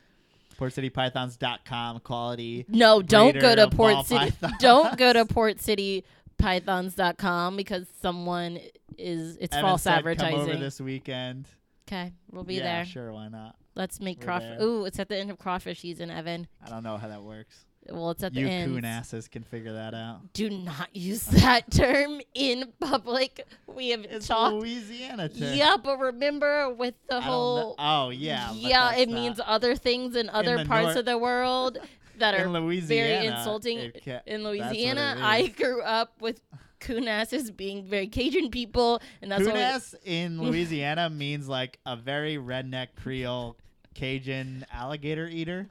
portcitypythons.com 0.59 2.01
quality 2.01 2.65
no, 2.69 3.03
don't 3.03 3.39
go 3.41 3.55
to 3.55 3.69
Port 3.69 4.07
City. 4.07 4.31
pythons. 4.31 4.53
Don't 4.61 4.97
go 4.99 5.13
to 5.13 5.25
portcitypythons.com 6.41 7.57
because 7.57 7.87
someone 8.01 8.59
is 8.99 9.37
it's 9.41 9.55
Evan 9.57 9.65
false 9.71 9.83
said, 9.83 9.95
advertising. 9.99 10.39
come 10.39 10.49
over 10.51 10.57
this 10.59 10.81
weekend 10.81 11.49
Okay, 11.89 12.13
we'll 12.31 12.45
be 12.45 12.55
yeah 12.57 12.63
there. 12.77 12.85
sure 12.85 13.13
why 13.13 13.29
not 13.29 13.57
Let's 13.75 14.01
make 14.01 14.19
We're 14.21 14.27
crawfish. 14.27 14.59
there. 14.59 14.67
Ooh, 14.67 14.85
it's 14.85 14.99
at 15.01 15.09
the 15.09 15.17
end 15.17 15.31
of 15.31 15.39
crawfish 15.39 15.81
season, 15.81 16.11
Evan. 16.11 16.47
i 16.65 16.69
don't 16.69 16.83
know 16.85 16.97
how 16.99 17.09
that 17.09 17.23
works 17.23 17.65
Well, 17.91 18.11
it's 18.13 18.23
at 18.23 18.33
the 18.33 18.41
you 18.41 18.47
end. 18.47 18.73
coon 18.73 18.85
asses 18.85 19.27
can 19.29 19.43
figure 19.43 19.73
that 19.73 19.93
out 19.93 20.33
Do 20.35 20.49
not 20.51 20.95
use 20.95 21.25
that 21.43 21.71
term 21.71 22.21
in 22.33 22.73
public. 22.81 23.45
We 23.67 23.91
have 23.91 24.05
it's 24.05 24.29
talked. 24.29 24.55
louisiana 24.55 25.29
term. 25.29 25.55
Yeah, 25.57 25.77
but 25.83 25.99
remember 25.99 26.71
with 26.73 26.95
the 27.09 27.17
I 27.17 27.21
whole. 27.21 27.75
oh 27.79 28.11
yeah 28.11 28.53
yeah, 28.53 28.95
it 28.95 29.09
means 29.09 29.41
other 29.45 29.75
things 29.75 30.15
in 30.17 30.29
other 30.31 30.59
the 30.59 30.65
parts 30.65 30.91
nor- 30.91 30.99
of 30.99 31.05
the 31.07 31.19
world 31.19 31.79
that 32.19 32.35
are 32.39 32.45
in 32.45 32.53
louisiana 32.53 33.09
very 33.09 33.27
insulting. 33.27 33.93
ca- 34.05 34.21
in 34.27 34.45
Louisiana. 34.45 35.17
I 35.21 35.49
grew 35.49 35.83
up 35.83 36.21
with 36.21 36.41
coonasses 36.79 37.51
being 37.51 37.85
very 37.87 38.07
Cajun 38.07 38.51
people, 38.51 39.01
and 39.23 39.31
that's 39.33 39.45
what. 39.45 39.55
Kunas 39.55 39.95
in 40.05 40.41
Louisiana 40.41 41.11
means 41.11 41.49
like 41.49 41.79
a 41.87 41.97
very 41.97 42.37
redneck 42.37 42.89
Creole 42.97 43.57
Cajun 43.95 44.67
alligator 44.73 45.27
eater, 45.29 45.69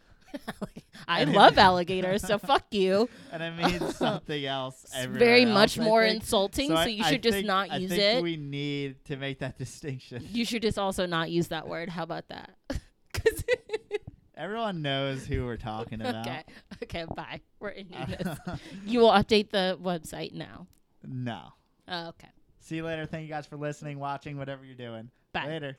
I 1.07 1.21
and 1.21 1.31
it- 1.31 1.35
love 1.35 1.57
alligators, 1.67 2.21
so 2.21 2.37
fuck 2.37 2.65
you. 2.71 3.09
and 3.31 3.41
it 3.43 3.51
means 3.55 3.95
something 3.97 4.45
else. 4.45 4.85
It's 4.93 5.05
very 5.07 5.43
else, 5.43 5.53
much 5.53 5.79
I 5.79 5.83
more 5.83 6.03
think. 6.03 6.21
insulting, 6.21 6.69
so, 6.69 6.75
I- 6.75 6.85
you 6.87 7.03
I 7.03 7.09
should 7.11 7.23
just 7.23 7.43
not 7.43 7.71
I 7.71 7.77
use 7.77 7.89
think 7.89 8.01
it. 8.01 8.23
We 8.23 8.37
need 8.37 9.03
to 9.05 9.17
make 9.17 9.39
that 9.39 9.57
distinction. 9.59 10.25
You 10.31 10.45
should 10.45 10.61
just 10.61 10.77
also 10.79 11.05
not 11.05 11.29
use 11.31 11.47
that 11.49 11.67
word. 11.67 11.89
How 11.89 12.03
about 12.03 12.27
that? 12.29 12.51
Because 13.11 13.43
Everyone 14.35 14.81
knows 14.81 15.25
who 15.25 15.45
we're 15.45 15.57
talking 15.57 16.01
about. 16.01 16.25
okay, 16.27 16.43
okay, 16.83 17.05
bye. 17.15 17.41
We're 17.59 17.69
ending 17.71 18.15
this. 18.17 18.37
You 18.85 18.99
will 18.99 19.11
update 19.11 19.51
the 19.51 19.77
website 19.81 20.33
now. 20.33 20.67
no. 21.05 21.49
Oh, 21.87 22.07
okay. 22.09 22.29
See 22.59 22.77
you 22.77 22.85
later. 22.85 23.05
Thank 23.05 23.23
you 23.23 23.29
guys 23.29 23.45
for 23.45 23.57
listening, 23.57 23.99
watching, 23.99 24.37
whatever 24.37 24.63
you're 24.63 24.75
doing. 24.75 25.09
Bye. 25.33 25.45
Later. 25.47 25.77